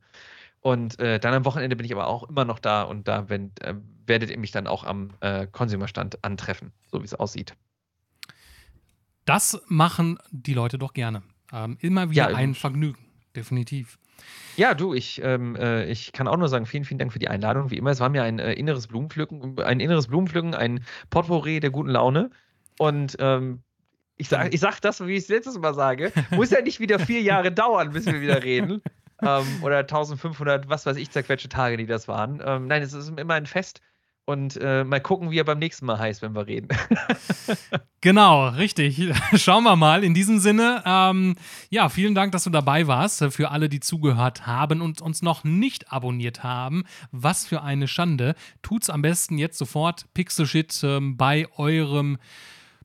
Und 0.61 0.99
äh, 0.99 1.21
dann 1.21 1.35
am 1.35 1.45
Wochenende 1.45 1.77
bin 1.77 1.87
ich 1.87 1.93
aber 1.93 2.09
auch 2.09 2.29
immer 2.29 2.45
noch 2.45 2.59
da 2.59 2.83
und 2.83 3.07
da 3.07 3.29
wenn, 3.29 3.53
äh, 3.61 3.75
werdet 4.07 4.31
ihr 4.31 4.39
mich 4.39 4.51
dann 4.51 4.67
auch 4.67 4.85
am 4.85 5.11
äh, 5.21 5.47
Consumer-Stand 5.47 6.25
antreffen, 6.25 6.73
so 6.91 7.01
wie 7.01 7.05
es 7.05 7.15
aussieht. 7.15 7.55
Das 9.25 9.61
machen 9.69 10.19
die 10.31 10.55
Leute 10.55 10.79
doch 10.79 10.95
gerne. 10.95 11.23
Ähm, 11.53 11.77
immer 11.81 12.11
wieder 12.11 12.31
Ja, 12.31 12.37
ein 12.37 12.55
Vergnügen, 12.55 12.99
definitiv. 13.39 13.99
Ja, 14.57 14.75
du, 14.75 14.93
ich, 14.93 15.23
ähm, 15.23 15.55
äh, 15.57 15.85
ich 15.87 16.13
kann 16.13 16.27
auch 16.27 16.37
nur 16.37 16.49
sagen, 16.49 16.67
vielen, 16.67 16.85
vielen 16.85 16.99
Dank 16.99 17.13
für 17.13 17.21
die 17.21 17.29
Einladung. 17.29 17.71
Wie 17.71 17.77
immer, 17.77 17.91
es 17.91 18.01
war 18.01 18.09
mir 18.09 18.25
ein 18.25 18.39
äh, 18.41 18.53
inneres 18.55 18.89
Blumenpflücken, 18.89 19.61
ein 19.61 19.81
inneres 19.81 20.09
Blumenpflücken, 20.09 20.55
ein 20.55 20.85
Potpourri 21.11 21.61
der 21.61 21.71
guten 21.71 21.91
Laune. 21.91 22.31
Und 22.79 23.17
ähm, 23.21 23.63
ich 24.17 24.29
sage 24.29 24.51
ich 24.51 24.61
sag 24.61 24.81
das, 24.81 25.05
wie 25.07 25.13
ich 25.13 25.25
es 25.25 25.29
letztes 25.29 25.59
Mal 25.59 25.75
sage, 25.75 26.13
muss 26.33 26.51
ja 26.51 26.61
nicht 26.61 26.81
wieder 26.81 26.99
vier 26.99 27.23
Jahre 27.23 27.53
dauern, 27.53 27.93
bis 27.93 28.07
wir 28.07 28.21
wieder 28.21 28.43
reden. 28.43 28.83
Ähm, 29.23 29.47
oder 29.63 29.79
1500, 29.79 30.69
was 30.69 30.87
weiß 30.87 30.97
ich, 30.97 31.11
zerquetschte 31.11 31.49
Tage, 31.49 31.77
die 31.77 31.87
das 31.87 32.09
waren. 32.09 32.43
Ähm, 32.45 32.67
nein, 32.67 32.83
es 32.83 32.93
ist 32.93 33.09
immer 33.17 33.35
ein 33.35 33.47
Fest. 33.47 33.81
Und 34.29 34.59
äh, 34.61 34.85
mal 34.85 35.01
gucken, 35.01 35.31
wie 35.31 35.39
er 35.39 35.45
beim 35.45 35.59
nächsten 35.59 35.87
Mal 35.87 35.99
heißt, 35.99 36.21
wenn 36.21 36.35
wir 36.35 36.47
reden. 36.47 36.69
Genau, 38.01 38.47
richtig. 38.51 39.11
Schauen 39.35 39.65
wir 39.65 39.75
mal. 39.75 40.05
In 40.05 40.15
diesem 40.15 40.39
Sinne, 40.39 40.85
ähm, 40.87 41.35
ja, 41.69 41.89
vielen 41.89 42.15
Dank, 42.15 42.31
dass 42.31 42.45
du 42.45 42.51
dabei 42.51 42.87
warst. 42.87 43.25
Für 43.31 43.51
alle, 43.51 43.69
die 43.69 43.81
zugehört 43.81 44.47
haben 44.47 44.83
und 44.83 45.03
uns 45.03 45.21
noch 45.21 45.43
nicht 45.43 45.93
abonniert 45.93 46.45
haben, 46.45 46.85
was 47.11 47.45
für 47.45 47.63
eine 47.63 47.89
Schande. 47.89 48.37
Tut's 48.63 48.89
am 48.89 49.03
besten 49.03 49.37
jetzt 49.37 49.59
sofort 49.59 50.07
Pixelshit 50.15 50.81
ähm, 50.85 51.17
bei 51.17 51.49
eurem 51.57 52.19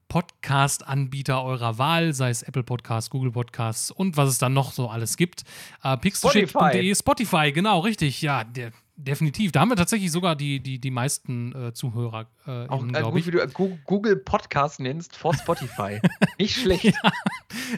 Podcast-Anbieter 0.07 1.43
eurer 1.43 1.77
Wahl, 1.77 2.13
sei 2.13 2.31
es 2.31 2.41
Apple 2.41 2.63
Podcasts, 2.63 3.11
Google 3.11 3.31
Podcasts 3.31 3.91
und 3.91 4.17
was 4.17 4.29
es 4.29 4.39
dann 4.39 4.53
noch 4.53 4.71
so 4.71 4.89
alles 4.89 5.15
gibt. 5.15 5.43
Äh, 5.83 5.95
Pixelshit.de, 5.97 6.95
Spotify, 6.95 7.51
genau, 7.51 7.81
richtig. 7.81 8.21
Ja, 8.23 8.43
der, 8.43 8.71
Definitiv. 8.95 9.51
Da 9.51 9.61
haben 9.61 9.69
wir 9.69 9.75
tatsächlich 9.75 10.11
sogar 10.11 10.35
die, 10.35 10.59
die, 10.59 10.79
die 10.79 10.91
meisten 10.91 11.53
äh, 11.53 11.73
Zuhörer. 11.73 12.27
Äh, 12.45 12.67
Auch 12.67 12.85
äh, 12.85 13.01
gut, 13.01 13.19
ich. 13.19 13.27
wie 13.27 13.31
du 13.31 13.77
Google 13.85 14.17
Podcast 14.17 14.79
nennst 14.79 15.15
vor 15.15 15.33
Spotify. 15.33 15.99
Nicht 16.37 16.61
schlecht. 16.61 16.85
Ja, 16.85 17.11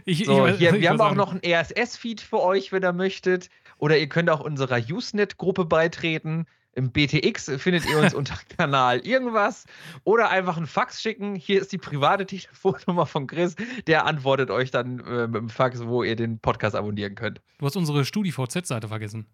ich, 0.03 0.25
so, 0.25 0.45
ich, 0.47 0.57
hier, 0.57 0.73
wir 0.73 0.89
haben 0.89 0.99
auch 0.99 1.15
noch 1.15 1.31
einen 1.31 1.41
RSS-Feed 1.45 2.19
für 2.19 2.41
euch, 2.41 2.71
wenn 2.73 2.83
ihr 2.83 2.91
möchtet. 2.91 3.49
Oder 3.77 3.97
ihr 3.97 4.09
könnt 4.09 4.29
auch 4.29 4.41
unserer 4.41 4.77
Usenet-Gruppe 4.77 5.65
beitreten. 5.65 6.47
Im 6.73 6.91
BTX 6.91 7.49
findet 7.57 7.89
ihr 7.89 7.97
uns 7.97 8.13
unter 8.13 8.37
Kanal 8.57 8.99
irgendwas. 8.99 9.65
Oder 10.03 10.29
einfach 10.29 10.57
einen 10.57 10.67
Fax 10.67 11.01
schicken. 11.01 11.35
Hier 11.35 11.61
ist 11.61 11.71
die 11.71 11.77
private 11.77 12.25
Telefonnummer 12.25 13.05
von 13.05 13.27
Chris. 13.27 13.55
Der 13.87 14.05
antwortet 14.05 14.51
euch 14.51 14.69
dann 14.71 14.99
äh, 14.99 15.27
mit 15.27 15.35
dem 15.35 15.49
Fax, 15.49 15.85
wo 15.85 16.03
ihr 16.03 16.17
den 16.17 16.39
Podcast 16.39 16.75
abonnieren 16.75 17.15
könnt. 17.15 17.41
Du 17.57 17.65
hast 17.65 17.77
unsere 17.77 18.03
StudiVZ-Seite 18.03 18.89
vergessen. 18.89 19.27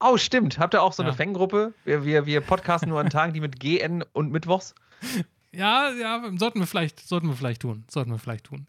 Oh, 0.00 0.16
stimmt. 0.16 0.58
Habt 0.58 0.74
ihr 0.74 0.82
auch 0.82 0.92
so 0.92 1.02
ja. 1.02 1.08
eine 1.08 1.16
Fanggruppe? 1.16 1.74
Wir, 1.84 2.04
wir, 2.04 2.26
wir 2.26 2.40
podcasten 2.40 2.88
nur 2.88 3.00
an 3.00 3.10
Tagen, 3.10 3.32
die 3.32 3.40
mit 3.40 3.58
GN 3.58 4.04
und 4.12 4.30
Mittwochs. 4.30 4.74
Ja, 5.50 5.90
ja, 5.90 6.22
sollten 6.36 6.60
wir 6.60 6.66
vielleicht, 6.66 7.00
sollten 7.00 7.26
wir 7.26 7.34
vielleicht 7.34 7.62
tun. 7.62 7.84
Sollten 7.88 8.10
wir 8.10 8.18
vielleicht 8.18 8.44
tun. 8.44 8.66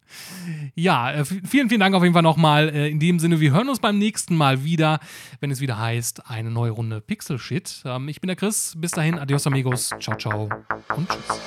Ja, 0.76 1.12
äh, 1.12 1.26
vielen, 1.26 1.68
vielen 1.68 1.82
Dank 1.82 1.94
auf 1.94 2.04
jeden 2.04 2.14
Fall 2.14 2.24
nochmal. 2.24 2.70
Äh, 2.70 2.88
in 2.90 3.02
dem 3.02 3.20
Sinne, 3.20 3.42
wir 3.42 3.52
hören 3.52 3.68
uns 3.68 3.80
beim 3.80 3.98
nächsten 3.98 4.34
Mal 4.34 4.64
wieder, 4.64 5.00
wenn 5.42 5.52
es 5.52 5.60
wieder 5.60 5.78
heißt, 5.78 6.30
eine 6.30 6.50
neue 6.50 6.72
Runde 6.72 7.02
Pixel 7.02 7.38
Shit. 7.38 7.82
Ähm, 7.84 8.08
ich 8.08 8.22
bin 8.22 8.30
der 8.30 8.38
Chris. 8.38 8.76
Bis 8.78 8.92
dahin, 8.92 9.20
adios 9.20 9.46
amigos. 9.46 9.90
Ciao, 10.00 10.18
ciao 10.18 10.50
und 10.96 11.10
tschüss. 11.10 11.40